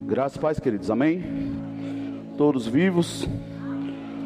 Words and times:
Graças 0.00 0.38
paz, 0.38 0.60
queridos. 0.60 0.92
Amém? 0.92 1.24
Todos 2.36 2.68
vivos? 2.68 3.28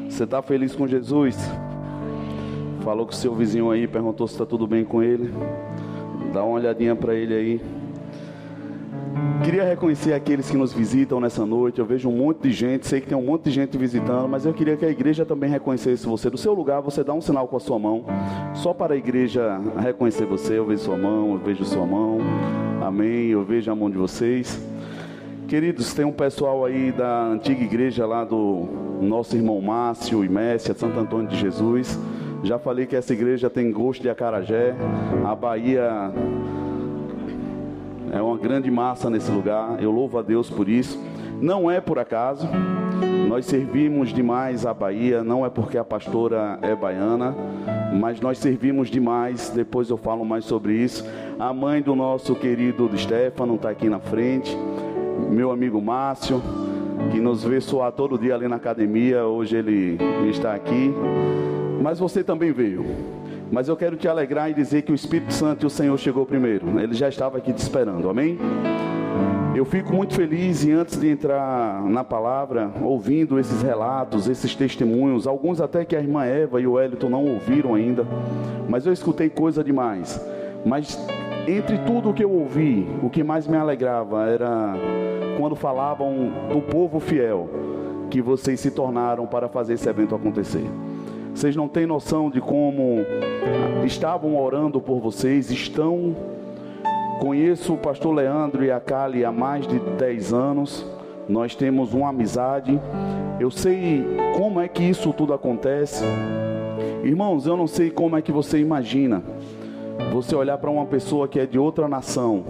Você 0.06 0.24
está 0.24 0.42
feliz 0.42 0.74
com 0.74 0.86
Jesus? 0.86 1.34
Falou 2.84 3.06
com 3.06 3.12
o 3.12 3.14
seu 3.14 3.34
vizinho 3.34 3.70
aí, 3.70 3.88
perguntou 3.88 4.28
se 4.28 4.34
está 4.34 4.44
tudo 4.44 4.66
bem 4.66 4.84
com 4.84 5.02
ele. 5.02 5.32
Dá 6.30 6.44
uma 6.44 6.56
olhadinha 6.56 6.94
para 6.94 7.14
ele 7.14 7.34
aí. 7.34 7.60
Queria 9.42 9.64
reconhecer 9.64 10.12
aqueles 10.12 10.50
que 10.50 10.58
nos 10.58 10.74
visitam 10.74 11.18
nessa 11.18 11.46
noite. 11.46 11.78
Eu 11.78 11.86
vejo 11.86 12.06
um 12.06 12.16
monte 12.16 12.42
de 12.42 12.52
gente, 12.52 12.86
sei 12.86 13.00
que 13.00 13.06
tem 13.06 13.16
um 13.16 13.24
monte 13.24 13.44
de 13.44 13.52
gente 13.52 13.78
visitando, 13.78 14.28
mas 14.28 14.44
eu 14.44 14.52
queria 14.52 14.76
que 14.76 14.84
a 14.84 14.90
igreja 14.90 15.24
também 15.24 15.48
reconhecesse 15.48 16.06
você. 16.06 16.28
Do 16.28 16.36
seu 16.36 16.52
lugar, 16.52 16.82
você 16.82 17.02
dá 17.02 17.14
um 17.14 17.22
sinal 17.22 17.48
com 17.48 17.56
a 17.56 17.60
sua 17.60 17.78
mão, 17.78 18.04
só 18.52 18.74
para 18.74 18.92
a 18.92 18.96
igreja 18.96 19.58
reconhecer 19.78 20.26
você. 20.26 20.58
Eu 20.58 20.66
vejo 20.66 20.82
sua 20.82 20.98
mão, 20.98 21.32
eu 21.32 21.38
vejo 21.38 21.64
sua 21.64 21.86
mão. 21.86 22.18
Amém. 22.82 23.28
Eu 23.28 23.42
vejo 23.42 23.72
a 23.72 23.74
mão 23.74 23.88
de 23.88 23.96
vocês. 23.96 24.71
Queridos, 25.52 25.92
tem 25.92 26.02
um 26.02 26.12
pessoal 26.12 26.64
aí 26.64 26.90
da 26.90 27.26
antiga 27.26 27.62
igreja 27.62 28.06
lá 28.06 28.24
do 28.24 28.66
nosso 29.02 29.36
irmão 29.36 29.60
Márcio 29.60 30.24
e 30.24 30.28
Messia, 30.30 30.72
Santo 30.72 30.98
Antônio 30.98 31.28
de 31.28 31.36
Jesus. 31.36 32.00
Já 32.42 32.58
falei 32.58 32.86
que 32.86 32.96
essa 32.96 33.12
igreja 33.12 33.50
tem 33.50 33.70
gosto 33.70 34.00
de 34.00 34.08
acarajé. 34.08 34.74
A 35.26 35.34
Bahia 35.34 36.10
é 38.10 38.22
uma 38.22 38.38
grande 38.38 38.70
massa 38.70 39.10
nesse 39.10 39.30
lugar. 39.30 39.76
Eu 39.78 39.90
louvo 39.90 40.18
a 40.18 40.22
Deus 40.22 40.48
por 40.48 40.70
isso. 40.70 40.98
Não 41.38 41.70
é 41.70 41.82
por 41.82 41.98
acaso. 41.98 42.48
Nós 43.28 43.44
servimos 43.44 44.08
demais 44.08 44.64
a 44.64 44.72
Bahia, 44.72 45.22
não 45.22 45.44
é 45.44 45.50
porque 45.50 45.76
a 45.76 45.84
pastora 45.84 46.58
é 46.62 46.74
baiana, 46.74 47.34
mas 47.92 48.22
nós 48.22 48.38
servimos 48.38 48.88
demais. 48.88 49.50
Depois 49.50 49.90
eu 49.90 49.98
falo 49.98 50.24
mais 50.24 50.46
sobre 50.46 50.72
isso. 50.72 51.06
A 51.38 51.52
mãe 51.52 51.82
do 51.82 51.94
nosso 51.94 52.34
querido 52.34 52.90
Stefano 52.96 53.56
está 53.56 53.68
aqui 53.68 53.90
na 53.90 54.00
frente 54.00 54.56
meu 55.30 55.50
amigo 55.50 55.80
Márcio, 55.80 56.42
que 57.10 57.20
nos 57.20 57.44
vê 57.44 57.60
soar 57.60 57.92
todo 57.92 58.18
dia 58.18 58.34
ali 58.34 58.48
na 58.48 58.56
academia, 58.56 59.24
hoje 59.24 59.56
ele 59.56 59.98
está 60.28 60.54
aqui. 60.54 60.94
Mas 61.82 61.98
você 61.98 62.22
também 62.22 62.52
veio. 62.52 62.84
Mas 63.50 63.68
eu 63.68 63.76
quero 63.76 63.96
te 63.96 64.08
alegrar 64.08 64.50
e 64.50 64.54
dizer 64.54 64.82
que 64.82 64.92
o 64.92 64.94
Espírito 64.94 65.32
Santo 65.32 65.64
e 65.64 65.66
o 65.66 65.70
Senhor 65.70 65.98
chegou 65.98 66.24
primeiro. 66.24 66.80
Ele 66.80 66.94
já 66.94 67.08
estava 67.08 67.38
aqui 67.38 67.52
te 67.52 67.58
esperando, 67.58 68.08
amém? 68.08 68.38
Eu 69.54 69.66
fico 69.66 69.94
muito 69.94 70.14
feliz 70.14 70.64
e 70.64 70.72
antes 70.72 70.98
de 70.98 71.08
entrar 71.10 71.82
na 71.84 72.02
palavra, 72.02 72.70
ouvindo 72.80 73.38
esses 73.38 73.60
relatos, 73.60 74.26
esses 74.26 74.54
testemunhos, 74.54 75.26
alguns 75.26 75.60
até 75.60 75.84
que 75.84 75.94
a 75.94 76.00
irmã 76.00 76.24
Eva 76.24 76.58
e 76.58 76.66
o 76.66 76.72
Wellington 76.72 77.10
não 77.10 77.26
ouviram 77.26 77.74
ainda, 77.74 78.06
mas 78.66 78.86
eu 78.86 78.92
escutei 78.94 79.28
coisa 79.28 79.62
demais. 79.62 80.18
Mas 80.64 80.98
entre 81.46 81.78
tudo 81.78 82.10
o 82.10 82.14
que 82.14 82.24
eu 82.24 82.30
ouvi, 82.30 82.86
o 83.02 83.10
que 83.10 83.22
mais 83.22 83.46
me 83.46 83.56
alegrava 83.56 84.28
era 84.28 84.74
quando 85.38 85.56
falavam 85.56 86.30
do 86.52 86.60
povo 86.60 87.00
fiel 87.00 87.48
que 88.10 88.20
vocês 88.20 88.60
se 88.60 88.70
tornaram 88.70 89.26
para 89.26 89.48
fazer 89.48 89.74
esse 89.74 89.88
evento 89.88 90.14
acontecer. 90.14 90.64
Vocês 91.34 91.56
não 91.56 91.66
têm 91.66 91.86
noção 91.86 92.30
de 92.30 92.40
como 92.40 92.98
estavam 93.84 94.40
orando 94.40 94.80
por 94.80 95.00
vocês, 95.00 95.50
estão. 95.50 96.14
Conheço 97.18 97.74
o 97.74 97.78
pastor 97.78 98.14
Leandro 98.14 98.62
e 98.64 98.70
a 98.70 98.78
Kali 98.78 99.24
há 99.24 99.32
mais 99.32 99.66
de 99.66 99.78
10 99.78 100.32
anos. 100.32 100.86
Nós 101.26 101.54
temos 101.54 101.94
uma 101.94 102.10
amizade. 102.10 102.78
Eu 103.40 103.50
sei 103.50 104.04
como 104.36 104.60
é 104.60 104.68
que 104.68 104.82
isso 104.82 105.12
tudo 105.12 105.32
acontece. 105.32 106.04
Irmãos, 107.02 107.46
eu 107.46 107.56
não 107.56 107.66
sei 107.66 107.90
como 107.90 108.16
é 108.16 108.22
que 108.22 108.30
você 108.30 108.58
imagina 108.58 109.22
você 110.12 110.34
olhar 110.34 110.58
para 110.58 110.70
uma 110.70 110.84
pessoa 110.84 111.26
que 111.26 111.40
é 111.40 111.46
de 111.46 111.58
outra 111.58 111.88
nação 111.88 112.44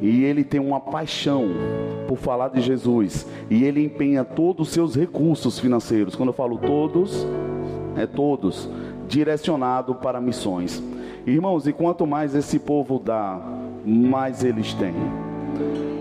e 0.00 0.24
ele 0.24 0.42
tem 0.42 0.60
uma 0.60 0.80
paixão 0.80 1.46
por 2.08 2.16
falar 2.16 2.48
de 2.48 2.60
Jesus 2.60 3.26
e 3.50 3.64
ele 3.64 3.84
empenha 3.84 4.24
todos 4.24 4.68
os 4.68 4.74
seus 4.74 4.94
recursos 4.96 5.58
financeiros. 5.58 6.14
Quando 6.16 6.30
eu 6.30 6.34
falo 6.34 6.58
todos, 6.58 7.26
é 7.96 8.06
todos 8.06 8.68
direcionado 9.06 9.94
para 9.94 10.20
missões. 10.20 10.82
Irmãos, 11.26 11.66
e 11.66 11.72
quanto 11.72 12.06
mais 12.06 12.34
esse 12.34 12.58
povo 12.58 12.98
dá, 12.98 13.40
mais 13.84 14.42
eles 14.44 14.74
têm. 14.74 14.94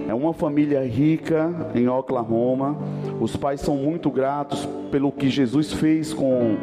É 0.08 0.14
uma 0.14 0.34
família 0.34 0.86
rica 0.86 1.72
em 1.74 1.88
Oklahoma. 1.88 2.78
Os 3.20 3.36
pais 3.36 3.62
são 3.62 3.78
muito 3.78 4.10
gratos 4.10 4.68
pelo 4.92 5.12
que 5.12 5.30
Jesus 5.30 5.72
fez 5.72 6.14
com 6.14 6.58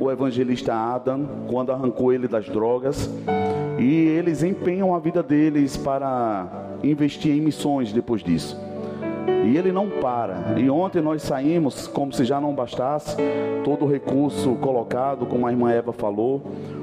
o 0.00 0.10
evangelista 0.10 0.74
Adam 0.74 1.28
quando 1.46 1.70
arrancou 1.70 2.12
ele 2.12 2.26
das 2.26 2.46
drogas. 2.46 3.08
E 3.78 4.06
eles 4.08 4.42
empenham 4.42 4.94
a 4.94 4.98
vida 4.98 5.22
deles 5.22 5.76
para 5.76 6.46
investir 6.82 7.36
em 7.36 7.40
missões 7.40 7.92
depois 7.92 8.22
disso. 8.22 8.69
E 9.44 9.56
ele 9.56 9.72
não 9.72 9.88
para. 9.88 10.58
E 10.58 10.70
ontem 10.70 11.00
nós 11.00 11.22
saímos, 11.22 11.86
como 11.86 12.12
se 12.12 12.24
já 12.24 12.40
não 12.40 12.54
bastasse, 12.54 13.16
todo 13.64 13.84
o 13.84 13.88
recurso 13.88 14.54
colocado, 14.56 15.26
como 15.26 15.46
a 15.46 15.50
irmã 15.50 15.70
Eva 15.70 15.92
falou. 15.92 16.42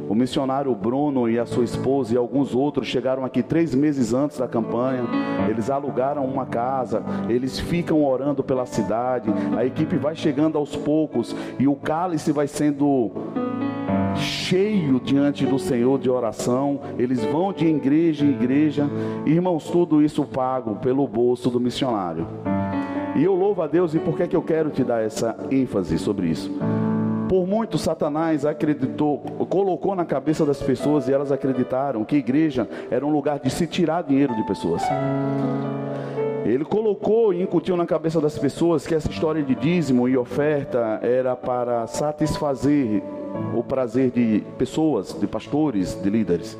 O 0.09 0.15
missionário 0.15 0.73
Bruno 0.73 1.29
e 1.29 1.37
a 1.37 1.45
sua 1.45 1.65
esposa 1.65 2.13
e 2.13 2.17
alguns 2.17 2.55
outros 2.55 2.87
chegaram 2.87 3.25
aqui 3.25 3.43
três 3.43 3.75
meses 3.75 4.13
antes 4.13 4.37
da 4.37 4.47
campanha. 4.47 5.03
Eles 5.49 5.69
alugaram 5.69 6.25
uma 6.25 6.45
casa, 6.45 7.03
eles 7.27 7.59
ficam 7.59 8.05
orando 8.05 8.41
pela 8.43 8.65
cidade. 8.65 9.29
A 9.57 9.65
equipe 9.65 9.97
vai 9.97 10.15
chegando 10.15 10.57
aos 10.57 10.75
poucos 10.75 11.35
e 11.59 11.67
o 11.67 11.75
cálice 11.75 12.31
vai 12.31 12.47
sendo 12.47 13.11
cheio 14.47 14.97
diante 15.01 15.45
do 15.45 15.59
Senhor 15.59 15.99
de 15.99 16.09
oração. 16.09 16.79
Eles 16.97 17.21
vão 17.25 17.51
de 17.51 17.65
igreja 17.65 18.25
em 18.25 18.29
igreja. 18.29 18.89
Irmãos, 19.25 19.65
tudo 19.65 20.01
isso 20.01 20.23
pago 20.23 20.75
pelo 20.75 21.05
bolso 21.05 21.49
do 21.49 21.59
missionário. 21.59 22.25
E 23.17 23.23
eu 23.23 23.35
louvo 23.35 23.61
a 23.61 23.67
Deus, 23.67 23.93
e 23.93 23.99
por 23.99 24.15
que, 24.15 24.23
é 24.23 24.27
que 24.27 24.35
eu 24.35 24.41
quero 24.41 24.69
te 24.69 24.83
dar 24.83 25.03
essa 25.03 25.35
ênfase 25.51 25.97
sobre 25.97 26.27
isso? 26.27 26.49
Por 27.27 27.45
muito 27.45 27.77
Satanás 27.77 28.45
acreditou, 28.45 29.19
colocou 29.49 29.95
na 29.95 30.05
cabeça 30.05 30.45
das 30.45 30.61
pessoas 30.61 31.09
e 31.09 31.13
elas 31.13 31.29
acreditaram 31.29 32.05
que 32.05 32.15
igreja 32.15 32.69
era 32.89 33.05
um 33.05 33.09
lugar 33.09 33.39
de 33.39 33.49
se 33.49 33.67
tirar 33.67 34.03
dinheiro 34.03 34.33
de 34.33 34.43
pessoas. 34.43 34.81
Ele 36.47 36.63
colocou 36.63 37.33
e 37.33 37.41
incutiu 37.41 37.75
na 37.75 37.85
cabeça 37.85 38.21
das 38.21 38.39
pessoas 38.39 38.87
que 38.87 38.95
essa 38.95 39.09
história 39.09 39.43
de 39.43 39.53
dízimo 39.53 40.07
e 40.07 40.17
oferta 40.17 40.97
era 41.03 41.35
para 41.35 41.85
satisfazer 41.87 43.03
o 43.53 43.61
prazer 43.61 44.11
de 44.11 44.41
pessoas, 44.57 45.11
de 45.11 45.27
pastores, 45.27 46.01
de 46.01 46.09
líderes. 46.09 46.57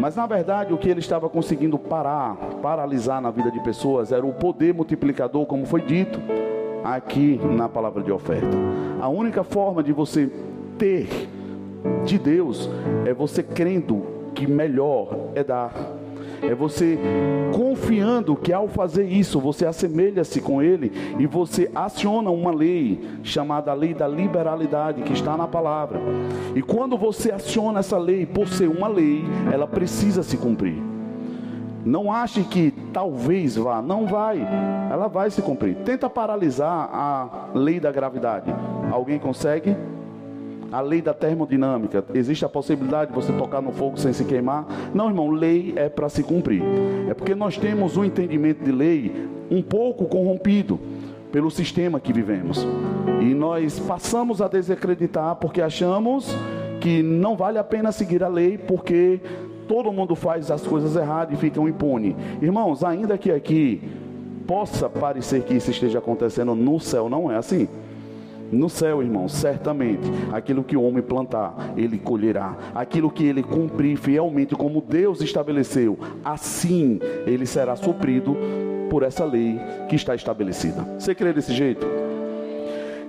Mas 0.00 0.14
na 0.14 0.24
verdade 0.24 0.72
o 0.72 0.78
que 0.78 0.88
ele 0.88 1.00
estava 1.00 1.28
conseguindo 1.28 1.76
parar, 1.76 2.36
paralisar 2.62 3.20
na 3.20 3.32
vida 3.32 3.50
de 3.50 3.58
pessoas 3.60 4.12
era 4.12 4.24
o 4.24 4.32
poder 4.32 4.72
multiplicador, 4.72 5.46
como 5.46 5.66
foi 5.66 5.82
dito 5.82 6.20
aqui 6.84 7.40
na 7.42 7.68
palavra 7.68 8.04
de 8.04 8.12
oferta. 8.12 8.56
A 9.00 9.08
única 9.08 9.42
forma 9.42 9.82
de 9.82 9.92
você 9.92 10.30
ter 10.78 11.08
de 12.04 12.20
Deus 12.20 12.70
é 13.04 13.12
você 13.12 13.42
crendo 13.42 14.06
que 14.32 14.46
melhor 14.46 15.08
é 15.34 15.42
dar. 15.42 15.95
É 16.48 16.54
você 16.54 16.98
confiando 17.52 18.36
que 18.36 18.52
ao 18.52 18.68
fazer 18.68 19.04
isso 19.04 19.40
você 19.40 19.66
assemelha-se 19.66 20.40
com 20.40 20.62
Ele 20.62 20.92
e 21.18 21.26
você 21.26 21.70
aciona 21.74 22.30
uma 22.30 22.52
lei 22.52 23.00
chamada 23.22 23.72
lei 23.72 23.94
da 23.94 24.06
liberalidade 24.06 25.02
que 25.02 25.12
está 25.12 25.36
na 25.36 25.46
palavra. 25.46 26.00
E 26.54 26.62
quando 26.62 26.96
você 26.96 27.32
aciona 27.32 27.80
essa 27.80 27.98
lei, 27.98 28.26
por 28.26 28.48
ser 28.48 28.68
uma 28.68 28.88
lei, 28.88 29.24
ela 29.52 29.66
precisa 29.66 30.22
se 30.22 30.36
cumprir. 30.36 30.82
Não 31.84 32.10
ache 32.10 32.42
que 32.42 32.74
talvez 32.92 33.56
vá, 33.56 33.80
não 33.80 34.06
vai. 34.06 34.40
Ela 34.90 35.06
vai 35.06 35.30
se 35.30 35.40
cumprir. 35.40 35.76
Tenta 35.84 36.10
paralisar 36.10 36.90
a 36.92 37.48
lei 37.54 37.78
da 37.78 37.92
gravidade. 37.92 38.52
Alguém 38.90 39.20
consegue? 39.20 39.76
A 40.72 40.80
lei 40.80 41.00
da 41.00 41.14
termodinâmica. 41.14 42.04
Existe 42.14 42.44
a 42.44 42.48
possibilidade 42.48 43.10
de 43.10 43.14
você 43.14 43.32
tocar 43.32 43.60
no 43.60 43.72
fogo 43.72 43.98
sem 43.98 44.12
se 44.12 44.24
queimar? 44.24 44.66
Não, 44.94 45.08
irmão, 45.08 45.30
lei 45.30 45.72
é 45.76 45.88
para 45.88 46.08
se 46.08 46.22
cumprir. 46.22 46.62
É 47.08 47.14
porque 47.14 47.34
nós 47.34 47.56
temos 47.56 47.96
um 47.96 48.04
entendimento 48.04 48.64
de 48.64 48.72
lei 48.72 49.28
um 49.50 49.62
pouco 49.62 50.06
corrompido 50.06 50.78
pelo 51.30 51.50
sistema 51.50 52.00
que 52.00 52.12
vivemos. 52.12 52.66
E 53.20 53.34
nós 53.34 53.78
passamos 53.78 54.40
a 54.42 54.48
desacreditar 54.48 55.36
porque 55.36 55.60
achamos 55.60 56.34
que 56.80 57.02
não 57.02 57.36
vale 57.36 57.58
a 57.58 57.64
pena 57.64 57.92
seguir 57.92 58.22
a 58.22 58.28
lei 58.28 58.58
porque 58.58 59.20
todo 59.66 59.92
mundo 59.92 60.14
faz 60.14 60.50
as 60.50 60.62
coisas 60.62 60.96
erradas 60.96 61.36
e 61.36 61.40
ficam 61.40 61.68
impune. 61.68 62.16
Irmãos, 62.40 62.84
ainda 62.84 63.18
que 63.18 63.30
aqui 63.30 63.82
possa 64.46 64.88
parecer 64.88 65.42
que 65.42 65.54
isso 65.54 65.70
esteja 65.70 65.98
acontecendo 65.98 66.54
no 66.54 66.78
céu, 66.78 67.08
não 67.08 67.30
é 67.30 67.36
assim. 67.36 67.68
No 68.50 68.68
céu, 68.68 69.02
irmãos, 69.02 69.32
certamente, 69.32 70.08
aquilo 70.32 70.62
que 70.62 70.76
o 70.76 70.82
homem 70.82 71.02
plantar, 71.02 71.72
ele 71.76 71.98
colherá. 71.98 72.56
Aquilo 72.74 73.10
que 73.10 73.24
ele 73.24 73.42
cumprir 73.42 73.96
fielmente, 73.96 74.54
como 74.54 74.80
Deus 74.80 75.20
estabeleceu, 75.20 75.98
assim 76.24 77.00
ele 77.26 77.46
será 77.46 77.74
suprido 77.74 78.36
por 78.88 79.02
essa 79.02 79.24
lei 79.24 79.58
que 79.88 79.96
está 79.96 80.14
estabelecida. 80.14 80.82
Você 80.98 81.14
crê 81.14 81.32
desse 81.32 81.52
jeito? 81.52 81.86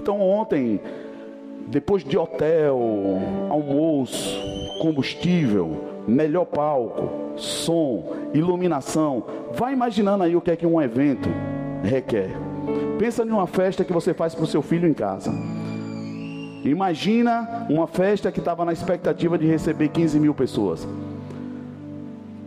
Então, 0.02 0.20
ontem, 0.22 0.80
depois 1.68 2.04
de 2.04 2.18
hotel, 2.18 2.80
almoço, 3.50 4.42
combustível, 4.82 5.70
melhor 6.08 6.46
palco, 6.46 7.10
som, 7.36 8.14
iluminação. 8.34 9.24
Vai 9.54 9.74
imaginando 9.74 10.24
aí 10.24 10.36
o 10.36 10.42
que 10.42 10.52
é 10.52 10.56
que 10.56 10.66
um 10.66 10.82
evento 10.82 11.30
requer. 11.84 12.47
Pensa 12.98 13.24
em 13.24 13.30
uma 13.30 13.48
festa 13.48 13.84
que 13.84 13.94
você 13.94 14.14
faz 14.14 14.34
para 14.34 14.44
o 14.44 14.48
seu 14.48 14.62
filho 14.62 14.88
em 14.88 14.94
casa. 14.94 15.32
Imagina 16.64 17.66
uma 17.70 17.88
festa 17.88 18.32
que 18.32 18.40
estava 18.40 18.66
na 18.66 18.74
expectativa 18.74 19.38
de 19.38 19.46
receber 19.46 19.90
15 19.90 20.20
mil 20.20 20.34
pessoas. 20.34 20.88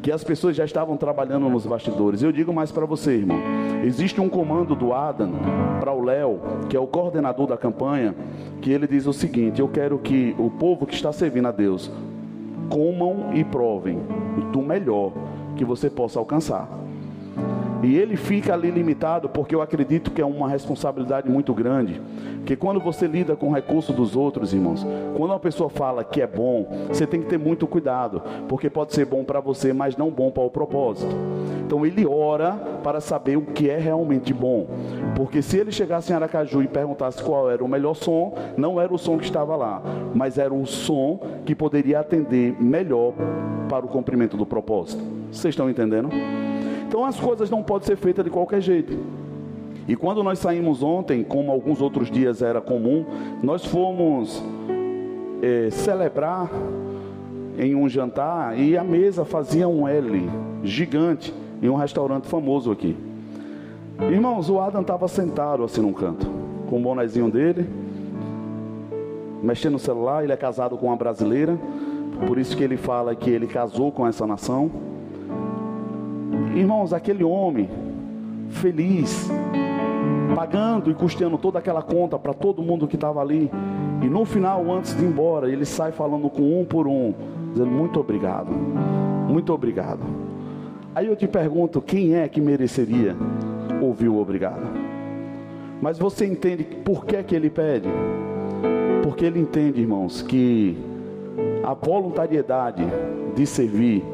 Que 0.03 0.11
as 0.11 0.25
pessoas 0.25 0.57
já 0.57 0.65
estavam 0.65 0.97
trabalhando 0.97 1.49
nos 1.49 1.67
bastidores. 1.67 2.23
Eu 2.23 2.33
digo 2.33 2.53
mais 2.53 2.73
para 2.73 2.87
você, 2.87 3.13
irmão. 3.13 3.39
Existe 3.85 4.21
um 4.21 4.29
comando 4.29 4.75
do 4.75 4.93
Adam 4.93 5.33
para 5.79 5.93
o 5.93 6.03
Léo, 6.03 6.41
que 6.69 6.77
é 6.77 6.81
o 6.81 6.87
coordenador 6.87 7.47
da 7.47 7.57
campanha, 7.57 8.15
que 8.61 8.71
ele 8.71 8.87
diz 8.87 9.07
o 9.07 9.13
seguinte: 9.13 9.61
Eu 9.61 9.69
quero 9.69 9.99
que 9.99 10.35
o 10.39 10.51
povo 10.51 10.87
que 10.87 10.95
está 10.95 11.13
servindo 11.13 11.49
a 11.49 11.53
Deus 11.53 11.91
comam 12.69 13.35
e 13.35 13.45
provem 13.45 13.99
do 14.53 14.61
melhor 14.61 15.13
que 15.57 15.65
você 15.65 15.89
possa 15.89 16.19
alcançar. 16.19 16.69
E 17.83 17.97
ele 17.97 18.17
fica 18.17 18.53
ali 18.53 18.71
limitado 18.71 19.29
porque 19.29 19.55
eu 19.55 19.63
acredito 19.63 20.11
que 20.11 20.21
é 20.21 20.25
uma 20.25 20.49
responsabilidade 20.49 21.31
muito 21.31 21.55
grande. 21.55 22.01
Que 22.45 22.57
quando 22.57 22.81
você 22.81 23.07
lida 23.07 23.37
com 23.37 23.49
o 23.49 23.55
recurso 23.55 23.93
dos 23.93 24.17
outros, 24.17 24.53
irmãos, 24.53 24.87
quando 25.17 25.31
uma 25.31 25.41
pessoa 25.41 25.71
fala 25.71 26.05
que 26.05 26.21
é 26.21 26.27
bom, 26.27 26.67
você 26.89 27.07
tem 27.07 27.21
que 27.21 27.29
ter 27.29 27.39
muito 27.39 27.67
cuidado, 27.67 28.23
porque 28.49 28.69
pode 28.69 28.95
ser 28.95 29.07
bom 29.07 29.25
para 29.25 29.41
você, 29.41 29.73
mas 29.73 29.97
não 29.97 30.11
bom 30.11 30.31
para 30.31 30.43
o 30.43 30.51
propósito. 30.51 31.15
Então 31.65 31.87
ele 31.87 32.05
ora 32.05 32.53
para 32.83 33.01
saber 33.01 33.37
o 33.37 33.43
que 33.43 33.71
é 33.71 33.79
realmente 33.79 34.35
bom. 34.35 34.67
Porque 35.15 35.41
se 35.41 35.59
ele 35.59 35.71
chegasse 35.71 36.13
em 36.13 36.17
Aracaju 36.17 36.63
e 36.63 36.69
perguntasse 36.69 37.23
qual 37.23 37.51
era 37.51 37.63
o 37.63 37.69
melhor 37.69 37.95
som, 37.95 38.35
não 38.57 38.81
era 38.81 38.93
o 38.93 38.99
som 38.99 39.17
que 39.17 39.25
estava 39.25 39.55
lá, 39.57 39.83
mas 40.15 40.37
era 40.37 40.53
o 40.53 40.67
som 40.67 41.21
que 41.45 41.55
poderia 41.55 42.01
atender 42.01 42.61
melhor 42.61 43.13
para 43.69 43.87
o 43.87 43.89
cumprimento 43.89 44.37
do 44.37 44.45
propósito. 44.45 45.03
Vocês 45.31 45.53
estão 45.53 45.71
entendendo? 45.71 46.09
Então 47.01 47.09
as 47.09 47.19
coisas 47.19 47.49
não 47.49 47.63
podem 47.63 47.87
ser 47.87 47.97
feitas 47.97 48.23
de 48.23 48.31
qualquer 48.31 48.61
jeito. 48.61 48.95
E 49.89 49.97
quando 49.97 50.23
nós 50.23 50.39
saímos 50.39 50.83
ontem, 50.83 51.25
como 51.25 51.51
alguns 51.51 51.81
outros 51.81 52.11
dias 52.11 52.43
era 52.43 52.61
comum, 52.61 53.07
nós 53.43 53.65
fomos 53.65 54.45
é, 55.41 55.71
celebrar 55.71 56.51
em 57.59 57.75
um 57.75 57.89
jantar 57.89 58.59
e 58.59 58.77
a 58.77 58.85
mesa 58.85 59.25
fazia 59.25 59.67
um 59.67 59.89
L 59.89 60.29
gigante 60.63 61.33
em 61.63 61.71
um 61.71 61.75
restaurante 61.75 62.27
famoso 62.27 62.71
aqui. 62.71 62.95
Irmãos, 64.11 64.51
o 64.51 64.61
Adam 64.61 64.83
estava 64.83 65.09
sentado 65.09 65.65
assim 65.65 65.81
num 65.81 65.95
canto, 65.95 66.27
com 66.69 66.81
o 66.81 66.83
bonezinho 66.83 67.31
dele, 67.31 67.67
mexendo 69.43 69.73
no 69.73 69.79
celular. 69.79 70.23
Ele 70.23 70.35
é 70.35 70.37
casado 70.37 70.77
com 70.77 70.89
uma 70.89 70.97
brasileira, 70.97 71.59
por 72.27 72.37
isso 72.37 72.55
que 72.55 72.63
ele 72.63 72.77
fala 72.77 73.15
que 73.15 73.31
ele 73.31 73.47
casou 73.47 73.91
com 73.91 74.07
essa 74.07 74.27
nação. 74.27 74.90
Irmãos, 76.55 76.93
aquele 76.93 77.23
homem 77.23 77.69
feliz, 78.49 79.31
pagando 80.35 80.91
e 80.91 80.95
custeando 80.95 81.39
toda 81.39 81.59
aquela 81.59 81.83
conta 81.83 82.19
para 82.19 82.35
todo 82.35 82.63
mundo 82.63 82.89
que 82.89 82.97
estava 82.97 83.21
ali. 83.21 83.51
E 84.03 84.07
no 84.07 84.25
final, 84.25 84.71
antes 84.71 84.97
de 84.97 85.05
ir 85.05 85.09
embora, 85.09 85.51
ele 85.51 85.65
sai 85.65 85.93
falando 85.93 86.29
com 86.29 86.61
um 86.61 86.65
por 86.65 86.87
um, 86.87 87.15
dizendo 87.53 87.71
muito 87.71 88.01
obrigado, 88.01 88.51
muito 89.29 89.53
obrigado. 89.53 90.01
Aí 90.95 91.07
eu 91.07 91.15
te 91.15 91.29
pergunto, 91.29 91.81
quem 91.81 92.15
é 92.15 92.29
que 92.29 92.41
mereceria 92.41 93.17
ouvir 93.81 94.09
o 94.09 94.19
obrigado? 94.19 94.67
Mas 95.81 95.99
você 95.99 96.27
entende 96.27 96.65
por 96.65 97.05
que, 97.05 97.23
que 97.23 97.35
ele 97.35 97.49
pede? 97.49 97.89
Porque 99.03 99.25
ele 99.25 99.41
entende, 99.41 99.81
irmãos, 99.81 100.21
que 100.21 100.77
a 101.63 101.75
voluntariedade 101.75 102.83
de 103.35 103.47
servir, 103.47 104.05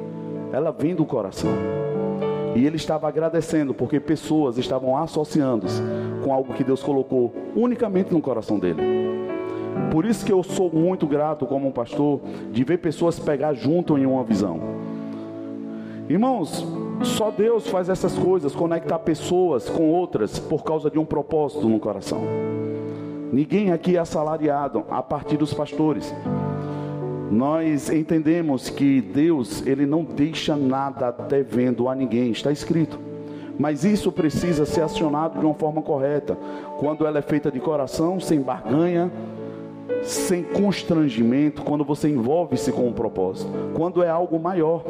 ela 0.53 0.71
vem 0.71 0.95
do 0.95 1.05
coração. 1.05 1.86
E 2.57 2.65
ele 2.65 2.77
estava 2.77 3.07
agradecendo 3.07 3.75
porque 3.75 4.01
pessoas 4.01 4.57
estavam 4.57 4.97
associando-se 4.97 5.83
com 6.25 6.33
algo 6.33 6.55
que 6.55 6.65
Deus 6.65 6.83
colocou 6.83 7.31
unicamente 7.55 8.11
no 8.15 8.21
coração 8.23 8.59
dele. 8.59 8.83
Por 9.93 10.07
isso 10.07 10.25
que 10.25 10.33
eu 10.33 10.43
sou 10.43 10.73
muito 10.73 11.07
grato 11.07 11.45
como 11.45 11.69
um 11.69 11.71
pastor 11.71 12.19
de 12.51 12.65
ver 12.65 12.79
pessoas 12.79 13.19
pegar 13.19 13.53
junto 13.53 13.99
em 13.99 14.07
uma 14.07 14.25
visão. 14.25 14.59
Irmãos, 16.09 16.67
só 17.03 17.31
Deus 17.31 17.67
faz 17.67 17.91
essas 17.91 18.17
coisas, 18.17 18.55
conectar 18.55 19.01
pessoas 19.01 19.69
com 19.69 19.91
outras 19.91 20.39
por 20.39 20.65
causa 20.65 20.91
de 20.91 20.99
um 20.99 21.05
propósito 21.05 21.69
no 21.69 21.79
coração. 21.79 22.23
Ninguém 23.31 23.71
aqui 23.71 23.97
é 23.97 23.99
assalariado 23.99 24.83
a 24.89 25.03
partir 25.03 25.37
dos 25.37 25.53
pastores 25.53 26.11
nós 27.31 27.91
entendemos 27.91 28.69
que 28.71 29.01
Deus, 29.01 29.67
ele 29.67 29.85
não 29.85 30.05
deixa 30.05 30.57
nada 30.57 31.11
devendo 31.11 31.89
a 31.89 31.95
ninguém, 31.95 32.31
está 32.31 32.53
escrito. 32.53 32.99
Mas 33.59 33.85
isso 33.85 34.13
precisa 34.13 34.67
ser 34.67 34.83
acionado 34.83 35.39
de 35.39 35.45
uma 35.45 35.55
forma 35.55 35.83
correta, 35.83 36.37
quando 36.79 37.07
ela 37.07 37.19
é 37.19 37.23
feita 37.23 37.51
de 37.51 37.59
coração, 37.59 38.21
sem 38.21 38.41
barganha, 38.41 39.11
sem 40.03 40.43
constrangimento, 40.43 41.63
quando 41.63 41.85
você 41.85 42.09
envolve-se 42.09 42.71
com 42.71 42.87
um 42.87 42.93
propósito, 42.93 43.51
quando 43.75 44.03
é 44.03 44.09
algo 44.09 44.39
maior. 44.39 44.85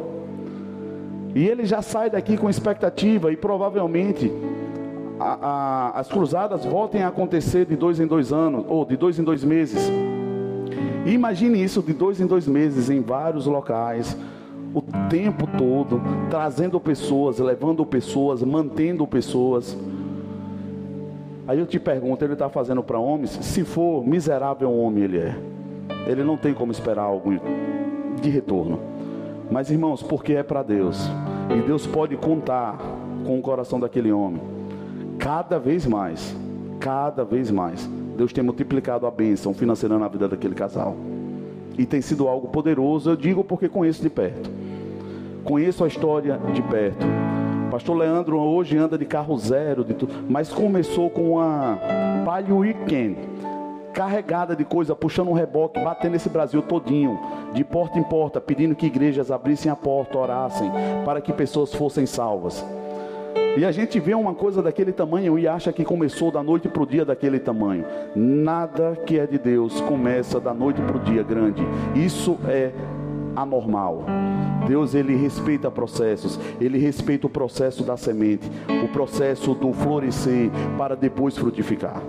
E 1.34 1.46
ele 1.46 1.64
já 1.64 1.80
sai 1.80 2.10
daqui 2.10 2.36
com 2.36 2.50
expectativa 2.50 3.30
e 3.30 3.36
provavelmente 3.36 4.32
a, 5.20 5.92
a, 5.94 6.00
as 6.00 6.08
cruzadas 6.08 6.64
voltem 6.64 7.02
a 7.02 7.08
acontecer 7.08 7.66
de 7.66 7.76
dois 7.76 8.00
em 8.00 8.06
dois 8.06 8.32
anos, 8.32 8.64
ou 8.68 8.84
de 8.84 8.96
dois 8.96 9.18
em 9.18 9.22
dois 9.24 9.44
meses. 9.44 9.90
Imagine 11.06 11.62
isso 11.62 11.80
de 11.80 11.92
dois 11.92 12.20
em 12.20 12.26
dois 12.26 12.48
meses 12.48 12.90
em 12.90 13.00
vários 13.00 13.46
locais, 13.46 14.16
o 14.74 14.82
tempo 15.08 15.46
todo, 15.56 16.00
trazendo 16.28 16.80
pessoas, 16.80 17.38
levando 17.38 17.86
pessoas, 17.86 18.42
mantendo 18.42 19.06
pessoas. 19.06 19.76
Aí 21.46 21.60
eu 21.60 21.66
te 21.66 21.78
pergunto, 21.78 22.24
ele 22.24 22.32
está 22.32 22.48
fazendo 22.48 22.82
para 22.82 22.98
homens? 22.98 23.30
Se 23.30 23.62
for 23.62 24.04
miserável 24.04 24.72
homem 24.72 25.04
ele 25.04 25.18
é. 25.18 25.36
Ele 26.08 26.24
não 26.24 26.36
tem 26.36 26.52
como 26.52 26.72
esperar 26.72 27.04
algo 27.04 27.30
de 28.20 28.28
retorno. 28.28 28.80
Mas 29.48 29.70
irmãos, 29.70 30.02
porque 30.02 30.32
é 30.32 30.42
para 30.42 30.64
Deus. 30.64 31.08
E 31.56 31.62
Deus 31.62 31.86
pode 31.86 32.16
contar 32.16 32.78
com 33.24 33.38
o 33.38 33.42
coração 33.42 33.78
daquele 33.78 34.10
homem. 34.10 34.42
Cada 35.18 35.58
vez 35.58 35.86
mais, 35.86 36.34
cada 36.80 37.24
vez 37.24 37.48
mais. 37.48 37.88
Deus 38.16 38.32
tem 38.32 38.42
multiplicado 38.42 39.06
a 39.06 39.10
bênção 39.10 39.54
financeira 39.54 39.98
na 39.98 40.08
vida 40.08 40.26
daquele 40.26 40.54
casal. 40.54 40.96
E 41.78 41.84
tem 41.84 42.00
sido 42.00 42.26
algo 42.26 42.48
poderoso, 42.48 43.10
eu 43.10 43.16
digo 43.16 43.44
porque 43.44 43.68
conheço 43.68 44.02
de 44.02 44.08
perto. 44.08 44.50
Conheço 45.44 45.84
a 45.84 45.86
história 45.86 46.40
de 46.52 46.62
perto. 46.62 47.06
Pastor 47.70 47.96
Leandro 47.96 48.38
hoje 48.38 48.76
anda 48.78 48.96
de 48.96 49.04
carro 49.04 49.36
zero, 49.36 49.84
de 49.84 49.92
tudo, 49.92 50.12
mas 50.28 50.48
começou 50.48 51.10
com 51.10 51.32
uma 51.32 51.78
Palio 52.24 52.58
Weekend, 52.58 53.16
carregada 53.92 54.56
de 54.56 54.64
coisa, 54.64 54.94
puxando 54.94 55.28
um 55.28 55.34
reboque, 55.34 55.78
batendo 55.80 56.16
esse 56.16 56.28
Brasil 56.28 56.62
todinho, 56.62 57.18
de 57.52 57.62
porta 57.64 57.98
em 57.98 58.02
porta, 58.02 58.40
pedindo 58.40 58.74
que 58.74 58.86
igrejas 58.86 59.30
abrissem 59.30 59.70
a 59.70 59.76
porta, 59.76 60.16
orassem, 60.16 60.70
para 61.04 61.20
que 61.20 61.32
pessoas 61.32 61.74
fossem 61.74 62.06
salvas. 62.06 62.64
E 63.56 63.64
a 63.64 63.72
gente 63.72 63.98
vê 63.98 64.14
uma 64.14 64.34
coisa 64.34 64.62
daquele 64.62 64.92
tamanho 64.92 65.38
e 65.38 65.48
acha 65.48 65.72
que 65.72 65.82
começou 65.82 66.30
da 66.30 66.42
noite 66.42 66.68
para 66.68 66.82
o 66.82 66.86
dia 66.86 67.06
daquele 67.06 67.38
tamanho. 67.38 67.86
Nada 68.14 68.94
que 69.06 69.18
é 69.18 69.26
de 69.26 69.38
Deus 69.38 69.80
começa 69.80 70.38
da 70.38 70.52
noite 70.52 70.82
para 70.82 70.96
o 70.96 71.00
dia 71.00 71.22
grande. 71.22 71.62
Isso 71.94 72.38
é 72.46 72.70
anormal. 73.34 74.04
Deus 74.68 74.94
ele 74.94 75.16
respeita 75.16 75.70
processos, 75.70 76.38
ele 76.60 76.76
respeita 76.76 77.26
o 77.26 77.30
processo 77.30 77.82
da 77.82 77.96
semente, 77.96 78.50
o 78.84 78.88
processo 78.88 79.54
do 79.54 79.72
florescer 79.72 80.50
para 80.76 80.94
depois 80.94 81.38
frutificar. 81.38 82.02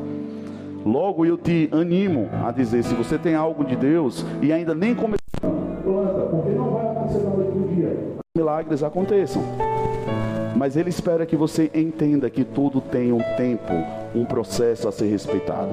Logo 0.85 1.25
eu 1.25 1.37
te 1.37 1.69
animo 1.71 2.29
a 2.45 2.51
dizer, 2.51 2.83
se 2.83 2.93
você 2.93 3.17
tem 3.17 3.35
algo 3.35 3.63
de 3.63 3.75
Deus 3.77 4.25
e 4.41 4.51
ainda 4.51 4.75
nem 4.75 4.93
começou, 4.93 5.17
planta, 5.83 6.21
porque 6.29 6.49
não 6.49 6.71
vai 6.71 6.89
acontecer 6.89 7.19
da 7.19 7.29
noite 7.29 7.51
para 7.51 7.61
o 7.61 7.67
dia. 7.73 7.97
Milagres 8.35 8.83
aconteçam. 8.83 9.43
Mas 10.57 10.75
Ele 10.75 10.89
espera 10.89 11.23
que 11.23 11.35
você 11.35 11.69
entenda 11.71 12.31
que 12.31 12.43
tudo 12.43 12.81
tem 12.81 13.13
um 13.13 13.21
tempo, 13.37 13.71
um 14.15 14.25
processo 14.25 14.87
a 14.87 14.91
ser 14.91 15.05
respeitado. 15.05 15.69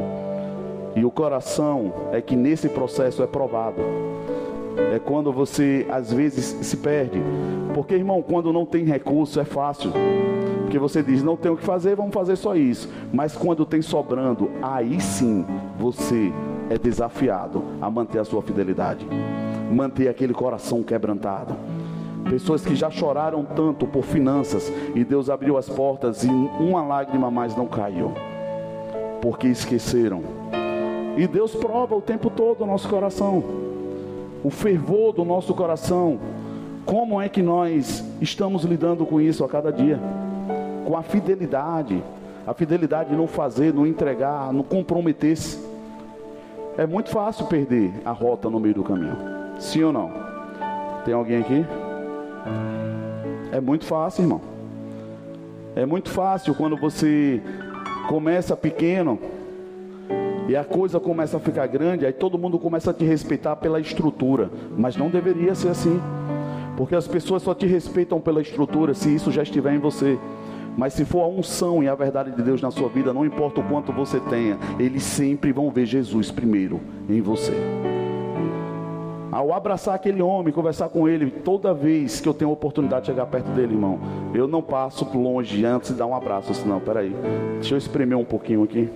E 0.94 1.02
o 1.06 1.10
coração 1.10 1.90
é 2.12 2.20
que 2.20 2.36
nesse 2.36 2.68
processo 2.68 3.22
é 3.22 3.26
provado. 3.26 3.80
É 4.94 4.98
quando 4.98 5.32
você 5.32 5.86
às 5.90 6.12
vezes 6.12 6.44
se 6.60 6.76
perde. 6.76 7.18
Porque, 7.72 7.94
irmão, 7.94 8.20
quando 8.20 8.52
não 8.52 8.66
tem 8.66 8.84
recurso 8.84 9.40
é 9.40 9.44
fácil. 9.44 9.90
Porque 10.60 10.78
você 10.78 11.02
diz, 11.02 11.22
não 11.22 11.36
tem 11.36 11.50
o 11.50 11.56
que 11.56 11.64
fazer, 11.64 11.96
vamos 11.96 12.12
fazer 12.12 12.36
só 12.36 12.54
isso. 12.54 12.86
Mas 13.10 13.34
quando 13.34 13.64
tem 13.64 13.80
sobrando, 13.80 14.50
aí 14.60 15.00
sim 15.00 15.46
você 15.78 16.30
é 16.68 16.76
desafiado 16.76 17.64
a 17.80 17.90
manter 17.90 18.18
a 18.18 18.24
sua 18.24 18.42
fidelidade. 18.42 19.06
Manter 19.72 20.08
aquele 20.08 20.34
coração 20.34 20.82
quebrantado. 20.82 21.56
Pessoas 22.28 22.64
que 22.64 22.74
já 22.74 22.90
choraram 22.90 23.44
tanto 23.44 23.86
por 23.86 24.02
finanças 24.02 24.72
e 24.94 25.04
Deus 25.04 25.28
abriu 25.28 25.56
as 25.56 25.68
portas 25.68 26.24
e 26.24 26.28
uma 26.28 26.82
lágrima 26.82 27.30
mais 27.30 27.56
não 27.56 27.66
caiu, 27.66 28.12
porque 29.20 29.46
esqueceram. 29.46 30.22
E 31.16 31.26
Deus 31.26 31.54
prova 31.54 31.94
o 31.94 32.00
tempo 32.00 32.30
todo 32.30 32.64
o 32.64 32.66
nosso 32.66 32.88
coração, 32.88 33.44
o 34.42 34.50
fervor 34.50 35.12
do 35.12 35.24
nosso 35.24 35.54
coração, 35.54 36.18
Como 36.84 37.20
é 37.20 37.30
que 37.30 37.42
nós 37.42 38.04
estamos 38.20 38.62
lidando 38.64 39.06
com 39.06 39.18
isso 39.18 39.42
a 39.42 39.48
cada 39.48 39.72
dia? 39.72 39.98
Com 40.84 40.96
a 40.96 41.02
fidelidade, 41.02 42.02
a 42.46 42.52
fidelidade 42.52 43.10
de 43.10 43.16
não 43.16 43.26
fazer, 43.26 43.72
não 43.72 43.86
entregar, 43.86 44.52
não 44.52 44.62
comprometer-se. 44.62 45.58
É 46.76 46.86
muito 46.86 47.08
fácil 47.08 47.46
perder 47.46 47.90
a 48.04 48.10
rota 48.10 48.50
no 48.50 48.60
meio 48.60 48.74
do 48.74 48.84
caminho. 48.84 49.16
Sim 49.58 49.84
ou 49.84 49.92
não? 49.92 50.10
Tem 51.06 51.14
alguém 51.14 51.38
aqui? 51.38 51.64
É 53.52 53.60
muito 53.60 53.84
fácil, 53.84 54.22
irmão. 54.22 54.40
É 55.76 55.84
muito 55.84 56.10
fácil 56.10 56.54
quando 56.54 56.76
você 56.76 57.40
começa 58.08 58.56
pequeno 58.56 59.18
e 60.48 60.54
a 60.54 60.62
coisa 60.62 61.00
começa 61.00 61.38
a 61.38 61.40
ficar 61.40 61.66
grande, 61.66 62.04
aí 62.04 62.12
todo 62.12 62.38
mundo 62.38 62.58
começa 62.58 62.90
a 62.90 62.94
te 62.94 63.04
respeitar 63.04 63.56
pela 63.56 63.80
estrutura, 63.80 64.50
mas 64.76 64.96
não 64.96 65.08
deveria 65.08 65.54
ser 65.54 65.68
assim. 65.68 66.00
Porque 66.76 66.94
as 66.94 67.06
pessoas 67.06 67.42
só 67.42 67.54
te 67.54 67.66
respeitam 67.66 68.20
pela 68.20 68.42
estrutura 68.42 68.94
se 68.94 69.14
isso 69.14 69.30
já 69.30 69.42
estiver 69.42 69.74
em 69.74 69.78
você. 69.78 70.18
Mas 70.76 70.92
se 70.92 71.04
for 71.04 71.22
a 71.22 71.28
unção 71.28 71.82
e 71.82 71.88
a 71.88 71.94
verdade 71.94 72.32
de 72.32 72.42
Deus 72.42 72.60
na 72.60 72.70
sua 72.70 72.88
vida, 72.88 73.12
não 73.12 73.24
importa 73.24 73.60
o 73.60 73.64
quanto 73.64 73.92
você 73.92 74.18
tenha, 74.20 74.58
eles 74.78 75.04
sempre 75.04 75.52
vão 75.52 75.70
ver 75.70 75.86
Jesus 75.86 76.30
primeiro 76.30 76.80
em 77.08 77.20
você. 77.20 77.54
Ao 79.34 79.52
abraçar 79.52 79.96
aquele 79.96 80.22
homem, 80.22 80.52
conversar 80.52 80.88
com 80.88 81.08
ele, 81.08 81.28
toda 81.28 81.74
vez 81.74 82.20
que 82.20 82.28
eu 82.28 82.32
tenho 82.32 82.50
a 82.50 82.54
oportunidade 82.54 83.06
de 83.06 83.06
chegar 83.08 83.26
perto 83.26 83.50
dele, 83.50 83.74
irmão, 83.74 83.98
eu 84.32 84.46
não 84.46 84.62
passo 84.62 85.04
longe 85.12 85.64
antes 85.64 85.90
de 85.90 85.96
dar 85.96 86.06
um 86.06 86.14
abraço. 86.14 86.52
Assim, 86.52 86.68
não, 86.68 86.78
peraí, 86.78 87.12
deixa 87.54 87.74
eu 87.74 87.78
espremer 87.78 88.16
um 88.16 88.24
pouquinho 88.24 88.62
aqui. 88.62 88.88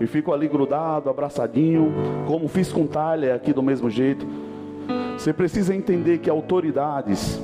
E 0.00 0.06
fico 0.08 0.32
ali 0.32 0.48
grudado, 0.48 1.08
abraçadinho, 1.08 1.94
como 2.26 2.48
fiz 2.48 2.72
com 2.72 2.84
Talha 2.84 3.36
aqui 3.36 3.52
do 3.52 3.62
mesmo 3.62 3.88
jeito. 3.88 4.26
Você 5.16 5.32
precisa 5.32 5.72
entender 5.72 6.18
que 6.18 6.28
autoridades 6.28 7.40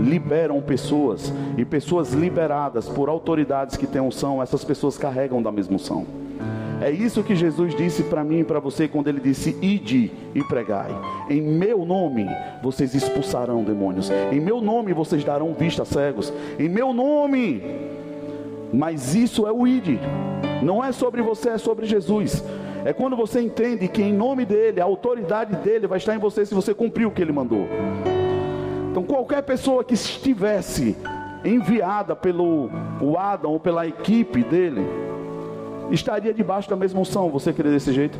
liberam 0.00 0.60
pessoas 0.60 1.32
e 1.56 1.64
pessoas 1.64 2.12
liberadas 2.12 2.88
por 2.88 3.08
autoridades 3.08 3.76
que 3.76 3.86
têm 3.86 4.00
unção, 4.00 4.42
essas 4.42 4.64
pessoas 4.64 4.98
carregam 4.98 5.42
da 5.42 5.52
mesma 5.52 5.76
unção. 5.76 6.06
É 6.80 6.90
isso 6.90 7.22
que 7.22 7.34
Jesus 7.34 7.74
disse 7.74 8.02
para 8.02 8.24
mim 8.24 8.40
e 8.40 8.44
para 8.44 8.58
você 8.60 8.88
quando 8.88 9.08
ele 9.08 9.20
disse: 9.20 9.56
Ide 9.62 10.10
e 10.34 10.42
pregai. 10.44 10.90
Em 11.30 11.40
meu 11.40 11.84
nome 11.84 12.26
vocês 12.62 12.94
expulsarão 12.94 13.62
demônios. 13.62 14.10
Em 14.32 14.40
meu 14.40 14.60
nome 14.60 14.92
vocês 14.92 15.24
darão 15.24 15.54
vista 15.54 15.82
a 15.82 15.86
cegos. 15.86 16.32
Em 16.58 16.68
meu 16.68 16.92
nome. 16.92 17.62
Mas 18.72 19.14
isso 19.14 19.46
é 19.46 19.52
o 19.52 19.66
ide. 19.66 20.00
Não 20.62 20.84
é 20.84 20.90
sobre 20.90 21.22
você, 21.22 21.50
é 21.50 21.58
sobre 21.58 21.86
Jesus. 21.86 22.44
É 22.84 22.92
quando 22.92 23.16
você 23.16 23.40
entende 23.40 23.88
que 23.88 24.02
em 24.02 24.12
nome 24.12 24.44
dele, 24.44 24.80
a 24.80 24.84
autoridade 24.84 25.56
dele 25.56 25.86
vai 25.86 25.98
estar 25.98 26.14
em 26.14 26.18
você 26.18 26.44
se 26.44 26.54
você 26.54 26.74
cumprir 26.74 27.06
o 27.06 27.10
que 27.10 27.22
ele 27.22 27.32
mandou. 27.32 27.66
Então, 28.94 29.02
qualquer 29.02 29.42
pessoa 29.42 29.82
que 29.82 29.94
estivesse 29.94 30.96
enviada 31.44 32.14
pelo 32.14 32.70
o 33.00 33.18
Adam 33.18 33.50
ou 33.50 33.58
pela 33.58 33.84
equipe 33.88 34.44
dele, 34.44 34.86
estaria 35.90 36.32
debaixo 36.32 36.70
da 36.70 36.76
mesma 36.76 37.00
unção. 37.00 37.28
Você 37.30 37.52
querer 37.52 37.72
desse 37.72 37.92
jeito? 37.92 38.16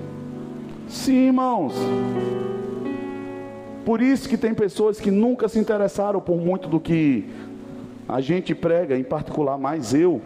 Sim, 0.88 1.26
irmãos. 1.28 1.74
Por 3.84 4.02
isso 4.02 4.28
que 4.28 4.36
tem 4.36 4.52
pessoas 4.52 4.98
que 4.98 5.12
nunca 5.12 5.46
se 5.46 5.60
interessaram 5.60 6.20
por 6.20 6.36
muito 6.38 6.66
do 6.66 6.80
que 6.80 7.24
a 8.08 8.20
gente 8.20 8.52
prega, 8.52 8.98
em 8.98 9.04
particular 9.04 9.56
mais 9.56 9.94
eu, 9.94 10.20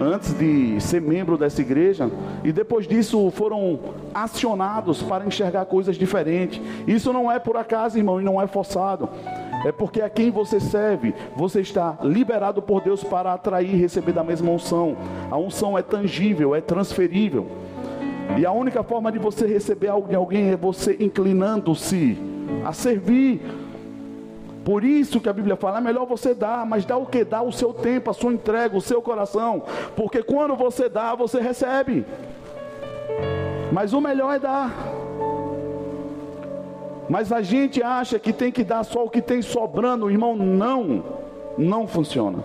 antes 0.00 0.32
de 0.32 0.80
ser 0.80 1.02
membro 1.02 1.36
dessa 1.36 1.60
igreja, 1.60 2.10
e 2.42 2.50
depois 2.50 2.88
disso 2.88 3.30
foram 3.32 3.78
acionados 4.14 5.02
para 5.02 5.26
enxergar 5.26 5.66
coisas 5.66 5.98
diferentes. 5.98 6.58
Isso 6.86 7.12
não 7.12 7.30
é 7.30 7.38
por 7.38 7.58
acaso, 7.58 7.98
irmão, 7.98 8.18
e 8.18 8.24
não 8.24 8.40
é 8.40 8.46
forçado. 8.46 9.06
É 9.64 9.70
porque 9.70 10.00
a 10.00 10.08
quem 10.08 10.30
você 10.30 10.58
serve, 10.58 11.14
você 11.36 11.60
está 11.60 11.98
liberado 12.02 12.62
por 12.62 12.80
Deus 12.80 13.04
para 13.04 13.32
atrair 13.32 13.74
e 13.74 13.78
receber 13.78 14.12
da 14.12 14.24
mesma 14.24 14.50
unção. 14.50 14.96
A 15.30 15.36
unção 15.36 15.76
é 15.76 15.82
tangível, 15.82 16.54
é 16.54 16.60
transferível. 16.60 17.46
E 18.38 18.46
a 18.46 18.52
única 18.52 18.82
forma 18.82 19.12
de 19.12 19.18
você 19.18 19.46
receber 19.46 19.88
algo 19.88 20.08
de 20.08 20.14
alguém 20.14 20.50
é 20.50 20.56
você 20.56 20.96
inclinando-se 20.98 22.16
a 22.64 22.72
servir. 22.72 23.42
Por 24.64 24.84
isso 24.84 25.20
que 25.20 25.28
a 25.28 25.32
Bíblia 25.32 25.56
fala, 25.56 25.78
é 25.78 25.80
melhor 25.80 26.06
você 26.06 26.32
dar, 26.32 26.64
mas 26.64 26.84
dá 26.84 26.96
o 26.96 27.06
que? 27.06 27.24
Dá 27.24 27.42
o 27.42 27.52
seu 27.52 27.72
tempo, 27.72 28.10
a 28.10 28.14
sua 28.14 28.32
entrega, 28.32 28.76
o 28.76 28.80
seu 28.80 29.02
coração. 29.02 29.62
Porque 29.96 30.22
quando 30.22 30.54
você 30.54 30.88
dá, 30.88 31.14
você 31.14 31.40
recebe. 31.40 32.04
Mas 33.72 33.92
o 33.92 34.00
melhor 34.00 34.34
é 34.34 34.38
dar. 34.38 34.99
Mas 37.10 37.32
a 37.32 37.42
gente 37.42 37.82
acha 37.82 38.20
que 38.20 38.32
tem 38.32 38.52
que 38.52 38.62
dar 38.62 38.84
só 38.84 39.04
o 39.04 39.10
que 39.10 39.20
tem 39.20 39.42
sobrando, 39.42 40.08
irmão, 40.08 40.36
não, 40.36 41.02
não 41.58 41.84
funciona. 41.84 42.38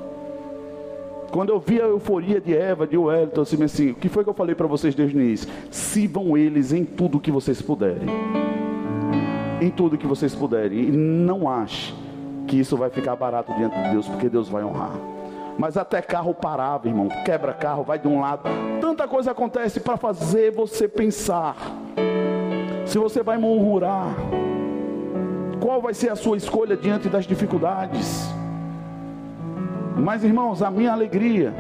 Quando 1.32 1.50
eu 1.50 1.60
vi 1.60 1.80
a 1.80 1.86
euforia 1.86 2.42
de 2.42 2.58
Eva, 2.58 2.88
de 2.88 2.98
Wellington, 2.98 3.42
assim, 3.42 3.64
assim, 3.64 3.92
o 3.92 3.96
que 3.96 4.10
foi 4.10 4.24
que 4.24 4.30
eu 4.32 4.34
falei 4.34 4.56
para 4.56 4.66
vocês 4.66 4.96
desde 4.96 5.16
o 5.16 5.22
início? 5.22 5.48
Sirvam 5.70 6.36
eles 6.36 6.74
em 6.74 6.84
tudo 6.84 7.20
que 7.20 7.30
vocês 7.30 7.62
puderem. 7.62 8.08
Em 9.62 9.70
tudo 9.70 10.00
que 10.00 10.08
vocês 10.08 10.34
puderem. 10.34 10.80
E 10.80 10.92
não 10.92 11.48
ache 11.48 11.94
que 12.48 12.60
isso 12.60 12.76
vai 12.76 12.90
ficar 12.90 13.16
barato 13.16 13.54
diante 13.54 13.80
de 13.80 13.90
Deus, 13.92 14.08
porque 14.08 14.28
Deus 14.30 14.50
vai 14.50 14.64
honrar. 14.64 14.94
Mas 15.60 15.78
até 15.78 16.02
carro 16.02 16.34
parava, 16.34 16.88
irmão. 16.88 17.08
Quebra 17.24 17.54
carro, 17.54 17.84
vai 17.84 18.00
de 18.00 18.08
um 18.08 18.20
lado. 18.20 18.50
Tanta 18.82 19.08
coisa 19.08 19.30
acontece 19.30 19.80
para 19.80 19.96
fazer 19.96 20.52
você 20.52 20.88
pensar. 20.88 21.56
Se 22.86 23.00
você 23.00 23.24
vai 23.24 23.38
murmurar, 23.38 24.16
qual 25.60 25.82
vai 25.82 25.94
ser 25.94 26.10
a 26.10 26.16
sua 26.16 26.38
escolha 26.38 26.78
diante 26.78 27.10
das 27.10 27.26
dificuldades? 27.26 28.30
Mas 29.98 30.24
irmãos, 30.24 30.62
a 30.62 30.70
minha 30.70 30.92
alegria 30.92 31.54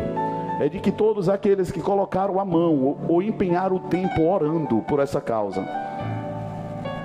é 0.59 0.69
de 0.69 0.79
que 0.79 0.91
todos 0.91 1.27
aqueles 1.27 1.71
que 1.71 1.81
colocaram 1.81 2.39
a 2.39 2.45
mão 2.45 2.79
ou, 2.79 2.97
ou 3.09 3.21
empenharam 3.21 3.77
o 3.77 3.79
tempo 3.79 4.21
orando 4.21 4.81
por 4.83 4.99
essa 4.99 5.19
causa, 5.19 5.67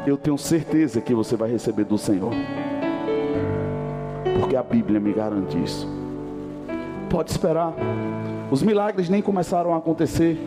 eu 0.06 0.16
tenho 0.16 0.36
certeza 0.36 1.00
que 1.00 1.14
você 1.14 1.36
vai 1.36 1.50
receber 1.50 1.84
do 1.84 1.96
Senhor, 1.96 2.32
porque 4.38 4.56
a 4.56 4.62
Bíblia 4.62 5.00
me 5.00 5.12
garante 5.12 5.60
isso. 5.62 5.88
Pode 7.08 7.30
esperar, 7.30 7.72
os 8.50 8.62
milagres 8.62 9.08
nem 9.08 9.22
começaram 9.22 9.72
a 9.74 9.78
acontecer. 9.78 10.38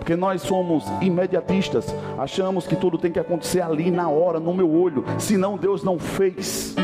Porque 0.00 0.16
nós 0.16 0.40
somos 0.40 0.84
imediatistas, 1.02 1.94
achamos 2.18 2.66
que 2.66 2.74
tudo 2.74 2.96
tem 2.96 3.12
que 3.12 3.18
acontecer 3.18 3.60
ali 3.60 3.90
na 3.90 4.08
hora, 4.08 4.40
no 4.40 4.54
meu 4.54 4.68
olho, 4.68 5.04
senão 5.18 5.58
Deus 5.58 5.84
não 5.84 5.98
fez. 5.98 6.74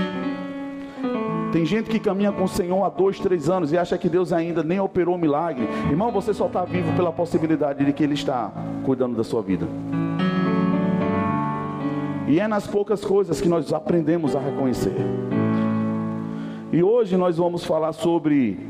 Tem 1.50 1.64
gente 1.64 1.88
que 1.88 1.98
caminha 1.98 2.30
com 2.30 2.44
o 2.44 2.48
Senhor 2.48 2.84
há 2.84 2.90
dois, 2.90 3.18
três 3.18 3.48
anos 3.48 3.72
e 3.72 3.78
acha 3.78 3.96
que 3.96 4.10
Deus 4.10 4.34
ainda 4.34 4.62
nem 4.62 4.78
operou 4.78 5.14
o 5.14 5.18
milagre. 5.18 5.66
Irmão, 5.88 6.12
você 6.12 6.34
só 6.34 6.46
está 6.46 6.62
vivo 6.66 6.92
pela 6.94 7.10
possibilidade 7.10 7.82
de 7.82 7.92
que 7.94 8.04
Ele 8.04 8.12
está 8.12 8.52
cuidando 8.84 9.16
da 9.16 9.24
sua 9.24 9.40
vida. 9.40 9.66
E 12.28 12.38
é 12.38 12.46
nas 12.46 12.66
poucas 12.66 13.02
coisas 13.02 13.40
que 13.40 13.48
nós 13.48 13.72
aprendemos 13.72 14.36
a 14.36 14.40
reconhecer. 14.40 14.94
E 16.70 16.82
hoje 16.82 17.16
nós 17.16 17.38
vamos 17.38 17.64
falar 17.64 17.94
sobre 17.94 18.60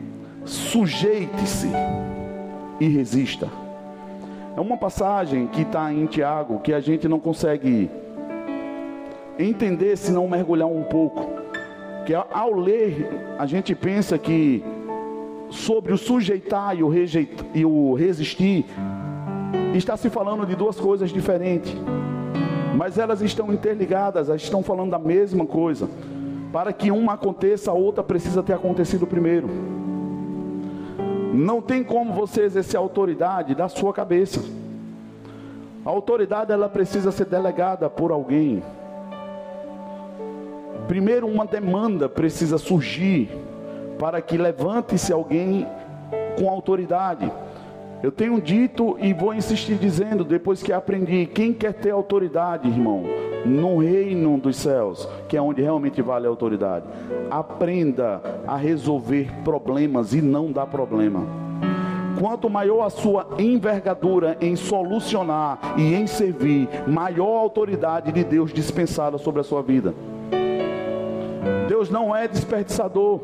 sujeite-se 0.44 1.68
e 2.78 2.86
resista. 2.86 3.65
É 4.56 4.60
uma 4.60 4.78
passagem 4.78 5.46
que 5.48 5.60
está 5.60 5.92
em 5.92 6.06
Tiago 6.06 6.60
que 6.60 6.72
a 6.72 6.80
gente 6.80 7.06
não 7.06 7.20
consegue 7.20 7.90
entender 9.38 9.98
se 9.98 10.10
não 10.10 10.26
mergulhar 10.26 10.66
um 10.66 10.82
pouco. 10.82 11.28
Que 12.06 12.14
ao 12.14 12.54
ler, 12.54 13.06
a 13.38 13.44
gente 13.44 13.74
pensa 13.74 14.16
que 14.16 14.64
sobre 15.50 15.92
o 15.92 15.98
sujeitar 15.98 16.74
e 16.74 16.82
o, 16.82 16.88
rejeitar, 16.88 17.44
e 17.52 17.66
o 17.66 17.92
resistir, 17.92 18.64
está 19.74 19.94
se 19.94 20.08
falando 20.08 20.46
de 20.46 20.56
duas 20.56 20.80
coisas 20.80 21.10
diferentes. 21.10 21.74
Mas 22.74 22.96
elas 22.96 23.20
estão 23.20 23.52
interligadas, 23.52 24.30
elas 24.30 24.40
estão 24.40 24.62
falando 24.62 24.90
da 24.90 24.98
mesma 24.98 25.44
coisa. 25.44 25.86
Para 26.50 26.72
que 26.72 26.90
uma 26.90 27.12
aconteça, 27.12 27.70
a 27.70 27.74
outra 27.74 28.02
precisa 28.02 28.42
ter 28.42 28.54
acontecido 28.54 29.06
primeiro. 29.06 29.75
Não 31.36 31.60
tem 31.60 31.84
como 31.84 32.14
você 32.14 32.42
exercer 32.42 32.78
autoridade 32.78 33.54
da 33.54 33.68
sua 33.68 33.92
cabeça. 33.92 34.40
A 35.84 35.90
autoridade 35.90 36.50
ela 36.50 36.66
precisa 36.66 37.12
ser 37.12 37.26
delegada 37.26 37.90
por 37.90 38.10
alguém. 38.10 38.62
Primeiro 40.88 41.26
uma 41.26 41.44
demanda 41.44 42.08
precisa 42.08 42.56
surgir 42.56 43.30
para 43.98 44.22
que 44.22 44.38
levante-se 44.38 45.12
alguém 45.12 45.66
com 46.38 46.48
autoridade. 46.48 47.30
Eu 48.02 48.12
tenho 48.12 48.40
dito 48.40 48.96
e 49.00 49.12
vou 49.12 49.34
insistir 49.34 49.76
dizendo, 49.76 50.22
depois 50.22 50.62
que 50.62 50.72
aprendi, 50.72 51.26
quem 51.26 51.52
quer 51.52 51.72
ter 51.72 51.90
autoridade, 51.90 52.68
irmão, 52.68 53.04
no 53.44 53.78
reino 53.78 54.38
dos 54.38 54.56
céus, 54.56 55.08
que 55.28 55.36
é 55.36 55.40
onde 55.40 55.62
realmente 55.62 56.02
vale 56.02 56.26
a 56.26 56.30
autoridade, 56.30 56.84
aprenda 57.30 58.20
a 58.46 58.56
resolver 58.56 59.32
problemas 59.42 60.12
e 60.12 60.20
não 60.20 60.52
dar 60.52 60.66
problema. 60.66 61.26
Quanto 62.18 62.48
maior 62.48 62.82
a 62.82 62.90
sua 62.90 63.28
envergadura 63.38 64.36
em 64.40 64.56
solucionar 64.56 65.74
e 65.76 65.94
em 65.94 66.06
servir, 66.06 66.68
maior 66.86 67.36
a 67.36 67.40
autoridade 67.40 68.10
de 68.10 68.24
Deus 68.24 68.52
dispensada 68.52 69.18
sobre 69.18 69.40
a 69.40 69.44
sua 69.44 69.62
vida. 69.62 69.94
Deus 71.68 71.90
não 71.90 72.14
é 72.14 72.26
desperdiçador. 72.26 73.20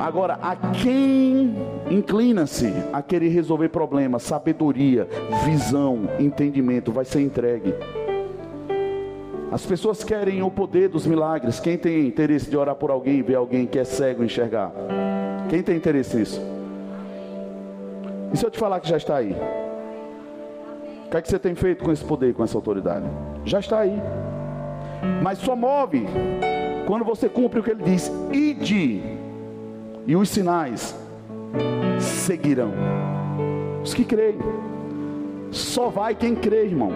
Agora, 0.00 0.38
a 0.42 0.56
quem 0.56 1.54
inclina-se 1.90 2.72
a 2.92 3.02
querer 3.02 3.28
resolver 3.28 3.68
problemas, 3.68 4.22
sabedoria, 4.22 5.08
visão, 5.44 6.08
entendimento, 6.18 6.92
vai 6.92 7.04
ser 7.04 7.20
entregue. 7.20 7.74
As 9.50 9.66
pessoas 9.66 10.02
querem 10.02 10.42
o 10.42 10.50
poder 10.50 10.88
dos 10.88 11.06
milagres. 11.06 11.60
Quem 11.60 11.76
tem 11.76 12.06
interesse 12.06 12.48
de 12.48 12.56
orar 12.56 12.74
por 12.74 12.90
alguém 12.90 13.22
ver 13.22 13.34
alguém 13.34 13.66
que 13.66 13.78
é 13.78 13.84
cego 13.84 14.24
enxergar? 14.24 14.72
Quem 15.50 15.62
tem 15.62 15.76
interesse 15.76 16.16
nisso? 16.16 16.40
E 18.32 18.36
se 18.36 18.46
eu 18.46 18.50
te 18.50 18.58
falar 18.58 18.80
que 18.80 18.88
já 18.88 18.96
está 18.96 19.16
aí? 19.16 19.36
O 21.06 21.10
que 21.10 21.16
é 21.18 21.20
que 21.20 21.28
você 21.28 21.38
tem 21.38 21.54
feito 21.54 21.84
com 21.84 21.92
esse 21.92 22.02
poder, 22.02 22.32
com 22.32 22.42
essa 22.42 22.56
autoridade? 22.56 23.04
Já 23.44 23.60
está 23.60 23.80
aí. 23.80 24.00
Mas 25.22 25.38
só 25.38 25.54
move 25.54 26.06
quando 26.86 27.04
você 27.04 27.28
cumpre 27.28 27.60
o 27.60 27.62
que 27.62 27.70
ele 27.72 27.82
diz: 27.82 28.10
ide, 28.32 29.02
e 30.06 30.16
os 30.16 30.28
sinais 30.28 30.96
seguirão. 31.98 32.72
Os 33.82 33.94
que 33.94 34.04
creem. 34.04 34.38
Só 35.50 35.88
vai 35.88 36.14
quem 36.14 36.34
crê, 36.34 36.64
irmão. 36.64 36.92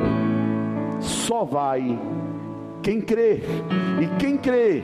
Só 1.01 1.45
vai 1.45 1.99
quem 2.83 3.01
crê. 3.01 3.41
E 4.01 4.07
quem 4.19 4.37
crê 4.37 4.83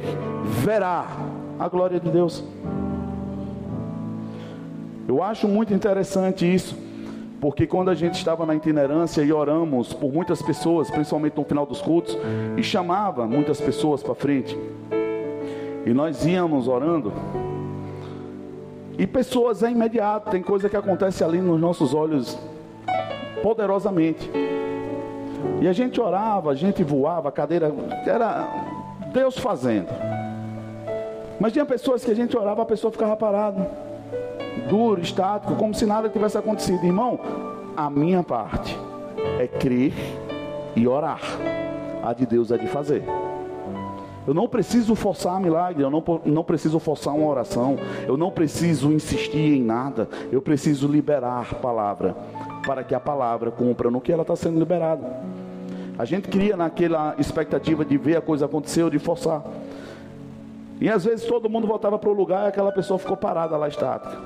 verá 0.63 1.07
a 1.59 1.69
glória 1.69 1.99
de 1.99 2.11
Deus. 2.11 2.45
Eu 5.09 5.23
acho 5.23 5.49
muito 5.49 5.75
interessante 5.75 6.53
isso, 6.53 6.77
porque 7.41 7.67
quando 7.67 7.91
a 7.91 7.95
gente 7.95 8.15
estava 8.15 8.47
na 8.47 8.55
itinerância 8.55 9.23
e 9.23 9.33
oramos 9.33 9.93
por 9.93 10.13
muitas 10.13 10.41
pessoas, 10.41 10.91
principalmente 10.91 11.37
no 11.37 11.45
final 11.45 11.67
dos 11.67 11.81
cultos, 11.81 12.17
e 12.57 12.63
chamava 12.63 13.27
muitas 13.27 13.61
pessoas 13.61 14.03
para 14.03 14.15
frente, 14.15 14.57
e 15.85 15.93
nós 15.93 16.25
íamos 16.25 16.69
orando, 16.69 17.13
e 18.99 19.07
pessoas 19.07 19.63
é 19.63 19.71
imediato, 19.71 20.31
tem 20.31 20.43
coisa 20.43 20.69
que 20.69 20.77
acontece 20.77 21.25
ali 21.25 21.41
nos 21.41 21.61
nossos 21.61 21.95
olhos 21.95 22.39
poderosamente. 23.43 24.31
E 25.61 25.69
a 25.69 25.73
gente 25.73 26.01
orava, 26.01 26.51
a 26.51 26.55
gente 26.55 26.85
voava, 26.85 27.29
a 27.29 27.33
cadeira 27.33 27.73
era 28.07 28.49
Deus 29.13 29.37
fazendo. 29.39 29.89
Mas 31.41 31.53
tinha 31.53 31.65
pessoas 31.65 32.05
que 32.05 32.11
a 32.11 32.15
gente 32.15 32.37
orava, 32.37 32.63
a 32.63 32.67
pessoa 32.67 32.93
ficava 32.93 33.17
parada, 33.17 33.69
duro, 34.69 35.01
estático, 35.01 35.57
como 35.57 35.75
se 35.75 35.87
nada 35.87 36.09
tivesse 36.09 36.39
acontecido. 36.39 36.85
Irmão, 36.85 37.19
a 37.77 37.91
minha 37.91 38.23
parte 38.23 38.79
é 39.41 39.47
crer 39.47 39.93
e 40.77 40.87
orar. 40.87 41.21
A 42.03 42.13
de 42.13 42.27
Deus 42.27 42.51
é 42.51 42.59
de 42.59 42.67
fazer. 42.67 43.03
Eu 44.27 44.33
não 44.33 44.47
preciso 44.47 44.95
forçar 44.95 45.41
milagre, 45.41 45.83
eu 45.83 45.91
não, 45.91 46.03
não 46.25 46.45
preciso 46.45 46.79
forçar 46.79 47.13
uma 47.15 47.27
oração, 47.27 47.77
eu 48.07 48.17
não 48.17 48.31
preciso 48.31 48.93
insistir 48.93 49.57
em 49.57 49.63
nada, 49.63 50.09
eu 50.31 50.41
preciso 50.41 50.87
liberar 50.87 51.55
palavra, 51.55 52.15
para 52.65 52.85
que 52.85 52.95
a 52.95 53.01
palavra 53.01 53.51
cumpra 53.51 53.91
no 53.91 54.01
que 54.01 54.13
ela 54.13 54.23
está 54.23 54.37
sendo 54.37 54.59
liberada. 54.59 55.21
A 55.99 56.05
gente 56.05 56.29
cria 56.29 56.57
naquela 56.57 57.17
expectativa 57.19 57.85
de 57.85 57.99
ver 57.99 58.17
a 58.17 58.21
coisa 58.21 58.47
acontecer 58.47 58.85
ou 58.85 58.91
de 58.91 58.99
forçar. 58.99 59.43
E 60.81 60.89
às 60.89 61.05
vezes 61.05 61.27
todo 61.27 61.51
mundo 61.51 61.67
voltava 61.67 61.99
para 61.99 62.11
o 62.11 62.13
lugar 62.13 62.45
e 62.45 62.49
aquela 62.49 62.73
pessoa 62.73 62.99
ficou 62.99 63.17
parada 63.17 63.57
lá 63.57 63.69
estática. 63.69 64.17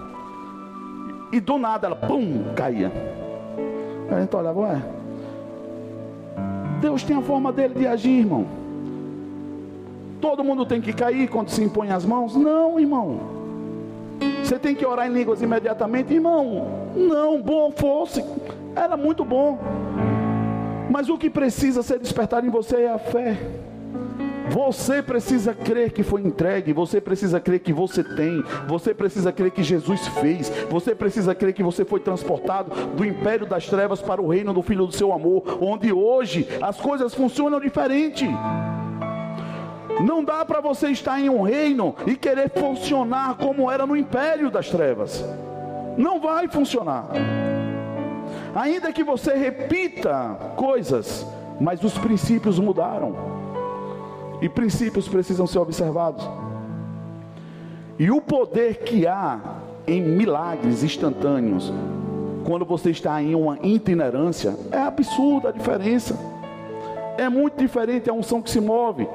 E 1.32 1.40
do 1.40 1.58
nada 1.58 1.86
ela, 1.86 1.96
pum, 1.96 2.44
caía. 2.54 2.92
A 4.10 4.20
gente 4.20 4.36
olhava, 4.36 4.60
ué. 4.60 4.82
Deus 6.80 7.02
tem 7.02 7.16
a 7.16 7.22
forma 7.22 7.50
dele 7.50 7.74
de 7.74 7.86
agir, 7.86 8.20
irmão. 8.20 8.65
Todo 10.20 10.44
mundo 10.44 10.64
tem 10.64 10.80
que 10.80 10.92
cair 10.92 11.28
quando 11.28 11.50
se 11.50 11.62
impõe 11.62 11.90
as 11.90 12.04
mãos? 12.04 12.34
Não, 12.34 12.78
irmão. 12.80 13.20
Você 14.42 14.58
tem 14.58 14.74
que 14.74 14.86
orar 14.86 15.06
em 15.06 15.12
línguas 15.12 15.42
imediatamente, 15.42 16.14
irmão. 16.14 16.90
Não, 16.94 17.42
bom 17.42 17.70
fosse. 17.72 18.24
Era 18.74 18.96
muito 18.96 19.24
bom. 19.24 19.58
Mas 20.90 21.08
o 21.08 21.18
que 21.18 21.28
precisa 21.28 21.82
ser 21.82 21.98
despertado 21.98 22.46
em 22.46 22.50
você 22.50 22.82
é 22.82 22.92
a 22.92 22.98
fé. 22.98 23.36
Você 24.50 25.02
precisa 25.02 25.52
crer 25.52 25.92
que 25.92 26.02
foi 26.02 26.22
entregue, 26.22 26.72
você 26.72 27.00
precisa 27.00 27.40
crer 27.40 27.58
que 27.58 27.72
você 27.72 28.04
tem, 28.04 28.44
você 28.68 28.94
precisa 28.94 29.32
crer 29.32 29.50
que 29.50 29.62
Jesus 29.62 30.06
fez, 30.08 30.50
você 30.70 30.94
precisa 30.94 31.34
crer 31.34 31.52
que 31.52 31.62
você 31.62 31.84
foi 31.84 31.98
transportado 31.98 32.70
do 32.94 33.04
império 33.04 33.44
das 33.44 33.66
trevas 33.66 34.00
para 34.00 34.22
o 34.22 34.28
reino 34.28 34.54
do 34.54 34.62
Filho 34.62 34.86
do 34.86 34.92
seu 34.92 35.12
amor, 35.12 35.58
onde 35.60 35.92
hoje 35.92 36.46
as 36.62 36.80
coisas 36.80 37.12
funcionam 37.12 37.60
diferente. 37.60 38.24
Não 40.00 40.22
dá 40.22 40.44
para 40.44 40.60
você 40.60 40.90
estar 40.90 41.20
em 41.20 41.30
um 41.30 41.42
reino 41.42 41.94
e 42.06 42.16
querer 42.16 42.50
funcionar 42.50 43.36
como 43.36 43.70
era 43.70 43.86
no 43.86 43.96
império 43.96 44.50
das 44.50 44.68
trevas. 44.68 45.24
Não 45.96 46.20
vai 46.20 46.48
funcionar. 46.48 47.06
Ainda 48.54 48.92
que 48.92 49.02
você 49.02 49.34
repita 49.34 50.36
coisas, 50.56 51.26
mas 51.60 51.82
os 51.82 51.96
princípios 51.96 52.58
mudaram. 52.58 53.14
E 54.42 54.48
princípios 54.48 55.08
precisam 55.08 55.46
ser 55.46 55.58
observados. 55.58 56.28
E 57.98 58.10
o 58.10 58.20
poder 58.20 58.80
que 58.80 59.06
há 59.06 59.40
em 59.86 60.02
milagres 60.02 60.82
instantâneos, 60.82 61.72
quando 62.44 62.66
você 62.66 62.90
está 62.90 63.22
em 63.22 63.34
uma 63.34 63.58
itinerância, 63.62 64.54
é 64.70 64.78
absurda 64.78 65.48
a 65.48 65.52
diferença. 65.52 66.18
É 67.16 67.30
muito 67.30 67.56
diferente 67.56 68.10
a 68.10 68.12
unção 68.12 68.42
que 68.42 68.50
se 68.50 68.60
move 68.60 69.08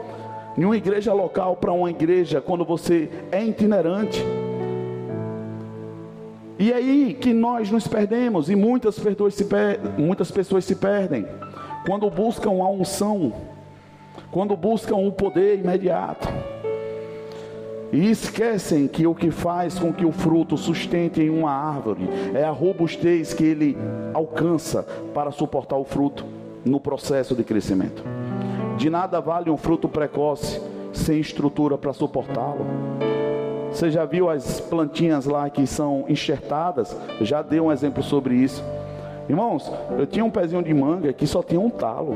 em 0.58 0.66
uma 0.66 0.78
igreja 0.78 1.14
local 1.14 1.56
para 1.56 1.72
uma 1.72 1.90
igreja 1.90 2.42
quando 2.42 2.66
você 2.66 3.10
é 3.32 3.44
itinerante. 3.44 4.24
E 6.60 6.72
é 6.72 6.76
aí 6.76 7.18
que 7.20 7.34
nós 7.34 7.72
nos 7.72 7.88
perdemos 7.88 8.50
e 8.50 8.56
muitas 8.56 9.00
pessoas 9.00 9.34
se, 9.34 9.46
per... 9.46 9.80
muitas 9.98 10.30
pessoas 10.30 10.64
se 10.64 10.76
perdem 10.76 11.26
quando 11.86 12.10
buscam 12.10 12.52
a 12.52 12.70
unção, 12.70 13.34
quando 14.30 14.56
buscam 14.56 14.98
o 14.98 15.12
poder 15.12 15.60
imediato. 15.60 16.28
E 17.92 18.10
esquecem 18.10 18.88
que 18.88 19.06
o 19.06 19.14
que 19.14 19.32
faz 19.32 19.78
com 19.78 19.92
que 19.92 20.06
o 20.06 20.12
fruto 20.12 20.56
sustente 20.56 21.22
em 21.22 21.30
uma 21.30 21.52
árvore 21.52 22.08
é 22.34 22.44
a 22.44 22.52
robustez 22.52 23.34
que 23.34 23.44
ele 23.44 23.78
alcança 24.14 24.84
para 25.14 25.32
suportar 25.32 25.76
o 25.76 25.84
fruto 25.84 26.26
no 26.64 26.80
processo 26.80 27.36
de 27.36 27.44
crescimento. 27.44 28.21
De 28.78 28.90
nada 28.90 29.20
vale 29.20 29.50
um 29.50 29.58
fruto 29.58 29.88
precoce 29.88 30.62
sem 30.94 31.20
estrutura 31.20 31.78
para 31.78 31.94
suportá-lo. 31.94 32.66
Você 33.72 33.90
já 33.90 34.04
viu 34.06 34.30
as 34.30 34.60
plantinhas 34.60 35.26
lá 35.26 35.50
que 35.50 35.66
são 35.66 36.06
enxertadas? 36.10 36.96
Já 37.22 37.42
dei 37.42 37.60
um 37.60 37.72
exemplo 37.72 38.04
sobre 38.04 38.36
isso. 38.36 38.64
Irmãos, 39.30 39.72
eu 39.98 40.06
tinha 40.06 40.26
um 40.26 40.30
pezinho 40.30 40.62
de 40.62 40.74
manga 40.74 41.14
que 41.14 41.26
só 41.26 41.42
tinha 41.42 41.60
um 41.60 41.70
talo. 41.70 42.16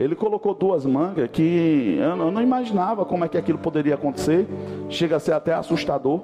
Ele 0.00 0.14
colocou 0.14 0.54
duas 0.54 0.84
mangas 0.84 1.30
que 1.30 1.98
eu 2.00 2.16
não 2.16 2.42
imaginava 2.42 3.04
como 3.04 3.24
é 3.24 3.28
que 3.28 3.38
aquilo 3.38 3.58
poderia 3.58 3.94
acontecer. 3.94 4.46
Chega 4.88 5.16
a 5.16 5.20
ser 5.20 5.32
até 5.32 5.54
assustador. 5.54 6.20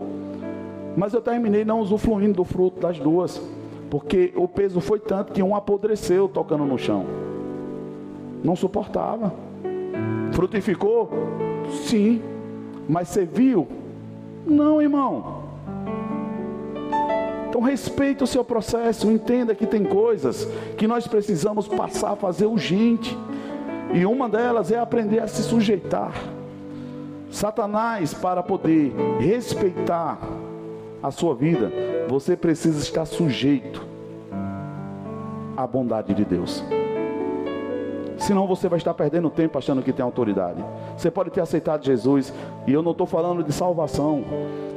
Mas 0.97 1.15
eu 1.15 1.23
terminei 1.23 1.65
não 1.65 1.81
usufruindo 1.81 2.35
do 2.35 2.45
fruto 2.45 2.81
das 2.81 2.99
duas. 2.99 3.41
Porque 3.89 4.33
o 4.35 4.49
peso 4.49 4.81
foi 4.81 4.99
tanto 4.99 5.33
que 5.33 5.43
um 5.43 5.55
apodreceu 5.55 6.29
tocando 6.29 6.65
no 6.65 6.79
chão. 6.79 7.07
Não 8.43 8.57
suportava. 8.57 9.33
Frutificou? 10.33 11.11
Sim. 11.85 12.23
Mas 12.89 13.09
você 13.09 13.25
viu? 13.25 13.69
Não, 14.47 14.81
irmão. 14.83 15.43
Então 17.49 17.61
respeite 17.61 18.25
o 18.25 18.27
seu 18.27 18.43
processo, 18.43 19.11
entenda 19.11 19.55
que 19.55 19.67
tem 19.67 19.85
coisas 19.85 20.49
que 20.77 20.87
nós 20.87 21.07
precisamos 21.07 21.69
passar 21.69 22.13
a 22.13 22.17
fazer 22.17 22.47
urgente. 22.47 23.17
E 23.93 24.07
uma 24.07 24.29
delas 24.29 24.73
é 24.73 24.79
aprender 24.79 25.19
a 25.19 25.29
se 25.29 25.43
sujeitar. 25.43 26.15
Satanás, 27.31 28.15
para 28.15 28.43
poder 28.43 28.95
respeitar 29.19 30.19
a 31.03 31.11
sua 31.11 31.35
vida, 31.35 31.71
você 32.09 32.37
precisa 32.37 32.79
estar 32.79 33.05
sujeito 33.05 33.87
à 35.57 35.67
bondade 35.67 36.15
de 36.15 36.25
Deus. 36.25 36.65
Senão 38.23 38.47
você 38.47 38.69
vai 38.69 38.79
estar 38.79 38.95
perdendo 38.95 39.29
tempo 39.29 39.59
achando 39.59 39.83
que 39.83 39.93
tem 39.93 40.05
autoridade. 40.05 40.65
Você 40.97 41.11
pode 41.11 41.31
ter 41.31 41.41
aceitado 41.41 41.85
Jesus, 41.85 42.33
e 42.69 42.73
eu 42.73 42.81
não 42.81 42.93
estou 42.93 43.05
falando 43.05 43.43
de 43.43 43.53
salvação. 43.53 44.25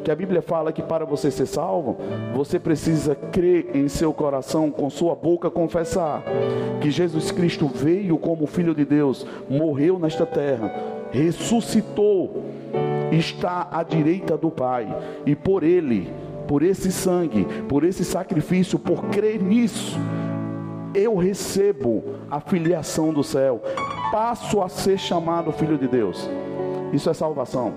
Que 0.04 0.10
a 0.10 0.16
Bíblia 0.16 0.42
fala 0.42 0.72
que 0.72 0.82
para 0.82 1.06
você 1.06 1.30
ser 1.30 1.46
salvo, 1.46 1.96
você 2.36 2.60
precisa 2.60 3.14
crer 3.14 3.76
em 3.76 3.88
seu 3.88 4.12
coração, 4.12 4.72
com 4.72 4.90
sua 4.90 5.14
boca 5.14 5.52
confessar 5.52 6.24
que 6.82 6.90
Jesus 6.90 7.32
Cristo 7.32 7.68
veio 7.68 8.18
como 8.18 8.48
Filho 8.48 8.74
de 8.74 8.84
Deus, 8.84 9.28
morreu 9.48 10.00
nesta 10.00 10.26
terra, 10.26 10.74
ressuscitou, 11.12 12.46
está 13.12 13.68
à 13.72 13.84
direita 13.84 14.36
do 14.36 14.50
Pai, 14.50 14.88
e 15.24 15.36
por 15.36 15.64
Ele, 15.64 16.12
por 16.48 16.64
esse 16.64 16.92
sangue, 16.92 17.46
por 17.70 17.84
esse 17.84 18.04
sacrifício, 18.04 18.80
por 18.80 19.06
crer 19.06 19.42
nisso, 19.42 20.00
eu 20.96 21.16
recebo 21.16 22.04
a 22.32 22.40
filiação 22.40 23.14
do 23.14 23.24
céu, 23.24 23.62
passo 24.12 24.62
a 24.62 24.70
ser 24.70 24.98
chamado 24.98 25.52
filho 25.52 25.78
de 25.78 25.88
Deus. 25.88 26.30
Isso 26.94 27.10
é 27.10 27.14
salvação. 27.14 27.74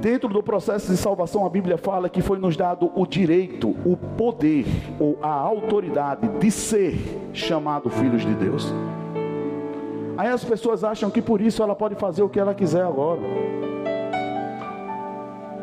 Dentro 0.00 0.28
do 0.28 0.42
processo 0.42 0.90
de 0.90 0.98
salvação, 0.98 1.46
a 1.46 1.48
Bíblia 1.48 1.78
fala 1.78 2.10
que 2.10 2.20
foi 2.20 2.38
nos 2.38 2.58
dado 2.58 2.92
o 2.94 3.06
direito, 3.06 3.70
o 3.86 3.96
poder 3.96 4.66
ou 5.00 5.18
a 5.22 5.30
autoridade 5.30 6.28
de 6.38 6.50
ser 6.50 6.98
chamado 7.32 7.88
filhos 7.88 8.20
de 8.20 8.34
Deus. 8.34 8.70
Aí 10.16 10.28
as 10.28 10.44
pessoas 10.44 10.84
acham 10.84 11.10
que 11.10 11.22
por 11.22 11.40
isso 11.40 11.62
ela 11.62 11.74
pode 11.74 11.94
fazer 11.94 12.22
o 12.22 12.28
que 12.28 12.38
ela 12.38 12.54
quiser 12.54 12.84
agora. 12.84 13.20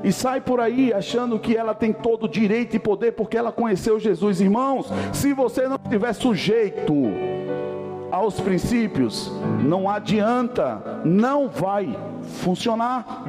E 0.04 0.12
sai 0.12 0.42
por 0.42 0.60
aí 0.60 0.92
achando 0.94 1.38
que 1.38 1.56
ela 1.56 1.74
tem 1.74 1.94
todo 1.94 2.24
o 2.24 2.30
direito 2.30 2.76
e 2.76 2.80
poder 2.80 3.12
porque 3.12 3.38
ela 3.38 3.52
conheceu 3.52 4.00
Jesus. 4.00 4.42
Irmãos, 4.42 4.92
se 5.14 5.34
você 5.34 5.68
não 5.68 5.78
estiver 5.84 6.14
sujeito 6.14 6.94
aos 8.12 8.40
princípios, 8.40 9.32
não 9.64 9.90
adianta, 9.90 11.02
não 11.06 11.48
vai 11.48 11.96
funcionar. 12.24 13.24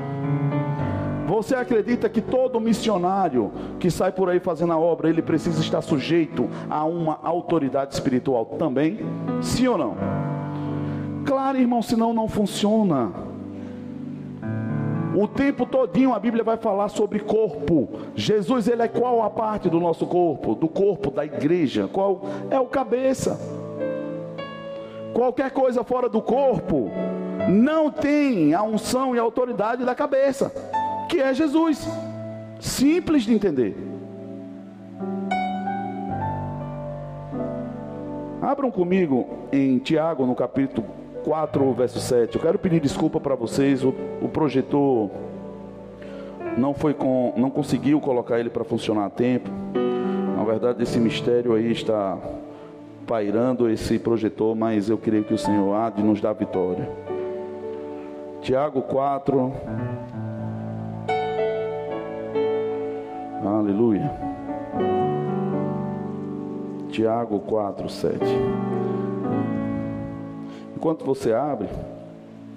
Você 1.27 1.55
acredita 1.55 2.09
que 2.09 2.21
todo 2.21 2.61
missionário 2.61 3.53
que 3.79 3.91
sai 3.91 4.13
por 4.13 4.29
aí 4.29 4.41
fazendo 4.41 4.73
a 4.73 4.79
obra, 4.79 5.09
ele 5.09 5.23
precisa 5.23 5.61
estar 5.61 5.81
sujeito 5.81 6.49
a 6.69 6.85
uma 6.85 7.19
autoridade 7.23 7.95
espiritual 7.95 8.45
também? 8.59 8.99
Sim 9.41 9.69
ou 9.69 9.79
não? 9.79 9.97
Claro, 11.25 11.59
irmão, 11.59 11.81
senão 11.81 12.13
não 12.13 12.29
funciona. 12.29 13.13
O 15.15 15.29
tempo 15.29 15.67
todinho 15.67 16.15
a 16.15 16.19
Bíblia 16.19 16.43
vai 16.43 16.57
falar 16.57 16.89
sobre 16.89 17.21
corpo. 17.21 17.89
Jesus 18.15 18.67
ele 18.67 18.83
é 18.83 18.89
qual 18.89 19.23
a 19.23 19.29
parte 19.29 19.69
do 19.69 19.79
nosso 19.79 20.07
corpo? 20.07 20.55
Do 20.55 20.69
corpo 20.69 21.11
da 21.11 21.25
igreja? 21.25 21.89
Qual 21.93 22.23
é 22.51 22.59
o 22.59 22.67
cabeça? 22.67 23.39
Qualquer 25.13 25.51
coisa 25.51 25.85
fora 25.85 26.09
do 26.09 26.23
corpo 26.23 26.91
não 27.49 27.91
tem 27.91 28.55
a 28.55 28.63
unção 28.63 29.15
e 29.15 29.19
a 29.19 29.23
autoridade 29.23 29.85
da 29.85 29.95
cabeça, 29.95 30.51
que 31.09 31.21
é 31.21 31.35
Jesus. 31.35 31.87
Simples 32.59 33.25
de 33.25 33.35
entender. 33.35 33.77
Abram 38.41 38.71
comigo 38.71 39.29
em 39.53 39.79
Tiago, 39.79 40.25
no 40.25 40.35
capítulo 40.35 41.02
4, 41.25 41.73
verso 41.73 42.01
7. 42.01 42.37
Eu 42.37 42.43
quero 42.43 42.59
pedir 42.59 42.81
desculpa 42.81 43.21
para 43.21 43.35
vocês. 43.35 43.85
O, 43.85 43.95
o, 44.21 44.29
projetor 44.29 45.11
não 46.57 46.75
foi 46.75 46.95
com, 46.95 47.33
não 47.37 47.51
conseguiu 47.51 48.01
colocar 48.01 48.39
ele 48.39 48.51
para 48.51 48.65
funcionar 48.65 49.07
a 49.07 49.11
tempo. 49.11 49.51
Na 50.37 50.45
verdade, 50.45 50.83
esse 50.83 50.99
mistério 50.99 51.55
aí 51.55 51.71
está 51.71 52.19
pairando 53.07 53.69
esse 53.69 53.99
projetor, 53.99 54.55
mas 54.55 54.89
eu 54.89 54.99
creio 54.99 55.25
que 55.25 55.35
o 55.35 55.39
Senhor 55.39 55.75
há 55.75 55.91
de 55.91 56.03
nos 56.03 56.21
dar 56.21 56.33
vitória. 56.33 56.89
Tiago 58.41 58.83
4. 58.83 59.53
Aleluia. 63.45 64.11
Tiago 66.91 67.41
4, 67.41 67.89
7. 67.89 68.19
Enquanto 70.83 71.05
você 71.05 71.33
abre, 71.33 71.69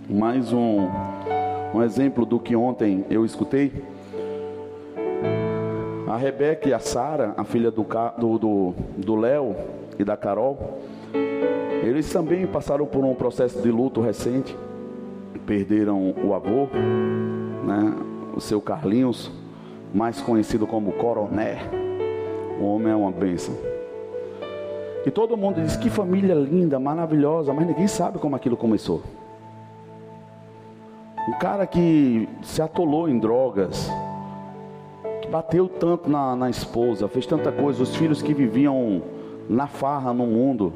mais 0.10 0.52
um, 0.52 0.90
um 1.76 1.84
exemplo 1.84 2.26
do 2.26 2.40
que 2.40 2.56
ontem 2.56 3.06
eu 3.08 3.24
escutei. 3.24 3.72
A 6.08 6.18
Rebeca 6.18 6.68
e 6.68 6.74
a 6.74 6.80
Sara, 6.80 7.36
a 7.38 7.44
filha 7.44 7.70
do 7.70 7.86
Léo 7.88 8.40
do, 8.40 8.74
do 8.98 9.16
Léo 9.16 9.56
e 10.00 10.04
da 10.04 10.18
Carol, 10.18 10.80
eles 11.84 12.12
também 12.12 12.48
passaram 12.48 12.88
por 12.88 13.06
um 13.06 13.14
processo 13.14 13.62
de 13.62 13.70
luto 13.70 14.02
recente. 14.02 14.58
Perderam 15.46 16.16
o 16.24 16.34
avô, 16.34 16.68
né, 17.64 17.94
o 18.36 18.42
seu 18.42 18.60
Carlinhos, 18.60 19.32
mais 19.94 20.20
conhecido 20.20 20.66
como 20.66 20.94
Coroné. 20.94 21.60
O 22.60 22.66
homem 22.66 22.92
é 22.92 22.96
uma 22.96 23.12
bênção. 23.12 23.75
E 25.06 25.12
todo 25.12 25.38
mundo 25.38 25.62
diz 25.62 25.78
que 25.78 25.90
família 25.90 26.34
linda, 26.34 26.80
maravilhosa, 26.80 27.54
mas 27.54 27.68
ninguém 27.68 27.88
sabe 27.88 28.18
como 28.18 28.36
aquilo 28.36 28.58
começou. 28.58 29.04
Um 31.30 31.34
cara 31.34 31.68
que 31.68 32.28
se 32.42 32.62
atolou 32.62 33.08
em 33.08 33.20
drogas, 33.20 33.88
que 35.22 35.28
bateu 35.28 35.68
tanto 35.68 36.10
na, 36.10 36.36
na 36.36 36.50
esposa, 36.50 37.08
fez 37.08 37.26
tanta 37.28 37.52
coisa, 37.52 37.84
os 37.84 37.96
filhos 37.96 38.22
que 38.22 38.34
viviam 38.34 39.02
na 39.48 39.68
farra 39.68 40.12
no 40.12 40.26
mundo. 40.26 40.74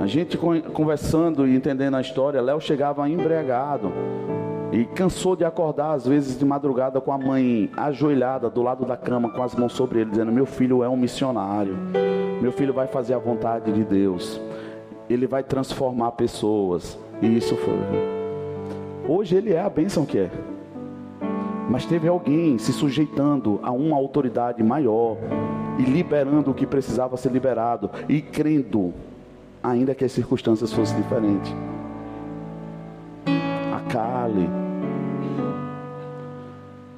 A 0.00 0.06
gente 0.06 0.36
conversando 0.36 1.46
e 1.46 1.56
entendendo 1.56 1.96
a 1.96 2.00
história, 2.00 2.40
Léo 2.40 2.60
chegava 2.60 3.08
embriagado 3.08 3.92
e 4.72 4.84
cansou 4.84 5.34
de 5.36 5.44
acordar 5.44 5.92
às 5.92 6.06
vezes 6.06 6.38
de 6.38 6.44
madrugada 6.44 7.00
com 7.00 7.12
a 7.12 7.18
mãe 7.18 7.70
ajoelhada 7.76 8.48
do 8.48 8.62
lado 8.62 8.84
da 8.84 8.96
cama 8.96 9.28
com 9.30 9.42
as 9.42 9.54
mãos 9.54 9.72
sobre 9.72 10.00
ele, 10.00 10.10
dizendo: 10.10 10.32
"Meu 10.32 10.46
filho 10.46 10.82
é 10.82 10.88
um 10.88 10.96
missionário". 10.96 11.76
Meu 12.42 12.50
filho 12.50 12.74
vai 12.74 12.88
fazer 12.88 13.14
a 13.14 13.18
vontade 13.18 13.70
de 13.72 13.84
Deus. 13.84 14.40
Ele 15.08 15.28
vai 15.28 15.44
transformar 15.44 16.10
pessoas. 16.10 16.98
E 17.22 17.36
isso 17.36 17.54
foi. 17.54 17.78
Hoje 19.06 19.36
ele 19.36 19.52
é 19.52 19.60
a 19.60 19.70
bênção 19.70 20.04
que 20.04 20.18
é. 20.18 20.28
Mas 21.70 21.86
teve 21.86 22.08
alguém 22.08 22.58
se 22.58 22.72
sujeitando 22.72 23.60
a 23.62 23.70
uma 23.70 23.96
autoridade 23.96 24.60
maior 24.60 25.18
e 25.78 25.82
liberando 25.82 26.50
o 26.50 26.54
que 26.54 26.66
precisava 26.66 27.16
ser 27.16 27.30
liberado 27.30 27.88
e 28.08 28.20
crendo, 28.20 28.92
ainda 29.62 29.94
que 29.94 30.04
as 30.04 30.10
circunstâncias 30.10 30.72
fossem 30.72 30.96
diferentes. 30.96 31.54
A 33.72 33.88
Kali. 33.88 34.50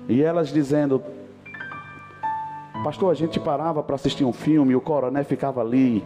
E 0.08 0.22
elas 0.22 0.48
dizendo: 0.48 1.02
Pastor, 2.84 3.10
a 3.10 3.14
gente 3.14 3.40
parava 3.40 3.82
para 3.82 3.94
assistir 3.94 4.26
um 4.26 4.32
filme 4.32 4.76
o 4.76 4.80
coroné 4.80 5.24
ficava 5.24 5.62
ali, 5.62 6.04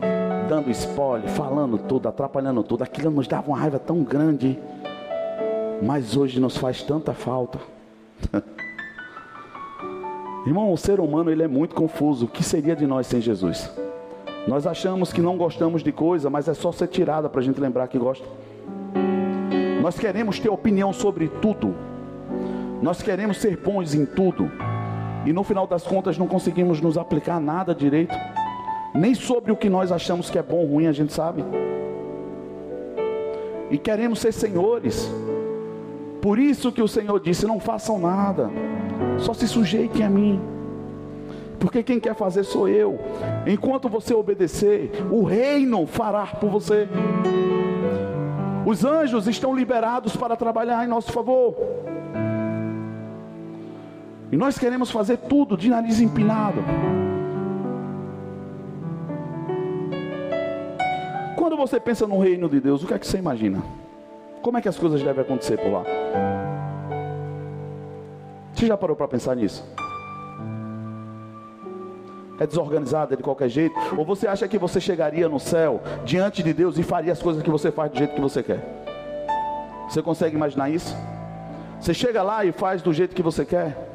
dando 0.48 0.70
spoiler, 0.70 1.28
falando 1.28 1.76
tudo, 1.76 2.08
atrapalhando 2.08 2.62
tudo. 2.62 2.84
Aquilo 2.84 3.10
nos 3.10 3.26
dava 3.26 3.48
uma 3.48 3.58
raiva 3.58 3.80
tão 3.80 4.04
grande, 4.04 4.56
mas 5.82 6.16
hoje 6.16 6.38
nos 6.38 6.56
faz 6.56 6.80
tanta 6.80 7.12
falta. 7.12 7.58
Irmão, 10.46 10.72
o 10.72 10.78
ser 10.78 11.00
humano 11.00 11.32
ele 11.32 11.42
é 11.42 11.48
muito 11.48 11.74
confuso. 11.74 12.26
O 12.26 12.28
que 12.28 12.44
seria 12.44 12.76
de 12.76 12.86
nós 12.86 13.08
sem 13.08 13.20
Jesus? 13.20 13.68
Nós 14.46 14.64
achamos 14.64 15.12
que 15.12 15.20
não 15.20 15.36
gostamos 15.36 15.82
de 15.82 15.90
coisa, 15.90 16.30
mas 16.30 16.46
é 16.46 16.54
só 16.54 16.70
ser 16.70 16.86
tirada 16.86 17.28
para 17.28 17.40
a 17.40 17.42
gente 17.42 17.60
lembrar 17.60 17.88
que 17.88 17.98
gosta. 17.98 18.24
Nós 19.82 19.98
queremos 19.98 20.38
ter 20.38 20.48
opinião 20.48 20.92
sobre 20.92 21.26
tudo. 21.26 21.74
Nós 22.80 23.02
queremos 23.02 23.38
ser 23.38 23.56
bons 23.56 23.94
em 23.94 24.06
tudo 24.06 24.48
e 25.28 25.32
no 25.32 25.44
final 25.44 25.66
das 25.66 25.82
contas 25.82 26.16
não 26.16 26.26
conseguimos 26.26 26.80
nos 26.80 26.96
aplicar 26.96 27.38
nada 27.38 27.74
direito, 27.74 28.16
nem 28.94 29.14
sobre 29.14 29.52
o 29.52 29.56
que 29.56 29.68
nós 29.68 29.92
achamos 29.92 30.30
que 30.30 30.38
é 30.38 30.42
bom 30.42 30.56
ou 30.56 30.66
ruim 30.66 30.86
a 30.86 30.92
gente 30.92 31.12
sabe. 31.12 31.44
E 33.70 33.76
queremos 33.76 34.20
ser 34.20 34.32
senhores. 34.32 35.12
Por 36.22 36.38
isso 36.38 36.72
que 36.72 36.80
o 36.80 36.88
Senhor 36.88 37.20
disse: 37.20 37.46
não 37.46 37.60
façam 37.60 37.98
nada, 37.98 38.50
só 39.18 39.34
se 39.34 39.46
sujeitem 39.46 40.02
a 40.02 40.08
mim. 40.08 40.40
Porque 41.60 41.82
quem 41.82 42.00
quer 42.00 42.14
fazer 42.14 42.42
sou 42.42 42.66
eu. 42.66 42.98
Enquanto 43.46 43.86
você 43.86 44.14
obedecer, 44.14 44.90
o 45.10 45.24
reino 45.24 45.86
fará 45.86 46.24
por 46.24 46.48
você. 46.48 46.88
Os 48.64 48.82
anjos 48.82 49.28
estão 49.28 49.54
liberados 49.54 50.16
para 50.16 50.36
trabalhar 50.36 50.86
em 50.86 50.88
nosso 50.88 51.12
favor. 51.12 51.54
E 54.30 54.36
nós 54.36 54.58
queremos 54.58 54.90
fazer 54.90 55.16
tudo 55.16 55.56
de 55.56 55.70
nariz 55.70 56.00
empinado. 56.00 56.62
Quando 61.36 61.56
você 61.56 61.80
pensa 61.80 62.06
no 62.06 62.18
reino 62.20 62.48
de 62.48 62.60
Deus, 62.60 62.82
o 62.82 62.86
que 62.86 62.92
é 62.92 62.98
que 62.98 63.06
você 63.06 63.16
imagina? 63.16 63.62
Como 64.42 64.58
é 64.58 64.60
que 64.60 64.68
as 64.68 64.78
coisas 64.78 65.02
devem 65.02 65.22
acontecer 65.22 65.56
por 65.56 65.72
lá? 65.72 65.84
Você 68.52 68.66
já 68.66 68.76
parou 68.76 68.94
para 68.94 69.08
pensar 69.08 69.34
nisso? 69.34 69.64
É 72.38 72.46
desorganizado, 72.46 73.14
é 73.14 73.16
de 73.16 73.22
qualquer 73.22 73.48
jeito? 73.48 73.74
Ou 73.96 74.04
você 74.04 74.28
acha 74.28 74.46
que 74.46 74.58
você 74.58 74.80
chegaria 74.80 75.28
no 75.28 75.40
céu 75.40 75.80
diante 76.04 76.42
de 76.42 76.52
Deus 76.52 76.76
e 76.78 76.82
faria 76.82 77.12
as 77.12 77.22
coisas 77.22 77.42
que 77.42 77.50
você 77.50 77.72
faz 77.72 77.90
do 77.90 77.98
jeito 77.98 78.14
que 78.14 78.20
você 78.20 78.42
quer? 78.42 78.84
Você 79.88 80.02
consegue 80.02 80.36
imaginar 80.36 80.68
isso? 80.68 80.94
Você 81.80 81.94
chega 81.94 82.22
lá 82.22 82.44
e 82.44 82.52
faz 82.52 82.82
do 82.82 82.92
jeito 82.92 83.14
que 83.14 83.22
você 83.22 83.44
quer? 83.44 83.87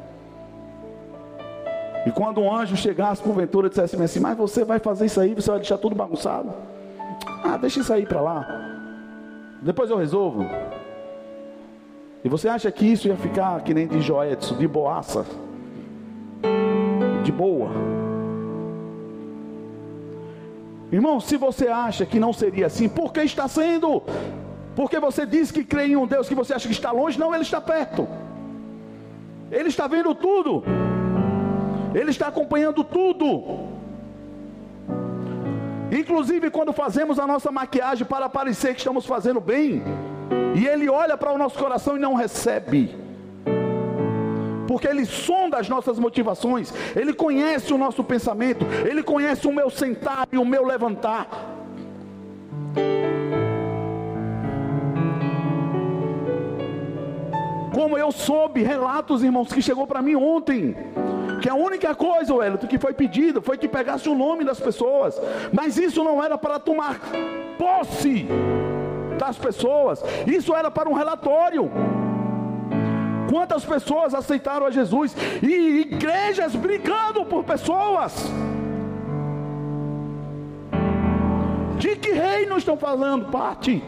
E 2.06 2.10
quando 2.10 2.40
um 2.40 2.54
anjo 2.54 2.76
chegasse 2.76 3.22
porventura 3.22 3.66
e 3.66 3.70
dissesse 3.70 4.00
assim, 4.00 4.20
mas 4.20 4.36
você 4.36 4.64
vai 4.64 4.78
fazer 4.78 5.06
isso 5.06 5.20
aí, 5.20 5.34
você 5.34 5.50
vai 5.50 5.60
deixar 5.60 5.78
tudo 5.78 5.94
bagunçado. 5.94 6.52
Ah, 7.42 7.56
deixa 7.56 7.80
isso 7.80 7.92
aí 7.92 8.04
para 8.04 8.20
lá. 8.20 8.46
Depois 9.62 9.88
eu 9.90 9.96
resolvo. 9.96 10.44
E 12.22 12.28
você 12.28 12.48
acha 12.48 12.70
que 12.70 12.86
isso 12.86 13.08
ia 13.08 13.16
ficar 13.16 13.60
que 13.62 13.72
nem 13.72 13.86
de 13.86 14.00
Joedson, 14.00 14.56
de 14.56 14.68
boaça? 14.68 15.24
De 17.22 17.32
boa. 17.32 17.70
Irmão, 20.92 21.20
se 21.20 21.36
você 21.36 21.68
acha 21.68 22.06
que 22.06 22.20
não 22.20 22.32
seria 22.32 22.66
assim, 22.66 22.88
por 22.88 23.12
que 23.12 23.20
está 23.20 23.48
sendo? 23.48 24.02
Porque 24.76 25.00
você 25.00 25.24
diz 25.24 25.50
que 25.50 25.64
crê 25.64 25.86
em 25.86 25.96
um 25.96 26.06
Deus 26.06 26.28
que 26.28 26.34
você 26.34 26.52
acha 26.52 26.68
que 26.68 26.74
está 26.74 26.90
longe, 26.90 27.18
não, 27.18 27.34
ele 27.34 27.42
está 27.42 27.60
perto. 27.60 28.06
Ele 29.50 29.68
está 29.68 29.86
vendo 29.86 30.14
tudo. 30.14 30.62
Ele 31.94 32.10
está 32.10 32.26
acompanhando 32.26 32.82
tudo. 32.82 33.68
Inclusive 35.92 36.50
quando 36.50 36.72
fazemos 36.72 37.18
a 37.18 37.26
nossa 37.26 37.52
maquiagem 37.52 38.04
para 38.04 38.28
parecer 38.28 38.74
que 38.74 38.80
estamos 38.80 39.06
fazendo 39.06 39.40
bem, 39.40 39.82
e 40.56 40.66
ele 40.66 40.88
olha 40.88 41.16
para 41.16 41.32
o 41.32 41.38
nosso 41.38 41.56
coração 41.56 41.96
e 41.96 42.00
não 42.00 42.14
recebe. 42.14 42.96
Porque 44.66 44.88
ele 44.88 45.04
sonda 45.04 45.58
as 45.58 45.68
nossas 45.68 45.98
motivações, 45.98 46.72
ele 46.96 47.12
conhece 47.12 47.72
o 47.72 47.78
nosso 47.78 48.02
pensamento, 48.02 48.64
ele 48.84 49.02
conhece 49.02 49.46
o 49.46 49.52
meu 49.52 49.70
sentar 49.70 50.26
e 50.32 50.38
o 50.38 50.44
meu 50.44 50.66
levantar. 50.66 51.28
Como 57.72 57.98
eu 57.98 58.10
soube 58.10 58.62
relatos, 58.62 59.22
irmãos, 59.22 59.52
que 59.52 59.60
chegou 59.60 59.86
para 59.86 60.00
mim 60.00 60.14
ontem 60.14 60.76
que 61.40 61.48
a 61.48 61.54
única 61.54 61.94
coisa, 61.94 62.34
Wellington, 62.34 62.66
que 62.66 62.78
foi 62.78 62.92
pedido 62.92 63.42
foi 63.42 63.56
que 63.56 63.68
pegasse 63.68 64.08
o 64.08 64.14
nome 64.14 64.44
das 64.44 64.60
pessoas, 64.60 65.20
mas 65.52 65.76
isso 65.76 66.02
não 66.02 66.22
era 66.22 66.36
para 66.38 66.58
tomar 66.58 67.00
posse 67.58 68.26
das 69.18 69.36
pessoas, 69.38 70.02
isso 70.26 70.54
era 70.54 70.70
para 70.70 70.88
um 70.88 70.92
relatório. 70.92 71.70
Quantas 73.30 73.64
pessoas 73.64 74.14
aceitaram 74.14 74.66
a 74.66 74.70
Jesus 74.70 75.16
e 75.42 75.80
igrejas 75.80 76.54
brigando 76.54 77.24
por 77.24 77.42
pessoas? 77.44 78.14
De 81.78 81.96
que 81.96 82.12
reino 82.12 82.56
estão 82.56 82.76
falando 82.76 83.30
parte? 83.30 83.82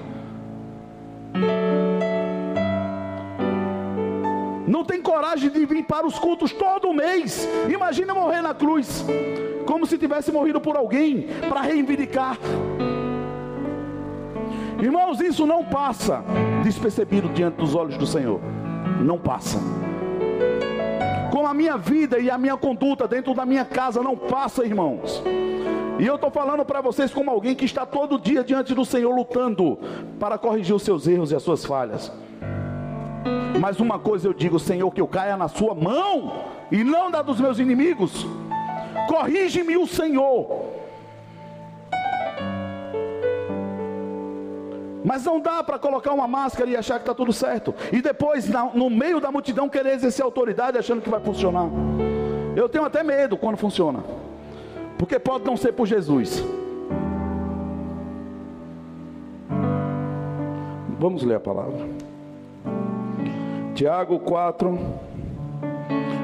Não 4.66 4.84
tem 4.84 5.00
coragem 5.00 5.48
de 5.48 5.64
vir 5.64 5.84
para 5.84 6.06
os 6.06 6.18
cultos 6.18 6.52
todo 6.52 6.92
mês. 6.92 7.48
Imagina 7.72 8.14
morrer 8.14 8.42
na 8.42 8.52
cruz, 8.52 9.04
como 9.64 9.86
se 9.86 9.96
tivesse 9.96 10.32
morrido 10.32 10.60
por 10.60 10.76
alguém 10.76 11.28
para 11.48 11.60
reivindicar. 11.60 12.38
Irmãos, 14.80 15.20
isso 15.20 15.46
não 15.46 15.64
passa 15.64 16.22
despercebido 16.62 17.28
diante 17.30 17.56
dos 17.56 17.74
olhos 17.74 17.96
do 17.96 18.06
Senhor. 18.06 18.40
Não 19.02 19.18
passa. 19.18 19.58
Com 21.30 21.46
a 21.46 21.54
minha 21.54 21.76
vida 21.76 22.18
e 22.18 22.30
a 22.30 22.36
minha 22.36 22.56
conduta 22.56 23.06
dentro 23.06 23.34
da 23.34 23.46
minha 23.46 23.64
casa 23.64 24.02
não 24.02 24.16
passa, 24.16 24.64
irmãos. 24.64 25.22
E 25.98 26.06
eu 26.06 26.16
estou 26.16 26.30
falando 26.30 26.64
para 26.64 26.80
vocês 26.82 27.12
como 27.12 27.30
alguém 27.30 27.54
que 27.54 27.64
está 27.64 27.86
todo 27.86 28.18
dia 28.18 28.44
diante 28.44 28.74
do 28.74 28.84
Senhor 28.84 29.14
lutando 29.14 29.78
para 30.20 30.36
corrigir 30.36 30.74
os 30.74 30.82
seus 30.82 31.06
erros 31.06 31.30
e 31.30 31.34
as 31.34 31.42
suas 31.42 31.64
falhas. 31.64 32.12
Mas 33.60 33.80
uma 33.80 33.98
coisa 33.98 34.28
eu 34.28 34.34
digo, 34.34 34.58
Senhor, 34.58 34.90
que 34.92 35.00
eu 35.00 35.08
caia 35.08 35.36
na 35.36 35.48
sua 35.48 35.74
mão 35.74 36.44
e 36.70 36.84
não 36.84 37.10
da 37.10 37.22
dos 37.22 37.40
meus 37.40 37.58
inimigos. 37.58 38.26
Corrige-me 39.08 39.76
o 39.76 39.86
Senhor. 39.86 40.76
Mas 45.04 45.24
não 45.24 45.38
dá 45.38 45.62
para 45.62 45.78
colocar 45.78 46.12
uma 46.12 46.26
máscara 46.26 46.68
e 46.68 46.76
achar 46.76 46.94
que 46.94 47.02
está 47.02 47.14
tudo 47.14 47.32
certo. 47.32 47.72
E 47.92 48.02
depois, 48.02 48.48
no 48.74 48.90
meio 48.90 49.20
da 49.20 49.30
multidão, 49.30 49.68
querer 49.68 49.94
exercer 49.94 50.24
autoridade 50.24 50.76
achando 50.76 51.00
que 51.00 51.08
vai 51.08 51.20
funcionar. 51.20 51.68
Eu 52.56 52.68
tenho 52.68 52.84
até 52.84 53.04
medo 53.04 53.36
quando 53.36 53.56
funciona. 53.56 54.02
Porque 54.98 55.18
pode 55.18 55.44
não 55.44 55.56
ser 55.56 55.72
por 55.72 55.86
Jesus. 55.86 56.42
Vamos 60.98 61.22
ler 61.22 61.36
a 61.36 61.40
palavra. 61.40 62.05
Tiago 63.76 64.18
4. 64.20 64.78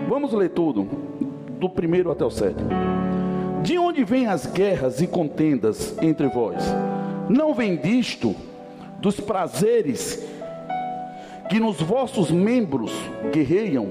Vamos 0.09 0.33
ler 0.33 0.49
tudo, 0.49 0.89
do 1.61 1.69
primeiro 1.69 2.11
até 2.11 2.25
o 2.25 2.31
sétimo. 2.31 2.71
De 3.63 3.77
onde 3.77 4.03
vêm 4.05 4.27
as 4.27 4.47
guerras 4.47 5.03
e 5.03 5.07
contendas 5.07 5.95
entre 6.01 6.29
vós? 6.29 6.65
Não 7.29 7.53
vem 7.53 7.77
disto 7.77 8.35
dos 9.01 9.21
prazeres 9.21 10.27
que 11.51 11.61
nos 11.61 11.79
vossos 11.79 12.31
membros 12.31 12.91
guerreiam, 13.31 13.91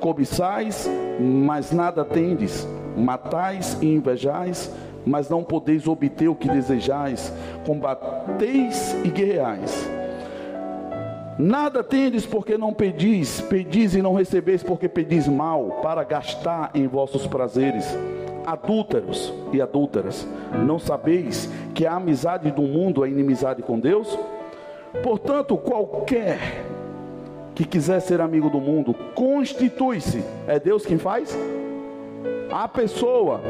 cobiçais, 0.00 0.90
mas 1.20 1.70
nada 1.70 2.04
tendes, 2.04 2.66
matais 2.96 3.78
e 3.80 3.86
invejais, 3.86 4.68
mas 5.06 5.30
não 5.30 5.44
podeis 5.44 5.86
obter 5.86 6.26
o 6.26 6.34
que 6.34 6.48
desejais, 6.48 7.32
combateis 7.64 8.96
e 9.04 9.08
guerreais. 9.10 9.95
Nada 11.38 11.84
tendes 11.84 12.24
porque 12.24 12.56
não 12.56 12.72
pedis, 12.72 13.42
pedis 13.42 13.94
e 13.94 14.00
não 14.00 14.14
recebeis 14.14 14.62
porque 14.62 14.88
pedis 14.88 15.28
mal, 15.28 15.80
para 15.82 16.02
gastar 16.02 16.70
em 16.74 16.86
vossos 16.86 17.26
prazeres. 17.26 17.84
Adúlteros 18.46 19.34
e 19.52 19.60
adúlteras, 19.60 20.26
não 20.64 20.78
sabeis 20.78 21.50
que 21.74 21.84
a 21.84 21.96
amizade 21.96 22.50
do 22.50 22.62
mundo 22.62 23.04
é 23.04 23.08
inimizade 23.08 23.62
com 23.62 23.78
Deus? 23.78 24.18
Portanto, 25.02 25.58
qualquer 25.58 26.64
que 27.54 27.64
quiser 27.64 28.00
ser 28.00 28.20
amigo 28.20 28.48
do 28.48 28.60
mundo, 28.60 28.94
constitui-se. 29.14 30.22
É 30.46 30.58
Deus 30.58 30.86
quem 30.86 30.96
faz? 30.96 31.36
A 32.50 32.68
pessoa, 32.68 33.40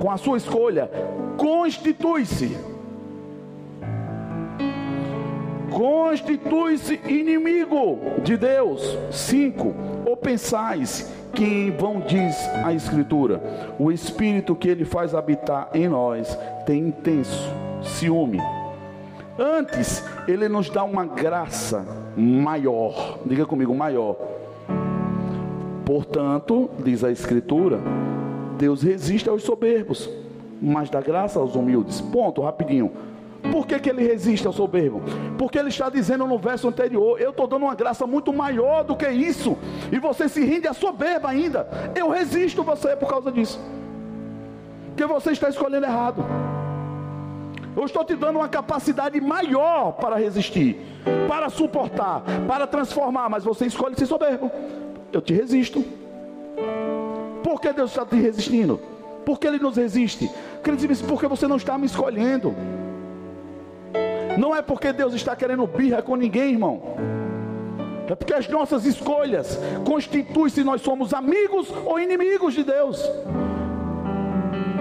com 0.00 0.10
a 0.10 0.16
sua 0.16 0.36
escolha, 0.36 0.90
constitui-se 1.38 2.56
constitui-se 5.76 6.98
inimigo 7.06 7.98
de 8.24 8.38
Deus. 8.38 8.96
5. 9.10 9.74
Ou 10.06 10.16
pensais 10.16 11.12
que 11.34 11.44
em 11.44 11.70
vão 11.70 12.00
diz 12.00 12.34
a 12.64 12.72
Escritura: 12.72 13.42
o 13.78 13.92
Espírito 13.92 14.56
que 14.56 14.70
ele 14.70 14.86
faz 14.86 15.14
habitar 15.14 15.68
em 15.74 15.86
nós 15.86 16.34
tem 16.64 16.88
intenso 16.88 17.52
ciúme. 17.82 18.40
Antes, 19.38 20.02
ele 20.26 20.48
nos 20.48 20.70
dá 20.70 20.82
uma 20.82 21.04
graça 21.04 21.86
maior. 22.16 23.18
Diga 23.26 23.44
comigo, 23.44 23.74
maior. 23.74 24.16
Portanto, 25.84 26.70
diz 26.82 27.04
a 27.04 27.10
Escritura, 27.10 27.78
Deus 28.56 28.82
resiste 28.82 29.28
aos 29.28 29.42
soberbos, 29.42 30.08
mas 30.60 30.88
dá 30.88 31.02
graça 31.02 31.38
aos 31.38 31.54
humildes. 31.54 32.00
Ponto, 32.00 32.40
rapidinho. 32.40 32.90
Por 33.50 33.66
que, 33.66 33.78
que 33.78 33.88
ele 33.88 34.06
resiste 34.06 34.46
ao 34.46 34.52
soberbo? 34.52 35.02
Porque 35.38 35.58
ele 35.58 35.68
está 35.68 35.88
dizendo 35.88 36.26
no 36.26 36.38
verso 36.38 36.68
anterior: 36.68 37.20
Eu 37.20 37.30
estou 37.30 37.46
dando 37.46 37.64
uma 37.64 37.74
graça 37.74 38.06
muito 38.06 38.32
maior 38.32 38.84
do 38.84 38.96
que 38.96 39.08
isso, 39.08 39.56
e 39.90 39.98
você 39.98 40.28
se 40.28 40.44
rende 40.44 40.68
à 40.68 40.72
soberba 40.72 41.28
ainda. 41.28 41.68
Eu 41.94 42.10
resisto 42.10 42.62
você 42.62 42.96
por 42.96 43.08
causa 43.08 43.30
disso, 43.30 43.60
porque 44.88 45.06
você 45.06 45.32
está 45.32 45.48
escolhendo 45.48 45.86
errado. 45.86 46.24
Eu 47.76 47.84
estou 47.84 48.02
te 48.04 48.16
dando 48.16 48.36
uma 48.36 48.48
capacidade 48.48 49.20
maior 49.20 49.92
para 49.92 50.16
resistir, 50.16 50.80
para 51.28 51.50
suportar, 51.50 52.22
para 52.48 52.66
transformar, 52.66 53.28
mas 53.28 53.44
você 53.44 53.66
escolhe 53.66 53.94
ser 53.96 54.06
soberbo. 54.06 54.50
Eu 55.12 55.20
te 55.20 55.34
resisto. 55.34 55.84
Por 57.42 57.60
que 57.60 57.72
Deus 57.74 57.90
está 57.90 58.06
te 58.06 58.16
resistindo? 58.16 58.80
Por 59.26 59.38
que 59.38 59.46
Ele 59.46 59.58
nos 59.58 59.76
resiste? 59.76 60.30
Porque 61.06 61.26
você 61.26 61.46
não 61.46 61.56
está 61.56 61.76
me 61.76 61.84
escolhendo. 61.84 62.54
Não 64.36 64.54
é 64.54 64.62
porque 64.62 64.92
Deus 64.92 65.14
está 65.14 65.34
querendo 65.34 65.66
birra 65.66 66.02
com 66.02 66.16
ninguém, 66.16 66.52
irmão. 66.52 66.96
É 68.08 68.14
porque 68.14 68.34
as 68.34 68.48
nossas 68.48 68.84
escolhas 68.84 69.58
constituem 69.84 70.48
se 70.48 70.62
nós 70.62 70.80
somos 70.80 71.12
amigos 71.12 71.72
ou 71.84 71.98
inimigos 71.98 72.54
de 72.54 72.62
Deus. 72.62 73.02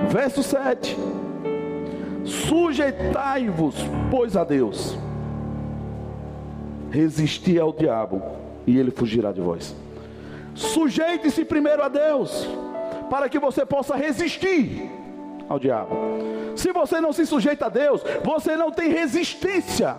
Verso 0.10 0.44
7: 0.44 0.96
Sujeitai-vos, 2.24 3.76
pois, 4.12 4.38
a 4.38 4.44
Deus, 4.44 4.98
resisti 6.92 7.60
ao 7.60 7.74
diabo, 7.74 8.22
e 8.68 8.78
ele 8.78 8.92
fugirá 8.92 9.32
de 9.32 9.42
vós. 9.42 9.76
Sujeite-se 10.54 11.44
primeiro 11.44 11.84
a 11.84 11.90
Deus, 11.90 12.48
para 13.10 13.28
que 13.28 13.40
você 13.40 13.66
possa 13.66 13.96
resistir 13.96 14.90
ao 15.50 15.60
diabo. 15.60 16.35
Se 16.56 16.72
você 16.72 17.02
não 17.02 17.12
se 17.12 17.26
sujeita 17.26 17.66
a 17.66 17.70
Deus, 17.70 18.02
você 18.24 18.56
não 18.56 18.72
tem 18.72 18.90
resistência 18.90 19.96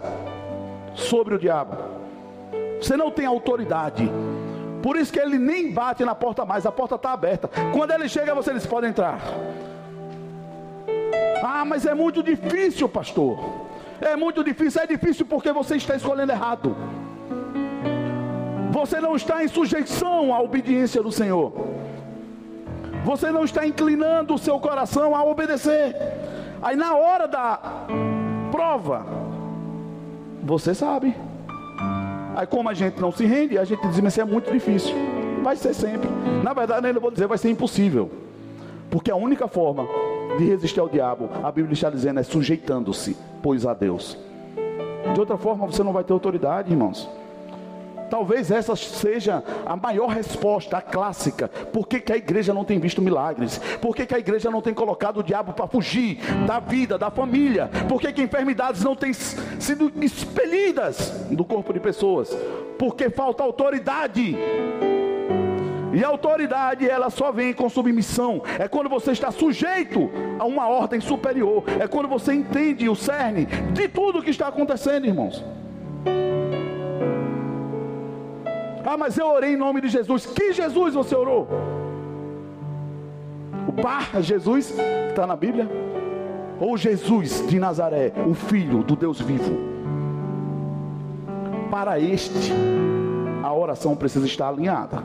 sobre 0.94 1.34
o 1.34 1.38
diabo. 1.38 1.76
Você 2.80 2.96
não 2.96 3.10
tem 3.10 3.26
autoridade. 3.26 4.10
Por 4.82 4.96
isso 4.96 5.12
que 5.12 5.18
ele 5.18 5.38
nem 5.38 5.72
bate 5.72 6.04
na 6.04 6.14
porta 6.14 6.44
mais, 6.44 6.64
a 6.64 6.72
porta 6.72 6.94
está 6.94 7.12
aberta. 7.12 7.48
Quando 7.72 7.90
ele 7.90 8.08
chega, 8.08 8.34
você 8.34 8.52
diz: 8.52 8.66
pode 8.66 8.86
entrar. 8.86 9.20
Ah, 11.42 11.64
mas 11.64 11.84
é 11.86 11.94
muito 11.94 12.22
difícil, 12.22 12.88
pastor. 12.88 13.38
É 14.00 14.16
muito 14.16 14.42
difícil. 14.42 14.80
É 14.80 14.86
difícil 14.86 15.26
porque 15.26 15.52
você 15.52 15.76
está 15.76 15.94
escolhendo 15.96 16.32
errado. 16.32 16.76
Você 18.70 19.00
não 19.00 19.16
está 19.16 19.42
em 19.42 19.48
sujeição 19.48 20.34
à 20.34 20.40
obediência 20.40 21.02
do 21.02 21.10
Senhor. 21.10 21.52
Você 23.04 23.30
não 23.30 23.44
está 23.44 23.66
inclinando 23.66 24.34
o 24.34 24.38
seu 24.38 24.58
coração 24.58 25.14
a 25.14 25.24
obedecer. 25.24 25.94
Aí 26.62 26.76
na 26.76 26.94
hora 26.96 27.26
da 27.26 27.58
prova, 28.50 29.04
Você 30.42 30.74
sabe. 30.74 31.14
Aí 32.36 32.46
como 32.46 32.68
a 32.68 32.74
gente 32.74 33.00
não 33.00 33.10
se 33.10 33.24
rende, 33.26 33.58
a 33.58 33.64
gente 33.64 33.86
diz, 33.88 34.00
mas 34.00 34.12
isso 34.12 34.20
é 34.20 34.24
muito 34.24 34.52
difícil. 34.52 34.94
Vai 35.42 35.56
ser 35.56 35.74
sempre. 35.74 36.08
Na 36.42 36.52
verdade, 36.52 36.86
eu 36.86 37.00
vou 37.00 37.10
dizer, 37.10 37.26
vai 37.26 37.38
ser 37.38 37.50
impossível. 37.50 38.10
Porque 38.90 39.10
a 39.10 39.16
única 39.16 39.48
forma 39.48 39.86
de 40.38 40.44
resistir 40.44 40.78
ao 40.78 40.88
diabo, 40.88 41.28
a 41.42 41.50
Bíblia 41.50 41.72
está 41.72 41.90
dizendo, 41.90 42.20
é 42.20 42.22
sujeitando-se, 42.22 43.16
pois 43.42 43.66
a 43.66 43.74
Deus. 43.74 44.16
De 45.14 45.18
outra 45.20 45.36
forma, 45.36 45.66
você 45.66 45.82
não 45.82 45.92
vai 45.92 46.04
ter 46.04 46.12
autoridade, 46.12 46.70
irmãos. 46.70 47.08
Talvez 48.10 48.50
essa 48.50 48.76
seja 48.76 49.42
a 49.64 49.76
maior 49.76 50.08
resposta, 50.08 50.76
a 50.76 50.82
clássica. 50.82 51.48
Por 51.48 51.86
que, 51.86 52.00
que 52.00 52.12
a 52.12 52.16
igreja 52.16 52.54
não 52.54 52.64
tem 52.64 52.78
visto 52.78 53.02
milagres? 53.02 53.58
Por 53.80 53.94
que, 53.94 54.06
que 54.06 54.14
a 54.14 54.18
igreja 54.18 54.50
não 54.50 54.62
tem 54.62 54.74
colocado 54.74 55.18
o 55.18 55.22
diabo 55.22 55.52
para 55.52 55.66
fugir 55.66 56.18
da 56.46 56.60
vida, 56.60 56.96
da 56.96 57.10
família? 57.10 57.70
Por 57.88 58.00
que, 58.00 58.12
que 58.12 58.22
enfermidades 58.22 58.82
não 58.82 58.94
têm 58.94 59.12
sido 59.12 59.92
expelidas 60.00 61.10
do 61.30 61.44
corpo 61.44 61.72
de 61.72 61.80
pessoas? 61.80 62.30
Porque 62.78 63.10
falta 63.10 63.42
autoridade. 63.42 64.36
E 65.92 66.04
a 66.04 66.08
autoridade, 66.08 66.88
ela 66.88 67.08
só 67.08 67.32
vem 67.32 67.54
com 67.54 67.70
submissão. 67.70 68.42
É 68.58 68.68
quando 68.68 68.88
você 68.88 69.12
está 69.12 69.30
sujeito 69.30 70.10
a 70.38 70.44
uma 70.44 70.68
ordem 70.68 71.00
superior. 71.00 71.64
É 71.80 71.88
quando 71.88 72.06
você 72.06 72.34
entende 72.34 72.86
o 72.86 72.94
cerne 72.94 73.46
de 73.72 73.88
tudo 73.88 74.22
que 74.22 74.28
está 74.28 74.48
acontecendo, 74.48 75.06
irmãos. 75.06 75.42
Ah, 78.88 78.96
mas 78.96 79.18
eu 79.18 79.26
orei 79.26 79.54
em 79.54 79.56
nome 79.56 79.80
de 79.80 79.88
Jesus. 79.88 80.24
Que 80.26 80.52
Jesus 80.52 80.94
você 80.94 81.16
orou? 81.16 81.48
O 83.66 83.72
Bar 83.72 84.22
Jesus 84.22 84.72
está 85.08 85.26
na 85.26 85.34
Bíblia? 85.34 85.68
Ou 86.60 86.76
Jesus 86.76 87.44
de 87.48 87.58
Nazaré, 87.58 88.12
o 88.28 88.32
Filho 88.32 88.84
do 88.84 88.94
Deus 88.94 89.20
vivo? 89.20 89.58
Para 91.68 91.98
este, 91.98 92.52
a 93.42 93.52
oração 93.52 93.96
precisa 93.96 94.24
estar 94.24 94.46
alinhada. 94.46 95.02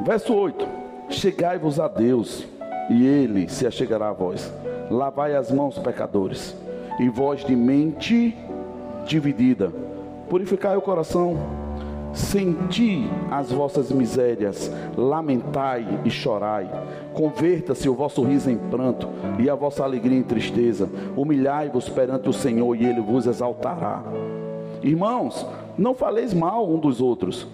Verso 0.00 0.34
8: 0.34 0.66
Chegai-vos 1.08 1.78
a 1.78 1.86
Deus, 1.86 2.44
e 2.90 3.06
Ele 3.06 3.48
se 3.48 3.68
achegará 3.68 4.08
a 4.08 4.12
vós. 4.12 4.52
Lavai 4.90 5.36
as 5.36 5.52
mãos, 5.52 5.78
pecadores 5.78 6.56
e 6.98 7.08
voz 7.08 7.44
de 7.44 7.54
mente 7.54 8.36
dividida. 9.06 9.72
Purificai 10.28 10.76
o 10.76 10.82
coração, 10.82 11.36
senti 12.12 13.08
as 13.30 13.50
vossas 13.50 13.90
misérias, 13.90 14.70
lamentai 14.96 16.00
e 16.04 16.10
chorai. 16.10 16.68
Converta-se 17.12 17.88
o 17.88 17.94
vosso 17.94 18.22
riso 18.22 18.50
em 18.50 18.56
pranto 18.56 19.08
e 19.38 19.48
a 19.48 19.54
vossa 19.54 19.84
alegria 19.84 20.18
em 20.18 20.22
tristeza. 20.22 20.88
Humilhai-vos 21.16 21.88
perante 21.88 22.28
o 22.28 22.32
Senhor 22.32 22.74
e 22.74 22.84
ele 22.84 23.00
vos 23.00 23.26
exaltará. 23.26 24.02
Irmãos, 24.82 25.46
não 25.76 25.94
faleis 25.94 26.34
mal 26.34 26.68
um 26.68 26.78
dos 26.78 27.00
outros. 27.00 27.46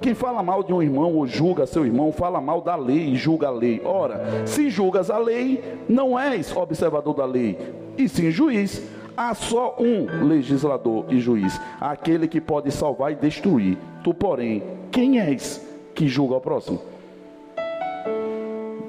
Quem 0.00 0.14
fala 0.14 0.42
mal 0.42 0.64
de 0.64 0.72
um 0.72 0.82
irmão 0.82 1.14
ou 1.14 1.26
julga 1.28 1.64
seu 1.64 1.86
irmão, 1.86 2.10
fala 2.10 2.40
mal 2.40 2.60
da 2.60 2.74
lei 2.74 3.10
e 3.10 3.16
julga 3.16 3.46
a 3.46 3.52
lei. 3.52 3.80
Ora, 3.84 4.44
se 4.46 4.68
julgas 4.68 5.10
a 5.10 5.18
lei, 5.18 5.62
não 5.88 6.18
és 6.18 6.54
observador 6.56 7.14
da 7.14 7.24
lei, 7.24 7.56
e 7.96 8.08
sim 8.08 8.30
juiz. 8.30 8.82
Há 9.16 9.34
só 9.34 9.76
um 9.78 10.26
legislador 10.26 11.04
e 11.10 11.20
juiz, 11.20 11.60
aquele 11.80 12.26
que 12.26 12.40
pode 12.40 12.70
salvar 12.70 13.12
e 13.12 13.14
destruir. 13.14 13.76
Tu, 14.02 14.14
porém, 14.14 14.62
quem 14.90 15.20
és 15.20 15.64
que 15.94 16.08
julga 16.08 16.36
o 16.36 16.40
próximo? 16.40 16.80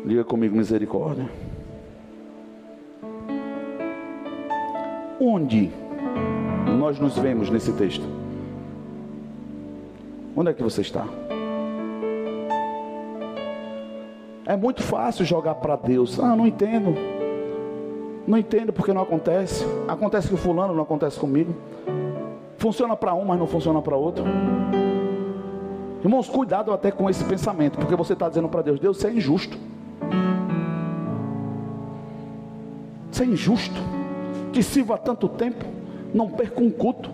Diga 0.05 0.23
comigo 0.23 0.55
misericórdia. 0.55 1.29
Onde 5.19 5.71
nós 6.77 6.99
nos 6.99 7.17
vemos 7.17 7.49
nesse 7.49 7.71
texto? 7.73 8.05
Onde 10.35 10.49
é 10.49 10.53
que 10.53 10.63
você 10.63 10.81
está? 10.81 11.05
É 14.45 14.57
muito 14.57 14.81
fácil 14.83 15.23
jogar 15.23 15.55
para 15.55 15.75
Deus. 15.75 16.19
Ah, 16.19 16.35
não 16.35 16.45
entendo. 16.45 17.22
Não 18.27 18.37
entendo 18.37 18.71
porque 18.71 18.93
não 18.93 19.01
acontece. 19.01 19.65
Acontece 19.87 20.29
com 20.29 20.37
fulano, 20.37 20.73
não 20.73 20.83
acontece 20.83 21.19
comigo. 21.19 21.53
Funciona 22.57 22.95
para 22.95 23.13
um, 23.13 23.25
mas 23.25 23.37
não 23.37 23.47
funciona 23.47 23.81
para 23.81 23.95
outro. 23.95 24.23
Irmãos, 26.01 26.29
cuidado 26.29 26.71
até 26.73 26.91
com 26.91 27.09
esse 27.09 27.23
pensamento, 27.23 27.77
porque 27.77 27.95
você 27.95 28.13
está 28.13 28.27
dizendo 28.29 28.49
para 28.49 28.61
Deus: 28.61 28.79
Deus, 28.79 28.97
você 28.97 29.07
é 29.07 29.13
injusto. 29.13 29.57
Você 33.11 33.23
é 33.23 33.27
injusto. 33.27 33.93
Sirvo 34.61 34.93
há 34.93 34.97
tanto 34.97 35.27
tempo, 35.27 35.65
não 36.13 36.29
perco 36.29 36.63
um 36.63 36.71
culto. 36.71 37.11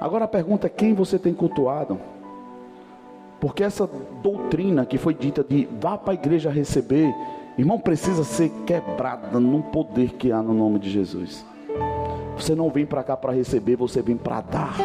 Agora 0.00 0.24
a 0.24 0.28
pergunta 0.28 0.66
é: 0.66 0.70
quem 0.70 0.94
você 0.94 1.18
tem 1.18 1.34
cultuado? 1.34 1.98
Porque 3.42 3.64
essa 3.64 3.90
doutrina 4.22 4.86
que 4.86 4.96
foi 4.96 5.12
dita 5.12 5.42
de 5.42 5.68
vá 5.80 5.98
para 5.98 6.12
a 6.12 6.14
igreja 6.14 6.48
receber, 6.48 7.12
irmão, 7.58 7.76
precisa 7.76 8.22
ser 8.22 8.48
quebrada 8.64 9.40
no 9.40 9.64
poder 9.64 10.12
que 10.12 10.30
há 10.30 10.40
no 10.40 10.54
nome 10.54 10.78
de 10.78 10.88
Jesus. 10.88 11.44
Você 12.38 12.54
não 12.54 12.70
vem 12.70 12.86
para 12.86 13.02
cá 13.02 13.16
para 13.16 13.32
receber, 13.32 13.74
você 13.74 14.00
vem 14.00 14.16
para 14.16 14.42
dar. 14.42 14.76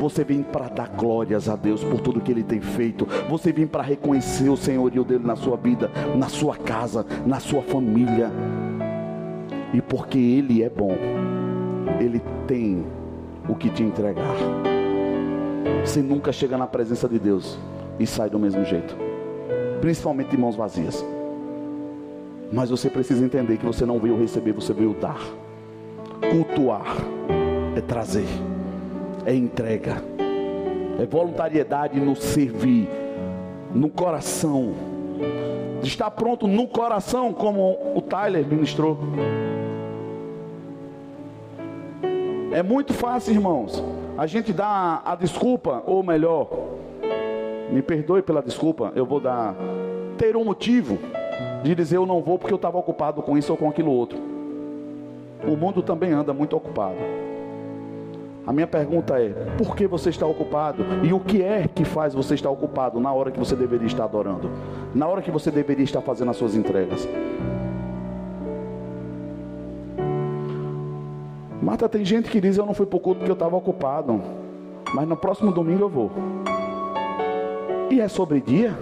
Você 0.00 0.24
vem 0.24 0.42
para 0.42 0.66
dar 0.66 0.88
glórias 0.88 1.48
a 1.48 1.54
Deus 1.54 1.84
por 1.84 2.00
tudo 2.00 2.20
que 2.20 2.32
Ele 2.32 2.42
tem 2.42 2.60
feito. 2.60 3.06
Você 3.30 3.52
vem 3.52 3.68
para 3.68 3.84
reconhecer 3.84 4.48
o 4.48 4.56
senhorio 4.56 5.04
dele 5.04 5.24
na 5.24 5.36
sua 5.36 5.56
vida, 5.56 5.88
na 6.16 6.28
sua 6.28 6.56
casa, 6.56 7.06
na 7.24 7.38
sua 7.38 7.62
família. 7.62 8.28
E 9.72 9.80
porque 9.80 10.18
Ele 10.18 10.64
é 10.64 10.68
bom, 10.68 10.96
Ele 12.00 12.20
tem 12.48 12.84
o 13.48 13.54
que 13.54 13.70
te 13.70 13.84
entregar. 13.84 14.34
Você 15.84 16.02
nunca 16.02 16.32
chega 16.32 16.58
na 16.58 16.66
presença 16.66 17.08
de 17.08 17.18
Deus 17.18 17.58
e 17.98 18.06
sai 18.06 18.28
do 18.28 18.38
mesmo 18.38 18.64
jeito, 18.64 18.96
principalmente 19.80 20.30
de 20.30 20.36
mãos 20.36 20.54
vazias. 20.54 21.04
Mas 22.52 22.70
você 22.70 22.88
precisa 22.88 23.24
entender 23.24 23.58
que 23.58 23.66
você 23.66 23.84
não 23.84 23.98
veio 23.98 24.18
receber, 24.18 24.52
você 24.52 24.72
veio 24.72 24.94
dar. 24.94 25.20
Cultuar 26.30 26.96
é 27.76 27.80
trazer, 27.80 28.26
é 29.24 29.34
entrega, 29.34 30.02
é 30.98 31.06
voluntariedade 31.06 32.00
no 32.00 32.16
servir, 32.16 32.88
no 33.74 33.88
coração, 33.88 34.74
estar 35.82 36.10
pronto 36.10 36.46
no 36.46 36.66
coração, 36.66 37.32
como 37.32 37.78
o 37.94 38.00
Tyler 38.00 38.46
ministrou. 38.46 38.98
É 42.52 42.62
muito 42.62 42.92
fácil, 42.92 43.32
irmãos 43.32 43.82
a 44.18 44.26
gente 44.26 44.52
dá 44.52 45.00
a 45.04 45.14
desculpa, 45.14 45.80
ou 45.86 46.02
melhor, 46.02 46.50
me 47.70 47.80
perdoe 47.80 48.20
pela 48.20 48.42
desculpa, 48.42 48.92
eu 48.96 49.06
vou 49.06 49.20
dar, 49.20 49.54
ter 50.18 50.36
um 50.36 50.44
motivo 50.44 50.98
de 51.62 51.72
dizer 51.72 51.98
eu 51.98 52.04
não 52.04 52.20
vou 52.20 52.36
porque 52.36 52.52
eu 52.52 52.56
estava 52.56 52.76
ocupado 52.76 53.22
com 53.22 53.38
isso 53.38 53.52
ou 53.52 53.56
com 53.56 53.68
aquilo 53.68 53.92
outro. 53.92 54.18
O 55.46 55.56
mundo 55.56 55.82
também 55.82 56.10
anda 56.10 56.34
muito 56.34 56.56
ocupado. 56.56 56.96
A 58.44 58.52
minha 58.52 58.66
pergunta 58.66 59.20
é: 59.20 59.28
por 59.56 59.76
que 59.76 59.86
você 59.86 60.10
está 60.10 60.26
ocupado? 60.26 60.84
E 61.04 61.12
o 61.12 61.20
que 61.20 61.40
é 61.40 61.68
que 61.72 61.84
faz 61.84 62.12
você 62.12 62.34
estar 62.34 62.50
ocupado 62.50 62.98
na 62.98 63.12
hora 63.12 63.30
que 63.30 63.38
você 63.38 63.54
deveria 63.54 63.86
estar 63.86 64.02
adorando? 64.02 64.50
Na 64.92 65.06
hora 65.06 65.22
que 65.22 65.30
você 65.30 65.48
deveria 65.48 65.84
estar 65.84 66.00
fazendo 66.00 66.32
as 66.32 66.36
suas 66.36 66.56
entregas? 66.56 67.06
Marta, 71.68 71.86
tem 71.86 72.02
gente 72.02 72.30
que 72.30 72.40
diz 72.40 72.56
eu 72.56 72.64
não 72.64 72.72
fui 72.72 72.86
para 72.86 72.96
o 72.96 73.00
culto 73.00 73.18
porque 73.18 73.30
eu 73.30 73.34
estava 73.34 73.54
ocupado. 73.54 74.22
Mas 74.94 75.06
no 75.06 75.14
próximo 75.14 75.52
domingo 75.52 75.82
eu 75.82 75.88
vou. 75.90 76.10
E 77.90 78.00
é 78.00 78.08
sobre 78.08 78.40
dia? 78.40 78.74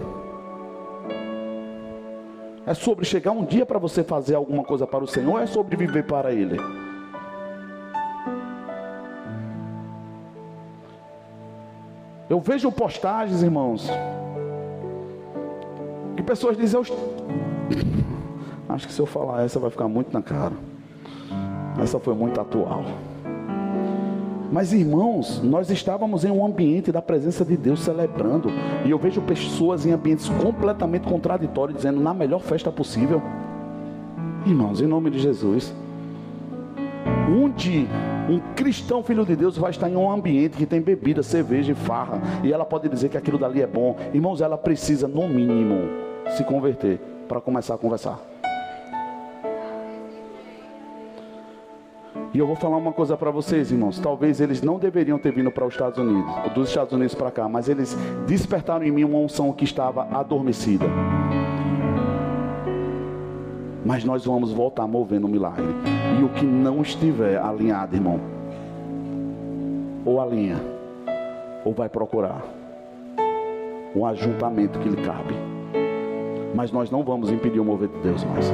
É 2.65 2.73
sobre 2.75 3.05
chegar 3.05 3.33
um 3.33 3.45
dia 3.45 3.67
para 3.67 3.81
você 3.81 4.05
fazer 4.05 4.37
alguma 4.37 4.63
coisa 4.63 4.87
para 4.87 5.03
o 5.03 5.07
Senhor? 5.09 5.33
Ou 5.33 5.41
é 5.41 5.47
sobre 5.47 5.75
viver 5.75 6.05
para 6.07 6.33
Ele? 6.33 6.61
Eu 12.31 12.39
vejo 12.39 12.71
postagens, 12.71 13.43
irmãos, 13.43 13.91
que 16.17 16.23
pessoas 16.23 16.57
dizem, 16.57 16.81
eu... 16.81 16.87
acho 18.69 18.87
que 18.87 18.93
se 18.93 19.01
eu 19.01 19.07
falar 19.07 19.43
essa 19.45 19.59
vai 19.59 19.71
ficar 19.71 19.89
muito 19.89 20.13
na 20.13 20.23
cara. 20.23 20.55
Essa 21.81 21.99
foi 21.99 22.15
muito 22.15 22.41
atual. 22.41 22.85
Mas 24.51 24.73
irmãos, 24.73 25.43
nós 25.43 25.71
estávamos 25.71 26.25
em 26.25 26.31
um 26.31 26.45
ambiente 26.45 26.93
da 26.93 27.03
presença 27.03 27.45
de 27.45 27.57
Deus 27.57 27.81
celebrando. 27.81 28.49
E 28.85 28.91
eu 28.91 28.99
vejo 28.99 29.21
pessoas 29.21 29.85
em 29.85 29.93
ambientes 29.93 30.29
completamente 30.29 31.07
contraditórios 31.07 31.77
dizendo 31.77 32.01
na 32.01 32.15
melhor 32.15 32.41
festa 32.41 32.71
possível. 32.71 33.21
Irmãos, 34.47 34.81
em 34.81 34.87
nome 34.87 35.11
de 35.11 35.19
Jesus. 35.19 35.75
Onde 37.29 37.89
um 38.31 38.41
cristão 38.55 39.03
filho 39.03 39.27
de 39.27 39.35
Deus 39.35 39.59
vai 39.59 39.73
estar 39.73 39.91
em 39.91 39.97
um 39.97 40.11
ambiente 40.11 40.57
que 40.57 40.65
tem 40.65 40.81
bebida, 40.81 41.23
cerveja 41.23 41.73
e 41.73 41.75
farra. 41.75 42.21
E 42.45 42.53
ela 42.53 42.65
pode 42.65 42.89
dizer 42.89 43.09
que 43.09 43.17
aquilo 43.17 43.39
dali 43.39 43.61
é 43.61 43.67
bom. 43.67 43.97
Irmãos, 44.15 44.41
ela 44.41 44.57
precisa, 44.57 45.09
no 45.09 45.29
mínimo, 45.29 45.89
se 46.37 46.45
converter 46.45 47.01
para 47.29 47.41
começar 47.41 47.75
a 47.75 47.79
conversar. 47.79 48.21
E 52.37 52.39
eu 52.39 52.47
vou 52.47 52.55
falar 52.55 52.77
uma 52.77 52.93
coisa 52.93 53.17
para 53.17 53.31
vocês, 53.31 53.73
irmãos. 53.73 53.99
Talvez 53.99 54.43
eles 54.43 54.61
não 54.61 54.79
deveriam 54.79 55.19
ter 55.19 55.33
vindo 55.33 55.51
para 55.51 55.65
os 55.65 55.73
Estados 55.73 55.99
Unidos, 55.99 56.31
dos 56.53 56.69
Estados 56.69 56.93
Unidos 56.93 57.15
para 57.15 57.31
cá, 57.31 57.49
mas 57.49 57.67
eles 57.67 57.97
despertaram 58.27 58.85
em 58.85 58.91
mim 58.91 59.05
uma 59.05 59.17
unção 59.17 59.51
que 59.55 59.65
estava 59.65 60.03
adormecida. 60.15 60.85
Mas 63.83 64.05
nós 64.05 64.27
vamos 64.27 64.53
voltar 64.53 64.87
movendo 64.87 65.25
o 65.27 65.31
milagre. 65.31 65.65
E 66.21 66.25
o 66.25 66.29
que 66.29 66.45
não 66.45 66.83
estiver 66.83 67.41
alinhado, 67.41 67.97
irmão, 67.97 68.21
ou 70.05 70.21
alinha, 70.21 70.61
ou 71.65 71.73
vai 71.73 71.89
procurar 71.89 72.43
um 73.95 74.05
ajuntamento 74.05 74.79
que 74.81 74.91
lhe 74.91 74.99
cabe. 74.99 75.35
Mas 76.55 76.71
nós 76.71 76.91
não 76.91 77.03
vamos 77.03 77.31
impedir 77.31 77.61
o 77.61 77.65
mover 77.65 77.89
de 77.89 77.99
Deus 78.01 78.23
mais. 78.25 78.53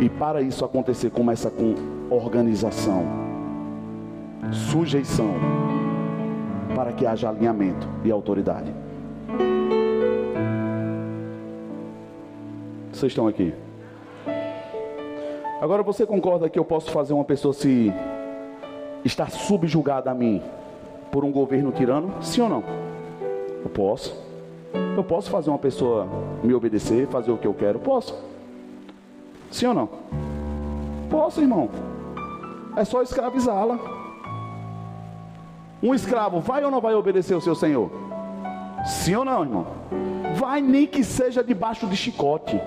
E 0.00 0.08
para 0.08 0.42
isso 0.42 0.64
acontecer, 0.64 1.10
começa 1.10 1.48
com 1.48 1.97
organização, 2.10 3.04
sujeição, 4.50 5.34
para 6.74 6.92
que 6.92 7.06
haja 7.06 7.28
alinhamento 7.28 7.88
e 8.04 8.10
autoridade. 8.10 8.72
Vocês 12.92 13.12
estão 13.12 13.28
aqui? 13.28 13.54
Agora 15.60 15.82
você 15.82 16.06
concorda 16.06 16.48
que 16.48 16.58
eu 16.58 16.64
posso 16.64 16.90
fazer 16.90 17.12
uma 17.12 17.24
pessoa 17.24 17.52
se 17.52 17.92
estar 19.04 19.30
subjugada 19.30 20.10
a 20.10 20.14
mim 20.14 20.42
por 21.10 21.24
um 21.24 21.32
governo 21.32 21.72
tirano? 21.72 22.12
Sim 22.22 22.42
ou 22.42 22.48
não? 22.48 22.64
Eu 23.62 23.70
posso. 23.70 24.16
Eu 24.96 25.04
posso 25.04 25.30
fazer 25.30 25.50
uma 25.50 25.58
pessoa 25.58 26.08
me 26.42 26.54
obedecer, 26.54 27.06
fazer 27.08 27.30
o 27.30 27.36
que 27.36 27.46
eu 27.46 27.54
quero? 27.54 27.78
Posso. 27.78 28.16
Sim 29.50 29.66
ou 29.66 29.74
não? 29.74 29.88
Posso, 31.10 31.40
irmão. 31.40 31.68
É 32.76 32.84
só 32.84 33.02
escravizá-la. 33.02 33.78
Um 35.82 35.94
escravo 35.94 36.40
vai 36.40 36.64
ou 36.64 36.70
não 36.70 36.80
vai 36.80 36.94
obedecer 36.94 37.34
o 37.34 37.40
seu 37.40 37.54
senhor? 37.54 37.90
Sim 38.84 39.16
ou 39.16 39.24
não, 39.24 39.42
irmão? 39.42 39.66
Vai 40.34 40.60
nem 40.60 40.86
que 40.86 41.02
seja 41.04 41.42
debaixo 41.42 41.86
de 41.86 41.96
chicote. 41.96 42.60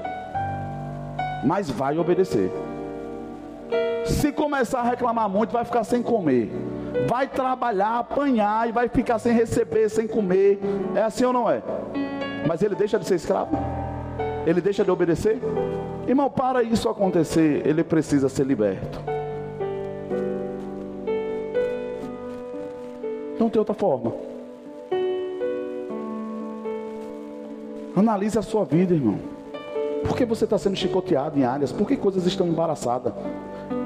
Mas 1.45 1.69
vai 1.69 1.97
obedecer. 1.97 2.51
Se 4.05 4.31
começar 4.31 4.79
a 4.81 4.89
reclamar 4.89 5.29
muito, 5.29 5.51
vai 5.51 5.65
ficar 5.65 5.83
sem 5.83 6.01
comer. 6.01 6.51
Vai 7.07 7.27
trabalhar, 7.27 7.99
apanhar 7.99 8.67
e 8.67 8.71
vai 8.71 8.87
ficar 8.87 9.19
sem 9.19 9.33
receber, 9.33 9.89
sem 9.89 10.07
comer. 10.07 10.59
É 10.95 11.01
assim 11.01 11.25
ou 11.25 11.33
não 11.33 11.49
é? 11.49 11.61
Mas 12.47 12.61
ele 12.61 12.75
deixa 12.75 12.99
de 12.99 13.05
ser 13.05 13.15
escravo? 13.15 13.57
Ele 14.45 14.61
deixa 14.61 14.83
de 14.83 14.91
obedecer? 14.91 15.39
Irmão, 16.07 16.29
para 16.29 16.63
isso 16.63 16.89
acontecer, 16.89 17.65
ele 17.65 17.83
precisa 17.83 18.27
ser 18.27 18.45
liberto. 18.45 19.10
Não 23.41 23.49
tem 23.49 23.57
outra 23.57 23.73
forma. 23.73 24.13
Analise 27.95 28.37
a 28.37 28.43
sua 28.43 28.63
vida, 28.63 28.93
irmão. 28.93 29.17
Por 30.07 30.15
que 30.15 30.25
você 30.25 30.43
está 30.43 30.59
sendo 30.59 30.75
chicoteado 30.75 31.39
em 31.39 31.43
áreas? 31.43 31.71
Por 31.71 31.87
que 31.87 31.97
coisas 31.97 32.27
estão 32.27 32.47
embaraçadas? 32.47 33.11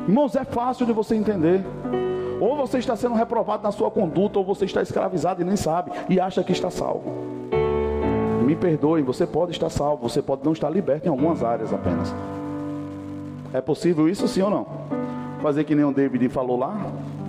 Irmãos, 0.10 0.36
é 0.36 0.44
fácil 0.44 0.86
de 0.86 0.92
você 0.92 1.16
entender. 1.16 1.64
Ou 2.42 2.58
você 2.58 2.80
está 2.80 2.98
sendo 2.98 3.16
reprovado 3.16 3.64
na 3.64 3.72
sua 3.72 3.90
conduta, 3.90 4.38
ou 4.40 4.44
você 4.44 4.66
está 4.66 4.82
escravizado 4.82 5.42
e 5.42 5.46
nem 5.46 5.56
sabe, 5.56 5.90
e 6.10 6.20
acha 6.20 6.44
que 6.44 6.52
está 6.52 6.70
salvo. 6.70 7.10
Me 8.46 8.58
perdoem, 8.58 9.06
você 9.06 9.26
pode 9.26 9.54
estar 9.54 9.70
salvo, 9.70 10.10
você 10.10 10.22
pode 10.22 10.44
não 10.44 10.52
estar 10.52 10.70
liberto 10.70 11.08
em 11.08 11.10
algumas 11.10 11.42
áreas 11.42 11.72
apenas. 11.72 12.14
É 13.54 13.62
possível 13.62 14.10
isso 14.10 14.28
sim 14.28 14.42
ou 14.42 14.50
não? 14.50 14.68
Fazer 15.42 15.64
que 15.64 15.74
nem 15.74 15.86
o 15.86 15.94
David 15.94 16.28
falou 16.28 16.60
lá, 16.60 16.76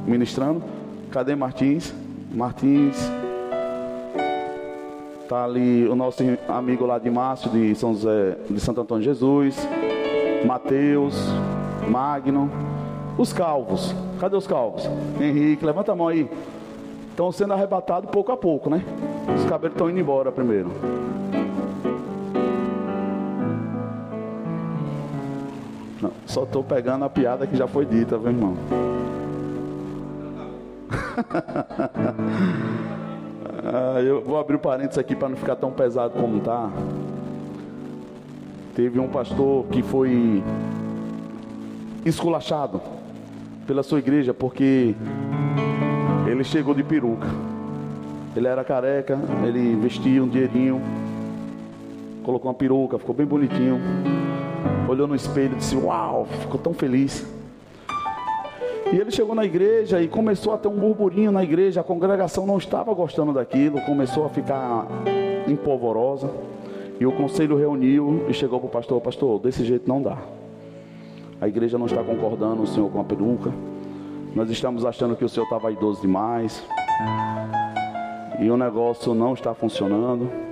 ministrando. 0.05 0.61
Cadê 1.13 1.37
Martins? 1.37 1.95
Martins. 2.31 3.11
Tá 5.29 5.45
ali 5.45 5.89
o 5.89 5.97
nosso 5.97 6.23
amigo 6.49 6.87
lá 6.87 6.99
de 6.99 7.11
Márcio, 7.11 7.51
de 7.51 7.75
São 7.75 7.93
José, 7.95 8.37
de 8.49 8.61
Santo 8.61 8.81
Antônio 8.81 9.03
Jesus. 9.03 9.57
Mateus, 10.45 11.15
Magno. 11.89 12.51
Os 13.19 13.33
calvos. 13.33 13.95
Cadê 14.21 14.37
os 14.37 14.47
calvos? 14.47 14.89
Henrique, 15.21 15.65
levanta 15.65 15.93
a 15.93 15.97
mão 15.97 16.09
aí. 16.09 16.31
Estão 17.11 17.33
sendo 17.33 17.55
arrebatados 17.55 18.11
pouco 18.11 18.31
a 18.31 18.37
pouco, 18.37 18.69
né? 18.69 18.85
Os 19.35 19.45
cabelos 19.47 19.75
estão 19.75 19.91
indo 19.91 19.99
embora 19.99 20.31
primeiro. 20.31 20.71
Não, 26.01 26.13
só 26.27 26.45
estou 26.45 26.63
pegando 26.63 27.05
a 27.05 27.09
piada 27.09 27.47
que 27.47 27.57
já 27.57 27.67
foi 27.67 27.87
dita, 27.87 28.19
viu, 28.19 28.29
irmão? 28.29 28.55
Ah, 33.65 34.01
eu 34.01 34.23
vou 34.23 34.39
abrir 34.39 34.55
o 34.55 34.59
um 34.59 34.61
parênteses 34.61 34.99
aqui 34.99 35.15
para 35.17 35.29
não 35.29 35.37
ficar 35.37 35.57
tão 35.57 35.71
pesado 35.73 36.15
como 36.15 36.41
tá. 36.41 36.71
Teve 38.75 39.01
um 39.01 39.09
pastor 39.09 39.65
que 39.67 39.83
foi 39.83 40.43
esculachado 42.05 42.81
pela 43.67 43.83
sua 43.83 43.99
igreja 43.99 44.35
porque 44.35 44.95
ele 46.27 46.45
chegou 46.45 46.75
de 46.75 46.85
peruca. 46.85 47.27
Ele 48.37 48.47
era 48.47 48.63
careca, 48.63 49.19
ele 49.47 49.75
vestia 49.77 50.23
um 50.23 50.29
dinheirinho, 50.29 50.83
colocou 52.23 52.51
uma 52.51 52.55
peruca, 52.55 52.99
ficou 52.99 53.15
bem 53.15 53.25
bonitinho. 53.27 53.81
Olhou 54.87 55.07
no 55.07 55.15
espelho 55.15 55.55
e 55.55 55.57
disse: 55.57 55.75
Uau, 55.75 56.27
ficou 56.43 56.61
tão 56.61 56.75
feliz. 56.75 57.27
E 58.93 58.97
ele 58.97 59.11
chegou 59.11 59.35
na 59.35 59.45
igreja 59.45 60.01
e 60.01 60.09
começou 60.09 60.53
a 60.55 60.59
ter 60.59 60.69
um 60.69 60.77
burburinho 60.77 61.33
na 61.33 61.43
igreja. 61.43 61.81
A 61.81 61.85
congregação 61.85 62.47
não 62.47 62.57
estava 62.57 62.95
gostando 62.95 63.33
daquilo, 63.33 63.81
começou 63.83 64.25
a 64.25 64.29
ficar 64.29 64.87
empolvorosa. 65.49 66.31
E 66.99 67.05
o 67.05 67.13
conselho 67.13 67.57
reuniu 67.57 68.25
e 68.29 68.33
chegou 68.33 68.59
para 68.61 68.69
o 68.69 68.71
pastor: 68.71 69.01
Pastor, 69.01 69.41
desse 69.41 69.65
jeito 69.65 69.89
não 69.89 70.01
dá. 70.01 70.17
A 71.41 71.49
igreja 71.49 71.77
não 71.77 71.87
está 71.87 72.03
concordando, 72.03 72.63
o 72.63 72.67
senhor 72.67 72.91
com 72.91 73.01
a 73.01 73.05
peruca. 73.05 73.53
Nós 74.35 74.51
estamos 74.51 74.85
achando 74.85 75.17
que 75.17 75.25
o 75.25 75.29
senhor 75.29 75.45
está 75.45 75.59
vaidoso 75.59 76.01
demais. 76.01 76.63
E 78.39 78.51
o 78.51 78.57
negócio 78.57 79.15
não 79.15 79.35
está 79.35 79.53
funcionando. 79.53 80.46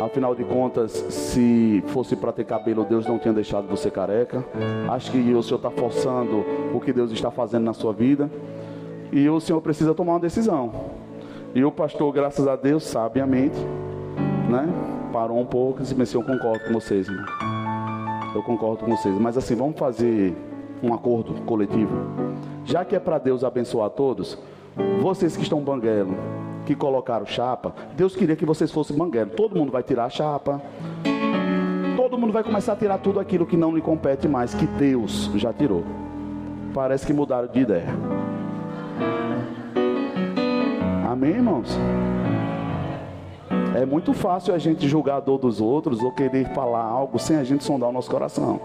Afinal 0.00 0.34
de 0.34 0.44
contas, 0.44 0.90
se 0.90 1.82
fosse 1.88 2.16
para 2.16 2.32
ter 2.32 2.44
cabelo, 2.44 2.84
Deus 2.84 3.06
não 3.06 3.18
tinha 3.18 3.32
deixado 3.32 3.68
você 3.68 3.90
careca. 3.90 4.44
Acho 4.90 5.12
que 5.12 5.18
o 5.18 5.42
senhor 5.42 5.56
está 5.56 5.70
forçando 5.70 6.44
o 6.74 6.80
que 6.80 6.92
Deus 6.92 7.12
está 7.12 7.30
fazendo 7.30 7.64
na 7.64 7.72
sua 7.72 7.92
vida. 7.92 8.30
E 9.12 9.28
o 9.28 9.38
senhor 9.38 9.60
precisa 9.60 9.94
tomar 9.94 10.14
uma 10.14 10.20
decisão. 10.20 10.72
E 11.54 11.64
o 11.64 11.70
pastor, 11.70 12.12
graças 12.12 12.48
a 12.48 12.56
Deus, 12.56 12.82
sabiamente, 12.82 13.56
né, 14.50 14.68
parou 15.12 15.38
um 15.38 15.46
pouco 15.46 15.80
e 15.80 15.84
disse: 15.84 16.16
Eu 16.16 16.24
concordo 16.24 16.64
com 16.64 16.72
vocês, 16.72 17.06
irmão. 17.06 17.24
Eu 18.34 18.42
concordo 18.42 18.84
com 18.84 18.96
vocês. 18.96 19.16
Mas 19.16 19.38
assim, 19.38 19.54
vamos 19.54 19.78
fazer 19.78 20.34
um 20.82 20.92
acordo 20.92 21.34
coletivo. 21.42 21.94
Já 22.64 22.84
que 22.84 22.96
é 22.96 22.98
para 22.98 23.18
Deus 23.18 23.44
abençoar 23.44 23.90
todos, 23.90 24.36
vocês 25.00 25.36
que 25.36 25.44
estão 25.44 25.60
banguelo, 25.60 26.16
que 26.66 26.74
colocaram 26.74 27.26
chapa, 27.26 27.74
Deus 27.96 28.16
queria 28.16 28.36
que 28.36 28.44
vocês 28.44 28.70
fossem 28.70 28.96
banguelo. 28.96 29.30
Todo 29.30 29.56
mundo 29.56 29.70
vai 29.70 29.82
tirar 29.82 30.06
a 30.06 30.10
chapa. 30.10 30.60
Todo 31.96 32.18
mundo 32.18 32.32
vai 32.32 32.42
começar 32.42 32.72
a 32.72 32.76
tirar 32.76 32.98
tudo 32.98 33.20
aquilo 33.20 33.46
que 33.46 33.56
não 33.56 33.74
lhe 33.74 33.80
compete 33.80 34.28
mais, 34.28 34.54
que 34.54 34.66
Deus 34.66 35.30
já 35.34 35.52
tirou. 35.52 35.84
Parece 36.72 37.06
que 37.06 37.12
mudaram 37.12 37.48
de 37.48 37.60
ideia. 37.60 37.88
Amém, 41.10 41.30
irmãos? 41.30 41.78
É 43.74 43.84
muito 43.84 44.12
fácil 44.12 44.54
a 44.54 44.58
gente 44.58 44.88
julgar 44.88 45.16
a 45.16 45.20
dor 45.20 45.38
dos 45.38 45.60
outros 45.60 46.00
ou 46.00 46.12
querer 46.12 46.48
falar 46.54 46.82
algo 46.82 47.18
sem 47.18 47.36
a 47.36 47.44
gente 47.44 47.64
sondar 47.64 47.88
o 47.88 47.92
nosso 47.92 48.10
coração. 48.10 48.60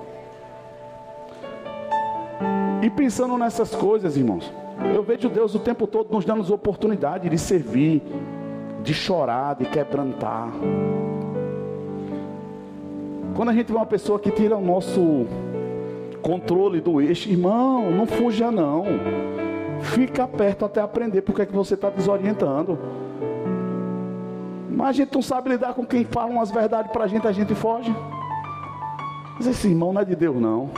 E 2.82 2.90
pensando 2.90 3.38
nessas 3.38 3.76
coisas, 3.76 4.16
irmãos, 4.16 4.52
eu 4.94 5.04
vejo 5.04 5.30
Deus 5.30 5.54
o 5.56 5.60
tempo 5.60 5.86
todo 5.86 6.12
nos 6.12 6.26
dando 6.26 6.54
oportunidade 6.54 7.30
de 7.30 7.38
servir, 7.38 8.02
de 8.84 8.94
chorar, 8.94 9.56
de 9.56 9.66
quebrantar. 9.66 10.50
Quando 13.36 13.50
a 13.50 13.54
gente 13.54 13.72
vê 13.72 13.78
uma 13.78 13.86
pessoa 13.86 14.20
que 14.20 14.32
tira 14.32 14.58
o 14.58 14.62
nosso 14.62 15.26
controle 16.22 16.82
do 16.82 17.00
eixo, 17.00 17.30
irmão, 17.30 17.92
não 17.92 18.06
fuja 18.06 18.52
não. 18.52 18.86
Fica 19.82 20.28
perto 20.28 20.66
até 20.66 20.82
aprender 20.82 21.22
porque 21.22 21.42
é 21.42 21.46
que 21.46 21.54
você 21.54 21.74
está 21.74 21.90
desorientando. 21.90 22.78
Mas 24.70 24.90
a 24.90 24.92
gente 24.94 25.14
não 25.14 25.22
sabe 25.22 25.50
lidar 25.50 25.74
com 25.74 25.86
quem 25.86 26.04
fala 26.06 26.32
umas 26.32 26.52
verdades 26.52 26.92
para 26.92 27.06
a 27.06 27.08
gente, 27.08 27.28
a 27.28 27.32
gente 27.32 27.56
foge. 27.56 27.94
Mas 29.36 29.48
esse 29.48 29.68
irmão 29.68 29.94
não 29.94 30.02
é 30.02 30.06
de 30.06 30.16
Deus, 30.16 30.36
não. 30.36 30.70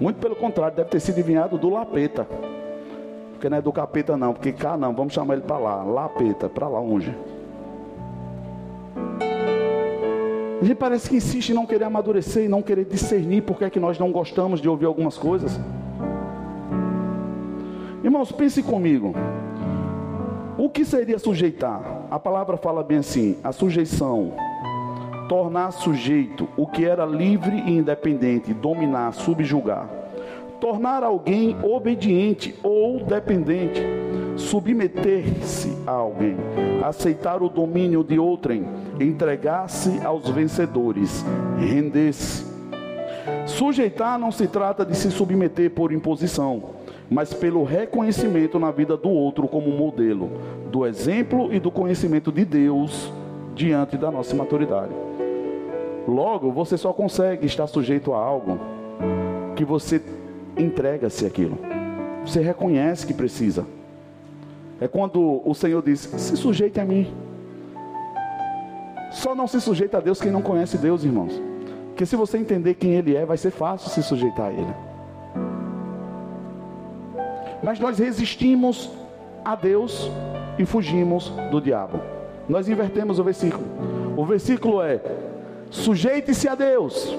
Muito 0.00 0.18
pelo 0.18 0.36
contrário, 0.36 0.76
deve 0.76 0.90
ter 0.90 1.00
sido 1.00 1.18
enviado 1.18 1.56
do 1.56 1.68
lapeta. 1.70 2.26
Porque 3.32 3.48
não 3.48 3.58
é 3.58 3.62
do 3.62 3.72
capeta 3.72 4.16
não, 4.16 4.32
porque 4.32 4.52
cá 4.52 4.76
não, 4.76 4.94
vamos 4.94 5.12
chamar 5.12 5.34
ele 5.34 5.42
para 5.42 5.58
lá. 5.58 5.82
Lapeta, 5.82 6.48
para 6.48 6.68
lá 6.68 6.80
longe. 6.80 7.14
A 10.60 10.64
gente 10.64 10.76
parece 10.78 11.10
que 11.10 11.16
insiste 11.16 11.50
em 11.50 11.54
não 11.54 11.66
querer 11.66 11.84
amadurecer 11.84 12.44
e 12.44 12.48
não 12.48 12.62
querer 12.62 12.86
discernir 12.86 13.42
porque 13.42 13.64
é 13.64 13.70
que 13.70 13.78
nós 13.78 13.98
não 13.98 14.10
gostamos 14.10 14.62
de 14.62 14.68
ouvir 14.68 14.86
algumas 14.86 15.18
coisas. 15.18 15.60
Irmãos, 18.02 18.32
pense 18.32 18.62
comigo. 18.62 19.14
O 20.56 20.70
que 20.70 20.84
seria 20.84 21.18
sujeitar? 21.18 22.06
A 22.10 22.18
palavra 22.18 22.56
fala 22.56 22.82
bem 22.82 22.98
assim: 22.98 23.36
a 23.44 23.52
sujeição, 23.52 24.32
tornar 25.28 25.70
sujeito 25.72 26.48
o 26.56 26.66
que 26.66 26.84
era 26.84 27.04
livre 27.04 27.56
e 27.66 27.78
independente, 27.78 28.52
dominar, 28.52 29.12
subjugar. 29.12 29.88
Tornar 30.60 31.02
alguém 31.02 31.56
obediente 31.62 32.54
ou 32.62 33.04
dependente, 33.04 33.82
submeter-se 34.36 35.76
a 35.86 35.92
alguém, 35.92 36.36
aceitar 36.82 37.42
o 37.42 37.48
domínio 37.48 38.02
de 38.02 38.18
outrem, 38.18 38.66
entregar-se 38.98 40.00
aos 40.04 40.28
vencedores, 40.30 41.24
render-se. 41.58 42.44
Sujeitar 43.46 44.18
não 44.18 44.30
se 44.30 44.46
trata 44.46 44.86
de 44.86 44.96
se 44.96 45.10
submeter 45.10 45.70
por 45.70 45.92
imposição, 45.92 46.62
mas 47.10 47.34
pelo 47.34 47.62
reconhecimento 47.62 48.58
na 48.58 48.70
vida 48.70 48.96
do 48.96 49.10
outro 49.10 49.46
como 49.46 49.70
modelo, 49.70 50.30
do 50.70 50.86
exemplo 50.86 51.52
e 51.52 51.60
do 51.60 51.70
conhecimento 51.70 52.32
de 52.32 52.44
Deus 52.44 53.12
diante 53.54 53.96
da 53.96 54.10
nossa 54.10 54.34
maturidade. 54.34 54.92
Logo, 56.06 56.52
você 56.52 56.76
só 56.76 56.92
consegue 56.92 57.46
estar 57.46 57.66
sujeito 57.66 58.12
a 58.12 58.18
algo 58.18 58.58
que 59.56 59.64
você 59.64 60.02
entrega-se 60.56 61.24
aquilo. 61.24 61.58
Você 62.24 62.40
reconhece 62.40 63.06
que 63.06 63.14
precisa. 63.14 63.66
É 64.80 64.88
quando 64.88 65.40
o 65.44 65.54
Senhor 65.54 65.82
diz: 65.82 66.00
se 66.00 66.36
sujeite 66.36 66.80
a 66.80 66.84
mim. 66.84 67.12
Só 69.10 69.34
não 69.34 69.46
se 69.46 69.60
sujeita 69.60 69.98
a 69.98 70.00
Deus 70.00 70.20
quem 70.20 70.32
não 70.32 70.42
conhece 70.42 70.76
Deus, 70.76 71.04
irmãos. 71.04 71.40
Porque 71.88 72.04
se 72.04 72.16
você 72.16 72.36
entender 72.36 72.74
quem 72.74 72.94
Ele 72.94 73.16
é, 73.16 73.24
vai 73.24 73.36
ser 73.36 73.52
fácil 73.52 73.88
se 73.90 74.02
sujeitar 74.02 74.46
a 74.46 74.52
Ele. 74.52 74.74
Mas 77.62 77.78
nós 77.78 77.98
resistimos 77.98 78.90
a 79.44 79.54
Deus 79.54 80.10
e 80.58 80.66
fugimos 80.66 81.30
do 81.50 81.60
diabo. 81.60 82.13
Nós 82.48 82.68
invertemos 82.68 83.18
o 83.18 83.24
versículo. 83.24 83.64
O 84.16 84.24
versículo 84.24 84.82
é: 84.82 85.00
sujeite-se 85.70 86.48
a 86.48 86.54
Deus 86.54 87.16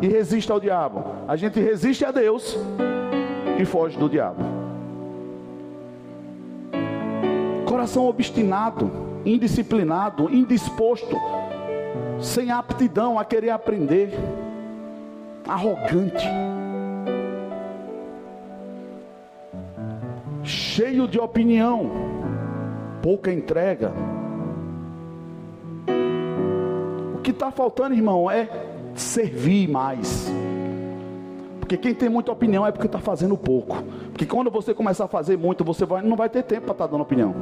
e 0.00 0.08
resista 0.08 0.52
ao 0.52 0.60
diabo. 0.60 1.04
A 1.26 1.36
gente 1.36 1.58
resiste 1.60 2.04
a 2.04 2.10
Deus 2.10 2.56
e 3.58 3.64
foge 3.64 3.98
do 3.98 4.08
diabo. 4.08 4.42
Coração 7.66 8.06
obstinado, 8.06 8.90
indisciplinado, 9.24 10.32
indisposto, 10.32 11.16
sem 12.20 12.50
aptidão 12.50 13.18
a 13.18 13.24
querer 13.24 13.50
aprender, 13.50 14.10
arrogante, 15.46 16.26
cheio 20.42 21.06
de 21.06 21.18
opinião, 21.18 21.90
pouca 23.02 23.32
entrega. 23.32 23.92
Que 27.28 27.32
está 27.32 27.50
faltando, 27.50 27.94
irmão, 27.94 28.30
é 28.30 28.48
servir 28.94 29.68
mais. 29.68 30.32
Porque 31.60 31.76
quem 31.76 31.94
tem 31.94 32.08
muita 32.08 32.32
opinião 32.32 32.66
é 32.66 32.72
porque 32.72 32.86
está 32.86 32.98
fazendo 32.98 33.36
pouco. 33.36 33.76
Porque 34.10 34.24
quando 34.24 34.50
você 34.50 34.72
começar 34.72 35.04
a 35.04 35.08
fazer 35.08 35.36
muito, 35.36 35.62
você 35.62 35.84
vai, 35.84 36.00
não 36.00 36.16
vai 36.16 36.30
ter 36.30 36.42
tempo 36.42 36.62
para 36.62 36.72
estar 36.72 36.86
tá 36.86 36.90
dando 36.90 37.02
opinião. 37.02 37.34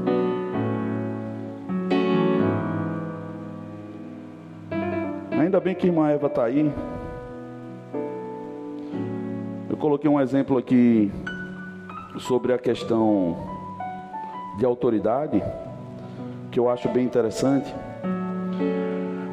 Ainda 5.31 5.61
bem 5.61 5.77
que 5.77 5.87
a 5.87 5.89
irmã 5.89 6.11
Eva 6.11 6.27
está 6.27 6.47
aí. 6.47 6.73
Eu 9.71 9.77
coloquei 9.77 10.11
um 10.11 10.21
exemplo 10.21 10.59
aqui 10.59 11.13
sobre 12.19 12.53
a 12.53 12.59
questão 12.59 13.37
de 14.59 14.65
autoridade, 14.65 15.41
que 16.51 16.59
eu 16.59 16.69
acho 16.69 16.89
bem 16.89 17.05
interessante. 17.05 17.73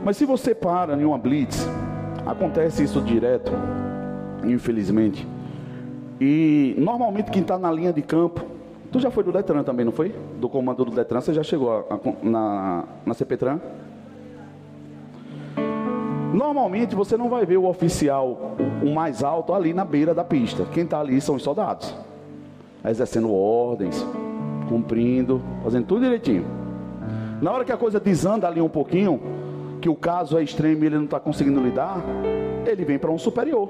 Mas 0.03 0.17
se 0.17 0.25
você 0.25 0.53
para 0.53 0.99
em 1.01 1.05
uma 1.05 1.17
blitz, 1.17 1.65
acontece 2.25 2.83
isso 2.83 3.01
direto, 3.01 3.51
infelizmente. 4.43 5.27
E 6.19 6.75
normalmente 6.77 7.31
quem 7.31 7.41
está 7.41 7.57
na 7.57 7.71
linha 7.71 7.93
de 7.93 8.01
campo, 8.01 8.41
tu 8.91 8.99
já 8.99 9.09
foi 9.09 9.23
do 9.23 9.31
Detran 9.31 9.63
também, 9.63 9.85
não 9.85 9.93
foi? 9.93 10.13
Do 10.39 10.49
comando 10.49 10.83
do 10.83 10.91
Detran, 10.91 11.21
você 11.21 11.33
já 11.33 11.43
chegou 11.43 11.71
a, 11.71 11.93
a, 11.95 11.99
na, 12.21 12.83
na 13.05 13.13
CPTran? 13.13 13.59
Normalmente 16.33 16.95
você 16.95 17.15
não 17.15 17.29
vai 17.29 17.45
ver 17.45 17.57
o 17.57 17.65
oficial, 17.65 18.55
o 18.83 18.93
mais 18.93 19.23
alto, 19.23 19.53
ali 19.53 19.73
na 19.73 19.85
beira 19.85 20.13
da 20.13 20.23
pista. 20.23 20.65
Quem 20.65 20.83
está 20.83 20.99
ali 20.99 21.21
são 21.21 21.35
os 21.35 21.43
soldados, 21.43 21.95
exercendo 22.83 23.31
ordens, 23.31 24.05
cumprindo, 24.67 25.41
fazendo 25.63 25.85
tudo 25.85 26.01
direitinho. 26.01 26.45
Na 27.41 27.51
hora 27.51 27.63
que 27.63 27.71
a 27.71 27.77
coisa 27.77 27.99
desanda 27.99 28.47
ali 28.47 28.61
um 28.61 28.69
pouquinho, 28.69 29.21
que 29.83 29.89
o 29.89 29.95
caso 29.95 30.37
é 30.37 30.43
extremo 30.43 30.81
e 30.81 30.87
ele 30.87 30.95
não 30.95 31.03
está 31.03 31.19
conseguindo 31.19 31.59
lidar, 31.59 32.01
ele 32.65 32.85
vem 32.85 32.97
para 32.97 33.11
um 33.11 33.17
superior. 33.17 33.69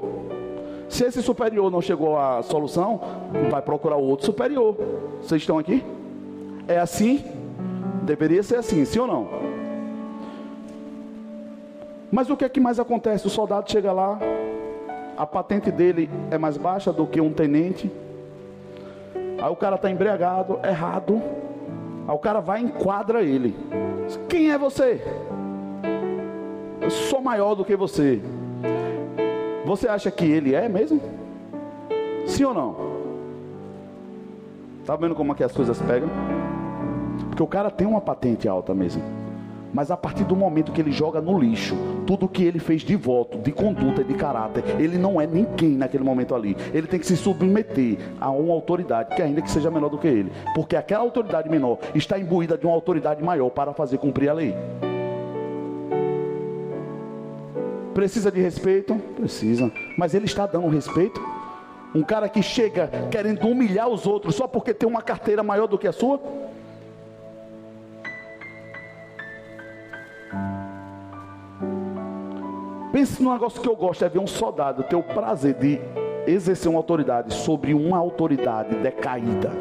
Se 0.88 1.04
esse 1.06 1.24
superior 1.24 1.72
não 1.72 1.82
chegou 1.82 2.16
à 2.20 2.44
solução, 2.44 3.02
vai 3.50 3.64
procurar 3.64 3.96
outro 3.96 4.28
superior. 4.28 4.78
Vocês 5.20 5.42
estão 5.42 5.58
aqui? 5.58 5.84
É 6.68 6.78
assim? 6.78 7.26
Deveria 8.04 8.44
ser 8.44 8.58
assim, 8.58 8.86
sim 8.86 9.00
ou 9.00 9.08
não? 9.08 9.28
Mas 12.12 12.30
o 12.30 12.38
que 12.38 12.46
é 12.46 12.50
que 12.50 12.60
mais 12.60 12.80
acontece? 12.80 13.26
O 13.26 13.32
soldado 13.32 13.72
chega 13.72 13.92
lá, 13.92 14.20
a 15.18 15.26
patente 15.26 15.72
dele 15.72 16.08
é 16.30 16.38
mais 16.38 16.58
baixa 16.58 16.94
do 16.94 17.08
que 17.08 17.20
um 17.20 17.34
tenente. 17.34 17.92
Aí 19.42 19.50
o 19.52 19.56
cara 19.56 19.78
está 19.78 19.90
embriagado, 19.90 20.60
errado. 20.64 21.20
Aí 22.08 22.14
o 22.14 22.20
cara 22.20 22.40
vai 22.40 22.62
e 22.62 22.66
enquadra 22.66 23.24
ele. 23.24 23.56
Quem 24.30 24.52
é 24.52 24.60
você? 24.60 25.02
Sou 26.90 27.22
maior 27.22 27.56
do 27.56 27.66
que 27.66 27.76
você. 27.76 28.22
Você 29.66 29.88
acha 29.88 30.12
que 30.12 30.26
ele 30.26 30.54
é 30.54 30.68
mesmo? 30.68 31.02
Sim 32.28 32.46
ou 32.46 32.54
não? 32.54 32.76
Tá 34.86 34.96
vendo 34.96 35.16
como 35.16 35.32
é 35.32 35.36
que 35.36 35.44
as 35.44 35.52
coisas 35.52 35.82
pegam? 35.82 36.10
Porque 37.30 37.42
o 37.42 37.48
cara 37.48 37.72
tem 37.72 37.88
uma 37.88 38.02
patente 38.02 38.48
alta 38.48 38.74
mesmo. 38.74 39.02
Mas 39.74 39.90
a 39.90 39.98
partir 39.98 40.24
do 40.24 40.36
momento 40.36 40.72
que 40.72 40.80
ele 40.80 40.92
joga 40.92 41.20
no 41.20 41.40
lixo 41.40 41.76
tudo 42.06 42.28
que 42.28 42.44
ele 42.44 42.60
fez 42.60 42.82
de 42.82 42.96
voto, 42.96 43.40
de 43.40 43.52
conduta 43.52 44.02
e 44.02 44.04
de 44.04 44.14
caráter, 44.14 44.64
ele 44.78 44.98
não 44.98 45.20
é 45.20 45.26
ninguém 45.26 45.72
naquele 45.72 46.04
momento 46.04 46.36
ali. 46.36 46.56
Ele 46.74 46.86
tem 46.86 47.00
que 47.00 47.08
se 47.08 47.18
submeter 47.18 47.98
a 48.20 48.30
uma 48.30 48.54
autoridade 48.54 49.16
que 49.16 49.22
ainda 49.22 49.42
que 49.42 49.50
seja 49.50 49.72
menor 49.72 49.90
do 49.90 49.98
que 49.98 50.08
ele, 50.08 50.32
porque 50.54 50.76
aquela 50.76 51.04
autoridade 51.04 51.50
menor 51.50 51.80
está 51.96 52.20
imbuída 52.20 52.58
de 52.58 52.66
uma 52.66 52.76
autoridade 52.76 53.24
maior 53.24 53.50
para 53.50 53.74
fazer 53.74 53.98
cumprir 53.98 54.30
a 54.30 54.34
lei. 54.34 54.56
Precisa 57.94 58.32
de 58.32 58.42
respeito? 58.42 58.96
Precisa. 59.16 59.72
Mas 59.98 60.14
ele 60.14 60.26
está 60.26 60.46
dando 60.46 60.68
respeito? 60.68 61.22
Um 61.94 62.02
cara 62.02 62.28
que 62.28 62.42
chega 62.42 62.90
querendo 63.12 63.48
humilhar 63.48 63.88
os 63.88 64.08
outros 64.08 64.34
só 64.36 64.48
porque 64.48 64.74
tem 64.74 64.90
uma 64.90 65.02
carteira 65.02 65.44
maior 65.44 65.68
do 65.68 65.78
que 65.78 65.88
a 65.88 65.92
sua? 65.92 66.20
Pense 72.92 73.22
num 73.22 73.32
negócio 73.32 73.62
que 73.62 73.68
eu 73.68 73.76
gosto, 73.76 74.04
é 74.04 74.10
ver 74.10 74.20
um 74.20 74.28
soldado 74.28 74.84
ter 74.84 74.96
o 74.96 75.04
prazer 75.04 75.54
de 75.56 75.80
exercer 76.26 76.70
uma 76.70 76.80
autoridade 76.80 77.34
sobre 77.34 77.74
uma 77.74 77.98
autoridade 77.98 78.76
decaída. 78.76 79.52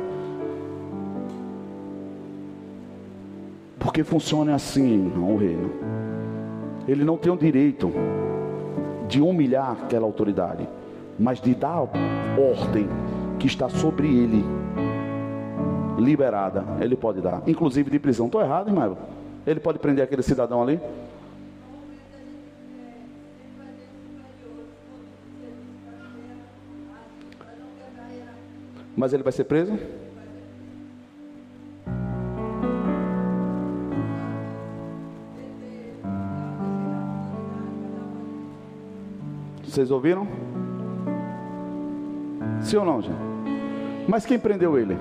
Porque 3.79 4.05
funciona 4.05 4.55
assim, 4.55 4.97
não 4.97 5.35
o 5.35 5.37
reino. 5.37 5.71
Ele 6.87 7.05
não 7.05 7.17
tem 7.17 7.33
o 7.33 7.37
direito 7.37 7.93
de 9.13 9.21
humilhar 9.21 9.73
aquela 9.73 10.07
autoridade, 10.07 10.67
mas 11.19 11.39
de 11.39 11.55
dar 11.55 11.83
ordem 11.83 12.89
que 13.39 13.47
está 13.47 13.69
sobre 13.69 14.07
ele, 14.09 14.43
liberada. 15.99 16.65
Ele 16.81 16.97
pode 16.97 17.21
dar, 17.21 17.43
inclusive 17.47 17.91
de 17.91 17.99
prisão. 17.99 18.25
Estou 18.25 18.41
errado, 18.41 18.69
irmão? 18.69 18.97
Ele 19.47 19.61
pode 19.61 19.79
prender 19.79 20.03
aquele 20.03 20.23
cidadão 20.23 20.63
ali? 20.63 20.81
Mas 28.97 29.13
ele 29.13 29.23
vai 29.23 29.33
ser 29.33 29.45
preso? 29.45 29.79
Vocês 39.73 39.91
ouviram? 39.91 40.29
Sim 42.61 42.77
ou 42.77 42.85
não, 42.85 43.01
gente? 43.01 43.17
Mas 44.07 44.27
quem 44.27 44.39
prendeu 44.39 44.79
ele? 44.79 44.99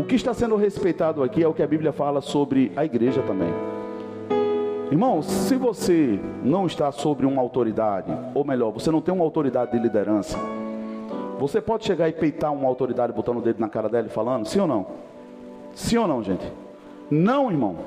O 0.00 0.04
que 0.04 0.14
está 0.14 0.32
sendo 0.32 0.54
respeitado 0.54 1.20
aqui 1.20 1.42
é 1.42 1.48
o 1.48 1.52
que 1.52 1.64
a 1.64 1.66
Bíblia 1.66 1.90
fala 1.90 2.20
sobre 2.20 2.70
a 2.76 2.84
igreja 2.84 3.22
também. 3.22 3.52
Irmãos, 4.92 5.26
se 5.26 5.56
você 5.56 6.20
não 6.44 6.64
está 6.64 6.92
sobre 6.92 7.26
uma 7.26 7.42
autoridade, 7.42 8.16
ou 8.36 8.44
melhor, 8.44 8.70
você 8.70 8.92
não 8.92 9.00
tem 9.00 9.12
uma 9.12 9.24
autoridade 9.24 9.72
de 9.72 9.80
liderança, 9.80 10.38
você 11.40 11.60
pode 11.60 11.84
chegar 11.84 12.08
e 12.08 12.12
peitar 12.12 12.52
uma 12.52 12.68
autoridade 12.68 13.12
botando 13.12 13.38
o 13.38 13.42
dedo 13.42 13.58
na 13.58 13.68
cara 13.68 13.88
dela 13.88 14.06
e 14.06 14.10
falando, 14.10 14.46
sim 14.46 14.60
ou 14.60 14.68
não? 14.68 14.86
Sim 15.74 15.96
ou 15.96 16.06
não, 16.06 16.22
gente? 16.22 16.52
Não, 17.10 17.50
irmão. 17.50 17.78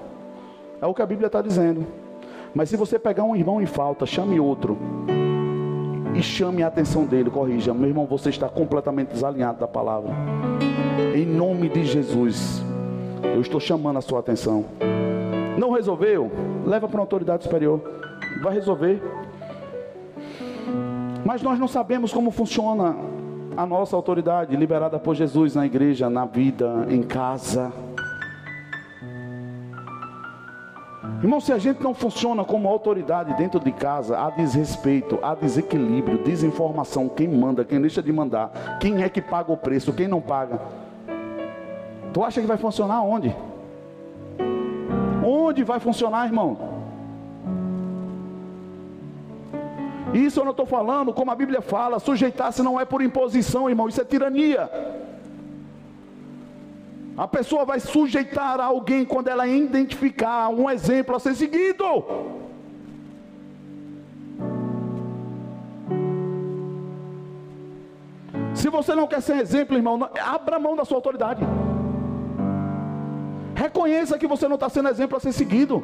É 0.82 0.86
o 0.86 0.94
que 0.94 1.02
a 1.02 1.06
Bíblia 1.06 1.28
está 1.28 1.42
dizendo. 1.42 2.01
Mas 2.54 2.70
se 2.70 2.76
você 2.76 3.00
pegar 3.00 3.24
um 3.24 3.36
irmão 3.36 3.62
em 3.62 3.66
falta, 3.66 4.06
chame 4.06 4.40
outro 4.40 4.78
e 6.14 6.22
chame 6.22 6.62
a 6.62 6.68
atenção 6.68 7.06
dele, 7.06 7.30
corrija. 7.30 7.74
Meu 7.74 7.88
irmão, 7.88 8.06
você 8.06 8.30
está 8.30 8.50
completamente 8.50 9.10
desalinhado 9.10 9.60
da 9.60 9.68
palavra. 9.68 10.12
Em 11.16 11.26
nome 11.26 11.70
de 11.70 11.86
Jesus, 11.86 12.62
eu 13.24 13.40
estou 13.40 13.60
chamando 13.60 13.98
a 13.98 14.02
sua 14.02 14.20
atenção. 14.20 14.66
Não 15.58 15.72
resolveu? 15.72 16.32
Leva 16.66 16.88
para 16.88 16.98
uma 16.98 17.04
autoridade 17.04 17.44
superior. 17.44 17.80
Vai 18.42 18.54
resolver. 18.54 19.02
Mas 21.26 21.42
nós 21.42 21.58
não 21.60 21.68
sabemos 21.68 22.12
como 22.12 22.32
funciona 22.32 22.96
a 23.56 23.66
nossa 23.66 23.96
autoridade 23.96 24.56
liberada 24.56 25.00
por 25.00 25.16
Jesus 25.16 25.56
na 25.56 25.66
igreja, 25.66 26.10
na 26.10 26.26
vida, 26.26 26.86
em 26.90 27.04
casa. 27.04 27.72
Irmão, 31.22 31.40
se 31.40 31.54
a 31.54 31.60
gente 31.60 31.84
não 31.84 31.94
funciona 31.94 32.44
como 32.44 32.68
autoridade 32.68 33.36
dentro 33.36 33.60
de 33.60 33.72
casa, 33.72 34.18
há 34.18 34.32
desrespeito, 34.32 35.20
há 35.22 35.36
desequilíbrio, 35.36 36.24
desinformação, 36.24 37.08
quem 37.08 37.28
manda, 37.28 37.64
quem 37.64 37.80
deixa 37.80 38.02
de 38.02 38.12
mandar, 38.12 38.80
quem 38.80 39.04
é 39.04 39.10
que 39.10 39.22
paga 39.22 39.52
o 39.52 39.58
preço, 39.58 39.94
quem 39.94 40.08
não 40.08 40.20
paga. 40.20 40.60
Tu 42.12 42.24
acha 42.24 42.42
que 42.42 42.48
vai 42.48 42.58
funcionar 42.58 43.04
onde? 43.04 43.36
Onde 45.24 45.64
vai 45.64 45.80
funcionar, 45.80 46.26
irmão? 46.26 46.58
Isso 50.12 50.40
eu 50.40 50.44
não 50.44 50.52
estou 50.52 50.66
falando, 50.66 51.14
como 51.14 51.30
a 51.30 51.36
Bíblia 51.36 51.62
fala, 51.62 52.00
sujeitar-se 52.00 52.64
não 52.64 52.80
é 52.80 52.84
por 52.84 53.02
imposição, 53.02 53.70
irmão, 53.70 53.88
isso 53.88 54.02
é 54.02 54.04
tirania. 54.04 54.70
A 57.18 57.28
pessoa 57.28 57.66
vai 57.66 57.80
sujeitar 57.80 58.60
a 58.60 58.66
alguém 58.66 59.06
quando 59.06 59.28
ela 59.28 59.46
identificar 59.46 60.50
um 60.50 60.70
exemplo 60.70 61.16
a 61.16 61.20
ser 61.20 61.36
seguido. 61.36 61.86
Se 68.56 68.70
você 68.70 68.96
não 68.96 69.08
quer 69.08 69.22
ser 69.22 69.38
exemplo, 69.38 69.76
irmão, 69.76 70.10
abra 70.20 70.60
mão 70.60 70.76
da 70.76 70.86
sua 70.86 70.98
autoridade. 70.98 71.42
Reconheça 73.56 74.18
que 74.18 74.28
você 74.28 74.48
não 74.48 74.56
está 74.56 74.70
sendo 74.70 74.90
exemplo 74.90 75.18
a 75.18 75.20
ser 75.20 75.32
seguido. 75.32 75.84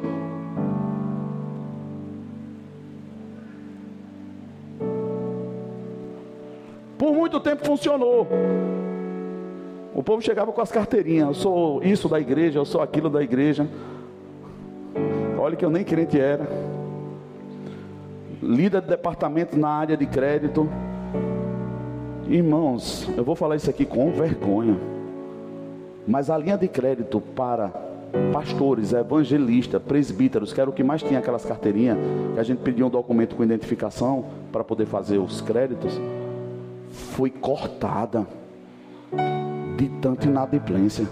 Por 6.98 7.12
muito 7.12 7.38
tempo 7.38 7.64
funcionou. 7.64 8.26
O 9.94 10.02
povo 10.02 10.22
chegava 10.22 10.52
com 10.52 10.60
as 10.60 10.70
carteirinhas. 10.70 11.28
Eu 11.28 11.34
sou 11.34 11.82
isso 11.82 12.08
da 12.08 12.20
igreja, 12.20 12.58
eu 12.58 12.64
sou 12.64 12.80
aquilo 12.80 13.08
da 13.08 13.22
igreja. 13.22 13.66
Olha 15.38 15.56
que 15.56 15.64
eu 15.64 15.70
nem 15.70 15.84
crente 15.84 16.18
era. 16.18 16.46
Líder 18.42 18.82
de 18.82 18.88
departamento 18.88 19.58
na 19.58 19.68
área 19.68 19.96
de 19.96 20.06
crédito. 20.06 20.68
Irmãos, 22.28 23.08
eu 23.16 23.24
vou 23.24 23.34
falar 23.34 23.56
isso 23.56 23.70
aqui 23.70 23.84
com 23.84 24.10
vergonha. 24.10 24.76
Mas 26.06 26.30
a 26.30 26.38
linha 26.38 26.56
de 26.56 26.68
crédito 26.68 27.20
para 27.20 27.72
pastores, 28.32 28.92
evangelistas, 28.92 29.82
presbíteros, 29.82 30.52
que 30.52 30.60
era 30.60 30.68
o 30.68 30.72
que 30.72 30.82
mais 30.82 31.02
tinha 31.02 31.18
aquelas 31.18 31.44
carteirinhas, 31.44 31.98
que 32.34 32.40
a 32.40 32.42
gente 32.42 32.58
pedia 32.58 32.86
um 32.86 32.90
documento 32.90 33.36
com 33.36 33.42
identificação 33.42 34.24
para 34.50 34.64
poder 34.64 34.86
fazer 34.86 35.18
os 35.18 35.40
créditos, 35.40 36.00
foi 36.90 37.30
cortada 37.30 38.26
de 39.78 39.88
tanta 40.00 40.26
inadimplência. 40.26 41.06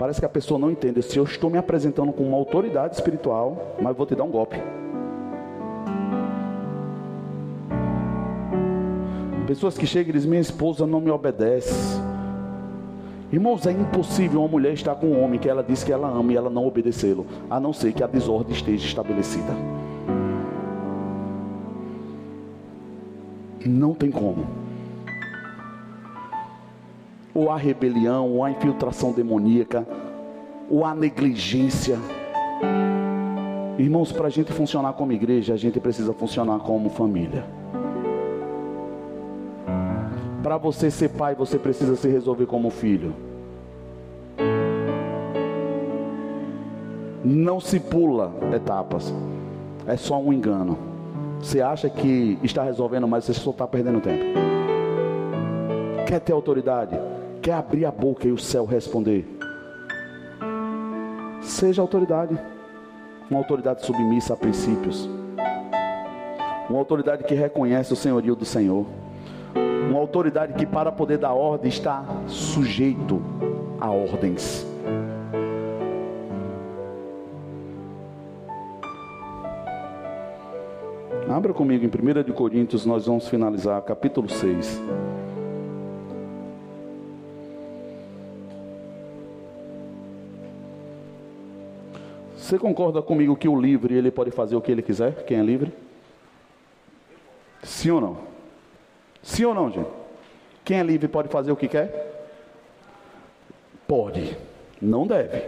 Parece 0.00 0.20
que 0.20 0.26
a 0.26 0.28
pessoa 0.28 0.58
não 0.58 0.70
entende. 0.70 1.00
Se 1.00 1.16
eu 1.16 1.24
estou 1.24 1.48
me 1.48 1.58
apresentando 1.58 2.12
com 2.12 2.24
uma 2.24 2.36
autoridade 2.36 2.96
espiritual, 2.96 3.76
mas 3.80 3.96
vou 3.96 4.04
te 4.04 4.16
dar 4.16 4.24
um 4.24 4.30
golpe. 4.30 4.60
Pessoas 9.46 9.78
que 9.78 9.86
chegam 9.86 10.10
e 10.10 10.12
dizem: 10.12 10.28
Minha 10.28 10.42
esposa 10.42 10.86
não 10.86 11.00
me 11.00 11.10
obedece. 11.10 12.00
Irmãos, 13.32 13.66
é 13.66 13.72
impossível 13.72 14.40
uma 14.40 14.48
mulher 14.48 14.72
estar 14.72 14.94
com 14.96 15.06
um 15.06 15.22
homem 15.22 15.38
que 15.38 15.48
ela 15.48 15.62
diz 15.62 15.84
que 15.84 15.92
ela 15.92 16.08
ama 16.08 16.32
e 16.32 16.36
ela 16.36 16.50
não 16.50 16.66
obedecê-lo, 16.66 17.26
a 17.48 17.60
não 17.60 17.72
ser 17.72 17.92
que 17.92 18.02
a 18.02 18.06
desordem 18.06 18.54
esteja 18.54 18.86
estabelecida. 18.86 19.52
Não 23.68 23.92
tem 23.92 24.10
como. 24.10 24.46
Ou 27.34 27.50
há 27.50 27.56
rebelião, 27.58 28.26
ou 28.30 28.42
há 28.42 28.50
infiltração 28.50 29.12
demoníaca, 29.12 29.86
ou 30.70 30.86
há 30.86 30.94
negligência. 30.94 31.98
Irmãos, 33.78 34.10
para 34.10 34.26
a 34.26 34.30
gente 34.30 34.52
funcionar 34.52 34.94
como 34.94 35.12
igreja, 35.12 35.52
a 35.52 35.56
gente 35.56 35.78
precisa 35.78 36.14
funcionar 36.14 36.58
como 36.60 36.88
família. 36.88 37.44
Para 40.42 40.56
você 40.56 40.90
ser 40.90 41.10
pai, 41.10 41.34
você 41.34 41.58
precisa 41.58 41.94
se 41.94 42.08
resolver 42.08 42.46
como 42.46 42.70
filho. 42.70 43.12
Não 47.22 47.60
se 47.60 47.78
pula 47.78 48.32
etapas. 48.54 49.12
É 49.86 49.96
só 49.96 50.18
um 50.18 50.32
engano. 50.32 50.97
Você 51.40 51.60
acha 51.60 51.88
que 51.88 52.38
está 52.42 52.62
resolvendo, 52.64 53.06
mas 53.06 53.24
você 53.24 53.34
só 53.34 53.50
está 53.50 53.66
perdendo 53.66 54.00
tempo. 54.00 54.24
Quer 56.06 56.20
ter 56.20 56.32
autoridade? 56.32 56.98
Quer 57.40 57.52
abrir 57.52 57.84
a 57.84 57.90
boca 57.90 58.26
e 58.26 58.32
o 58.32 58.38
céu 58.38 58.64
responder? 58.64 59.26
Seja 61.40 61.80
autoridade. 61.80 62.38
Uma 63.30 63.40
autoridade 63.40 63.84
submissa 63.84 64.34
a 64.34 64.36
princípios. 64.36 65.08
Uma 66.68 66.78
autoridade 66.78 67.24
que 67.24 67.34
reconhece 67.34 67.92
o 67.92 67.96
senhorio 67.96 68.34
do 68.34 68.44
Senhor 68.44 68.86
uma 69.88 69.98
autoridade 70.00 70.52
que, 70.52 70.66
para 70.66 70.92
poder 70.92 71.16
dar 71.16 71.32
ordem, 71.32 71.68
está 71.68 72.04
sujeito 72.26 73.22
a 73.80 73.90
ordens. 73.90 74.67
Abra 81.38 81.54
comigo 81.54 81.84
em 81.84 81.86
1 81.86 82.24
de 82.24 82.32
Coríntios, 82.32 82.84
nós 82.84 83.06
vamos 83.06 83.28
finalizar, 83.28 83.80
capítulo 83.82 84.28
6. 84.28 84.82
Você 92.36 92.58
concorda 92.58 93.00
comigo 93.00 93.36
que 93.36 93.46
o 93.46 93.60
livre 93.60 93.94
ele 93.94 94.10
pode 94.10 94.32
fazer 94.32 94.56
o 94.56 94.60
que 94.60 94.72
ele 94.72 94.82
quiser? 94.82 95.22
Quem 95.26 95.38
é 95.38 95.42
livre? 95.44 95.72
Sim 97.62 97.92
ou 97.92 98.00
não? 98.00 98.18
Sim 99.22 99.44
ou 99.44 99.54
não, 99.54 99.70
gente? 99.70 99.90
Quem 100.64 100.80
é 100.80 100.82
livre 100.82 101.06
pode 101.06 101.28
fazer 101.28 101.52
o 101.52 101.56
que 101.56 101.68
quer? 101.68 102.26
Pode. 103.86 104.36
Não 104.82 105.06
deve. 105.06 105.44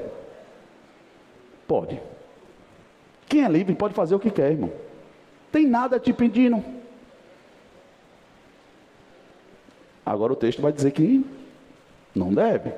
Pode. 1.67 2.01
Quem 3.29 3.45
é 3.45 3.49
livre 3.49 3.75
pode 3.75 3.93
fazer 3.93 4.15
o 4.15 4.21
que 4.21 4.31
quer, 4.31 4.53
irmão. 4.53 4.71
Tem 5.51 5.67
nada 5.67 5.99
te 5.99 6.13
pedindo. 6.13 6.63
Agora 10.05 10.33
o 10.33 10.37
texto 10.37 10.63
vai 10.63 10.73
dizer 10.73 10.91
que 10.93 11.25
não 12.15 12.33
deve. 12.33 12.73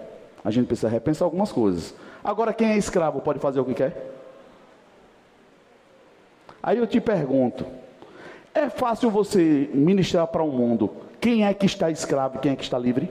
A 0.45 0.51
gente 0.51 0.67
precisa 0.67 0.89
repensar 0.89 1.25
algumas 1.25 1.53
coisas. 1.53 1.95
Agora, 2.23 2.53
quem 2.53 2.73
é 2.73 2.77
escravo 2.77 3.21
pode 3.21 3.39
fazer 3.39 3.61
o 3.61 3.65
que 3.65 3.75
quer? 3.75 4.11
Aí 6.63 6.79
eu 6.79 6.87
te 6.87 7.01
pergunto: 7.01 7.67
é 8.55 8.69
fácil 8.69 9.11
você 9.11 9.71
ministrar 9.73 10.27
para 10.27 10.43
o 10.43 10.49
um 10.49 10.53
mundo 10.53 10.91
quem 11.21 11.47
é 11.47 11.55
que 11.55 11.67
está 11.67 11.91
escravo 11.91 12.37
e 12.37 12.39
quem 12.41 12.53
é 12.53 12.57
que 12.57 12.65
está 12.65 12.79
livre? 12.79 13.11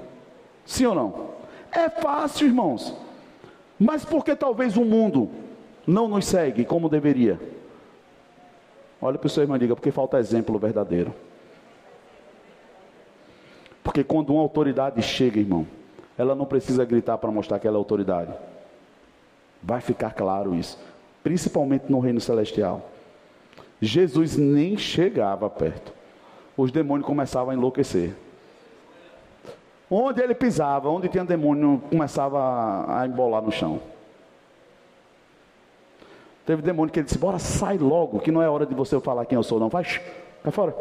Sim 0.65 0.85
ou 0.87 0.95
não? 0.95 1.29
É 1.71 1.89
fácil, 1.89 2.47
irmãos. 2.47 2.93
Mas 3.79 4.05
por 4.05 4.23
que 4.23 4.35
talvez 4.35 4.77
o 4.77 4.85
mundo 4.85 5.29
não 5.87 6.07
nos 6.07 6.25
segue 6.25 6.63
como 6.63 6.89
deveria? 6.89 7.39
Olha 9.01 9.17
para 9.17 9.27
o 9.27 9.29
seu 9.29 9.43
irmão 9.43 9.57
e 9.57 9.59
diga, 9.59 9.75
porque 9.75 9.91
falta 9.91 10.19
exemplo 10.19 10.59
verdadeiro. 10.59 11.13
Porque 13.83 14.03
quando 14.03 14.31
uma 14.31 14.41
autoridade 14.41 15.01
chega, 15.01 15.39
irmão, 15.39 15.65
ela 16.17 16.35
não 16.35 16.45
precisa 16.45 16.85
gritar 16.85 17.17
para 17.17 17.31
mostrar 17.31 17.57
que 17.57 17.67
ela 17.67 17.77
é 17.77 17.79
autoridade. 17.79 18.31
Vai 19.61 19.81
ficar 19.81 20.13
claro 20.13 20.53
isso. 20.53 20.77
Principalmente 21.23 21.85
no 21.89 21.99
reino 21.99 22.21
celestial. 22.21 22.89
Jesus 23.81 24.37
nem 24.37 24.77
chegava 24.77 25.49
perto. 25.49 25.91
Os 26.55 26.71
demônios 26.71 27.07
começavam 27.07 27.49
a 27.49 27.55
enlouquecer. 27.55 28.13
Onde 29.89 30.21
ele 30.21 30.35
pisava, 30.35 30.89
onde 30.89 31.09
tinha 31.09 31.25
demônio, 31.25 31.81
começava 31.89 32.85
a 32.87 33.05
embolar 33.05 33.41
no 33.41 33.51
chão. 33.51 33.81
Teve 36.51 36.61
demônio 36.63 36.91
que 36.91 36.99
ele 36.99 37.05
disse: 37.05 37.17
Bora, 37.17 37.39
sai 37.39 37.77
logo, 37.77 38.19
que 38.19 38.29
não 38.29 38.41
é 38.41 38.49
hora 38.49 38.65
de 38.65 38.75
você 38.75 38.99
falar 38.99 39.25
quem 39.25 39.37
eu 39.37 39.43
sou, 39.43 39.57
não. 39.57 39.69
Vai, 39.69 39.85
vai 40.43 40.51
fora. 40.51 40.75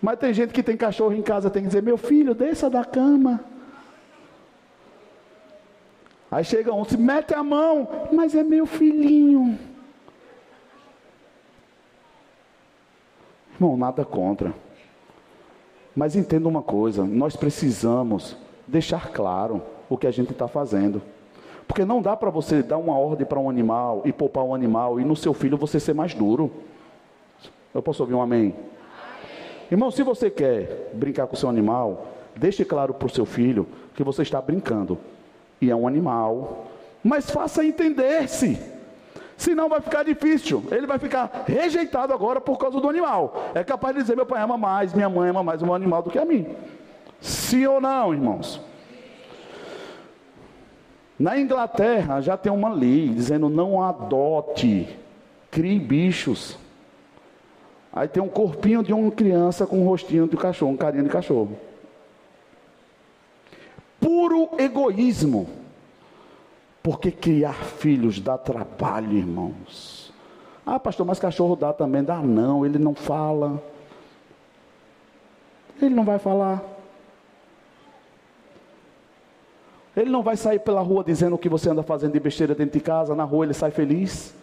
Mas 0.00 0.18
tem 0.18 0.32
gente 0.32 0.54
que 0.54 0.62
tem 0.62 0.74
cachorro 0.74 1.12
em 1.12 1.20
casa, 1.20 1.50
tem 1.50 1.60
que 1.60 1.68
dizer: 1.68 1.82
Meu 1.82 1.98
filho, 1.98 2.34
desça 2.34 2.70
da 2.70 2.82
cama. 2.82 3.44
Aí 6.30 6.42
chega 6.44 6.72
um, 6.72 6.82
se 6.82 6.96
mete 6.96 7.34
a 7.34 7.42
mão, 7.42 7.86
mas 8.10 8.34
é 8.34 8.42
meu 8.42 8.64
filhinho. 8.64 9.58
Irmão, 13.52 13.76
nada 13.76 14.02
contra. 14.02 14.54
Mas 15.94 16.16
entenda 16.16 16.48
uma 16.48 16.62
coisa: 16.62 17.04
nós 17.04 17.36
precisamos 17.36 18.34
deixar 18.66 19.10
claro 19.10 19.62
o 19.90 19.98
que 19.98 20.06
a 20.06 20.10
gente 20.10 20.32
está 20.32 20.48
fazendo. 20.48 21.02
Porque 21.66 21.84
não 21.84 22.02
dá 22.02 22.16
para 22.16 22.30
você 22.30 22.62
dar 22.62 22.78
uma 22.78 22.98
ordem 22.98 23.26
para 23.26 23.38
um 23.38 23.48
animal 23.48 24.02
e 24.04 24.12
poupar 24.12 24.44
um 24.44 24.54
animal 24.54 25.00
e 25.00 25.04
no 25.04 25.16
seu 25.16 25.32
filho 25.32 25.56
você 25.56 25.80
ser 25.80 25.94
mais 25.94 26.14
duro. 26.14 26.50
Eu 27.74 27.82
posso 27.82 28.02
ouvir 28.02 28.14
um 28.14 28.22
amém? 28.22 28.54
Irmão, 29.70 29.90
se 29.90 30.02
você 30.02 30.30
quer 30.30 30.90
brincar 30.92 31.26
com 31.26 31.34
o 31.34 31.38
seu 31.38 31.48
animal, 31.48 32.06
deixe 32.36 32.64
claro 32.64 32.94
para 32.94 33.06
o 33.06 33.10
seu 33.10 33.24
filho 33.24 33.66
que 33.94 34.04
você 34.04 34.22
está 34.22 34.40
brincando. 34.40 34.98
E 35.60 35.70
é 35.70 35.76
um 35.76 35.88
animal. 35.88 36.66
Mas 37.02 37.30
faça 37.30 37.64
entender-se. 37.64 38.58
Senão 39.36 39.68
vai 39.68 39.80
ficar 39.80 40.04
difícil. 40.04 40.62
Ele 40.70 40.86
vai 40.86 40.98
ficar 40.98 41.44
rejeitado 41.46 42.12
agora 42.12 42.40
por 42.40 42.56
causa 42.58 42.80
do 42.80 42.88
animal. 42.88 43.50
É 43.54 43.64
capaz 43.64 43.94
de 43.94 44.02
dizer: 44.02 44.16
meu 44.16 44.26
pai 44.26 44.42
ama 44.42 44.56
mais, 44.56 44.92
minha 44.92 45.08
mãe 45.08 45.30
ama 45.30 45.42
mais 45.42 45.60
o 45.62 45.64
meu 45.64 45.74
animal 45.74 46.02
do 46.02 46.10
que 46.10 46.18
a 46.18 46.24
mim. 46.24 46.46
Sim 47.20 47.66
ou 47.66 47.80
não, 47.80 48.12
irmãos? 48.12 48.60
Na 51.18 51.38
Inglaterra 51.38 52.20
já 52.20 52.36
tem 52.36 52.52
uma 52.52 52.68
lei 52.72 53.08
dizendo 53.08 53.48
não 53.48 53.82
adote, 53.82 54.88
crie 55.50 55.78
bichos. 55.78 56.58
Aí 57.92 58.08
tem 58.08 58.22
um 58.22 58.28
corpinho 58.28 58.82
de 58.82 58.92
uma 58.92 59.10
criança 59.10 59.66
com 59.66 59.78
um 59.78 59.86
rostinho 59.86 60.26
de 60.26 60.36
cachorro, 60.36 60.72
um 60.72 60.76
carinha 60.76 61.04
de 61.04 61.08
cachorro. 61.08 61.56
Puro 64.00 64.50
egoísmo. 64.58 65.46
Porque 66.82 67.10
criar 67.10 67.54
filhos 67.54 68.20
dá 68.20 68.36
trabalho, 68.36 69.16
irmãos. 69.16 70.12
Ah, 70.66 70.78
pastor, 70.78 71.06
mas 71.06 71.18
cachorro 71.18 71.56
dá 71.56 71.72
também. 71.72 72.02
Dá 72.02 72.16
não, 72.16 72.66
ele 72.66 72.78
não 72.78 72.94
fala. 72.94 73.62
Ele 75.80 75.94
não 75.94 76.04
vai 76.04 76.18
falar. 76.18 76.73
Ele 79.96 80.10
não 80.10 80.22
vai 80.22 80.36
sair 80.36 80.58
pela 80.58 80.80
rua 80.80 81.04
dizendo 81.04 81.34
o 81.34 81.38
que 81.38 81.48
você 81.48 81.70
anda 81.70 81.82
fazendo 81.82 82.12
de 82.12 82.20
besteira 82.20 82.54
dentro 82.54 82.78
de 82.78 82.84
casa. 82.84 83.14
Na 83.14 83.24
rua 83.24 83.44
ele 83.44 83.54
sai 83.54 83.70
feliz. 83.70 84.34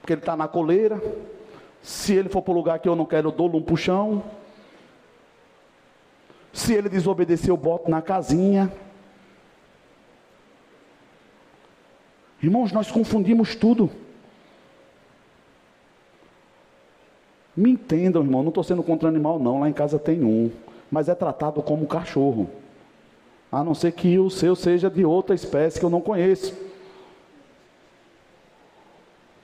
Porque 0.00 0.12
ele 0.12 0.20
está 0.20 0.36
na 0.36 0.46
coleira. 0.46 1.00
Se 1.82 2.14
ele 2.14 2.28
for 2.28 2.42
para 2.42 2.52
o 2.52 2.54
lugar 2.54 2.78
que 2.78 2.88
eu 2.88 2.94
não 2.94 3.06
quero, 3.06 3.28
eu 3.28 3.32
dou 3.32 3.54
um 3.54 3.62
puxão. 3.62 4.22
Se 6.52 6.74
ele 6.74 6.88
desobedecer, 6.88 7.48
eu 7.48 7.56
boto 7.56 7.90
na 7.90 8.02
casinha. 8.02 8.70
Irmãos, 12.42 12.72
nós 12.72 12.90
confundimos 12.90 13.54
tudo. 13.54 13.90
Me 17.56 17.70
entendam, 17.70 18.22
irmão, 18.22 18.42
não 18.42 18.48
estou 18.48 18.64
sendo 18.64 18.82
contra 18.82 19.08
animal, 19.08 19.38
não. 19.38 19.60
Lá 19.60 19.68
em 19.68 19.72
casa 19.72 19.98
tem 19.98 20.24
um, 20.24 20.50
mas 20.90 21.08
é 21.08 21.14
tratado 21.14 21.62
como 21.62 21.86
cachorro, 21.86 22.50
a 23.52 23.62
não 23.62 23.74
ser 23.74 23.92
que 23.92 24.18
o 24.18 24.30
seu 24.30 24.56
seja 24.56 24.88
de 24.88 25.04
outra 25.04 25.34
espécie 25.34 25.78
que 25.78 25.84
eu 25.84 25.90
não 25.90 26.00
conheço. 26.00 26.56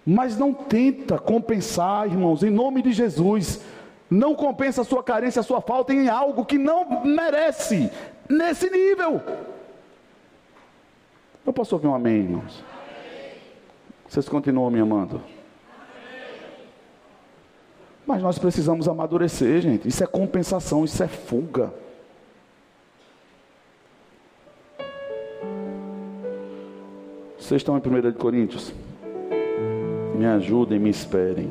Mas 0.06 0.38
não 0.38 0.54
tenta 0.54 1.18
compensar, 1.18 2.06
irmãos, 2.06 2.42
em 2.42 2.48
nome 2.48 2.80
de 2.80 2.90
Jesus. 2.90 3.60
Não 4.08 4.34
compensa 4.34 4.80
a 4.80 4.84
sua 4.84 5.02
carência, 5.02 5.40
a 5.40 5.42
sua 5.42 5.60
falta 5.60 5.92
em 5.92 6.08
algo 6.08 6.46
que 6.46 6.56
não 6.56 7.04
merece, 7.04 7.90
nesse 8.26 8.70
nível. 8.70 9.20
Eu 11.44 11.52
posso 11.52 11.74
ouvir 11.74 11.88
um 11.88 11.94
amém, 11.94 12.20
irmãos? 12.20 12.64
Vocês 14.08 14.26
continuam 14.26 14.70
me 14.70 14.80
amando? 14.80 15.20
Mas 18.06 18.22
nós 18.22 18.38
precisamos 18.38 18.88
amadurecer, 18.88 19.60
gente. 19.60 19.86
Isso 19.86 20.02
é 20.02 20.06
compensação, 20.06 20.82
isso 20.82 21.02
é 21.02 21.08
fuga. 21.08 21.70
Vocês 27.48 27.62
estão 27.62 27.78
em 27.78 27.80
1 27.80 28.12
Coríntios? 28.12 28.74
Me 30.14 30.26
ajudem, 30.26 30.78
me 30.78 30.90
esperem. 30.90 31.50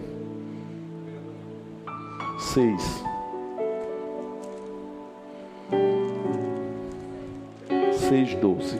6. 2.37 3.03
Seis 7.93 8.35
doze. 8.35 8.79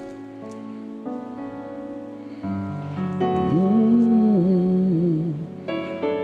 Hum, 3.52 5.34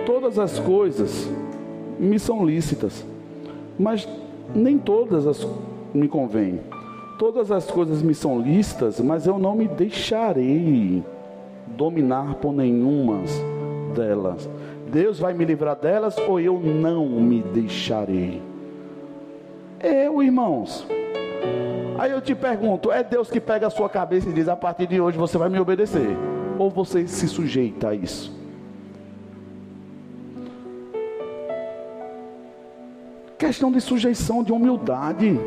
todas 0.05 0.37
as 0.37 0.59
coisas 0.59 1.27
me 1.99 2.19
são 2.19 2.45
lícitas, 2.45 3.03
mas 3.79 4.07
nem 4.53 4.77
todas 4.77 5.25
as 5.25 5.43
me 5.91 6.07
convêm. 6.07 6.59
Todas 7.17 7.51
as 7.51 7.69
coisas 7.69 8.01
me 8.01 8.13
são 8.13 8.39
lícitas, 8.39 8.99
mas 8.99 9.27
eu 9.27 9.37
não 9.37 9.55
me 9.55 9.67
deixarei 9.67 11.03
dominar 11.67 12.35
por 12.35 12.51
nenhuma 12.53 13.21
delas. 13.95 14.49
Deus 14.91 15.19
vai 15.19 15.33
me 15.33 15.45
livrar 15.45 15.75
delas 15.75 16.17
ou 16.17 16.39
eu 16.39 16.59
não 16.59 17.07
me 17.07 17.41
deixarei? 17.41 18.41
Eu, 19.81 20.21
irmãos. 20.23 20.87
Aí 21.97 22.11
eu 22.11 22.21
te 22.21 22.33
pergunto: 22.33 22.91
é 22.91 23.03
Deus 23.03 23.29
que 23.29 23.39
pega 23.39 23.67
a 23.67 23.69
sua 23.69 23.89
cabeça 23.89 24.29
e 24.29 24.33
diz: 24.33 24.47
a 24.47 24.55
partir 24.55 24.87
de 24.87 24.99
hoje 24.99 25.17
você 25.17 25.37
vai 25.37 25.49
me 25.49 25.59
obedecer? 25.59 26.17
Ou 26.57 26.69
você 26.69 27.07
se 27.07 27.27
sujeita 27.27 27.89
a 27.89 27.95
isso? 27.95 28.33
Questão 33.37 33.71
de 33.71 33.81
sujeição, 33.81 34.43
de 34.43 34.51
humildade. 34.51 35.39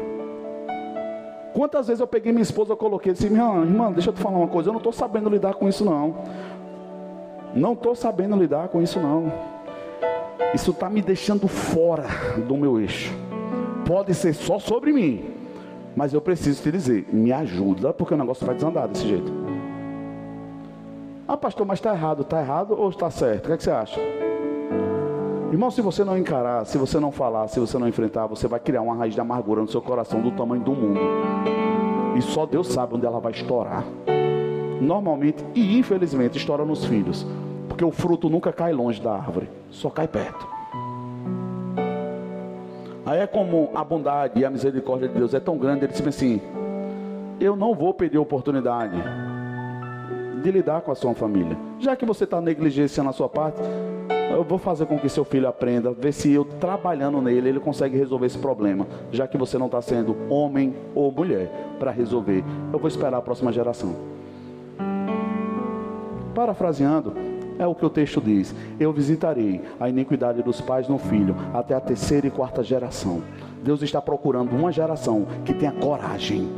Quantas 1.57 1.87
vezes 1.87 2.03
eu 2.03 2.07
peguei 2.07 2.33
minha 2.33 2.43
esposa, 2.43 2.75
e 2.75 2.77
coloquei 2.77 3.15
disse: 3.15 3.31
Minha 3.31 3.63
irmã, 3.63 3.91
deixa 3.91 4.11
eu 4.11 4.13
te 4.13 4.21
falar 4.21 4.37
uma 4.37 4.47
coisa, 4.47 4.69
eu 4.69 4.75
não 4.75 4.79
estou 4.79 4.93
sabendo 4.93 5.31
lidar 5.31 5.55
com 5.55 5.67
isso 5.67 5.87
não. 5.87 6.15
Não 7.55 7.73
estou 7.73 7.95
sabendo 7.95 8.37
lidar 8.37 8.69
com 8.69 8.83
isso 8.83 9.01
não. 9.01 9.33
Isso 10.53 10.73
está 10.73 10.91
me 10.91 11.01
deixando 11.01 11.49
fora 11.49 12.05
do 12.47 12.59
meu 12.59 12.79
eixo. 12.79 13.11
Pode 13.87 14.13
ser 14.13 14.35
só 14.35 14.59
sobre 14.59 14.93
mim, 14.93 15.31
mas 15.97 16.13
eu 16.13 16.21
preciso 16.21 16.63
te 16.63 16.71
dizer, 16.71 17.09
me 17.11 17.33
ajuda, 17.33 17.91
porque 17.91 18.13
o 18.13 18.19
negócio 18.19 18.45
vai 18.45 18.55
desandar 18.55 18.87
desse 18.87 19.09
jeito. 19.09 19.33
Ah, 21.27 21.39
pastor, 21.39 21.67
mas 21.67 21.79
está 21.79 21.95
errado. 21.95 22.21
Está 22.21 22.39
errado 22.39 22.79
ou 22.79 22.91
está 22.91 23.11
certo? 23.11 23.45
O 23.45 23.47
que, 23.47 23.53
é 23.53 23.57
que 23.57 23.63
você 23.63 23.71
acha? 23.71 24.26
Irmão, 25.53 25.71
se 25.71 25.81
você 25.81 26.03
não 26.03 26.19
encarar, 26.19 26.67
se 26.67 26.77
você 26.77 26.99
não 26.99 27.13
falar, 27.13 27.47
se 27.47 27.61
você 27.61 27.79
não 27.79 27.87
enfrentar, 27.87 28.27
você 28.27 28.49
vai 28.49 28.59
criar 28.59 28.83
uma 28.83 28.97
raiz 28.97 29.15
de 29.15 29.21
amargura 29.21 29.61
no 29.61 29.69
seu 29.69 29.81
coração 29.81 30.21
do 30.21 30.33
tamanho 30.33 30.63
do 30.63 30.73
mundo. 30.73 31.01
E 32.17 32.23
só 32.23 32.45
Deus 32.45 32.67
sabe 32.67 32.97
onde 32.97 33.07
ela 33.07 33.21
vai 33.21 33.31
estourar. 33.31 33.85
Normalmente 34.81 35.45
e 35.55 35.79
infelizmente 35.79 36.37
estoura 36.37 36.65
nos 36.65 36.85
filhos. 36.85 37.25
Porque 37.69 37.85
o 37.85 37.93
fruto 37.93 38.29
nunca 38.29 38.53
cai 38.53 38.73
longe 38.73 39.01
da 39.01 39.13
árvore, 39.13 39.49
só 39.71 39.89
cai 39.89 40.09
perto. 40.09 40.47
Aí 43.05 43.21
é 43.21 43.27
como 43.27 43.71
a 43.73 43.85
bondade 43.85 44.41
e 44.41 44.45
a 44.45 44.51
misericórdia 44.51 45.09
de 45.09 45.15
Deus 45.15 45.33
é 45.33 45.39
tão 45.39 45.57
grande, 45.57 45.85
ele 45.85 45.93
diz 45.93 46.05
assim: 46.05 46.41
Eu 47.39 47.55
não 47.55 47.73
vou 47.73 47.95
perder 47.95 48.19
a 48.19 48.23
oportunidade 48.23 48.97
de 50.43 50.51
lidar 50.51 50.81
com 50.83 50.93
a 50.93 50.95
sua 50.95 51.15
família. 51.15 51.57
Já 51.79 51.97
que 51.97 52.05
você 52.05 52.25
está 52.25 52.41
negligenciando 52.41 53.11
a 53.11 53.13
sua 53.13 53.29
parte, 53.29 53.61
eu 54.31 54.45
vou 54.45 54.59
fazer 54.59 54.87
com 54.87 54.99
que 54.99 55.09
seu 55.09 55.25
filho 55.25 55.49
aprenda, 55.49 55.93
ver 55.93 56.13
se 56.13 56.33
eu 56.33 56.45
trabalhando 56.45 57.21
nele, 57.21 57.49
ele 57.49 57.61
consegue 57.61 57.97
resolver 57.97 58.27
esse 58.27 58.39
problema. 58.39 58.87
Já 59.11 59.27
que 59.27 59.39
você 59.39 59.57
não 59.57 59.67
está 59.67 59.81
sendo 59.81 60.17
homem 60.29 60.75
ou 60.95 61.11
mulher 61.11 61.51
para 61.79 61.91
resolver, 61.91 62.45
eu 62.73 62.79
vou 62.79 62.89
esperar 62.89 63.19
a 63.19 63.23
próxima 63.23 63.53
geração. 63.53 63.95
Parafraseando, 66.35 67.15
é 67.59 67.67
o 67.67 67.75
que 67.75 67.87
o 67.87 67.91
texto 67.91 68.21
diz: 68.21 68.55
Eu 68.79 68.93
visitarei 68.93 69.63
a 69.81 69.89
iniquidade 69.89 70.43
dos 70.43 70.61
pais 70.61 70.89
no 70.89 70.99
filho, 70.99 71.35
até 71.55 71.75
a 71.75 71.81
terceira 71.81 72.27
e 72.27 72.31
quarta 72.31 72.63
geração. 72.63 73.23
Deus 73.63 73.81
está 73.83 74.03
procurando 74.03 74.55
uma 74.55 74.71
geração 74.71 75.27
que 75.45 75.55
tenha 75.55 75.73
coragem 75.73 76.53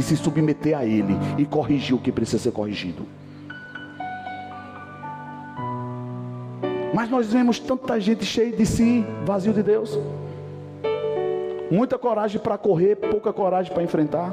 de 0.00 0.06
se 0.06 0.16
submeter 0.16 0.76
a 0.76 0.82
Ele 0.82 1.14
e 1.36 1.44
corrigir 1.44 1.94
o 1.94 1.98
que 1.98 2.10
precisa 2.10 2.42
ser 2.42 2.52
corrigido. 2.52 3.02
Mas 6.94 7.10
nós 7.10 7.30
vemos 7.30 7.58
tanta 7.58 8.00
gente 8.00 8.24
cheia 8.24 8.50
de 8.50 8.64
si, 8.64 9.04
vazio 9.26 9.52
de 9.52 9.62
Deus. 9.62 9.98
Muita 11.70 11.98
coragem 11.98 12.40
para 12.40 12.56
correr, 12.56 12.96
pouca 12.96 13.30
coragem 13.30 13.72
para 13.72 13.82
enfrentar. 13.82 14.32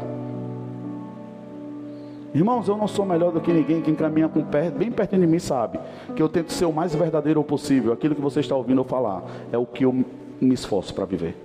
Irmãos, 2.34 2.68
eu 2.68 2.78
não 2.78 2.88
sou 2.88 3.05
melhor 3.05 3.32
do 3.34 3.41
que 3.41 3.51
ninguém. 3.51 3.82
Quem 3.82 3.93
caminha 3.93 4.30
com 4.30 4.43
pé, 4.43 4.72
bem 4.72 4.89
perto 4.89 5.18
de 5.18 5.28
mim 5.28 5.39
sabe 5.39 5.80
que 6.15 6.22
eu 6.22 6.30
tento 6.30 6.53
ser 6.53 6.65
o 6.65 6.72
mais 6.72 6.95
verdadeiro 6.95 7.43
possível. 7.43 7.91
Aquilo 7.91 8.15
que 8.15 8.22
você 8.22 8.39
está 8.39 8.55
ouvindo 8.55 8.80
eu 8.80 8.86
falar 8.86 9.24
é 9.51 9.57
o 9.57 9.65
que 9.65 9.84
eu 9.84 9.91
me 9.91 10.53
esforço 10.53 10.93
para 10.93 11.03
viver. 11.03 11.36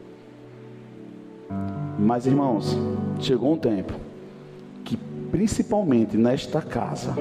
Mas, 1.98 2.26
irmãos, 2.26 2.78
chegou 3.20 3.52
um 3.52 3.58
tempo 3.58 4.11
principalmente 5.32 6.16
nesta 6.18 6.60
casa, 6.60 7.14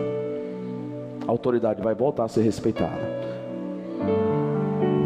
a 1.25 1.31
autoridade 1.31 1.81
vai 1.81 1.95
voltar 1.95 2.25
a 2.25 2.27
ser 2.27 2.41
respeitada. 2.41 3.01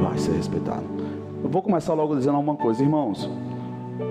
Vai 0.01 0.17
ser 0.17 0.31
respeitada. 0.31 0.83
Eu 1.43 1.49
vou 1.49 1.61
começar 1.61 1.93
logo 1.93 2.15
dizendo 2.15 2.39
uma 2.39 2.55
coisa, 2.55 2.81
irmãos. 2.81 3.29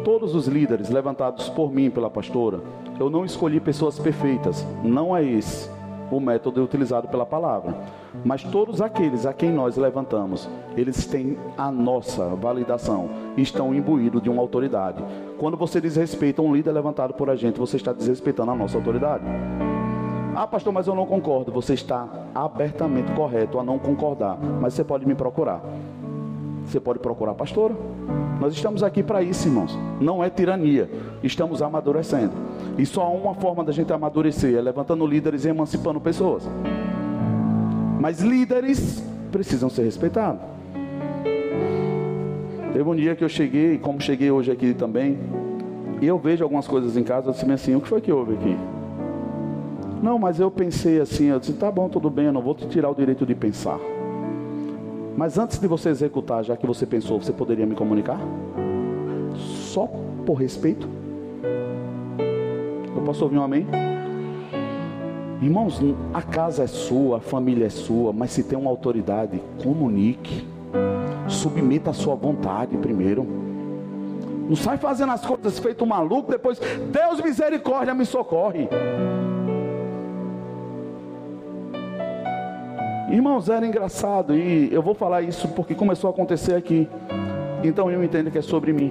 Todos 0.05 0.37
os 0.37 0.47
líderes 0.47 0.91
levantados 0.91 1.49
por 1.49 1.73
mim, 1.73 1.91
pela 1.91 2.09
pastora, 2.09 2.61
eu 3.01 3.11
não 3.11 3.25
escolhi 3.25 3.59
pessoas 3.59 3.99
perfeitas. 3.99 4.65
Não 4.85 5.15
é 5.15 5.25
esse 5.25 5.69
o 6.11 6.21
método 6.21 6.63
utilizado 6.63 7.09
pela 7.09 7.27
palavra. 7.27 7.75
Mas 8.25 8.43
todos 8.43 8.81
aqueles 8.81 9.27
a 9.27 9.33
quem 9.33 9.53
nós 9.53 9.77
levantamos, 9.77 10.49
eles 10.77 11.07
têm 11.07 11.37
a 11.57 11.71
nossa 11.71 12.29
validação, 12.31 13.09
estão 13.37 13.75
imbuídos 13.75 14.23
de 14.23 14.31
uma 14.31 14.43
autoridade. 14.43 15.03
Quando 15.39 15.57
você 15.57 15.81
desrespeita 15.81 16.43
um 16.43 16.55
líder 16.55 16.73
levantado 16.73 17.15
por 17.15 17.29
a 17.31 17.37
gente, 17.37 17.59
você 17.59 17.77
está 17.77 17.93
desrespeitando 17.93 18.51
a 18.51 18.55
nossa 18.55 18.77
autoridade. 18.77 19.25
Ah, 20.37 20.49
pastor, 20.49 20.73
mas 20.73 20.89
eu 20.89 20.95
não 20.95 21.07
concordo. 21.07 21.53
Você 21.53 21.75
está 21.75 22.09
abertamente 22.35 23.13
correto 23.13 23.59
a 23.59 23.63
não 23.63 23.79
concordar, 23.79 24.37
mas 24.61 24.75
você 24.75 24.83
pode 24.83 25.07
me 25.07 25.15
procurar. 25.15 25.63
Você 26.67 26.81
pode 26.81 26.99
procurar 26.99 27.33
a 27.33 27.35
pastora. 27.35 27.75
Nós 28.41 28.53
estamos 28.55 28.83
aqui 28.83 29.03
para 29.03 29.23
isso, 29.23 29.49
irmãos. 29.49 29.79
Não 30.01 30.23
é 30.23 30.29
tirania. 30.29 30.91
Estamos 31.23 31.63
amadurecendo. 31.63 32.33
E 32.77 32.85
só 32.85 33.03
há 33.03 33.11
uma 33.11 33.35
forma 33.35 33.63
da 33.63 33.73
gente 33.73 33.93
amadurecer 33.93 34.55
é 34.55 34.61
levantando 34.61 35.07
líderes 35.07 35.45
e 35.45 35.49
emancipando 35.49 36.01
pessoas. 36.01 36.49
Mas 38.01 38.21
líderes 38.21 39.03
precisam 39.31 39.71
ser 39.71 39.85
respeitados. 39.85 40.43
Teve 42.73 42.89
um 42.89 42.97
dia 42.97 43.15
que 43.15 43.23
eu 43.23 43.29
cheguei, 43.29 43.79
como 43.79 44.01
cheguei 44.01 44.31
hoje 44.31 44.51
aqui 44.51 44.75
também, 44.75 45.17
e 46.03 46.07
eu 46.07 46.19
vejo 46.19 46.43
algumas 46.43 46.67
coisas 46.67 46.97
em 46.97 47.05
casa, 47.05 47.29
eu 47.29 47.33
disse 47.33 47.51
assim, 47.51 47.75
o 47.77 47.81
que 47.81 47.87
foi 47.87 48.01
que 48.01 48.11
houve 48.11 48.35
aqui? 48.35 48.57
Não, 50.03 50.19
mas 50.19 50.41
eu 50.41 50.51
pensei 50.51 51.01
assim, 51.01 51.27
eu 51.27 51.39
disse, 51.39 51.53
tá 51.53 51.71
bom, 51.71 51.89
tudo 51.89 52.11
bem, 52.11 52.27
eu 52.27 52.33
não 52.33 52.43
vou 52.43 52.55
te 52.55 52.67
tirar 52.67 52.91
o 52.91 52.95
direito 52.95 53.25
de 53.25 53.35
pensar. 53.35 53.79
Mas 55.17 55.39
antes 55.39 55.59
de 55.59 55.67
você 55.69 55.91
executar, 55.91 56.43
já 56.43 56.57
que 56.57 56.67
você 56.67 56.85
pensou, 56.85 57.21
você 57.21 57.33
poderia 57.33 57.65
me 57.65 57.75
comunicar? 57.75 58.19
Só 59.37 59.89
por 60.27 60.35
respeito? 60.35 60.89
Eu 62.95 63.03
posso 63.03 63.23
ouvir 63.25 63.39
um 63.39 63.43
amém? 63.43 63.67
Irmãos, 65.41 65.81
a 66.13 66.23
casa 66.23 66.65
é 66.65 66.67
sua, 66.67 67.19
a 67.19 67.21
família 67.21 67.67
é 67.67 67.71
sua, 67.71 68.13
mas 68.13 68.31
se 68.33 68.43
tem 68.43 68.59
uma 68.59 68.71
autoridade, 68.71 69.41
comunique. 69.63 70.47
Submeta 71.29 71.91
a 71.91 71.95
sua 71.95 72.15
vontade 72.15 72.77
primeiro. 72.77 73.27
Não 74.49 74.57
sai 74.57 74.77
fazendo 74.79 75.13
as 75.13 75.25
coisas 75.25 75.59
feito 75.59 75.87
maluco, 75.87 76.31
depois, 76.31 76.59
Deus 76.91 77.21
misericórdia, 77.21 77.95
me 77.95 78.05
socorre. 78.05 78.69
Irmãos, 83.15 83.49
era 83.49 83.65
engraçado 83.65 84.35
e 84.35 84.75
eu 84.75 84.83
vou 84.83 84.93
falar 84.93 85.23
isso 85.23 85.47
porque 85.47 85.73
começou 85.73 86.09
a 86.09 86.13
acontecer 86.13 86.57
aqui. 86.57 86.89
Então 87.63 87.89
eu 87.89 88.03
entendo 88.03 88.29
que 88.29 88.39
é 88.39 88.43
sobre 88.43 88.73
mim 88.73 88.91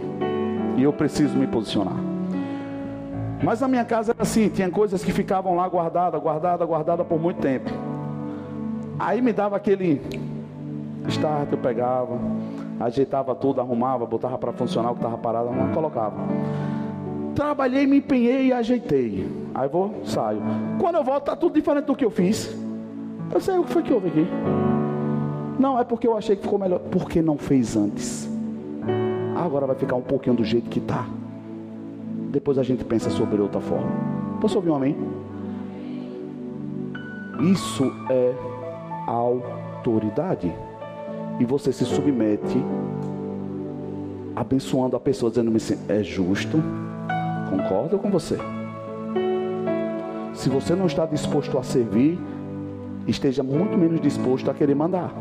e 0.77 0.83
eu 0.83 0.93
preciso 0.93 1.37
me 1.37 1.45
posicionar. 1.45 1.97
Mas 3.43 3.59
na 3.59 3.67
minha 3.67 3.83
casa 3.83 4.13
era 4.13 4.23
assim, 4.23 4.47
tinha 4.47 4.69
coisas 4.69 5.03
que 5.03 5.11
ficavam 5.11 5.57
lá 5.57 5.67
guardadas, 5.67 6.21
guardadas, 6.21 6.65
guardadas 6.65 7.05
por 7.05 7.19
muito 7.19 7.41
tempo. 7.41 7.69
Aí 8.97 9.21
me 9.21 9.33
dava 9.33 9.57
aquele 9.57 10.01
start, 11.09 11.51
eu 11.51 11.57
pegava, 11.57 12.17
ajeitava 12.79 13.35
tudo, 13.35 13.59
arrumava, 13.59 14.05
botava 14.05 14.37
para 14.37 14.53
funcionar 14.53 14.91
o 14.91 14.93
que 14.93 14.99
estava 14.99 15.17
parado, 15.17 15.51
não 15.51 15.73
colocava. 15.73 16.15
Trabalhei, 17.35 17.85
me 17.85 17.97
empenhei 17.97 18.47
e 18.47 18.53
ajeitei. 18.53 19.29
Aí 19.53 19.67
vou, 19.67 19.93
saio. 20.05 20.41
Quando 20.79 20.95
eu 20.95 21.03
volto, 21.03 21.25
tá 21.25 21.35
tudo 21.35 21.55
diferente 21.55 21.87
do 21.87 21.95
que 21.95 22.05
eu 22.05 22.09
fiz. 22.09 22.62
Eu 23.33 23.41
sei 23.41 23.57
o 23.57 23.63
que 23.63 23.71
foi 23.71 23.81
que 23.81 23.91
houve 23.91 24.09
aqui. 24.09 24.27
Não, 25.59 25.79
é 25.79 25.83
porque 25.83 26.07
eu 26.07 26.15
achei 26.15 26.35
que 26.35 26.43
ficou 26.43 26.59
melhor. 26.59 26.79
Porque 26.79 27.21
não 27.21 27.37
fez 27.37 27.75
antes. 27.75 28.29
Agora 29.35 29.65
vai 29.65 29.75
ficar 29.75 29.95
um 29.95 30.01
pouquinho 30.01 30.35
do 30.35 30.43
jeito 30.43 30.69
que 30.69 30.79
está. 30.79 31.05
Depois 32.31 32.57
a 32.57 32.63
gente 32.63 32.83
pensa 32.83 33.09
sobre 33.09 33.41
outra 33.41 33.59
forma. 33.59 33.89
Posso 34.39 34.57
ouvir 34.57 34.69
um 34.69 34.75
amém? 34.75 34.95
Isso 37.51 37.91
é 38.09 38.33
autoridade. 39.07 40.53
E 41.39 41.45
você 41.45 41.73
se 41.73 41.85
submete 41.85 42.63
abençoando 44.35 44.95
a 44.95 44.99
pessoa, 44.99 45.29
dizendo 45.29 45.55
assim, 45.55 45.77
é 45.87 46.03
justo. 46.03 46.61
Concordo 47.49 47.97
com 47.97 48.09
você. 48.09 48.37
Se 50.33 50.49
você 50.49 50.75
não 50.75 50.85
está 50.87 51.05
disposto 51.05 51.57
a 51.57 51.63
servir, 51.63 52.19
esteja 53.07 53.43
muito 53.43 53.77
menos 53.77 53.99
disposto 54.01 54.49
a 54.49 54.53
querer 54.53 54.75
mandar. 54.75 55.13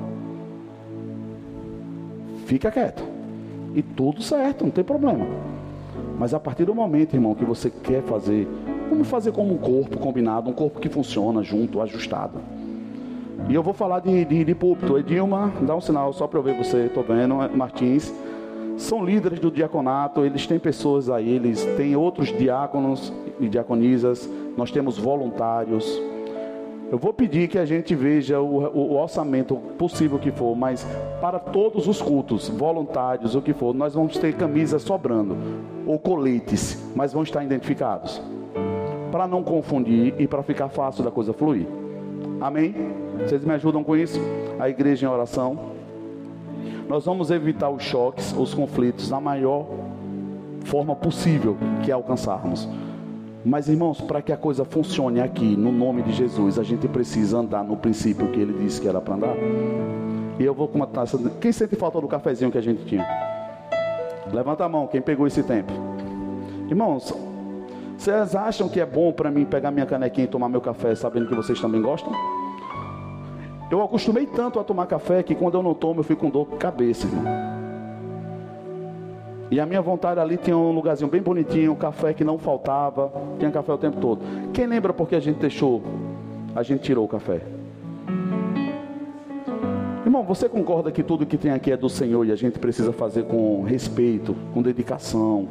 Fica 2.46 2.70
quieto. 2.70 3.02
E 3.74 3.82
tudo 3.82 4.22
certo, 4.22 4.64
não 4.64 4.70
tem 4.70 4.84
problema. 4.84 5.26
Mas 6.18 6.34
a 6.34 6.40
partir 6.40 6.64
do 6.64 6.74
momento, 6.74 7.14
irmão, 7.14 7.34
que 7.34 7.44
você 7.44 7.70
quer 7.70 8.02
fazer, 8.02 8.46
vamos 8.88 9.08
fazer 9.08 9.32
como 9.32 9.54
um 9.54 9.58
corpo 9.58 9.98
combinado, 9.98 10.50
um 10.50 10.52
corpo 10.52 10.78
que 10.78 10.88
funciona 10.88 11.42
junto, 11.42 11.80
ajustado. 11.80 12.38
E 13.48 13.54
eu 13.54 13.62
vou 13.62 13.74
falar 13.74 14.00
de, 14.00 14.24
de, 14.24 14.44
de 14.44 14.54
púlpito. 14.54 14.98
Edilma, 14.98 15.52
dá 15.62 15.74
um 15.74 15.80
sinal 15.80 16.12
só 16.12 16.26
para 16.26 16.38
eu 16.38 16.42
ver 16.42 16.56
você, 16.56 16.86
estou 16.86 17.02
vendo, 17.02 17.34
Martins. 17.56 18.12
São 18.76 19.04
líderes 19.04 19.38
do 19.38 19.50
diaconato, 19.50 20.24
eles 20.24 20.46
têm 20.46 20.58
pessoas 20.58 21.10
aí, 21.10 21.28
eles 21.28 21.64
têm 21.76 21.94
outros 21.94 22.28
diáconos 22.36 23.12
e 23.38 23.48
diaconisas, 23.48 24.28
nós 24.56 24.70
temos 24.70 24.98
voluntários. 24.98 26.00
Eu 26.92 26.98
vou 26.98 27.10
pedir 27.10 27.48
que 27.48 27.58
a 27.58 27.64
gente 27.64 27.94
veja 27.94 28.38
o, 28.38 28.58
o, 28.66 29.00
orçamento 29.00 29.56
possível 29.78 30.18
que 30.18 30.30
for, 30.30 30.54
mas 30.54 30.86
para 31.22 31.38
todos 31.38 31.88
os 31.88 32.02
cultos, 32.02 32.50
voluntários, 32.50 33.34
o 33.34 33.40
que 33.40 33.54
for, 33.54 33.72
nós 33.72 33.94
vamos 33.94 34.18
ter 34.18 34.34
camisas 34.36 34.82
sobrando, 34.82 35.34
ou 35.86 35.98
coletes, 35.98 36.78
mas 36.94 37.10
vão 37.14 37.22
estar 37.22 37.42
identificados. 37.42 38.20
Para 39.10 39.26
não 39.26 39.42
confundir 39.42 40.14
e 40.18 40.28
para 40.28 40.42
ficar 40.42 40.68
fácil 40.68 41.02
da 41.02 41.10
coisa 41.10 41.32
fluir. 41.32 41.66
Amém? 42.38 42.74
Vocês 43.20 43.42
me 43.42 43.54
ajudam 43.54 43.82
com 43.82 43.96
isso? 43.96 44.20
A 44.60 44.68
igreja 44.68 45.06
em 45.06 45.08
oração. 45.08 45.58
Nós 46.86 47.06
vamos 47.06 47.30
evitar 47.30 47.70
os 47.70 47.82
choques, 47.82 48.34
os 48.36 48.52
conflitos, 48.52 49.08
na 49.08 49.18
maior 49.18 49.66
forma 50.66 50.94
possível 50.94 51.56
que 51.82 51.90
alcançarmos. 51.90 52.68
Mas 53.44 53.68
irmãos, 53.68 54.00
para 54.00 54.22
que 54.22 54.32
a 54.32 54.36
coisa 54.36 54.64
funcione 54.64 55.20
aqui, 55.20 55.56
no 55.56 55.72
nome 55.72 56.02
de 56.02 56.12
Jesus, 56.12 56.58
a 56.58 56.62
gente 56.62 56.86
precisa 56.86 57.38
andar 57.38 57.64
no 57.64 57.76
princípio 57.76 58.28
que 58.28 58.40
ele 58.40 58.52
disse 58.52 58.80
que 58.80 58.86
era 58.86 59.00
para 59.00 59.14
andar. 59.14 59.36
E 60.38 60.44
eu 60.44 60.54
vou 60.54 60.68
com 60.68 60.76
uma 60.76 60.86
taça. 60.86 61.18
Quem 61.40 61.50
sente 61.50 61.74
falta 61.74 62.00
do 62.00 62.06
cafezinho 62.06 62.52
que 62.52 62.58
a 62.58 62.62
gente 62.62 62.84
tinha? 62.84 63.04
Levanta 64.32 64.64
a 64.64 64.68
mão, 64.68 64.86
quem 64.86 65.02
pegou 65.02 65.26
esse 65.26 65.42
tempo. 65.42 65.72
Irmãos, 66.68 67.12
vocês 67.98 68.34
acham 68.36 68.68
que 68.68 68.80
é 68.80 68.86
bom 68.86 69.12
para 69.12 69.30
mim 69.30 69.44
pegar 69.44 69.70
minha 69.70 69.86
canequinha 69.86 70.24
e 70.24 70.28
tomar 70.28 70.48
meu 70.48 70.60
café 70.60 70.94
sabendo 70.94 71.26
que 71.26 71.34
vocês 71.34 71.60
também 71.60 71.82
gostam? 71.82 72.12
Eu 73.70 73.82
acostumei 73.82 74.26
tanto 74.26 74.60
a 74.60 74.64
tomar 74.64 74.86
café 74.86 75.22
que 75.22 75.34
quando 75.34 75.54
eu 75.54 75.62
não 75.62 75.74
tomo 75.74 76.00
eu 76.00 76.04
fico 76.04 76.20
com 76.20 76.30
dor 76.30 76.48
de 76.48 76.56
cabeça, 76.56 77.06
irmão. 77.06 77.61
E 79.52 79.60
a 79.60 79.66
minha 79.66 79.82
vontade 79.82 80.18
ali 80.18 80.38
tinha 80.38 80.56
um 80.56 80.72
lugarzinho 80.72 81.10
bem 81.10 81.20
bonitinho, 81.20 81.76
café 81.76 82.14
que 82.14 82.24
não 82.24 82.38
faltava, 82.38 83.12
tinha 83.38 83.50
café 83.50 83.70
o 83.70 83.76
tempo 83.76 84.00
todo. 84.00 84.22
Quem 84.50 84.66
lembra 84.66 84.94
porque 84.94 85.14
a 85.14 85.20
gente 85.20 85.36
deixou? 85.40 85.82
A 86.56 86.62
gente 86.62 86.80
tirou 86.80 87.04
o 87.04 87.08
café. 87.08 87.42
Irmão, 90.06 90.22
você 90.22 90.48
concorda 90.48 90.90
que 90.90 91.02
tudo 91.02 91.26
que 91.26 91.36
tem 91.36 91.50
aqui 91.50 91.70
é 91.70 91.76
do 91.76 91.90
Senhor 91.90 92.26
e 92.26 92.32
a 92.32 92.34
gente 92.34 92.58
precisa 92.58 92.94
fazer 92.94 93.24
com 93.24 93.62
respeito, 93.62 94.34
com 94.54 94.62
dedicação? 94.62 95.46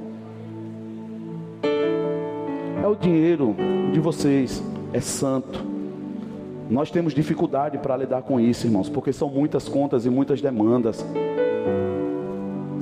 É 2.84 2.88
o 2.88 2.95
dinheiro 2.95 3.56
de 3.93 3.99
vocês, 3.99 4.64
é 4.93 4.99
santo. 4.99 5.64
Nós 6.72 6.89
temos 6.89 7.14
dificuldade 7.14 7.78
para 7.78 7.95
lidar 7.97 8.24
com 8.24 8.39
isso, 8.39 8.66
irmãos, 8.66 8.89
porque 8.89 9.14
são 9.14 9.30
muitas 9.30 9.70
contas 9.70 10.08
e 10.08 10.10
muitas 10.10 10.41
demandas. 10.41 11.06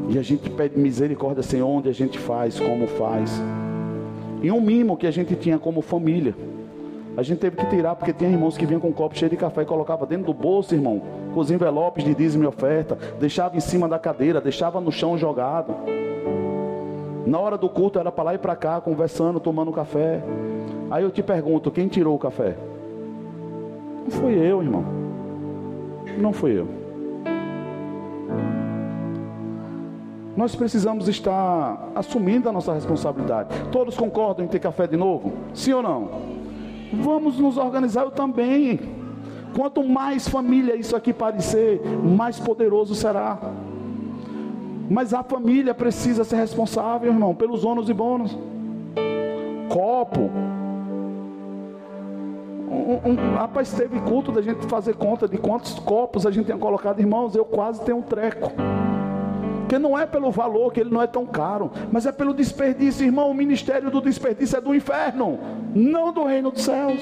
E 0.09 0.17
a 0.17 0.23
gente 0.23 0.49
pede 0.49 0.77
misericórdia, 0.77 1.43
Senhor, 1.43 1.67
onde 1.67 1.87
a 1.87 1.93
gente 1.93 2.17
faz, 2.17 2.59
como 2.59 2.87
faz. 2.87 3.39
E 4.41 4.51
um 4.51 4.59
mimo 4.59 4.97
que 4.97 5.05
a 5.05 5.11
gente 5.11 5.35
tinha 5.35 5.59
como 5.59 5.83
família. 5.83 6.35
A 7.15 7.21
gente 7.21 7.37
teve 7.37 7.57
que 7.57 7.65
tirar, 7.67 7.95
porque 7.95 8.11
tinha 8.11 8.29
irmãos 8.29 8.57
que 8.57 8.65
vinham 8.65 8.81
com 8.81 8.87
um 8.87 8.93
copo 8.93 9.15
cheio 9.15 9.29
de 9.29 9.37
café 9.37 9.61
e 9.61 9.65
colocava 9.65 10.07
dentro 10.07 10.25
do 10.25 10.33
bolso, 10.33 10.73
irmão, 10.73 10.99
com 11.31 11.39
os 11.39 11.51
envelopes 11.51 12.03
de 12.03 12.15
dízimo 12.15 12.43
e 12.43 12.47
oferta, 12.47 12.97
deixava 13.19 13.55
em 13.55 13.59
cima 13.59 13.87
da 13.87 13.99
cadeira, 13.99 14.41
deixava 14.41 14.81
no 14.81 14.91
chão 14.91 15.15
jogado. 15.15 15.75
Na 17.27 17.37
hora 17.37 17.57
do 17.57 17.69
culto 17.69 17.99
era 17.99 18.11
para 18.11 18.23
lá 18.23 18.33
e 18.33 18.37
para 18.39 18.55
cá, 18.55 18.81
conversando, 18.81 19.39
tomando 19.39 19.71
café. 19.71 20.23
Aí 20.89 21.03
eu 21.03 21.11
te 21.11 21.21
pergunto, 21.21 21.69
quem 21.69 21.87
tirou 21.87 22.15
o 22.15 22.19
café? 22.19 22.55
Não 24.05 24.09
fui 24.09 24.33
eu, 24.33 24.63
irmão. 24.63 24.83
Não 26.17 26.33
fui 26.33 26.57
eu. 26.57 26.78
Nós 30.35 30.55
precisamos 30.55 31.07
estar 31.07 31.89
assumindo 31.95 32.47
a 32.47 32.51
nossa 32.51 32.73
responsabilidade. 32.73 33.49
Todos 33.71 33.97
concordam 33.97 34.45
em 34.45 34.47
ter 34.47 34.59
café 34.59 34.87
de 34.87 34.95
novo? 34.95 35.33
Sim 35.53 35.73
ou 35.73 35.83
não? 35.83 36.09
Vamos 36.93 37.37
nos 37.37 37.57
organizar, 37.57 38.03
eu 38.03 38.11
também. 38.11 38.79
Quanto 39.55 39.83
mais 39.83 40.27
família 40.27 40.75
isso 40.75 40.95
aqui 40.95 41.11
parecer, 41.11 41.81
mais 42.03 42.39
poderoso 42.39 42.95
será. 42.95 43.37
Mas 44.89 45.13
a 45.13 45.23
família 45.23 45.73
precisa 45.73 46.23
ser 46.23 46.37
responsável, 46.37 47.11
irmão, 47.11 47.35
pelos 47.35 47.63
ônus 47.63 47.89
e 47.89 47.93
bônus. 47.93 48.37
Copo. 49.69 50.31
Um, 52.71 53.11
um, 53.11 53.35
rapaz, 53.35 53.71
teve 53.71 53.99
culto 54.01 54.31
da 54.31 54.41
gente 54.41 54.65
fazer 54.67 54.95
conta 54.95 55.27
de 55.27 55.37
quantos 55.37 55.73
copos 55.79 56.25
a 56.25 56.31
gente 56.31 56.45
tinha 56.45 56.57
colocado, 56.57 56.99
irmãos. 56.99 57.35
Eu 57.35 57.45
quase 57.45 57.81
tenho 57.81 57.97
um 57.97 58.01
treco. 58.01 58.51
Porque 59.69 59.77
não 59.77 59.95
é 59.95 60.07
pelo 60.07 60.31
valor, 60.31 60.73
que 60.73 60.79
ele 60.79 60.89
não 60.89 60.99
é 60.99 61.05
tão 61.05 61.27
caro, 61.27 61.69
mas 61.91 62.07
é 62.07 62.11
pelo 62.11 62.33
desperdício, 62.33 63.05
irmão. 63.05 63.29
O 63.29 63.35
ministério 63.35 63.91
do 63.91 64.01
desperdício 64.01 64.57
é 64.57 64.61
do 64.61 64.73
inferno, 64.73 65.37
não 65.75 66.11
do 66.11 66.23
reino 66.23 66.49
dos 66.49 66.63
céus. 66.63 66.99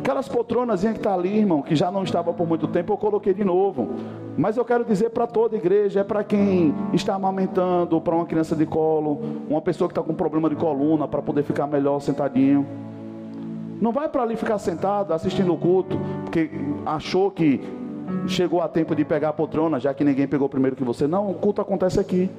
Aquelas 0.00 0.28
poltronas 0.28 0.82
que 0.82 0.88
está 0.88 1.14
ali, 1.14 1.38
irmão, 1.38 1.62
que 1.62 1.74
já 1.74 1.90
não 1.90 2.02
estava 2.02 2.34
por 2.34 2.46
muito 2.46 2.68
tempo, 2.68 2.92
eu 2.92 2.98
coloquei 2.98 3.32
de 3.32 3.42
novo. 3.42 3.88
Mas 4.36 4.58
eu 4.58 4.64
quero 4.66 4.84
dizer 4.84 5.08
para 5.08 5.26
toda 5.26 5.56
igreja, 5.56 6.00
é 6.00 6.04
para 6.04 6.22
quem 6.22 6.74
está 6.92 7.14
amamentando, 7.14 7.98
para 7.98 8.14
uma 8.14 8.26
criança 8.26 8.54
de 8.54 8.66
colo, 8.66 9.22
uma 9.48 9.62
pessoa 9.62 9.88
que 9.88 9.92
está 9.92 10.02
com 10.02 10.12
problema 10.12 10.50
de 10.50 10.56
coluna, 10.56 11.08
para 11.08 11.22
poder 11.22 11.44
ficar 11.44 11.66
melhor 11.66 11.98
sentadinho. 12.00 12.66
Não 13.80 13.90
vai 13.90 14.06
para 14.06 14.22
ali 14.22 14.36
ficar 14.36 14.58
sentado 14.58 15.14
assistindo 15.14 15.50
o 15.50 15.56
culto, 15.56 15.98
porque 16.24 16.50
achou 16.84 17.30
que 17.30 17.78
chegou 18.26 18.60
a 18.60 18.68
tempo 18.68 18.94
de 18.94 19.04
pegar 19.04 19.30
a 19.30 19.32
poltrona, 19.32 19.78
já 19.78 19.92
que 19.94 20.04
ninguém 20.04 20.26
pegou 20.26 20.48
primeiro 20.48 20.76
que 20.76 20.84
você. 20.84 21.06
Não, 21.06 21.30
o 21.30 21.34
culto 21.34 21.60
acontece 21.60 21.98
aqui. 21.98 22.30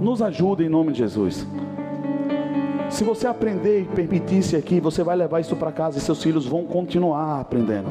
Nos 0.00 0.22
ajude 0.22 0.64
em 0.64 0.68
nome 0.68 0.92
de 0.92 0.98
Jesus. 0.98 1.46
Se 2.88 3.04
você 3.04 3.26
aprender 3.26 3.82
e 3.82 3.84
permitir-se 3.84 4.56
aqui, 4.56 4.80
você 4.80 5.04
vai 5.04 5.14
levar 5.14 5.40
isso 5.40 5.54
para 5.54 5.70
casa 5.70 5.98
e 5.98 6.00
seus 6.00 6.22
filhos 6.22 6.46
vão 6.46 6.64
continuar 6.64 7.40
aprendendo. 7.40 7.88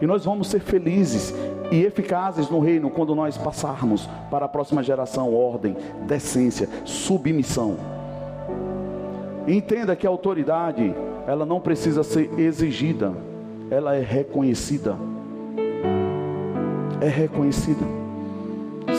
E 0.00 0.06
nós 0.06 0.24
vamos 0.24 0.48
ser 0.48 0.60
felizes 0.60 1.34
e 1.70 1.82
eficazes 1.84 2.48
no 2.48 2.58
reino 2.58 2.88
quando 2.90 3.14
nós 3.14 3.36
passarmos 3.36 4.08
para 4.30 4.46
a 4.46 4.48
próxima 4.48 4.82
geração 4.82 5.34
ordem, 5.34 5.76
decência, 6.06 6.68
submissão. 6.86 7.76
Entenda 9.46 9.94
que 9.94 10.06
a 10.06 10.10
autoridade, 10.10 10.94
ela 11.26 11.44
não 11.44 11.60
precisa 11.60 12.02
ser 12.02 12.30
exigida, 12.38 13.12
ela 13.70 13.94
é 13.94 14.00
reconhecida. 14.00 14.96
É 17.00 17.08
reconhecida. 17.08 17.84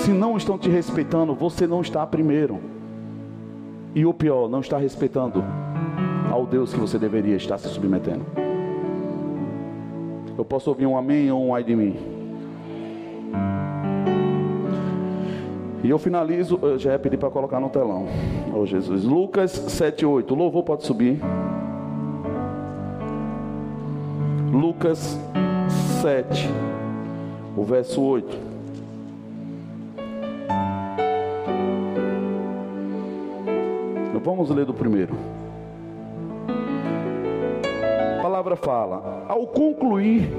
Se 0.04 0.12
não 0.12 0.36
estão 0.36 0.58
te 0.58 0.70
respeitando, 0.70 1.36
você 1.36 1.68
não 1.68 1.82
está 1.82 2.06
primeiro. 2.08 2.60
E 3.94 4.06
o 4.06 4.14
pior, 4.14 4.50
não 4.50 4.62
está 4.62 4.78
respeitando 4.78 5.44
ao 6.32 6.46
Deus 6.46 6.74
que 6.74 6.80
você 6.80 6.98
deveria 6.98 7.36
estar 7.36 7.58
se 7.58 7.68
submetendo. 7.68 8.26
Eu 10.38 10.46
posso 10.46 10.70
ouvir 10.70 10.86
um 10.86 10.98
amém 10.98 11.32
ou 11.32 11.46
um 11.46 11.54
ai 11.54 11.64
de 11.64 11.76
mim. 11.76 11.96
E 15.84 15.90
eu 15.90 16.00
finalizo, 16.00 16.60
eu 16.62 16.78
já 16.78 16.94
ia 16.94 17.00
pedir 17.00 17.18
para 17.18 17.30
colocar 17.30 17.60
no 17.60 17.70
telão. 17.70 18.08
Oh 18.56 18.66
Jesus. 18.66 19.04
Lucas 19.04 19.52
7, 19.52 20.06
8. 20.06 20.34
O 20.34 20.38
louvor 20.38 20.64
pode 20.64 20.86
subir. 20.86 21.20
Lucas 24.52 25.20
7, 26.02 26.50
o 27.56 27.64
verso 27.64 28.02
8. 28.02 28.52
Vamos 34.24 34.50
ler 34.50 34.66
do 34.66 34.74
primeiro. 34.74 35.14
A 38.18 38.22
palavra 38.22 38.56
fala: 38.56 39.26
ao 39.28 39.46
concluir 39.46 40.32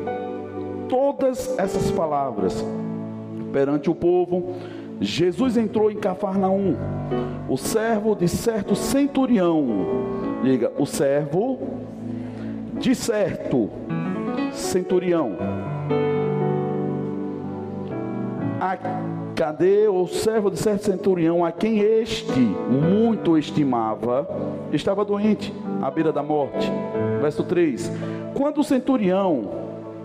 todas 0.88 1.58
essas 1.58 1.90
palavras 1.90 2.64
perante 3.52 3.90
o 3.90 3.94
povo, 3.94 4.54
Jesus 5.00 5.56
entrou 5.56 5.90
em 5.90 5.96
Cafarnaum. 5.96 6.76
O 7.48 7.56
servo 7.56 8.14
de 8.14 8.28
certo 8.28 8.74
centurião, 8.74 9.66
diga, 10.42 10.72
o 10.78 10.86
servo 10.86 11.58
de 12.80 12.94
certo 12.94 13.68
centurião. 14.52 15.36
A 18.62 18.78
Cadê 19.34 19.88
o 19.88 20.06
servo 20.06 20.48
de 20.48 20.56
certo 20.56 20.84
centurião, 20.84 21.44
a 21.44 21.50
quem 21.50 21.80
este 21.80 22.38
muito 22.38 23.36
estimava, 23.36 24.28
estava 24.72 25.04
doente, 25.04 25.52
à 25.80 25.90
beira 25.90 26.12
da 26.12 26.22
morte? 26.22 26.70
Verso 27.20 27.42
3: 27.42 27.90
Quando 28.34 28.58
o 28.58 28.64
centurião 28.64 29.50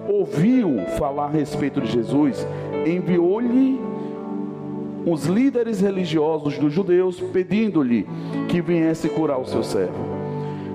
ouviu 0.10 0.80
falar 0.98 1.26
a 1.26 1.30
respeito 1.30 1.80
de 1.80 1.92
Jesus, 1.92 2.48
enviou-lhe 2.84 3.80
os 5.06 5.26
líderes 5.28 5.80
religiosos 5.80 6.58
dos 6.58 6.74
judeus, 6.74 7.22
pedindo-lhe 7.22 8.08
que 8.50 8.60
viesse 8.60 9.08
curar 9.08 9.40
o 9.40 9.46
seu 9.46 9.62
servo. 9.62 10.04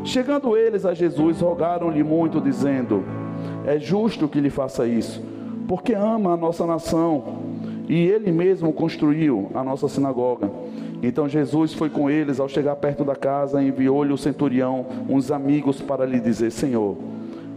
Chegando 0.04 0.56
eles 0.56 0.86
a 0.86 0.94
Jesus, 0.94 1.40
rogaram-lhe 1.40 2.04
muito, 2.04 2.40
dizendo: 2.40 3.02
É 3.66 3.76
justo 3.76 4.28
que 4.28 4.38
lhe 4.38 4.50
faça 4.50 4.86
isso, 4.86 5.20
porque 5.66 5.94
ama 5.94 6.34
a 6.34 6.36
nossa 6.36 6.64
nação 6.64 7.50
e 7.88 8.06
ele 8.06 8.30
mesmo 8.30 8.72
construiu 8.72 9.50
a 9.54 9.62
nossa 9.62 9.88
sinagoga. 9.88 10.50
Então 11.02 11.28
Jesus 11.28 11.72
foi 11.74 11.90
com 11.90 12.08
eles, 12.08 12.38
ao 12.38 12.48
chegar 12.48 12.76
perto 12.76 13.04
da 13.04 13.16
casa, 13.16 13.62
enviou-lhe 13.62 14.12
o 14.12 14.18
centurião, 14.18 14.86
uns 15.08 15.30
amigos, 15.30 15.80
para 15.80 16.06
lhe 16.06 16.20
dizer: 16.20 16.52
Senhor, 16.52 16.96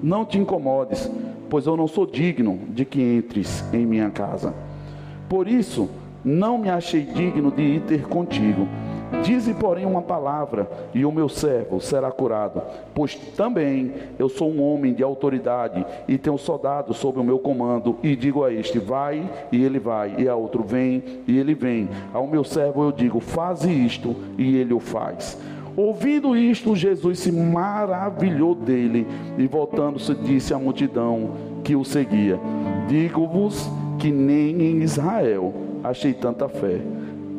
não 0.02 0.26
te 0.26 0.38
incomodes, 0.38 1.10
pois 1.50 1.68
eu 1.68 1.78
não 1.78 1.88
sou 1.88 2.06
digno 2.06 2.60
de 2.70 2.86
que 2.86 3.02
entres 3.02 3.64
em 3.72 3.86
minha 3.86 4.10
casa. 4.10 4.54
Por 5.30 5.48
isso, 5.48 5.90
não 6.24 6.58
me 6.58 6.70
achei 6.70 7.04
digno 7.04 7.52
de 7.52 7.62
ir 7.62 7.82
ter 7.82 8.08
contigo 8.08 8.68
Dize, 9.24 9.54
porém, 9.54 9.86
uma 9.86 10.02
palavra, 10.02 10.70
e 10.94 11.06
o 11.06 11.12
meu 11.12 11.30
servo 11.30 11.80
será 11.80 12.12
curado. 12.12 12.62
Pois 12.94 13.16
também 13.16 13.94
eu 14.20 14.30
sou 14.30 14.52
um 14.52 14.62
homem 14.62 14.94
de 14.94 15.04
autoridade, 15.04 15.86
e 16.08 16.18
tenho 16.18 16.38
soldados 16.38 16.98
sob 16.98 17.20
o 17.20 17.24
meu 17.24 17.40
comando, 17.40 17.98
e 18.04 18.16
digo 18.16 18.44
a 18.44 18.54
este: 18.54 18.80
vai, 18.80 19.30
e 19.52 19.64
ele 19.64 19.80
vai, 19.80 20.16
e 20.18 20.28
a 20.28 20.36
outro: 20.36 20.64
vem, 20.64 21.04
e 21.28 21.38
ele 21.38 21.54
vem. 21.56 21.90
Ao 22.14 22.28
meu 22.28 22.44
servo 22.44 22.84
eu 22.84 22.92
digo: 22.92 23.20
faze 23.20 23.72
isto, 23.72 24.16
e 24.38 24.58
ele 24.58 24.74
o 24.74 24.80
faz. 24.80 25.40
Ouvindo 25.76 26.38
isto, 26.38 26.76
Jesus 26.76 27.20
se 27.20 27.32
maravilhou 27.32 28.56
dele, 28.56 29.06
e 29.38 29.46
voltando-se, 29.46 30.16
disse 30.16 30.54
à 30.54 30.58
multidão 30.58 31.32
que 31.64 31.76
o 31.76 31.84
seguia: 31.84 32.40
Digo-vos 32.88 33.70
que 34.00 34.12
nem 34.12 34.62
em 34.62 34.82
Israel 34.82 35.54
achei 35.84 36.14
tanta 36.14 36.48
fé. 36.48 36.80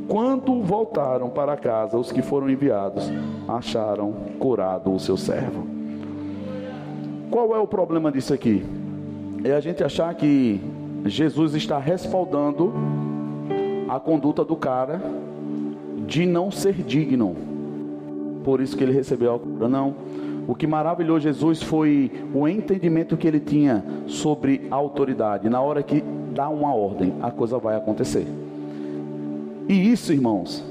Quando 0.08 0.62
voltaram 0.62 1.28
para 1.28 1.56
casa, 1.56 1.98
os 1.98 2.12
que 2.12 2.22
foram 2.22 2.48
enviados 2.48 3.10
acharam 3.48 4.12
curado 4.38 4.92
o 4.92 5.00
seu 5.00 5.16
servo. 5.16 5.66
Qual 7.30 7.54
é 7.54 7.58
o 7.58 7.66
problema 7.66 8.12
disso 8.12 8.32
aqui? 8.32 8.64
É 9.42 9.52
a 9.52 9.60
gente 9.60 9.82
achar 9.82 10.14
que 10.14 10.60
Jesus 11.04 11.54
está 11.54 11.78
respaldando 11.78 12.72
a 13.88 13.98
conduta 13.98 14.44
do 14.44 14.56
cara 14.56 15.00
de 16.06 16.24
não 16.24 16.50
ser 16.52 16.74
digno. 16.74 17.34
Por 18.44 18.60
isso 18.60 18.76
que 18.76 18.84
ele 18.84 18.92
recebeu 18.92 19.34
a 19.34 19.38
cura. 19.38 19.68
Não. 19.68 19.94
O 20.46 20.54
que 20.54 20.68
maravilhou 20.68 21.18
Jesus 21.18 21.60
foi 21.60 22.12
o 22.32 22.46
entendimento 22.46 23.16
que 23.16 23.26
ele 23.26 23.40
tinha 23.40 23.84
sobre 24.06 24.68
a 24.70 24.76
autoridade. 24.76 25.48
Na 25.48 25.60
hora 25.60 25.82
que 25.82 26.02
dá 26.32 26.48
uma 26.48 26.72
ordem, 26.72 27.14
a 27.20 27.32
coisa 27.32 27.58
vai 27.58 27.76
acontecer. 27.76 28.45
E 29.68 29.92
isso, 29.92 30.12
irmãos, 30.12 30.64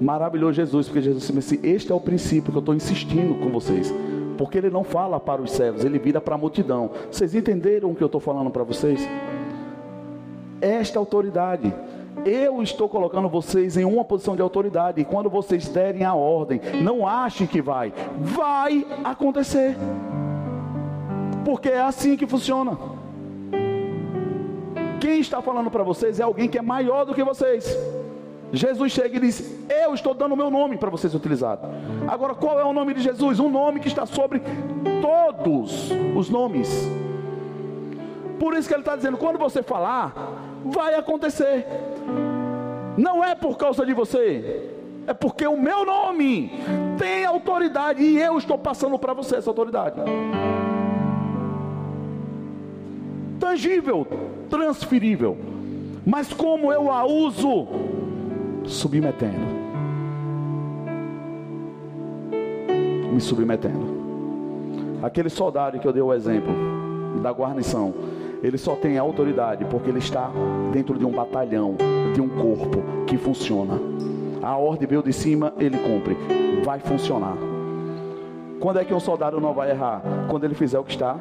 maravilhou 0.00 0.52
Jesus, 0.52 0.86
porque 0.86 1.00
Jesus 1.00 1.26
disse 1.26 1.38
assim: 1.38 1.60
Este 1.62 1.92
é 1.92 1.94
o 1.94 2.00
princípio 2.00 2.50
que 2.50 2.58
eu 2.58 2.60
estou 2.60 2.74
insistindo 2.74 3.34
com 3.36 3.50
vocês. 3.50 3.92
Porque 4.36 4.56
ele 4.56 4.70
não 4.70 4.82
fala 4.82 5.20
para 5.20 5.42
os 5.42 5.50
servos, 5.52 5.84
ele 5.84 5.98
vira 5.98 6.20
para 6.20 6.34
a 6.34 6.38
multidão. 6.38 6.90
Vocês 7.10 7.34
entenderam 7.34 7.90
o 7.90 7.94
que 7.94 8.02
eu 8.02 8.06
estou 8.06 8.20
falando 8.20 8.50
para 8.50 8.62
vocês? 8.62 9.06
Esta 10.60 10.98
autoridade. 10.98 11.72
Eu 12.24 12.62
estou 12.62 12.88
colocando 12.88 13.28
vocês 13.28 13.76
em 13.76 13.84
uma 13.84 14.04
posição 14.04 14.36
de 14.36 14.42
autoridade. 14.42 15.00
E 15.00 15.04
quando 15.04 15.30
vocês 15.30 15.68
derem 15.68 16.04
a 16.04 16.14
ordem, 16.14 16.60
não 16.82 17.06
achem 17.06 17.46
que 17.46 17.62
vai. 17.62 17.92
Vai 18.18 18.86
acontecer. 19.04 19.76
Porque 21.44 21.68
é 21.68 21.80
assim 21.80 22.16
que 22.16 22.26
funciona. 22.26 22.78
Quem 25.00 25.20
está 25.20 25.40
falando 25.40 25.70
para 25.70 25.82
vocês 25.82 26.20
é 26.20 26.22
alguém 26.22 26.48
que 26.48 26.58
é 26.58 26.62
maior 26.62 27.04
do 27.04 27.14
que 27.14 27.24
vocês. 27.24 27.76
Jesus 28.52 28.92
chega 28.92 29.16
e 29.16 29.20
diz: 29.20 29.58
Eu 29.68 29.94
estou 29.94 30.12
dando 30.12 30.32
o 30.32 30.36
meu 30.36 30.50
nome 30.50 30.76
para 30.76 30.90
vocês 30.90 31.14
utilizarem. 31.14 31.64
Agora, 32.06 32.34
qual 32.34 32.60
é 32.60 32.64
o 32.64 32.72
nome 32.72 32.94
de 32.94 33.00
Jesus? 33.00 33.40
Um 33.40 33.48
nome 33.48 33.80
que 33.80 33.88
está 33.88 34.04
sobre 34.04 34.42
todos 35.00 35.90
os 36.16 36.28
nomes. 36.28 36.68
Por 38.38 38.54
isso 38.54 38.68
que 38.68 38.74
ele 38.74 38.82
está 38.82 38.96
dizendo: 38.96 39.16
quando 39.16 39.38
você 39.38 39.62
falar, 39.62 40.12
vai 40.64 40.94
acontecer. 40.94 41.66
Não 42.96 43.24
é 43.24 43.34
por 43.34 43.56
causa 43.56 43.86
de 43.86 43.94
você, 43.94 44.68
é 45.06 45.14
porque 45.14 45.46
o 45.46 45.56
meu 45.56 45.86
nome 45.86 46.52
tem 46.98 47.24
autoridade 47.24 48.02
e 48.02 48.18
eu 48.18 48.36
estou 48.36 48.58
passando 48.58 48.98
para 48.98 49.14
você 49.14 49.36
essa 49.36 49.48
autoridade. 49.48 50.00
Tangível, 53.40 54.06
transferível. 54.50 55.36
Mas 56.06 56.30
como 56.32 56.70
eu 56.70 56.90
a 56.92 57.06
uso, 57.06 57.66
submetendo. 58.64 59.58
Me 63.10 63.20
submetendo. 63.20 63.98
Aquele 65.02 65.30
soldado 65.30 65.78
que 65.80 65.88
eu 65.88 65.92
dei 65.92 66.02
o 66.02 66.12
exemplo 66.12 66.52
da 67.22 67.30
guarnição, 67.30 67.94
ele 68.42 68.58
só 68.58 68.76
tem 68.76 68.98
autoridade 68.98 69.64
porque 69.64 69.88
ele 69.88 69.98
está 69.98 70.30
dentro 70.72 70.98
de 70.98 71.06
um 71.06 71.10
batalhão, 71.10 71.76
de 72.14 72.20
um 72.20 72.28
corpo 72.28 72.82
que 73.06 73.16
funciona. 73.16 73.80
A 74.42 74.56
ordem 74.56 74.86
veio 74.86 75.02
de 75.02 75.12
cima, 75.12 75.52
ele 75.58 75.78
cumpre. 75.78 76.16
Vai 76.62 76.78
funcionar. 76.78 77.36
Quando 78.60 78.78
é 78.78 78.84
que 78.84 78.92
um 78.92 79.00
soldado 79.00 79.40
não 79.40 79.54
vai 79.54 79.70
errar? 79.70 80.02
Quando 80.28 80.44
ele 80.44 80.54
fizer 80.54 80.78
o 80.78 80.84
que 80.84 80.92
está 80.92 81.14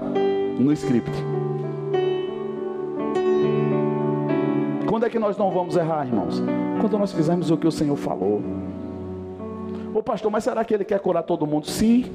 no 0.59 0.71
script. 0.73 1.11
Quando 4.89 5.05
é 5.05 5.09
que 5.09 5.19
nós 5.19 5.37
não 5.37 5.51
vamos 5.51 5.77
errar, 5.77 6.03
irmãos? 6.07 6.41
Quando 6.81 6.97
nós 6.97 7.13
fizermos 7.13 7.51
o 7.51 7.57
que 7.57 7.67
o 7.67 7.71
Senhor 7.71 7.95
falou. 7.95 8.41
Ô 9.93 10.01
pastor, 10.01 10.31
mas 10.31 10.43
será 10.43 10.65
que 10.65 10.73
ele 10.73 10.83
quer 10.83 10.99
curar 10.99 11.21
todo 11.21 11.45
mundo? 11.45 11.67
Sim. 11.67 12.05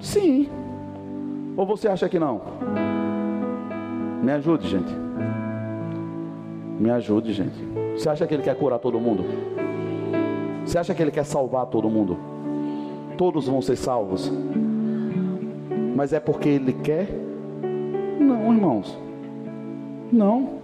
Sim. 0.00 0.48
Ou 1.54 1.66
você 1.66 1.86
acha 1.86 2.08
que 2.08 2.18
não? 2.18 2.40
Me 4.22 4.32
ajude, 4.32 4.68
gente. 4.68 4.90
Me 6.80 6.90
ajude, 6.90 7.34
gente. 7.34 7.56
Você 7.94 8.08
acha 8.08 8.26
que 8.26 8.32
ele 8.32 8.42
quer 8.42 8.56
curar 8.56 8.78
todo 8.78 8.98
mundo? 8.98 9.24
Você 10.64 10.78
acha 10.78 10.94
que 10.94 11.02
ele 11.02 11.10
quer 11.10 11.24
salvar 11.24 11.66
todo 11.66 11.90
mundo? 11.90 12.16
Todos 13.18 13.46
vão 13.46 13.60
ser 13.60 13.76
salvos. 13.76 14.32
Mas 15.94 16.14
é 16.14 16.20
porque 16.20 16.48
ele 16.48 16.72
quer? 16.72 17.06
Não, 18.18 18.50
irmãos. 18.54 18.98
Não. 20.10 20.63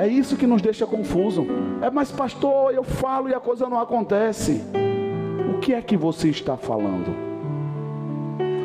É 0.00 0.08
isso 0.08 0.34
que 0.34 0.46
nos 0.46 0.62
deixa 0.62 0.86
confuso. 0.86 1.46
É, 1.82 1.90
mas 1.90 2.10
pastor, 2.10 2.72
eu 2.72 2.82
falo 2.82 3.28
e 3.28 3.34
a 3.34 3.38
coisa 3.38 3.68
não 3.68 3.78
acontece. 3.78 4.62
O 5.54 5.58
que 5.58 5.74
é 5.74 5.82
que 5.82 5.94
você 5.94 6.30
está 6.30 6.56
falando? 6.56 7.14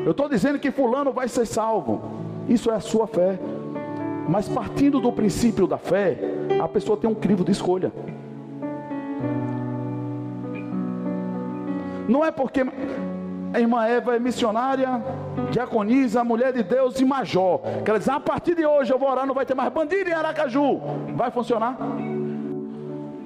Eu 0.06 0.12
estou 0.12 0.30
dizendo 0.30 0.58
que 0.58 0.72
fulano 0.72 1.12
vai 1.12 1.28
ser 1.28 1.46
salvo. 1.46 2.02
Isso 2.48 2.72
é 2.72 2.76
a 2.76 2.80
sua 2.80 3.06
fé. 3.06 3.38
Mas 4.30 4.48
partindo 4.48 5.02
do 5.02 5.12
princípio 5.12 5.68
da 5.68 5.78
fé, 5.78 6.18
a 6.58 6.70
pessoa 6.70 6.98
tem 6.98 7.10
um 7.10 7.14
crivo 7.14 7.44
de 7.44 7.52
escolha. 7.52 7.92
Não 12.08 12.24
é 12.24 12.32
porque 12.32 12.66
a 13.54 13.60
irmã 13.60 13.86
Eva 13.86 14.16
é 14.16 14.20
missionária, 14.20 15.02
diaconisa, 15.52 16.24
mulher 16.24 16.52
de 16.52 16.64
Deus 16.64 17.00
e 17.00 17.06
major. 17.06 17.62
Quer 17.84 17.98
dizer, 18.00 18.12
a 18.12 18.20
partir 18.20 18.56
de 18.56 18.66
hoje 18.66 18.92
eu 18.92 19.00
vou 19.00 19.10
orar, 19.10 19.26
não 19.26 19.34
vai 19.34 19.46
ter 19.46 19.56
mais 19.56 19.72
bandido 19.72 20.10
em 20.10 20.14
Aracaju. 20.14 20.82
Vai 21.16 21.32
funcionar? 21.32 21.78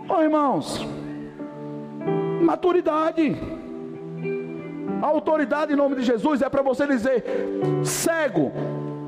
Ô 0.07 0.13
oh, 0.13 0.21
irmãos, 0.21 0.87
maturidade. 2.41 3.37
Autoridade 5.01 5.73
em 5.73 5.75
nome 5.75 5.95
de 5.95 6.03
Jesus 6.03 6.41
é 6.41 6.49
para 6.49 6.61
você 6.61 6.85
dizer: 6.85 7.23
cego, 7.83 8.51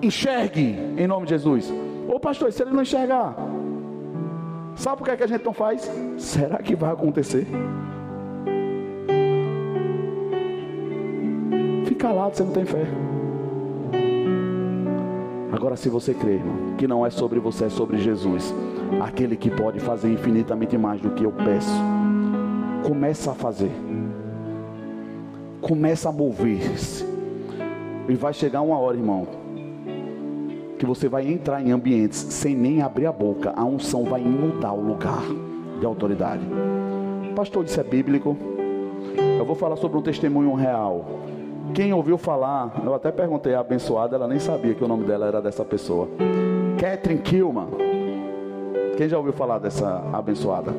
enxergue 0.01 0.77
em 0.97 1.07
nome 1.07 1.25
de 1.25 1.31
Jesus. 1.31 1.71
Ô 2.07 2.19
pastor, 2.19 2.51
se 2.51 2.61
ele 2.61 2.71
não 2.71 2.81
enxergar, 2.81 3.35
sabe 4.75 4.97
por 4.97 5.05
que, 5.05 5.11
é 5.11 5.17
que 5.17 5.23
a 5.23 5.27
gente 5.27 5.45
não 5.45 5.53
faz? 5.53 5.89
Será 6.17 6.57
que 6.59 6.75
vai 6.75 6.91
acontecer? 6.91 7.47
Calado, 12.01 12.35
você 12.35 12.43
não 12.43 12.51
tem 12.51 12.65
fé. 12.65 12.83
Agora, 15.51 15.75
se 15.75 15.87
você 15.87 16.15
crê, 16.15 16.33
irmão, 16.33 16.75
que 16.75 16.87
não 16.87 17.05
é 17.05 17.11
sobre 17.11 17.39
você, 17.39 17.65
é 17.65 17.69
sobre 17.69 17.97
Jesus, 17.97 18.53
aquele 18.99 19.37
que 19.37 19.51
pode 19.51 19.79
fazer 19.79 20.11
infinitamente 20.11 20.75
mais 20.77 20.99
do 20.99 21.11
que 21.11 21.23
eu 21.23 21.31
peço, 21.31 21.79
começa 22.83 23.31
a 23.31 23.35
fazer, 23.35 23.71
começa 25.61 26.09
a 26.09 26.11
mover-se, 26.11 27.05
e 28.09 28.15
vai 28.15 28.33
chegar 28.33 28.61
uma 28.61 28.79
hora, 28.79 28.97
irmão, 28.97 29.27
que 30.79 30.85
você 30.85 31.07
vai 31.07 31.31
entrar 31.31 31.61
em 31.61 31.71
ambientes 31.71 32.17
sem 32.17 32.55
nem 32.55 32.81
abrir 32.81 33.05
a 33.05 33.11
boca, 33.11 33.53
a 33.55 33.63
unção 33.63 34.05
vai 34.05 34.21
inundar 34.21 34.73
o 34.73 34.81
lugar 34.81 35.21
de 35.79 35.85
autoridade. 35.85 36.41
Pastor, 37.35 37.63
isso 37.65 37.79
é 37.79 37.83
bíblico. 37.83 38.35
Eu 39.37 39.45
vou 39.45 39.55
falar 39.55 39.75
sobre 39.75 39.99
um 39.99 40.01
testemunho 40.01 40.55
real. 40.55 41.05
Quem 41.73 41.93
ouviu 41.93 42.17
falar, 42.17 42.81
eu 42.83 42.93
até 42.93 43.11
perguntei 43.11 43.55
a 43.55 43.61
abençoada, 43.61 44.15
ela 44.15 44.27
nem 44.27 44.39
sabia 44.39 44.73
que 44.73 44.83
o 44.83 44.87
nome 44.87 45.05
dela 45.05 45.25
era 45.25 45.41
dessa 45.41 45.63
pessoa. 45.63 46.09
Catherine 46.77 47.21
Kilman. 47.21 47.67
Quem 48.97 49.07
já 49.07 49.17
ouviu 49.17 49.31
falar 49.31 49.57
dessa 49.59 50.03
abençoada? 50.11 50.73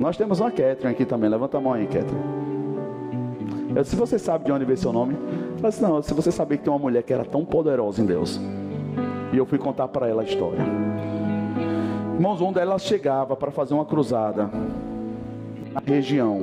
Nós 0.00 0.16
temos 0.16 0.40
uma 0.40 0.50
Catherine 0.50 0.92
aqui 0.92 1.04
também. 1.04 1.28
Levanta 1.28 1.58
a 1.58 1.60
mão 1.60 1.74
aí, 1.74 1.86
Catherine. 1.86 2.34
Eu 3.76 3.82
disse, 3.82 3.90
se 3.90 3.96
você 3.96 4.18
sabe 4.18 4.44
de 4.44 4.52
onde 4.52 4.64
veio 4.64 4.78
seu 4.78 4.92
nome, 4.92 5.14
eu 5.62 5.68
disse, 5.68 5.82
não, 5.82 6.00
se 6.00 6.14
você 6.14 6.32
sabia 6.32 6.56
que 6.56 6.64
tem 6.64 6.72
uma 6.72 6.78
mulher 6.78 7.02
que 7.02 7.12
era 7.12 7.24
tão 7.24 7.44
poderosa 7.44 8.00
em 8.00 8.06
Deus. 8.06 8.40
E 9.32 9.36
eu 9.36 9.44
fui 9.44 9.58
contar 9.58 9.88
para 9.88 10.08
ela 10.08 10.22
a 10.22 10.24
história. 10.24 10.64
Irmãos, 12.14 12.40
onde 12.40 12.60
ela 12.60 12.78
chegava 12.78 13.36
para 13.36 13.50
fazer 13.50 13.74
uma 13.74 13.84
cruzada 13.84 14.48
na 15.72 15.82
região, 15.84 16.42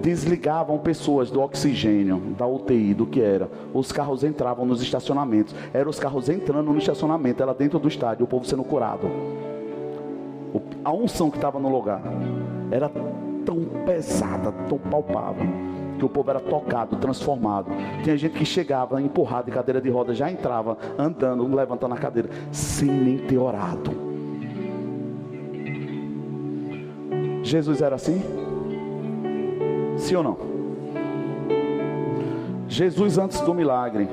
desligavam 0.00 0.78
pessoas 0.78 1.30
do 1.30 1.40
oxigênio, 1.40 2.18
da 2.36 2.46
UTI, 2.46 2.94
do 2.94 3.06
que 3.06 3.20
era. 3.20 3.48
Os 3.72 3.92
carros 3.92 4.24
entravam 4.24 4.64
nos 4.64 4.82
estacionamentos. 4.82 5.54
Eram 5.72 5.90
os 5.90 5.98
carros 5.98 6.28
entrando 6.28 6.72
no 6.72 6.78
estacionamento, 6.78 7.42
ela 7.42 7.54
dentro 7.54 7.78
do 7.78 7.88
estádio, 7.88 8.24
o 8.24 8.28
povo 8.28 8.44
sendo 8.44 8.64
curado. 8.64 9.08
A 10.84 10.92
unção 10.92 11.30
que 11.30 11.36
estava 11.36 11.58
no 11.58 11.68
lugar 11.68 12.00
era 12.70 12.90
tão 13.44 13.64
pesada, 13.84 14.52
tão 14.68 14.78
palpável 14.78 15.46
que 15.98 16.04
o 16.04 16.08
povo 16.08 16.30
era 16.30 16.40
tocado, 16.40 16.96
transformado. 16.96 17.70
Tinha 18.04 18.16
gente 18.16 18.38
que 18.38 18.44
chegava 18.44 19.02
empurrado 19.02 19.46
de 19.46 19.52
cadeira 19.52 19.80
de 19.80 19.90
roda, 19.90 20.14
já 20.14 20.30
entrava 20.30 20.78
andando, 20.96 21.44
levantando 21.54 21.94
a 21.94 21.98
cadeira, 21.98 22.30
sem 22.52 22.88
nem 22.88 23.18
ter 23.18 23.36
orado. 23.36 23.90
Jesus 27.42 27.82
era 27.82 27.96
assim? 27.96 28.47
Sim 29.98 30.16
ou 30.16 30.22
não? 30.22 30.38
Jesus, 32.68 33.18
antes 33.18 33.40
do 33.40 33.52
milagre, 33.52 34.08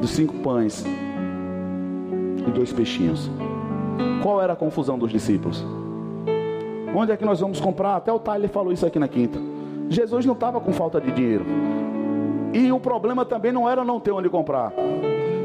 dos 0.00 0.10
cinco 0.10 0.34
pães 0.38 0.84
e 2.46 2.50
dois 2.50 2.72
peixinhos, 2.72 3.30
qual 4.22 4.42
era 4.42 4.54
a 4.54 4.56
confusão 4.56 4.98
dos 4.98 5.10
discípulos? 5.10 5.64
Onde 6.94 7.12
é 7.12 7.16
que 7.16 7.24
nós 7.24 7.40
vamos 7.40 7.60
comprar? 7.60 7.96
Até 7.96 8.12
o 8.12 8.18
Tyler 8.18 8.50
falou 8.50 8.72
isso 8.72 8.84
aqui 8.84 8.98
na 8.98 9.06
quinta. 9.06 9.38
Jesus 9.88 10.26
não 10.26 10.34
estava 10.34 10.60
com 10.60 10.72
falta 10.72 11.00
de 11.00 11.12
dinheiro. 11.12 11.44
E 12.52 12.72
o 12.72 12.80
problema 12.80 13.24
também 13.24 13.52
não 13.52 13.68
era 13.68 13.84
não 13.84 14.00
ter 14.00 14.10
onde 14.10 14.28
comprar. 14.28 14.72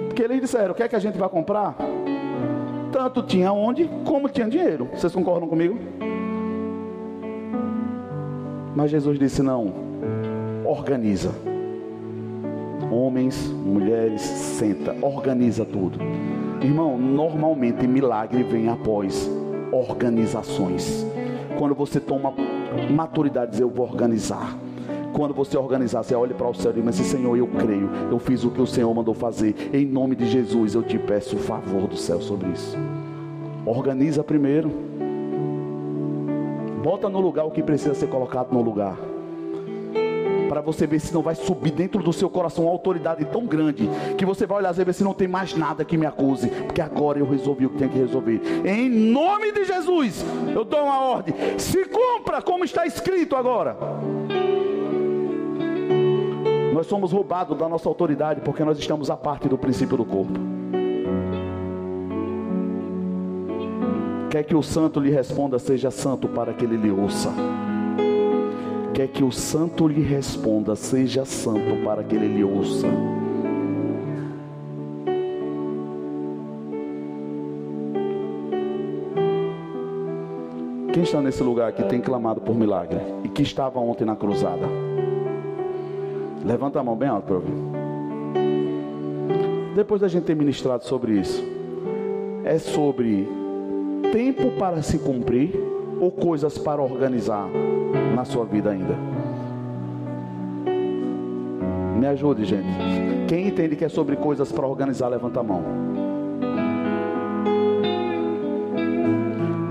Porque 0.07 0.23
eles 0.23 0.41
disseram: 0.41 0.71
o 0.71 0.75
que 0.75 0.81
é 0.81 0.87
que 0.87 0.95
a 0.95 0.99
gente 0.99 1.17
vai 1.17 1.29
comprar? 1.29 1.75
Tanto 2.91 3.21
tinha 3.21 3.51
onde, 3.51 3.89
como 4.05 4.29
tinha 4.29 4.49
dinheiro. 4.49 4.89
Vocês 4.93 5.13
concordam 5.13 5.47
comigo? 5.47 5.77
Mas 8.75 8.91
Jesus 8.91 9.17
disse: 9.17 9.41
não, 9.41 9.73
organiza. 10.65 11.31
Homens, 12.91 13.47
mulheres, 13.47 14.21
senta, 14.21 14.95
organiza 15.01 15.65
tudo. 15.65 15.97
Irmão, 16.61 16.97
normalmente 16.97 17.87
milagre 17.87 18.43
vem 18.43 18.69
após 18.69 19.29
organizações. 19.71 21.05
Quando 21.57 21.73
você 21.73 21.99
toma 21.99 22.33
maturidade, 22.91 23.51
dizer 23.51 23.63
eu 23.63 23.69
vou 23.69 23.85
organizar. 23.85 24.57
Quando 25.13 25.33
você 25.33 25.57
organizar, 25.57 26.03
você 26.03 26.13
olha 26.13 26.35
para 26.35 26.47
o 26.47 26.53
céu 26.53 26.73
e 26.75 26.81
diz: 26.81 26.95
Senhor, 26.97 27.37
eu 27.37 27.47
creio, 27.47 27.89
eu 28.11 28.19
fiz 28.19 28.43
o 28.43 28.51
que 28.51 28.61
o 28.61 28.67
Senhor 28.67 28.93
mandou 28.93 29.13
fazer. 29.13 29.55
Em 29.73 29.85
nome 29.85 30.15
de 30.15 30.27
Jesus, 30.27 30.75
eu 30.75 30.83
te 30.83 30.99
peço 30.99 31.37
o 31.37 31.39
favor 31.39 31.87
do 31.87 31.95
céu 31.95 32.19
sobre 32.19 32.49
isso. 32.49 32.77
Organiza 33.65 34.23
primeiro. 34.23 34.94
Bota 36.85 37.09
no 37.09 37.19
lugar 37.19 37.43
o 37.45 37.49
que 37.49 37.63
precisa 37.63 37.95
ser 37.95 38.05
colocado 38.05 38.53
no 38.53 38.61
lugar. 38.61 38.95
para 40.47 40.61
você 40.61 40.85
ver 40.85 40.99
se 40.99 41.11
não 41.11 41.23
vai 41.23 41.33
subir 41.33 41.71
dentro 41.71 42.03
do 42.03 42.13
seu 42.13 42.29
coração 42.29 42.65
uma 42.65 42.71
autoridade 42.71 43.25
tão 43.25 43.47
grande 43.47 43.89
que 44.15 44.23
você 44.23 44.45
vai 44.45 44.59
olhar 44.59 44.77
e 44.79 44.83
ver 44.83 44.93
se 44.93 45.03
não 45.03 45.11
tem 45.11 45.27
mais 45.27 45.55
nada 45.55 45.83
que 45.83 45.97
me 45.97 46.05
acuse, 46.05 46.47
porque 46.47 46.79
agora 46.79 47.17
eu 47.17 47.27
resolvi 47.27 47.65
o 47.65 47.71
que 47.71 47.79
tem 47.79 47.89
que 47.89 47.97
resolver. 47.97 48.39
Em 48.63 48.87
nome 48.87 49.51
de 49.51 49.65
Jesus, 49.65 50.23
eu 50.55 50.63
dou 50.63 50.83
uma 50.83 51.01
ordem: 51.01 51.33
se 51.57 51.85
cumpra 51.85 52.39
como 52.43 52.63
está 52.63 52.85
escrito 52.85 53.35
agora. 53.35 53.75
Nós 56.71 56.85
somos 56.85 57.11
roubados 57.11 57.57
da 57.57 57.67
nossa 57.67 57.89
autoridade 57.89 58.41
porque 58.41 58.63
nós 58.63 58.77
estamos 58.77 59.09
à 59.09 59.17
parte 59.17 59.49
do 59.49 59.57
princípio 59.57 59.97
do 59.97 60.05
corpo. 60.05 60.54
Quer 64.29 64.43
que 64.43 64.55
o 64.55 64.61
santo 64.61 64.99
lhe 64.99 65.09
responda, 65.09 65.59
seja 65.59 65.89
santo 65.91 66.27
para 66.27 66.53
que 66.53 66.65
ele 66.65 66.77
lhe 66.77 66.91
ouça. 66.91 67.31
Quer 68.93 69.07
que 69.07 69.23
o 69.23 69.31
santo 69.31 69.87
lhe 69.87 70.01
responda, 70.01 70.75
seja 70.75 71.25
santo 71.25 71.83
para 71.83 72.03
que 72.03 72.15
ele 72.15 72.27
lhe 72.27 72.43
ouça. 72.43 72.87
Quem 80.93 81.03
está 81.03 81.21
nesse 81.21 81.43
lugar 81.43 81.73
que 81.73 81.83
tem 81.83 81.99
clamado 81.99 82.39
por 82.39 82.55
milagre 82.55 83.01
e 83.23 83.27
que 83.27 83.41
estava 83.41 83.79
ontem 83.79 84.05
na 84.05 84.15
cruzada? 84.15 84.65
Levanta 86.45 86.79
a 86.79 86.83
mão 86.83 86.95
bem 86.95 87.09
alto 87.09 87.25
para 87.25 87.35
ouvir. 87.35 87.53
Depois 89.75 89.99
da 89.99 90.07
gente 90.07 90.23
ter 90.23 90.37
ministrado 90.37 90.85
sobre 90.85 91.19
isso, 91.19 91.43
é 92.45 92.57
sobre 92.57 93.27
tempo 94.15 94.49
para 94.51 94.81
se 94.81 94.97
cumprir 94.97 95.51
ou 95.99 96.09
coisas 96.09 96.57
para 96.57 96.81
organizar 96.81 97.49
na 98.15 98.23
sua 98.23 98.45
vida 98.45 98.71
ainda? 98.71 98.95
Me 101.99 102.07
ajude, 102.07 102.45
gente. 102.45 102.65
Quem 103.27 103.49
entende 103.49 103.75
que 103.75 103.83
é 103.83 103.89
sobre 103.89 104.15
coisas 104.15 104.53
para 104.53 104.65
organizar, 104.65 105.09
levanta 105.09 105.41
a 105.41 105.43
mão. 105.43 105.61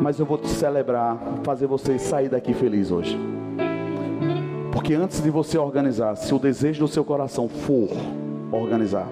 Mas 0.02 0.20
eu 0.20 0.26
vou 0.26 0.36
te 0.36 0.48
celebrar, 0.48 1.18
fazer 1.42 1.66
você 1.66 1.98
sair 1.98 2.28
daqui 2.28 2.52
feliz 2.52 2.90
hoje. 2.90 3.18
Porque 4.70 4.92
antes 4.92 5.22
de 5.22 5.30
você 5.30 5.56
organizar, 5.56 6.16
se 6.16 6.34
o 6.34 6.38
desejo 6.38 6.80
do 6.80 6.88
seu 6.88 7.02
coração 7.02 7.48
for 7.48 7.88
organizar, 8.52 9.08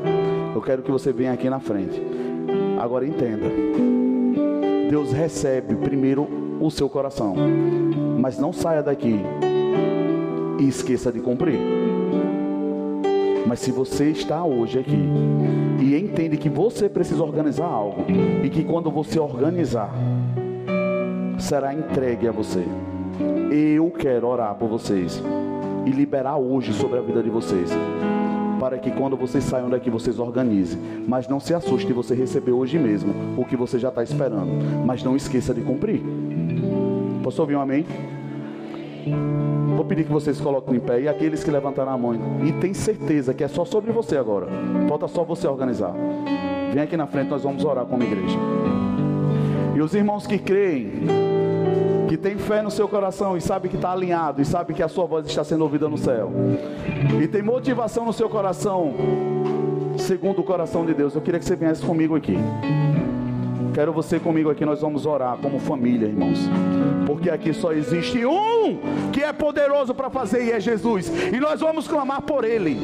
eu 0.54 0.60
quero 0.60 0.82
que 0.82 0.90
você 0.90 1.10
venha 1.10 1.32
aqui 1.32 1.48
na 1.48 1.58
frente. 1.58 2.02
Agora 2.78 3.06
entenda. 3.06 4.01
Deus 4.92 5.10
recebe 5.10 5.74
primeiro 5.74 6.28
o 6.60 6.70
seu 6.70 6.86
coração. 6.86 7.34
Mas 8.20 8.38
não 8.38 8.52
saia 8.52 8.82
daqui 8.82 9.22
e 10.60 10.68
esqueça 10.68 11.10
de 11.10 11.18
cumprir. 11.18 11.58
Mas 13.46 13.60
se 13.60 13.72
você 13.72 14.10
está 14.10 14.44
hoje 14.44 14.78
aqui 14.78 15.02
e 15.80 15.96
entende 15.96 16.36
que 16.36 16.50
você 16.50 16.90
precisa 16.90 17.22
organizar 17.22 17.64
algo 17.64 18.04
e 18.44 18.50
que 18.50 18.64
quando 18.64 18.90
você 18.90 19.18
organizar 19.18 19.90
será 21.38 21.72
entregue 21.72 22.28
a 22.28 22.30
você. 22.30 22.62
Eu 23.50 23.90
quero 23.92 24.26
orar 24.26 24.54
por 24.56 24.68
vocês 24.68 25.22
e 25.86 25.90
liberar 25.90 26.36
hoje 26.36 26.74
sobre 26.74 26.98
a 26.98 27.02
vida 27.02 27.22
de 27.22 27.30
vocês 27.30 27.70
para 28.62 28.78
que 28.78 28.92
quando 28.92 29.16
vocês 29.16 29.42
saiam 29.42 29.68
daqui 29.68 29.90
vocês 29.90 30.20
organizem. 30.20 30.80
Mas 31.08 31.26
não 31.26 31.40
se 31.40 31.52
assuste 31.52 31.92
você 31.92 32.14
receber 32.14 32.52
hoje 32.52 32.78
mesmo 32.78 33.12
o 33.36 33.44
que 33.44 33.56
você 33.56 33.76
já 33.76 33.88
está 33.88 34.04
esperando. 34.04 34.52
Mas 34.86 35.02
não 35.02 35.16
esqueça 35.16 35.52
de 35.52 35.62
cumprir. 35.62 36.00
Posso 37.24 37.42
ouvir 37.42 37.56
um 37.56 37.60
amém? 37.60 37.84
Vou 39.74 39.84
pedir 39.84 40.04
que 40.04 40.12
vocês 40.12 40.40
coloquem 40.40 40.76
em 40.76 40.78
pé. 40.78 41.00
E 41.00 41.08
aqueles 41.08 41.42
que 41.42 41.50
levantaram 41.50 41.90
a 41.90 41.98
mão 41.98 42.14
e 42.46 42.52
tem 42.52 42.72
certeza 42.72 43.34
que 43.34 43.42
é 43.42 43.48
só 43.48 43.64
sobre 43.64 43.90
você 43.90 44.16
agora. 44.16 44.46
Falta 44.88 45.08
só 45.08 45.24
você 45.24 45.48
organizar. 45.48 45.92
Vem 46.72 46.84
aqui 46.84 46.96
na 46.96 47.08
frente, 47.08 47.30
nós 47.30 47.42
vamos 47.42 47.64
orar 47.64 47.84
como 47.84 48.04
igreja. 48.04 48.38
E 49.74 49.80
os 49.82 49.92
irmãos 49.92 50.24
que 50.24 50.38
creem 50.38 51.02
que 52.12 52.16
tem 52.18 52.36
fé 52.36 52.60
no 52.60 52.70
seu 52.70 52.86
coração 52.86 53.38
e 53.38 53.40
sabe 53.40 53.70
que 53.70 53.76
está 53.76 53.90
alinhado 53.90 54.42
e 54.42 54.44
sabe 54.44 54.74
que 54.74 54.82
a 54.82 54.88
sua 54.88 55.06
voz 55.06 55.26
está 55.26 55.42
sendo 55.42 55.62
ouvida 55.62 55.88
no 55.88 55.96
céu, 55.96 56.30
e 57.22 57.26
tem 57.26 57.42
motivação 57.42 58.04
no 58.04 58.12
seu 58.12 58.28
coração, 58.28 58.94
segundo 59.98 60.40
o 60.40 60.44
coração 60.44 60.84
de 60.84 60.94
Deus, 60.94 61.14
eu 61.14 61.20
queria 61.20 61.38
que 61.38 61.46
você 61.46 61.56
viesse 61.56 61.84
comigo 61.84 62.14
aqui. 62.14 62.36
Quero 63.74 63.92
você 63.92 64.20
comigo 64.20 64.50
aqui, 64.50 64.64
nós 64.64 64.80
vamos 64.82 65.06
orar 65.06 65.38
como 65.38 65.58
família, 65.58 66.06
irmãos. 66.06 66.38
Porque 67.06 67.30
aqui 67.30 67.52
só 67.52 67.72
existe 67.72 68.24
um 68.24 68.78
que 69.12 69.22
é 69.22 69.32
poderoso 69.32 69.94
para 69.94 70.10
fazer 70.10 70.44
e 70.44 70.52
é 70.52 70.60
Jesus. 70.60 71.10
E 71.32 71.40
nós 71.40 71.60
vamos 71.60 71.88
clamar 71.88 72.22
por 72.22 72.44
ele. 72.44 72.78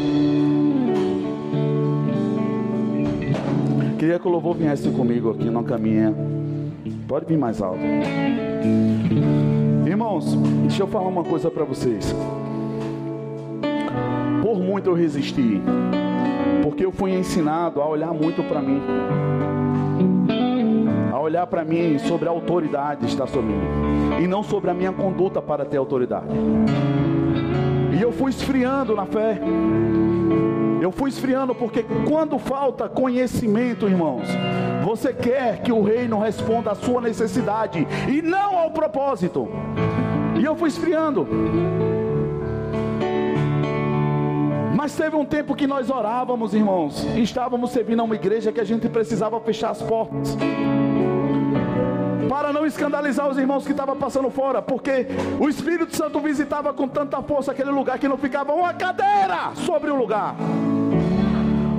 Queria 3.98 4.18
que 4.18 4.26
o 4.26 4.30
louvor 4.30 4.54
viesse 4.56 4.88
comigo 4.90 5.30
aqui 5.30 5.50
na 5.50 5.62
caminha. 5.62 6.14
Pode 7.06 7.26
vir 7.26 7.36
mais 7.36 7.60
alto. 7.60 7.80
Irmãos, 9.86 10.34
deixa 10.62 10.82
eu 10.82 10.86
falar 10.86 11.08
uma 11.08 11.24
coisa 11.24 11.50
para 11.50 11.64
vocês. 11.64 12.14
Por 14.58 14.64
muito 14.64 14.90
eu 14.90 14.94
resisti, 14.94 15.62
porque 16.64 16.84
eu 16.84 16.90
fui 16.90 17.14
ensinado 17.14 17.80
a 17.80 17.86
olhar 17.86 18.12
muito 18.12 18.42
para 18.42 18.60
mim, 18.60 18.82
a 21.12 21.20
olhar 21.20 21.46
para 21.46 21.64
mim 21.64 21.96
sobre 22.00 22.26
a 22.28 22.32
autoridade 22.32 23.06
está 23.06 23.24
sobre 23.24 23.52
mim, 23.52 24.20
e 24.20 24.26
não 24.26 24.42
sobre 24.42 24.68
a 24.68 24.74
minha 24.74 24.90
conduta 24.90 25.40
para 25.40 25.64
ter 25.64 25.76
autoridade. 25.76 26.26
E 27.96 28.02
eu 28.02 28.10
fui 28.10 28.30
esfriando 28.30 28.96
na 28.96 29.06
fé. 29.06 29.40
Eu 30.82 30.90
fui 30.90 31.08
esfriando 31.08 31.54
porque 31.54 31.84
quando 32.08 32.36
falta 32.36 32.88
conhecimento, 32.88 33.86
irmãos, 33.86 34.26
você 34.84 35.12
quer 35.12 35.62
que 35.62 35.70
o 35.70 35.82
reino 35.82 36.18
responda 36.18 36.72
à 36.72 36.74
sua 36.74 37.00
necessidade 37.00 37.86
e 38.08 38.20
não 38.20 38.58
ao 38.58 38.72
propósito. 38.72 39.48
E 40.36 40.44
eu 40.44 40.56
fui 40.56 40.68
esfriando. 40.68 41.28
Mas 44.78 44.94
teve 44.94 45.16
um 45.16 45.24
tempo 45.24 45.56
que 45.56 45.66
nós 45.66 45.90
orávamos, 45.90 46.54
irmãos, 46.54 47.04
e 47.16 47.20
estávamos 47.20 47.72
servindo 47.72 47.98
a 47.98 48.04
uma 48.04 48.14
igreja 48.14 48.52
que 48.52 48.60
a 48.60 48.64
gente 48.64 48.88
precisava 48.88 49.40
fechar 49.40 49.70
as 49.70 49.82
portas. 49.82 50.36
Para 52.28 52.52
não 52.52 52.64
escandalizar 52.64 53.28
os 53.28 53.36
irmãos 53.36 53.64
que 53.64 53.72
estavam 53.72 53.96
passando 53.96 54.30
fora, 54.30 54.62
porque 54.62 55.08
o 55.40 55.48
Espírito 55.48 55.96
Santo 55.96 56.20
visitava 56.20 56.72
com 56.72 56.86
tanta 56.86 57.20
força 57.20 57.50
aquele 57.50 57.72
lugar 57.72 57.98
que 57.98 58.06
não 58.06 58.16
ficava 58.16 58.52
uma 58.52 58.72
cadeira 58.72 59.50
sobre 59.66 59.90
o 59.90 59.96
lugar. 59.96 60.36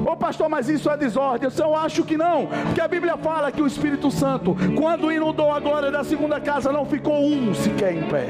Ô 0.05 0.17
pastor, 0.17 0.49
mas 0.49 0.67
isso 0.67 0.89
é 0.89 0.97
desordem. 0.97 1.49
Eu 1.57 1.73
acho 1.77 2.03
que 2.03 2.17
não, 2.17 2.47
porque 2.65 2.81
a 2.81 2.87
Bíblia 2.89 3.15
fala 3.15 3.49
que 3.49 3.61
o 3.61 3.67
Espírito 3.67 4.11
Santo, 4.11 4.57
quando 4.77 5.09
inundou 5.09 5.53
a 5.53 5.59
glória 5.61 5.89
da 5.89 6.03
segunda 6.03 6.37
casa, 6.41 6.69
não 6.69 6.85
ficou 6.85 7.17
um 7.17 7.53
sequer 7.53 7.95
em 7.95 8.09
pé. 8.09 8.27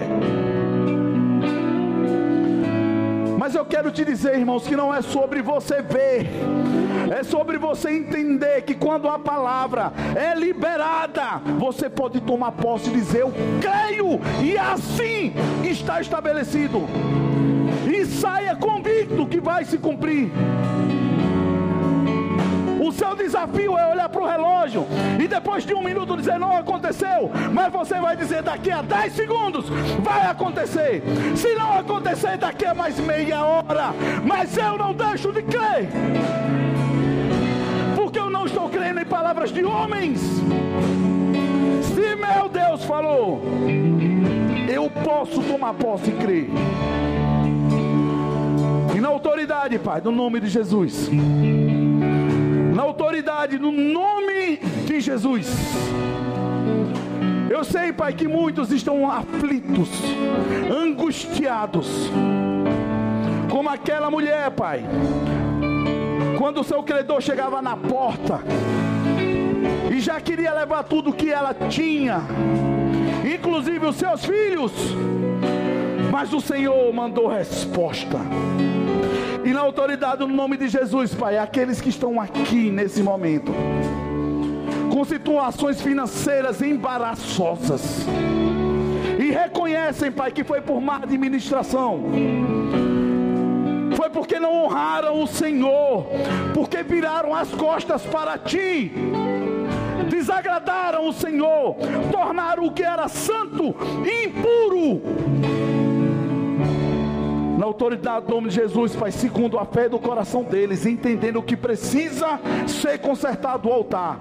Mas 3.40 3.56
eu 3.56 3.64
quero 3.64 3.90
te 3.90 4.04
dizer, 4.04 4.38
irmãos, 4.38 4.68
que 4.68 4.76
não 4.76 4.94
é 4.94 5.02
sobre 5.02 5.42
você 5.42 5.82
ver, 5.82 6.30
é 7.10 7.24
sobre 7.24 7.58
você 7.58 7.90
entender 7.90 8.64
que 8.64 8.76
quando 8.76 9.08
a 9.08 9.18
palavra 9.18 9.94
é 10.14 10.38
liberada, 10.38 11.38
você 11.58 11.90
pode 11.90 12.20
tomar 12.20 12.52
posse 12.52 12.90
e 12.90 12.94
dizer: 12.94 13.22
Eu 13.22 13.34
creio, 13.62 14.20
e 14.44 14.58
assim 14.58 15.34
está 15.64 16.02
estabelecido. 16.02 16.82
E 17.90 18.06
saia 18.06 18.58
convicto 18.58 19.26
que 19.26 19.40
vai 19.40 19.64
se 19.64 19.78
cumprir. 19.78 20.30
O 22.80 22.94
seu 22.94 23.14
desafio 23.14 23.78
é 23.78 23.92
olhar 23.92 24.08
para 24.08 24.22
o 24.22 24.26
relógio 24.26 24.88
e 25.22 25.28
depois 25.28 25.66
de 25.66 25.74
um 25.74 25.84
minuto 25.84 26.16
dizer 26.16 26.40
não 26.40 26.56
aconteceu, 26.56 27.30
mas 27.52 27.72
você 27.72 28.00
vai 28.00 28.16
dizer 28.16 28.42
daqui 28.42 28.72
a 28.72 28.82
10 28.82 29.14
segundos 29.14 29.66
vai 30.02 30.28
acontecer. 30.28 31.04
Se 31.36 31.54
não 31.56 31.78
acontecer 31.78 32.38
daqui 32.38 32.66
a 32.66 32.74
mais 32.74 32.98
meia 32.98 33.44
hora, 33.44 33.94
mas 34.26 34.56
eu 34.58 34.78
não 34.78 34.94
deixo 34.94 35.34
de 35.34 35.42
crer. 35.44 35.90
Porque 37.98 38.18
eu 38.18 38.30
não 38.30 38.46
estou 38.46 38.70
crendo 38.70 39.02
em 39.02 39.06
palavras 39.06 39.52
de 39.52 39.66
homens. 39.66 40.22
Se 41.84 42.16
meu 42.16 42.48
Deus 42.48 42.86
falou, 42.86 43.42
eu 44.74 44.90
posso 45.04 45.42
tomar 45.42 45.74
posse 45.74 46.12
e 46.12 46.14
crer. 46.14 46.50
E 48.96 49.02
na 49.02 49.10
autoridade, 49.10 49.78
Pai, 49.80 50.02
no 50.02 50.12
nome 50.12 50.40
de 50.40 50.48
Jesus 50.48 51.10
na 52.80 52.86
autoridade, 52.86 53.60
no 53.60 53.74
nome 53.74 54.56
de 54.86 55.02
Jesus. 55.02 55.54
Eu 57.50 57.62
sei, 57.66 57.92
Pai, 57.92 58.14
que 58.14 58.26
muitos 58.26 58.72
estão 58.72 59.12
aflitos, 59.12 59.90
angustiados, 60.72 62.10
como 63.52 63.68
aquela 63.68 64.10
mulher, 64.10 64.50
Pai, 64.52 64.86
quando 66.38 66.62
o 66.62 66.64
seu 66.64 66.82
credor 66.82 67.20
chegava 67.20 67.62
na 67.62 67.76
porta 67.76 68.40
e 69.94 70.00
já 70.00 70.22
queria 70.22 70.54
levar 70.54 70.84
tudo 70.84 71.12
que 71.12 71.30
ela 71.30 71.54
tinha, 71.54 72.22
inclusive 73.30 73.88
os 73.88 73.98
seus 73.98 74.24
filhos. 74.24 74.72
Mas 76.10 76.32
o 76.32 76.40
Senhor 76.40 76.94
mandou 76.94 77.28
resposta. 77.28 78.20
E 79.44 79.54
na 79.54 79.62
autoridade, 79.62 80.20
no 80.26 80.36
nome 80.36 80.58
de 80.58 80.68
Jesus, 80.68 81.14
Pai, 81.14 81.38
aqueles 81.38 81.80
que 81.80 81.90
estão 81.90 82.20
aqui 82.20 82.70
nesse 82.70 83.02
momento, 83.02 83.52
com 84.92 85.04
situações 85.06 85.82
financeiras 85.82 86.62
embaraçosas, 86.62 88.06
e 89.18 89.32
reconhecem, 89.32 90.12
Pai, 90.12 90.32
que 90.32 90.44
foi 90.44 90.62
por 90.62 90.82
má 90.82 90.98
administração, 90.98 92.04
foi 93.96 94.10
porque 94.10 94.40
não 94.40 94.66
honraram 94.66 95.24
o 95.24 95.28
Senhor, 95.28 96.06
porque 96.54 96.84
viraram 96.84 97.34
as 97.34 97.50
costas 97.50 98.02
para 98.04 98.38
ti, 98.38 98.92
desagradaram 100.10 101.08
o 101.08 101.14
Senhor, 101.14 101.78
tornaram 102.12 102.66
o 102.66 102.72
que 102.72 102.84
era 102.84 103.08
santo 103.08 103.76
impuro 104.04 105.69
na 107.60 107.66
autoridade 107.66 108.26
do 108.26 108.36
nome 108.36 108.48
de 108.48 108.56
Jesus, 108.56 108.96
Pai, 108.96 109.12
segundo 109.12 109.60
a 109.60 109.66
fé 109.66 109.90
do 109.90 110.00
coração 110.00 110.44
deles, 110.44 110.86
entendendo 110.86 111.42
que 111.42 111.58
precisa 111.58 112.40
ser 112.66 113.00
consertado 113.00 113.68
o 113.68 113.74
altar. 113.74 114.18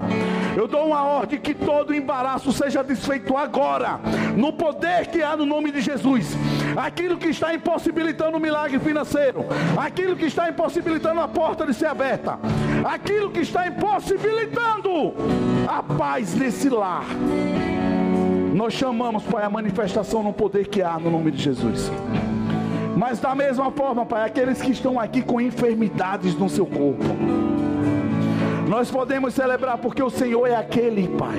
Eu 0.57 0.67
dou 0.67 0.89
uma 0.89 1.05
ordem 1.05 1.39
que 1.39 1.55
todo 1.55 1.95
embaraço 1.95 2.51
seja 2.51 2.83
desfeito 2.83 3.37
agora, 3.37 4.01
no 4.37 4.53
poder 4.53 5.07
que 5.07 5.23
há 5.23 5.37
no 5.37 5.47
nome 5.47 5.71
de 5.71 5.81
Jesus. 5.81 6.37
Aquilo 6.77 7.17
que 7.17 7.29
está 7.29 7.55
impossibilitando 7.55 8.37
o 8.37 8.41
milagre 8.41 8.81
financeiro, 8.81 9.45
aquilo 9.77 10.17
que 10.17 10.27
está 10.27 10.51
impossibilitando 10.51 11.21
a 11.21 11.29
porta 11.29 11.65
de 11.65 11.75
ser 11.75 11.87
aberta, 11.87 12.41
aquilo 12.85 13.31
que 13.31 13.41
está 13.41 13.69
impossibilitando 13.69 15.15
a 15.69 15.81
paz 15.81 16.35
nesse 16.35 16.69
lar. 16.69 17.05
Nós 18.53 18.75
chamamos, 18.75 19.23
Pai, 19.23 19.45
a 19.45 19.49
manifestação 19.49 20.25
no 20.25 20.33
poder 20.33 20.67
que 20.67 20.83
há 20.83 20.99
no 20.99 21.09
nome 21.09 21.31
de 21.31 21.41
Jesus. 21.41 21.89
Mas 22.99 23.21
da 23.21 23.33
mesma 23.33 23.71
forma, 23.71 24.05
Pai, 24.05 24.27
aqueles 24.27 24.61
que 24.61 24.73
estão 24.73 24.99
aqui 24.99 25.23
com 25.23 25.41
enfermidades 25.41 26.35
no 26.35 26.49
seu 26.49 26.67
corpo, 26.67 27.05
nós 28.69 28.91
podemos 28.91 29.35
celebrar 29.35 29.79
porque 29.79 30.03
o 30.03 30.11
Senhor 30.11 30.45
é 30.49 30.57
aquele, 30.57 31.07
Pai, 31.07 31.39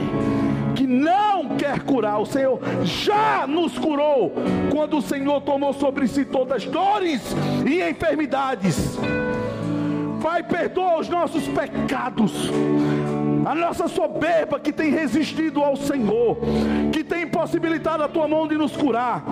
que 0.73 0.87
não 0.87 1.57
quer 1.57 1.81
curar. 1.81 2.21
O 2.21 2.25
Senhor 2.25 2.61
já 2.85 3.45
nos 3.45 3.77
curou 3.77 4.31
quando 4.71 4.99
o 4.99 5.01
Senhor 5.01 5.41
tomou 5.41 5.73
sobre 5.73 6.07
si 6.07 6.23
todas 6.23 6.63
as 6.63 6.65
dores 6.65 7.21
e 7.69 7.81
enfermidades. 7.81 8.97
Pai, 10.23 10.41
perdoa 10.41 10.99
os 10.99 11.09
nossos 11.09 11.45
pecados 11.45 12.49
a 13.45 13.55
nossa 13.55 13.87
soberba 13.87 14.59
que 14.59 14.71
tem 14.71 14.91
resistido 14.91 15.63
ao 15.63 15.75
Senhor, 15.75 16.37
que 16.91 17.03
tem 17.03 17.23
impossibilitado 17.23 18.03
a 18.03 18.07
tua 18.07 18.27
mão 18.27 18.47
de 18.47 18.55
nos 18.55 18.75
curar. 18.75 19.23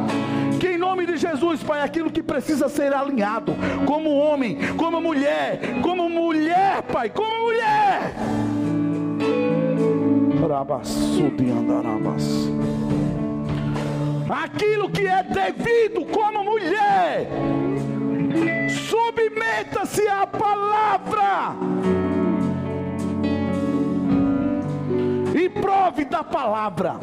Que 0.60 0.70
em 0.70 0.78
nome 0.78 1.06
de 1.06 1.18
Jesus, 1.18 1.62
Pai, 1.64 1.82
aquilo 1.82 2.12
que 2.12 2.24
precisa 2.24 2.70
ser 2.70 2.94
alinhado, 2.94 3.56
como 3.86 4.10
homem, 4.10 4.58
como 4.76 5.02
mulher, 5.02 5.82
como 5.82 6.10
mulher, 6.10 6.82
Pai, 6.84 7.10
como 7.10 7.44
mulher. 7.44 8.14
Aquilo 14.30 14.90
que 14.90 15.08
é 15.08 15.24
devido 15.24 16.06
como 16.06 16.44
mulher, 16.44 17.30
submeta-se 18.70 20.08
à 20.08 20.26
palavra 20.26 21.56
e 25.38 25.50
prove 25.50 26.06
da 26.06 26.24
palavra. 26.24 26.96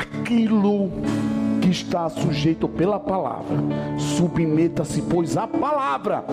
Aquilo 0.00 0.90
que 1.62 1.70
está 1.70 2.08
sujeito 2.08 2.68
pela 2.68 2.98
palavra, 2.98 3.56
submeta-se, 3.98 5.02
pois, 5.02 5.36
à 5.36 5.46
palavra 5.46 6.24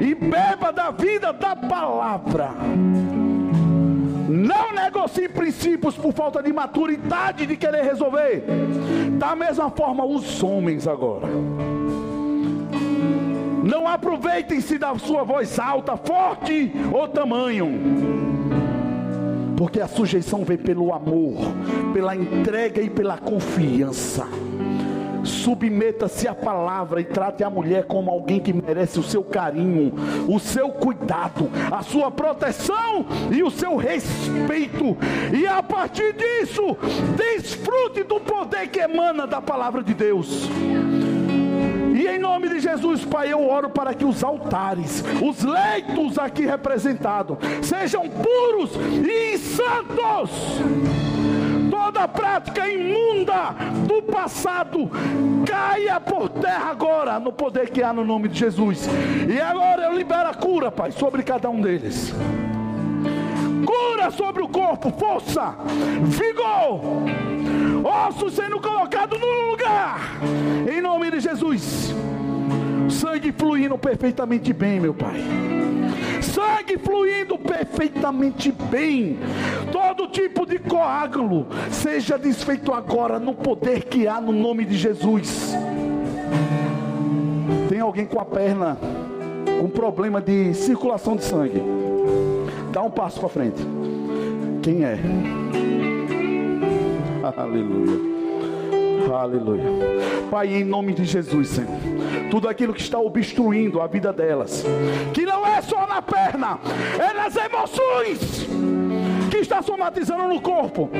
e 0.00 0.14
beba 0.14 0.72
da 0.72 0.90
vida 0.90 1.32
da 1.32 1.54
palavra. 1.54 2.50
Não 4.28 4.72
negocie 4.72 5.28
princípios 5.28 5.94
por 5.94 6.12
falta 6.12 6.42
de 6.42 6.52
maturidade 6.52 7.46
de 7.46 7.56
querer 7.56 7.84
resolver. 7.84 8.44
Da 9.18 9.36
mesma 9.36 9.70
forma, 9.70 10.04
os 10.04 10.42
homens 10.42 10.88
agora. 10.88 11.28
Não 13.64 13.88
aproveitem-se 13.88 14.76
da 14.76 14.94
sua 14.98 15.24
voz 15.24 15.58
alta, 15.58 15.96
forte 15.96 16.70
ou 16.92 17.08
tamanho. 17.08 17.80
Porque 19.56 19.80
a 19.80 19.88
sujeição 19.88 20.44
vem 20.44 20.58
pelo 20.58 20.92
amor, 20.92 21.36
pela 21.94 22.14
entrega 22.14 22.82
e 22.82 22.90
pela 22.90 23.16
confiança. 23.16 24.28
Submeta-se 25.24 26.28
à 26.28 26.34
palavra 26.34 27.00
e 27.00 27.04
trate 27.04 27.42
a 27.42 27.48
mulher 27.48 27.84
como 27.84 28.10
alguém 28.10 28.38
que 28.38 28.52
merece 28.52 29.00
o 29.00 29.02
seu 29.02 29.24
carinho, 29.24 29.94
o 30.28 30.38
seu 30.38 30.68
cuidado, 30.68 31.48
a 31.72 31.82
sua 31.82 32.10
proteção 32.10 33.06
e 33.32 33.42
o 33.42 33.50
seu 33.50 33.76
respeito. 33.76 34.94
E 35.32 35.46
a 35.46 35.62
partir 35.62 36.14
disso, 36.14 36.76
desfrute 37.16 38.02
do 38.02 38.20
poder 38.20 38.68
que 38.68 38.80
emana 38.80 39.26
da 39.26 39.40
palavra 39.40 39.82
de 39.82 39.94
Deus. 39.94 40.50
E 42.04 42.06
em 42.06 42.18
nome 42.18 42.50
de 42.50 42.60
Jesus, 42.60 43.02
Pai, 43.02 43.32
eu 43.32 43.48
oro 43.48 43.70
para 43.70 43.94
que 43.94 44.04
os 44.04 44.22
altares, 44.22 45.02
os 45.22 45.42
leitos 45.42 46.18
aqui 46.18 46.44
representados, 46.44 47.38
sejam 47.62 48.06
puros 48.10 48.72
e 48.76 49.38
santos. 49.38 50.30
Toda 51.70 52.06
prática 52.06 52.68
imunda 52.68 53.54
do 53.88 54.02
passado 54.02 54.90
caia 55.46 55.98
por 55.98 56.28
terra 56.28 56.72
agora, 56.72 57.18
no 57.18 57.32
poder 57.32 57.70
que 57.70 57.82
há 57.82 57.90
no 57.90 58.04
nome 58.04 58.28
de 58.28 58.38
Jesus. 58.38 58.86
E 59.26 59.40
agora 59.40 59.84
eu 59.84 59.96
libero 59.96 60.28
a 60.28 60.34
cura, 60.34 60.70
Pai, 60.70 60.92
sobre 60.92 61.22
cada 61.22 61.48
um 61.48 61.62
deles 61.62 62.12
cura 63.64 64.10
sobre 64.10 64.42
o 64.42 64.48
corpo, 64.48 64.90
força, 64.90 65.54
vigor, 66.04 66.80
ossos 67.84 68.34
sendo 68.34 68.60
colocados 68.60 69.18
no 69.18 69.50
lugar, 69.50 70.18
em 70.70 70.80
nome 70.80 71.10
de 71.10 71.20
Jesus. 71.20 71.94
Sangue 72.88 73.32
fluindo 73.32 73.76
perfeitamente 73.78 74.52
bem, 74.52 74.78
meu 74.78 74.94
Pai. 74.94 75.20
Sangue 76.20 76.78
fluindo 76.78 77.38
perfeitamente 77.38 78.52
bem. 78.70 79.18
Todo 79.70 80.08
tipo 80.08 80.46
de 80.46 80.58
coágulo 80.58 81.46
seja 81.70 82.18
desfeito 82.18 82.72
agora 82.72 83.18
no 83.18 83.34
poder 83.34 83.84
que 83.84 84.06
há 84.06 84.20
no 84.20 84.32
nome 84.32 84.64
de 84.64 84.76
Jesus. 84.76 85.54
Tem 87.68 87.80
alguém 87.80 88.06
com 88.06 88.20
a 88.20 88.24
perna 88.24 88.78
com 89.60 89.68
problema 89.68 90.20
de 90.20 90.52
circulação 90.54 91.16
de 91.16 91.24
sangue? 91.24 91.62
Dá 92.74 92.82
um 92.82 92.90
passo 92.90 93.20
para 93.20 93.28
frente. 93.28 93.62
Quem 94.60 94.84
é? 94.84 94.98
Aleluia. 97.36 98.14
Aleluia. 99.16 99.62
Pai, 100.28 100.52
em 100.52 100.64
nome 100.64 100.92
de 100.92 101.04
Jesus, 101.04 101.50
Senhor. 101.50 101.70
Tudo 102.32 102.48
aquilo 102.48 102.74
que 102.74 102.80
está 102.80 102.98
obstruindo 102.98 103.80
a 103.80 103.86
vida 103.86 104.12
delas, 104.12 104.64
que 105.12 105.24
não 105.24 105.46
é 105.46 105.62
só 105.62 105.86
na 105.86 106.02
perna, 106.02 106.58
é 106.98 107.14
nas 107.14 107.36
emoções 107.36 108.48
que 109.30 109.36
está 109.36 109.62
somatizando 109.62 110.24
no 110.24 110.40
corpo. 110.40 110.90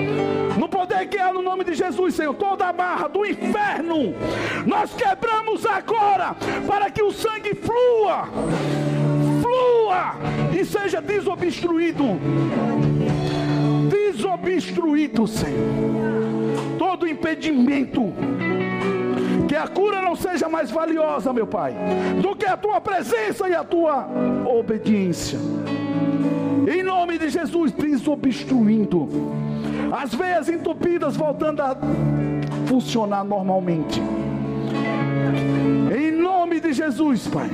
No 0.56 0.68
poder 0.68 1.08
que 1.08 1.18
há 1.18 1.32
no 1.32 1.42
nome 1.42 1.64
de 1.64 1.74
Jesus, 1.74 2.14
Senhor, 2.14 2.34
toda 2.34 2.68
a 2.68 2.72
barra 2.72 3.08
do 3.08 3.26
inferno, 3.26 4.14
nós 4.64 4.94
quebramos 4.94 5.66
agora 5.66 6.36
para 6.68 6.88
que 6.88 7.02
o 7.02 7.10
sangue 7.10 7.52
flua 7.52 8.28
e 10.58 10.64
seja 10.64 11.00
desobstruído. 11.00 12.04
Desobstruído, 13.88 15.26
Senhor. 15.26 16.78
Todo 16.78 17.06
impedimento. 17.06 18.12
Que 19.48 19.56
a 19.56 19.68
cura 19.68 20.00
não 20.00 20.16
seja 20.16 20.48
mais 20.48 20.70
valiosa, 20.70 21.32
meu 21.32 21.46
Pai, 21.46 21.74
do 22.20 22.34
que 22.34 22.46
a 22.46 22.56
tua 22.56 22.80
presença 22.80 23.48
e 23.48 23.54
a 23.54 23.62
tua 23.62 24.08
obediência. 24.46 25.38
Em 26.66 26.82
nome 26.82 27.18
de 27.18 27.28
Jesus, 27.28 27.72
desobstruindo. 27.72 29.08
As 29.92 30.14
veias 30.14 30.48
entupidas 30.48 31.16
voltando 31.16 31.60
a 31.60 31.76
funcionar 32.66 33.22
normalmente. 33.22 34.00
Em 35.96 36.10
nome 36.10 36.58
de 36.60 36.72
Jesus, 36.72 37.28
Pai. 37.28 37.50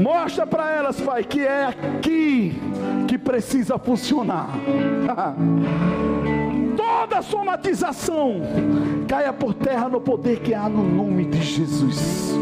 Mostra 0.00 0.46
para 0.46 0.72
elas, 0.72 1.00
Pai, 1.00 1.24
que 1.24 1.40
é 1.40 1.66
aqui 1.66 2.60
que 3.06 3.18
precisa 3.18 3.78
funcionar. 3.78 4.48
Toda 6.76 7.22
somatização 7.22 8.40
caia 9.08 9.32
por 9.32 9.54
terra 9.54 9.88
no 9.88 10.00
poder 10.00 10.40
que 10.40 10.54
há 10.54 10.68
no 10.68 10.82
nome 10.82 11.26
de 11.26 11.42
Jesus. 11.42 12.34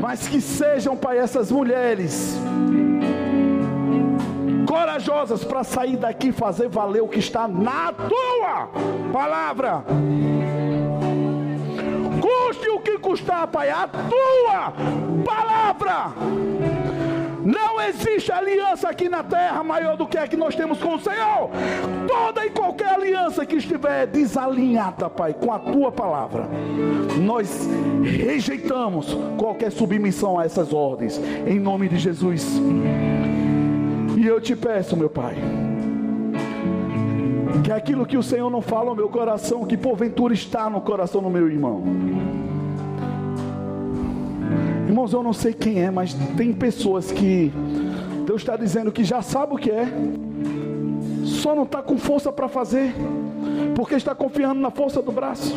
Mas 0.00 0.28
que 0.28 0.40
sejam, 0.40 0.96
Pai, 0.96 1.18
essas 1.18 1.50
mulheres 1.50 2.38
corajosas 4.66 5.44
para 5.44 5.64
sair 5.64 5.96
daqui 5.96 6.28
e 6.28 6.32
fazer 6.32 6.68
valer 6.68 7.02
o 7.02 7.08
que 7.08 7.18
está 7.18 7.48
na 7.48 7.92
tua 7.92 8.68
palavra. 9.12 9.84
Custe 12.30 12.68
o 12.68 12.78
que 12.78 12.96
custar, 12.98 13.48
Pai, 13.48 13.70
a 13.70 13.88
tua 13.88 14.72
palavra. 15.24 16.14
Não 17.44 17.80
existe 17.80 18.30
aliança 18.30 18.88
aqui 18.88 19.08
na 19.08 19.24
terra 19.24 19.64
maior 19.64 19.96
do 19.96 20.06
que 20.06 20.16
a 20.16 20.28
que 20.28 20.36
nós 20.36 20.54
temos 20.54 20.78
com 20.78 20.94
o 20.94 21.00
Senhor. 21.00 21.50
Toda 22.06 22.46
e 22.46 22.50
qualquer 22.50 22.94
aliança 22.94 23.44
que 23.44 23.56
estiver 23.56 24.06
desalinhada, 24.06 25.10
Pai, 25.10 25.34
com 25.34 25.52
a 25.52 25.58
tua 25.58 25.90
palavra, 25.90 26.48
nós 27.20 27.68
rejeitamos 28.04 29.16
qualquer 29.36 29.72
submissão 29.72 30.38
a 30.38 30.44
essas 30.44 30.72
ordens, 30.72 31.20
em 31.46 31.58
nome 31.58 31.88
de 31.88 31.98
Jesus. 31.98 32.46
E 34.16 34.24
eu 34.24 34.40
te 34.40 34.54
peço, 34.54 34.96
meu 34.96 35.10
Pai, 35.10 35.34
que 37.64 37.72
aquilo 37.72 38.06
que 38.06 38.16
o 38.16 38.22
Senhor 38.22 38.50
não 38.50 38.62
fala 38.62 38.90
no 38.90 38.96
meu 38.96 39.08
coração, 39.08 39.64
que 39.64 39.76
porventura 39.76 40.32
está 40.32 40.70
no 40.70 40.80
coração 40.80 41.22
do 41.22 41.30
meu 41.30 41.48
irmão. 41.50 41.82
Irmãos, 44.86 45.12
eu 45.12 45.22
não 45.22 45.32
sei 45.32 45.52
quem 45.52 45.82
é, 45.82 45.90
mas 45.90 46.14
tem 46.36 46.52
pessoas 46.52 47.12
que 47.12 47.52
Deus 48.26 48.42
está 48.42 48.56
dizendo 48.56 48.90
que 48.90 49.04
já 49.04 49.22
sabe 49.22 49.54
o 49.54 49.56
que 49.56 49.70
é, 49.70 49.86
só 51.24 51.54
não 51.54 51.62
está 51.62 51.82
com 51.82 51.96
força 51.96 52.32
para 52.32 52.48
fazer, 52.48 52.94
porque 53.74 53.94
está 53.94 54.14
confiando 54.14 54.60
na 54.60 54.70
força 54.70 55.00
do 55.00 55.12
braço. 55.12 55.54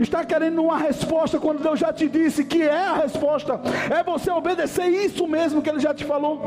Está 0.00 0.24
querendo 0.24 0.62
uma 0.62 0.76
resposta 0.76 1.38
quando 1.38 1.62
Deus 1.62 1.78
já 1.78 1.92
te 1.92 2.08
disse 2.08 2.44
que 2.44 2.62
é 2.62 2.86
a 2.86 2.94
resposta, 2.94 3.60
é 3.90 4.02
você 4.02 4.30
obedecer 4.30 4.86
isso 4.88 5.26
mesmo 5.26 5.62
que 5.62 5.70
Ele 5.70 5.80
já 5.80 5.94
te 5.94 6.04
falou. 6.04 6.40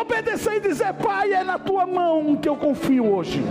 Obedecer 0.00 0.56
e 0.56 0.60
dizer, 0.60 0.92
Pai, 0.94 1.32
é 1.32 1.42
na 1.42 1.58
tua 1.58 1.86
mão 1.86 2.36
que 2.36 2.48
eu 2.48 2.56
confio 2.56 3.14
hoje. 3.14 3.42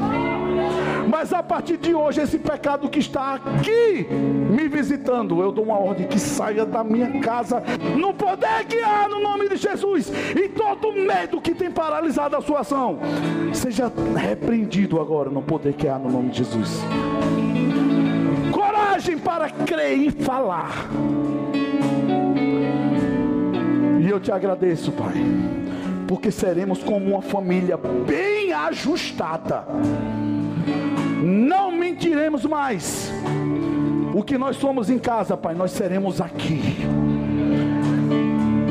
Mas 1.09 1.33
a 1.33 1.41
partir 1.41 1.77
de 1.77 1.93
hoje, 1.93 2.21
esse 2.21 2.37
pecado 2.37 2.89
que 2.89 2.99
está 2.99 3.35
aqui 3.35 4.07
me 4.11 4.67
visitando, 4.67 5.41
eu 5.41 5.51
dou 5.51 5.65
uma 5.65 5.79
ordem 5.79 6.07
que 6.07 6.19
saia 6.19 6.65
da 6.65 6.83
minha 6.83 7.19
casa, 7.19 7.63
no 7.97 8.13
poder 8.13 8.65
que 8.65 8.77
há 8.79 9.07
no 9.07 9.19
nome 9.19 9.49
de 9.49 9.55
Jesus, 9.55 10.11
e 10.35 10.47
todo 10.49 10.91
medo 10.93 11.41
que 11.41 11.53
tem 11.53 11.71
paralisado 11.71 12.35
a 12.35 12.41
sua 12.41 12.59
ação, 12.59 12.99
seja 13.53 13.91
repreendido 14.15 14.99
agora 14.99 15.29
no 15.29 15.41
poder 15.41 15.73
que 15.73 15.87
há 15.87 15.97
no 15.97 16.11
nome 16.11 16.29
de 16.29 16.39
Jesus. 16.39 16.81
Coragem 18.51 19.17
para 19.17 19.49
crer 19.49 19.97
e 19.97 20.11
falar. 20.11 20.89
E 23.99 24.07
eu 24.07 24.19
te 24.19 24.31
agradeço, 24.31 24.91
Pai 24.91 25.64
porque 26.07 26.31
seremos 26.31 26.83
como 26.83 27.11
uma 27.11 27.21
família 27.21 27.77
bem 27.77 28.53
ajustada. 28.53 29.65
Não 31.23 31.71
mentiremos 31.71 32.45
mais. 32.45 33.11
O 34.13 34.23
que 34.23 34.37
nós 34.37 34.55
somos 34.57 34.89
em 34.89 34.97
casa, 34.97 35.35
Pai, 35.35 35.55
nós 35.55 35.71
seremos 35.71 36.21
aqui. 36.21 36.61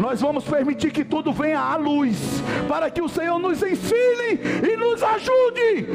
Nós 0.01 0.21
vamos 0.21 0.45
permitir 0.45 0.93
que 0.93 1.05
tudo 1.05 1.33
venha 1.33 1.59
à 1.59 1.77
luz, 1.77 2.43
para 2.69 2.91
que 2.91 3.03
o 3.03 3.09
Senhor 3.09 3.39
nos 3.39 3.63
ensine 3.63 4.39
e 4.63 4.77
nos 4.77 5.03
ajude. 5.03 5.89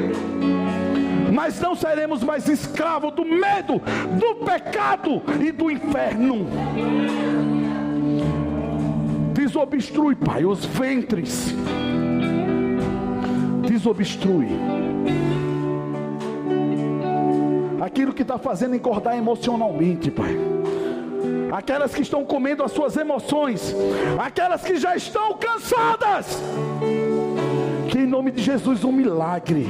Mas 1.32 1.60
não 1.60 1.74
seremos 1.74 2.22
mais 2.22 2.48
escravos 2.48 3.12
do 3.12 3.24
medo, 3.24 3.80
do 4.18 4.44
pecado 4.44 5.22
e 5.40 5.50
do 5.50 5.70
inferno. 5.70 6.46
Desobstrui, 9.32 10.14
Pai, 10.14 10.44
os 10.44 10.64
ventres. 10.64 11.54
Desobstrui. 13.66 14.48
Aquilo 17.80 18.12
que 18.12 18.22
está 18.22 18.38
fazendo 18.38 18.74
encordar 18.74 19.16
emocionalmente, 19.16 20.10
Pai. 20.10 20.36
Aquelas 21.52 21.94
que 21.94 22.02
estão 22.02 22.24
comendo 22.24 22.62
as 22.62 22.72
suas 22.72 22.96
emoções. 22.96 23.74
Aquelas 24.18 24.62
que 24.62 24.76
já 24.76 24.94
estão 24.96 25.34
cansadas. 25.34 26.40
Que 27.88 27.98
em 27.98 28.06
nome 28.06 28.30
de 28.30 28.42
Jesus 28.42 28.84
um 28.84 28.92
milagre. 28.92 29.66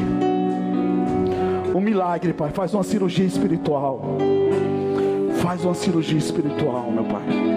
Um 1.75 1.81
milagre, 1.81 2.33
Pai. 2.33 2.51
Faz 2.51 2.75
uma 2.75 2.83
cirurgia 2.83 3.25
espiritual. 3.25 4.19
Faz 5.43 5.65
uma 5.65 5.75
cirurgia 5.75 6.19
espiritual, 6.19 6.91
meu 6.91 7.05
Pai 7.05 7.50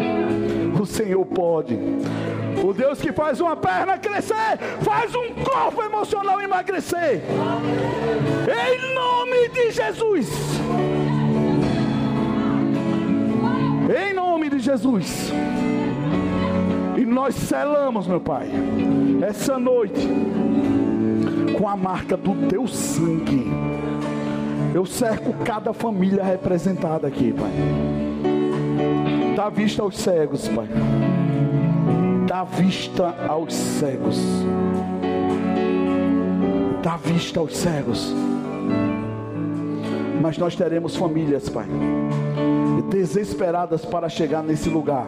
o 0.83 0.85
Senhor 0.85 1.25
pode. 1.25 1.79
O 2.63 2.73
Deus 2.73 2.99
que 3.01 3.11
faz 3.11 3.39
uma 3.39 3.55
perna 3.55 3.97
crescer, 3.97 4.57
faz 4.81 5.15
um 5.15 5.33
corpo 5.33 5.81
emocional 5.81 6.41
emagrecer. 6.41 7.21
Em 8.47 8.93
nome 8.93 9.49
de 9.49 9.71
Jesus. 9.71 10.29
Em 13.97 14.13
nome 14.13 14.49
de 14.49 14.59
Jesus. 14.59 15.31
E 16.97 17.05
nós 17.05 17.33
selamos, 17.35 18.05
meu 18.05 18.19
Pai, 18.19 18.49
essa 19.25 19.57
noite 19.57 20.07
com 21.57 21.67
a 21.67 21.77
marca 21.77 22.17
do 22.17 22.47
teu 22.47 22.67
sangue. 22.67 23.45
Eu 24.75 24.85
cerco 24.85 25.33
cada 25.45 25.71
família 25.71 26.23
representada 26.23 27.07
aqui, 27.07 27.31
Pai. 27.31 28.12
Dá 29.35 29.49
vista 29.49 29.81
aos 29.81 29.97
cegos, 29.97 30.47
Pai. 30.47 30.67
Dá 32.27 32.43
vista 32.43 33.15
aos 33.27 33.53
cegos. 33.53 34.21
Dá 36.83 36.97
vista 36.97 37.39
aos 37.39 37.57
cegos. 37.57 38.13
Mas 40.21 40.37
nós 40.37 40.55
teremos 40.55 40.95
famílias, 40.95 41.49
Pai, 41.49 41.65
desesperadas 42.89 43.83
para 43.83 44.07
chegar 44.07 44.43
nesse 44.43 44.69
lugar, 44.69 45.07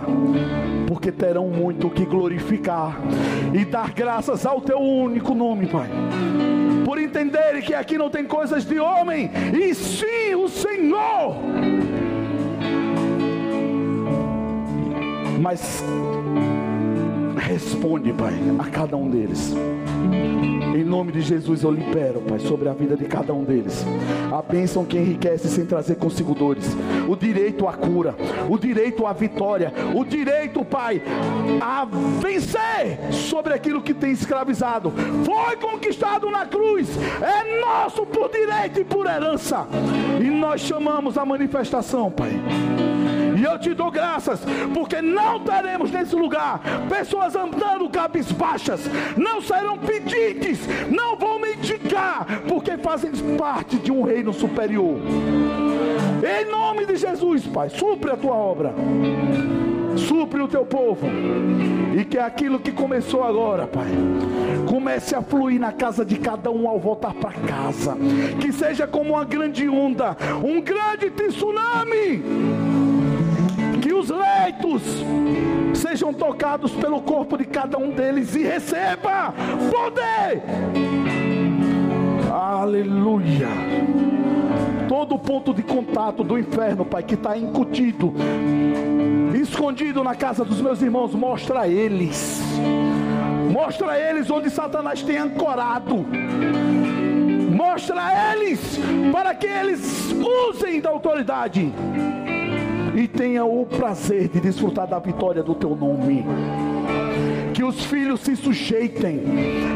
porque 0.88 1.12
terão 1.12 1.48
muito 1.48 1.90
que 1.90 2.04
glorificar 2.04 3.00
e 3.54 3.64
dar 3.64 3.94
graças 3.94 4.46
ao 4.46 4.60
Teu 4.60 4.80
único 4.80 5.36
nome, 5.36 5.68
Pai 5.68 5.90
por 6.86 7.02
entenderem 7.02 7.64
que 7.64 7.74
aqui 7.74 7.98
não 7.98 8.12
tem 8.12 8.24
coisas 8.24 8.64
de 8.64 8.80
homem, 8.80 9.30
e 9.54 9.74
sim 9.74 10.36
o 10.36 10.48
Senhor. 10.48 11.36
Mas 15.46 15.84
responde, 17.38 18.12
Pai, 18.12 18.34
a 18.58 18.68
cada 18.68 18.98
um 18.98 19.08
deles. 19.08 19.54
Em 20.76 20.84
nome 20.84 21.12
de 21.12 21.22
Jesus 21.22 21.62
eu 21.62 21.70
libero, 21.70 22.20
Pai, 22.22 22.40
sobre 22.40 22.68
a 22.68 22.74
vida 22.74 22.98
de 22.98 23.06
cada 23.06 23.32
um 23.32 23.44
deles. 23.44 23.86
A 24.32 24.42
bênção 24.42 24.84
que 24.84 24.98
enriquece 24.98 25.48
sem 25.48 25.64
trazer 25.64 25.98
consigo 25.98 26.34
dores. 26.34 26.76
O 27.08 27.16
direito 27.16 27.68
à 27.68 27.74
cura, 27.74 28.16
o 28.50 28.58
direito 28.58 29.06
à 29.06 29.14
vitória, 29.14 29.72
o 29.94 30.04
direito, 30.04 30.66
Pai, 30.66 31.00
a 31.62 31.86
vencer 32.20 33.14
sobre 33.14 33.54
aquilo 33.54 33.84
que 33.84 33.94
tem 33.94 34.14
escravizado. 34.14 34.92
Foi 35.24 35.56
conquistado 35.58 36.28
na 36.32 36.48
cruz, 36.48 36.90
é 37.22 37.62
nosso 37.62 38.04
por 38.04 38.32
direito 38.32 38.80
e 38.80 38.84
por 38.84 39.06
herança. 39.06 39.68
E 40.20 40.24
nós 40.24 40.62
chamamos 40.62 41.20
a 41.20 41.24
manifestação, 41.24 42.10
Pai 42.10 42.32
e 43.36 43.44
eu 43.44 43.60
te 43.60 43.74
dou 43.74 43.92
graças, 43.92 44.40
porque 44.74 45.02
não 45.02 45.40
teremos 45.40 45.92
nesse 45.92 46.16
lugar 46.16 46.62
pessoas 46.90 47.36
andando 47.36 47.90
cabisbaixas, 47.90 48.90
não 49.18 49.42
serão 49.42 49.78
pedintes, 49.78 50.60
não 50.90 51.16
vão 51.16 51.40
mendigar, 51.40 52.42
porque 52.48 52.78
fazem 52.78 53.12
parte 53.38 53.78
de 53.78 53.92
um 53.92 54.04
reino 54.04 54.34
superior. 54.34 54.98
Em 56.24 56.50
nome 56.50 56.86
de 56.86 56.96
Jesus, 56.96 57.46
Pai, 57.46 57.70
supre 57.70 58.12
a 58.12 58.18
tua 58.18 58.36
obra 58.36 58.74
supre 59.98 60.42
o 60.42 60.48
teu 60.48 60.66
povo, 60.66 61.08
e 61.98 62.04
que 62.04 62.18
aquilo 62.18 62.60
que 62.60 62.72
começou 62.72 63.24
agora, 63.24 63.66
Pai, 63.66 63.88
comece 64.68 65.16
a 65.16 65.22
fluir 65.22 65.60
na 65.60 65.72
casa 65.72 66.04
de 66.04 66.18
cada 66.18 66.52
um 66.52 66.68
ao 66.68 66.80
voltar 66.80 67.14
para 67.14 67.32
casa, 67.32 67.98
que 68.40 68.52
seja 68.52 68.86
como 68.86 69.14
uma 69.14 69.24
grande 69.24 69.68
onda, 69.70 70.18
um 70.44 70.62
grande 70.62 71.10
tsunami 71.10 72.75
os 74.06 74.10
leitos 74.10 74.84
sejam 75.74 76.14
tocados 76.14 76.72
pelo 76.72 77.02
corpo 77.02 77.38
de 77.38 77.46
cada 77.46 77.78
um 77.78 77.90
deles 77.90 78.36
e 78.36 78.44
receba 78.44 79.34
poder. 79.72 80.44
Aleluia. 82.32 83.48
Todo 84.88 85.18
ponto 85.18 85.54
de 85.54 85.64
contato 85.64 86.24
do 86.24 86.38
inferno, 86.38 86.86
Pai, 86.86 87.02
que 87.02 87.16
está 87.16 87.36
incutido, 87.36 88.14
escondido 89.34 90.04
na 90.04 90.14
casa 90.14 90.46
dos 90.46 90.62
meus 90.62 90.82
irmãos, 90.82 91.16
mostra 91.16 91.62
a 91.62 91.68
eles. 91.68 92.42
Mostra 93.52 93.92
a 93.92 94.00
eles 94.00 94.30
onde 94.30 94.50
Satanás 94.50 95.02
tem 95.02 95.18
ancorado. 95.18 96.06
Mostra 97.52 98.06
a 98.06 98.36
eles 98.36 98.80
para 99.12 99.34
que 99.34 99.48
eles 99.48 100.12
usem 100.50 100.80
da 100.80 100.90
autoridade 100.90 101.74
e 102.96 103.08
tenha 103.08 103.44
o 103.44 103.66
prazer 103.66 104.30
de 104.30 104.40
desfrutar 104.40 104.88
da 104.88 105.00
vitória 105.00 105.44
do 105.44 105.54
teu 105.54 105.76
nome. 105.76 106.26
Que 107.54 107.64
os 107.64 107.86
filhos 107.86 108.22
se 108.22 108.36
sujeitem 108.36 109.22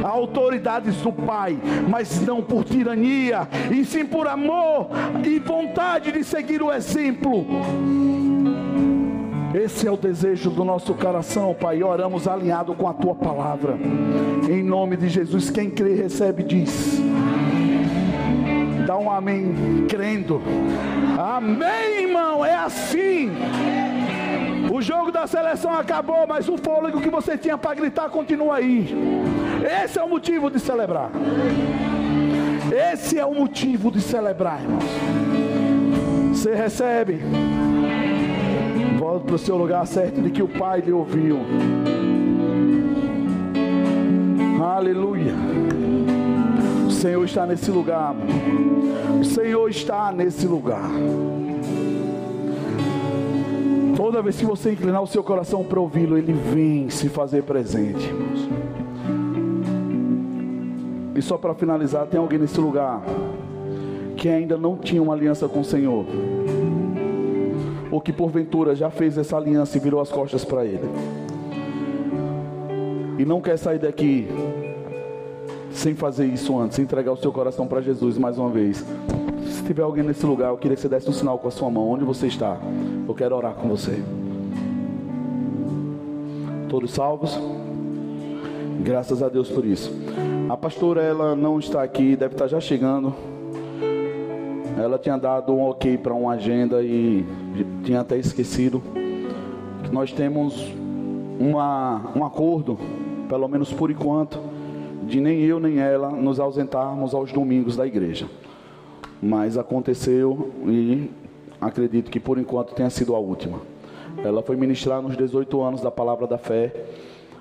a 0.03 0.07
autoridades 0.07 0.95
do 0.97 1.11
Pai, 1.11 1.57
mas 1.87 2.21
não 2.21 2.41
por 2.41 2.63
tirania, 2.63 3.47
e 3.71 3.85
sim 3.85 4.05
por 4.05 4.27
amor 4.27 4.89
e 5.25 5.39
vontade 5.39 6.11
de 6.11 6.23
seguir 6.23 6.61
o 6.61 6.71
exemplo. 6.71 7.45
Esse 9.53 9.87
é 9.87 9.91
o 9.91 9.97
desejo 9.97 10.51
do 10.51 10.63
nosso 10.63 10.93
coração, 10.93 11.55
Pai. 11.59 11.81
Oramos 11.81 12.27
alinhado 12.27 12.73
com 12.75 12.87
a 12.87 12.93
tua 12.93 13.15
palavra. 13.15 13.77
Em 14.47 14.63
nome 14.63 14.95
de 14.95 15.09
Jesus, 15.09 15.49
quem 15.49 15.69
crê, 15.69 15.95
recebe, 15.95 16.43
diz. 16.43 17.01
Dá 18.89 18.97
um 18.97 19.11
amém, 19.11 19.85
crendo. 19.87 20.41
Amém, 21.15 22.05
irmão. 22.05 22.43
É 22.43 22.55
assim. 22.55 23.29
O 24.73 24.81
jogo 24.81 25.11
da 25.11 25.27
seleção 25.27 25.71
acabou, 25.75 26.25
mas 26.25 26.49
o 26.49 26.57
fôlego 26.57 26.99
que 26.99 27.07
você 27.07 27.37
tinha 27.37 27.55
para 27.55 27.75
gritar 27.75 28.09
continua 28.09 28.55
aí. 28.55 28.87
Esse 29.83 29.99
é 29.99 30.03
o 30.03 30.09
motivo 30.09 30.49
de 30.49 30.59
celebrar. 30.59 31.11
Esse 32.91 33.19
é 33.19 33.23
o 33.23 33.35
motivo 33.35 33.91
de 33.91 34.01
celebrar, 34.01 34.59
irmãos. 34.59 34.83
Você 36.31 36.55
recebe. 36.55 37.21
Volta 38.97 39.23
para 39.23 39.35
o 39.35 39.37
seu 39.37 39.55
lugar 39.55 39.85
certo 39.85 40.19
de 40.19 40.31
que 40.31 40.41
o 40.41 40.47
Pai 40.47 40.81
lhe 40.81 40.91
ouviu. 40.91 41.41
Aleluia. 44.59 45.68
Senhor 46.99 47.23
está 47.23 47.45
nesse 47.45 47.71
lugar. 47.71 48.13
O 49.21 49.23
Senhor 49.23 49.69
está 49.69 50.11
nesse 50.11 50.45
lugar. 50.45 50.91
Toda 53.95 54.21
vez 54.21 54.35
que 54.35 54.45
você 54.45 54.73
inclinar 54.73 55.01
o 55.01 55.07
seu 55.07 55.23
coração 55.23 55.63
para 55.63 55.79
ouvi-lo, 55.79 56.17
ele 56.17 56.33
vem 56.33 56.89
se 56.89 57.07
fazer 57.07 57.43
presente. 57.43 58.13
E 61.15 61.21
só 61.21 61.37
para 61.37 61.53
finalizar, 61.53 62.05
tem 62.05 62.19
alguém 62.19 62.37
nesse 62.37 62.59
lugar 62.59 63.01
que 64.17 64.27
ainda 64.27 64.57
não 64.57 64.75
tinha 64.75 65.01
uma 65.01 65.13
aliança 65.13 65.47
com 65.47 65.61
o 65.61 65.65
Senhor, 65.65 66.05
ou 67.89 68.01
que 68.01 68.11
porventura 68.11 68.75
já 68.75 68.89
fez 68.89 69.17
essa 69.17 69.37
aliança 69.37 69.77
e 69.77 69.79
virou 69.79 70.01
as 70.01 70.11
costas 70.11 70.43
para 70.43 70.65
Ele, 70.65 70.89
e 73.17 73.23
não 73.23 73.39
quer 73.39 73.57
sair 73.57 73.79
daqui 73.79 74.27
sem 75.79 75.95
fazer 75.95 76.25
isso 76.25 76.59
antes, 76.59 76.75
sem 76.75 76.83
entregar 76.83 77.13
o 77.13 77.17
seu 77.17 77.31
coração 77.31 77.65
para 77.65 77.79
Jesus 77.79 78.17
mais 78.17 78.37
uma 78.37 78.49
vez. 78.49 78.85
Se 79.47 79.63
tiver 79.63 79.81
alguém 79.81 80.03
nesse 80.03 80.25
lugar, 80.25 80.49
eu 80.49 80.57
queria 80.57 80.75
que 80.75 80.81
você 80.81 80.89
desse 80.89 81.09
um 81.09 81.13
sinal 81.13 81.39
com 81.39 81.47
a 81.47 81.51
sua 81.51 81.71
mão, 81.71 81.89
onde 81.89 82.03
você 82.03 82.27
está. 82.27 82.57
Eu 83.07 83.13
quero 83.15 83.33
orar 83.35 83.53
com 83.53 83.69
você. 83.69 84.03
Todos 86.67 86.91
salvos? 86.91 87.39
Graças 88.83 89.23
a 89.23 89.29
Deus 89.29 89.49
por 89.49 89.65
isso. 89.65 89.89
A 90.49 90.57
pastora 90.57 91.01
ela 91.01 91.33
não 91.33 91.57
está 91.57 91.81
aqui, 91.81 92.17
deve 92.17 92.33
estar 92.33 92.47
já 92.47 92.59
chegando. 92.59 93.15
Ela 94.77 94.99
tinha 94.99 95.17
dado 95.17 95.53
um 95.53 95.61
ok 95.61 95.97
para 95.97 96.13
uma 96.13 96.33
agenda 96.33 96.83
e 96.83 97.25
tinha 97.85 98.01
até 98.01 98.17
esquecido 98.17 98.83
que 99.83 99.91
nós 99.93 100.11
temos 100.11 100.73
uma, 101.39 102.01
um 102.15 102.25
acordo, 102.25 102.77
pelo 103.29 103.47
menos 103.47 103.71
por 103.71 103.89
enquanto, 103.89 104.39
de 105.09 105.19
nem 105.19 105.41
eu 105.41 105.59
nem 105.59 105.79
ela 105.79 106.09
nos 106.09 106.39
ausentarmos 106.39 107.13
aos 107.13 107.31
domingos 107.31 107.75
da 107.75 107.85
igreja. 107.85 108.27
Mas 109.21 109.57
aconteceu 109.57 110.51
e 110.65 111.09
acredito 111.59 112.09
que 112.09 112.19
por 112.19 112.37
enquanto 112.37 112.73
tenha 112.73 112.89
sido 112.89 113.15
a 113.15 113.19
última. 113.19 113.59
Ela 114.23 114.41
foi 114.41 114.55
ministrar 114.55 115.01
nos 115.01 115.17
18 115.17 115.61
anos 115.61 115.81
da 115.81 115.91
palavra 115.91 116.27
da 116.27 116.37
fé, 116.37 116.73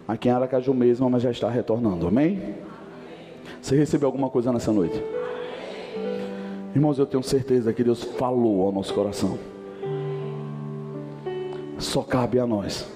aqui 0.07 0.29
em 0.29 0.33
Aracaju 0.33 0.75
mesmo, 0.75 1.09
mas 1.09 1.23
já 1.23 1.31
está 1.31 1.49
retornando. 1.49 2.07
Amém? 2.07 2.55
Você 3.61 3.77
recebeu 3.77 4.09
alguma 4.09 4.31
coisa 4.31 4.53
nessa 4.53 4.73
noite? 4.73 5.03
Irmãos, 6.75 6.99
eu 6.99 7.07
tenho 7.07 7.23
certeza 7.23 7.73
que 7.73 7.83
Deus 7.83 8.03
falou 8.03 8.67
ao 8.67 8.73
nosso 8.73 8.95
coração. 8.95 9.39
Só 11.79 12.03
cabe 12.03 12.39
a 12.39 12.47
nós 12.47 12.89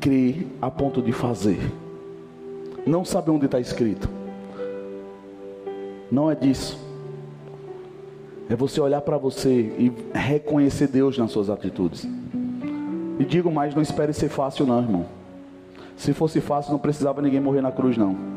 crer 0.00 0.46
a 0.60 0.70
ponto 0.70 1.00
de 1.00 1.12
fazer. 1.12 1.58
Não 2.86 3.04
sabe 3.04 3.30
onde 3.30 3.46
está 3.46 3.60
escrito. 3.60 4.08
Não 6.10 6.30
é 6.30 6.34
disso. 6.34 6.78
É 8.48 8.54
você 8.54 8.80
olhar 8.80 9.00
para 9.00 9.16
você 9.16 9.50
e 9.50 9.92
reconhecer 10.12 10.88
Deus 10.88 11.16
nas 11.16 11.30
suas 11.30 11.48
atitudes. 11.48 12.06
E 13.18 13.24
digo 13.24 13.50
mais, 13.50 13.74
não 13.74 13.82
espere 13.82 14.12
ser 14.12 14.28
fácil 14.28 14.66
não, 14.66 14.80
irmão. 14.80 15.06
Se 15.96 16.12
fosse 16.12 16.40
fácil, 16.40 16.72
não 16.72 16.78
precisava 16.78 17.22
ninguém 17.22 17.40
morrer 17.40 17.62
na 17.62 17.72
cruz, 17.72 17.96
não. 17.96 18.34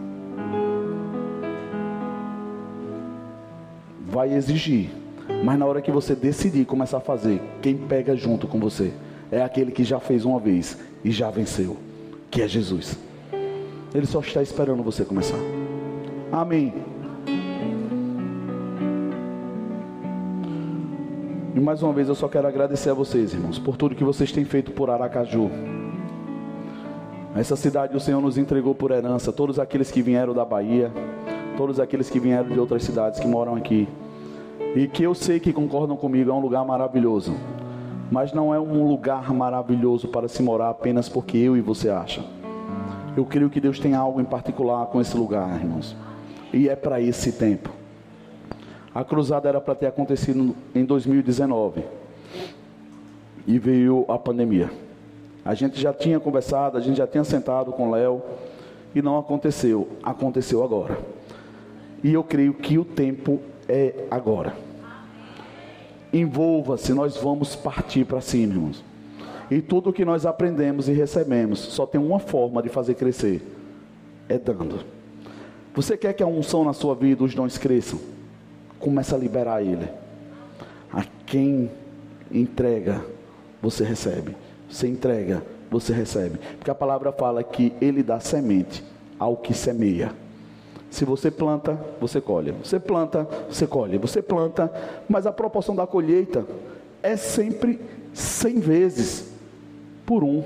vai 4.18 4.34
exigir. 4.34 4.90
Mas 5.44 5.60
na 5.60 5.66
hora 5.68 5.80
que 5.80 5.92
você 5.92 6.16
decidir 6.16 6.66
começar 6.66 6.98
a 6.98 7.02
fazer, 7.02 7.40
quem 7.62 7.78
pega 7.78 8.16
junto 8.16 8.48
com 8.48 8.60
você 8.60 8.92
é 9.32 9.44
aquele 9.44 9.72
que 9.72 9.84
já 9.84 10.00
fez 10.00 10.26
uma 10.26 10.40
vez 10.40 10.76
e 11.04 11.12
já 11.12 11.30
venceu, 11.30 11.78
que 12.32 12.42
é 12.42 12.48
Jesus. 12.48 12.98
Ele 13.98 14.06
só 14.06 14.20
está 14.20 14.44
esperando 14.44 14.84
você 14.84 15.04
começar. 15.04 15.40
Amém. 16.32 16.72
E 21.56 21.60
mais 21.60 21.82
uma 21.82 21.92
vez 21.92 22.08
eu 22.08 22.14
só 22.14 22.28
quero 22.28 22.48
agradecer 22.48 22.92
a 22.92 22.94
vocês, 22.94 23.34
irmãos, 23.34 23.58
por 23.58 23.76
tudo 23.76 23.96
que 23.96 24.04
vocês 24.04 24.32
têm 24.32 24.46
feito 24.46 24.72
por 24.72 24.92
Aracaju. 24.92 25.50
Essa 27.36 27.56
cidade 27.56 27.98
o 27.98 28.00
Senhor 28.00 28.22
nos 28.22 28.38
entregou 28.38 28.76
por 28.76 28.92
herança, 28.92 29.34
todos 29.34 29.58
aqueles 29.58 29.90
que 29.90 30.04
vieram 30.04 30.32
da 30.32 30.46
Bahia, 30.46 30.92
todos 31.58 31.80
aqueles 31.80 32.08
que 32.08 32.20
vieram 32.20 32.50
de 32.50 32.60
outras 32.60 32.84
cidades 32.84 33.20
que 33.20 33.28
moram 33.28 33.56
aqui. 33.56 33.90
E 34.76 34.88
que 34.88 35.02
eu 35.02 35.16
sei 35.16 35.40
que 35.40 35.52
concordam 35.52 35.98
comigo, 35.98 36.30
é 36.30 36.34
um 36.36 36.40
lugar 36.40 36.64
maravilhoso. 36.64 37.34
Mas 38.12 38.32
não 38.32 38.54
é 38.54 38.60
um 38.60 38.88
lugar 38.88 39.34
maravilhoso 39.34 40.08
para 40.10 40.28
se 40.28 40.44
morar 40.44 40.70
apenas 40.70 41.10
porque 41.10 41.40
eu 41.40 41.58
e 41.58 41.62
você 41.62 41.90
acham. 41.90 42.37
Eu 43.18 43.26
creio 43.26 43.50
que 43.50 43.60
Deus 43.60 43.80
tem 43.80 43.96
algo 43.96 44.22
em 44.22 44.24
particular 44.24 44.86
com 44.86 45.02
esse 45.02 45.18
lugar, 45.18 45.60
irmãos. 45.60 45.96
E 46.54 46.70
é 46.70 46.76
para 46.76 47.02
esse 47.02 47.32
tempo. 47.32 47.72
A 48.94 49.04
cruzada 49.04 49.50
era 49.50 49.60
para 49.60 49.74
ter 49.74 49.88
acontecido 49.88 50.56
em 50.76 50.86
2019. 50.86 51.84
E 53.48 53.58
veio 53.58 54.06
a 54.08 54.20
pandemia. 54.20 54.70
A 55.44 55.56
gente 55.56 55.82
já 55.82 55.92
tinha 55.92 56.20
conversado, 56.20 56.78
a 56.78 56.80
gente 56.80 56.98
já 56.98 57.08
tinha 57.08 57.24
sentado 57.24 57.72
com 57.72 57.90
Léo 57.90 58.22
e 58.94 59.02
não 59.02 59.18
aconteceu. 59.18 59.88
Aconteceu 60.04 60.64
agora. 60.64 61.00
E 62.04 62.14
eu 62.14 62.24
creio 62.24 62.54
que 62.54 62.78
o 62.78 62.86
tempo 62.86 63.40
é 63.68 64.06
agora. 64.12 64.54
Envolva-se, 66.14 66.94
nós 66.94 67.18
vamos 67.18 67.56
partir 67.56 68.06
para 68.06 68.22
cima, 68.22 68.54
irmãos. 68.54 68.84
E 69.50 69.62
tudo 69.62 69.94
que 69.94 70.04
nós 70.04 70.26
aprendemos 70.26 70.90
e 70.90 70.94
recebemos 70.94 71.60
só 71.60 71.86
tem 71.86 72.00
uma 72.00 72.20
forma 72.20 72.62
de 72.62 72.70
fazer 72.70 72.96
crescer: 72.96 73.42
é 74.28 74.38
dando. 74.38 74.80
Você 75.74 75.96
quer 75.96 76.14
que 76.14 76.24
a 76.24 76.28
unção 76.28 76.64
na 76.64 76.74
sua 76.74 76.96
vida, 76.96 77.24
os 77.24 77.34
dons 77.34 77.58
cresçam? 77.58 78.00
Começa 78.80 79.16
a 79.16 79.20
liberar 79.20 79.62
ele. 79.62 79.88
A 80.92 81.06
quem 81.26 81.70
entrega, 82.32 83.06
você 83.62 83.84
recebe. 83.84 84.36
Você 84.70 84.88
entrega, 84.88 85.44
você 85.70 85.94
recebe. 85.94 86.40
Porque 86.58 86.72
a 86.72 86.76
palavra 86.76 87.12
fala 87.12 87.44
que 87.44 87.74
ele 87.80 88.04
dá 88.04 88.20
semente 88.20 88.84
ao 89.20 89.38
que 89.38 89.54
semeia. 89.54 90.12
Se 90.90 91.06
você 91.06 91.30
planta, 91.30 91.80
você 92.02 92.20
colhe. 92.20 92.54
Você 92.64 92.80
planta, 92.80 93.28
você 93.50 93.68
colhe. 93.68 93.98
Você 93.98 94.22
planta, 94.22 94.72
mas 95.08 95.26
a 95.26 95.32
proporção 95.32 95.76
da 95.76 95.86
colheita 95.86 96.46
é 97.04 97.16
sempre 97.16 97.80
100 98.14 98.60
vezes 98.60 99.37
por 100.08 100.24
um. 100.24 100.42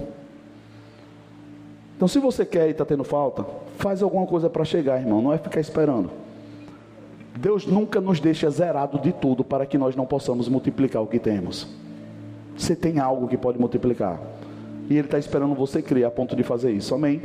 Então, 1.95 2.07
se 2.07 2.17
você 2.17 2.43
quer 2.43 2.67
e 2.67 2.71
está 2.71 2.83
tendo 2.83 3.03
falta, 3.03 3.45
faz 3.77 4.01
alguma 4.01 4.25
coisa 4.25 4.49
para 4.49 4.65
chegar, 4.65 4.99
irmão. 4.99 5.21
Não 5.21 5.31
é 5.31 5.37
ficar 5.37 5.61
esperando. 5.61 6.09
Deus 7.37 7.67
nunca 7.67 8.01
nos 8.01 8.19
deixa 8.19 8.49
zerado 8.49 8.97
de 8.99 9.13
tudo 9.13 9.43
para 9.43 9.67
que 9.67 9.77
nós 9.77 9.95
não 9.95 10.05
possamos 10.05 10.49
multiplicar 10.49 11.01
o 11.01 11.07
que 11.07 11.19
temos. 11.19 11.67
Você 12.57 12.75
tem 12.75 12.99
algo 12.99 13.27
que 13.27 13.37
pode 13.37 13.59
multiplicar. 13.59 14.19
E 14.89 14.97
Ele 14.97 15.07
está 15.07 15.19
esperando 15.19 15.53
você 15.53 15.79
crer 15.79 16.05
a 16.05 16.11
ponto 16.11 16.35
de 16.35 16.41
fazer 16.41 16.71
isso. 16.71 16.95
Amém? 16.95 17.21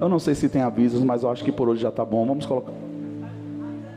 Eu 0.00 0.08
não 0.08 0.18
sei 0.18 0.34
se 0.34 0.48
tem 0.48 0.62
avisos, 0.62 1.02
mas 1.04 1.22
eu 1.22 1.30
acho 1.30 1.44
que 1.44 1.52
por 1.52 1.68
hoje 1.68 1.82
já 1.82 1.88
está 1.88 2.04
bom. 2.04 2.26
Vamos 2.26 2.46
colocar. 2.46 2.72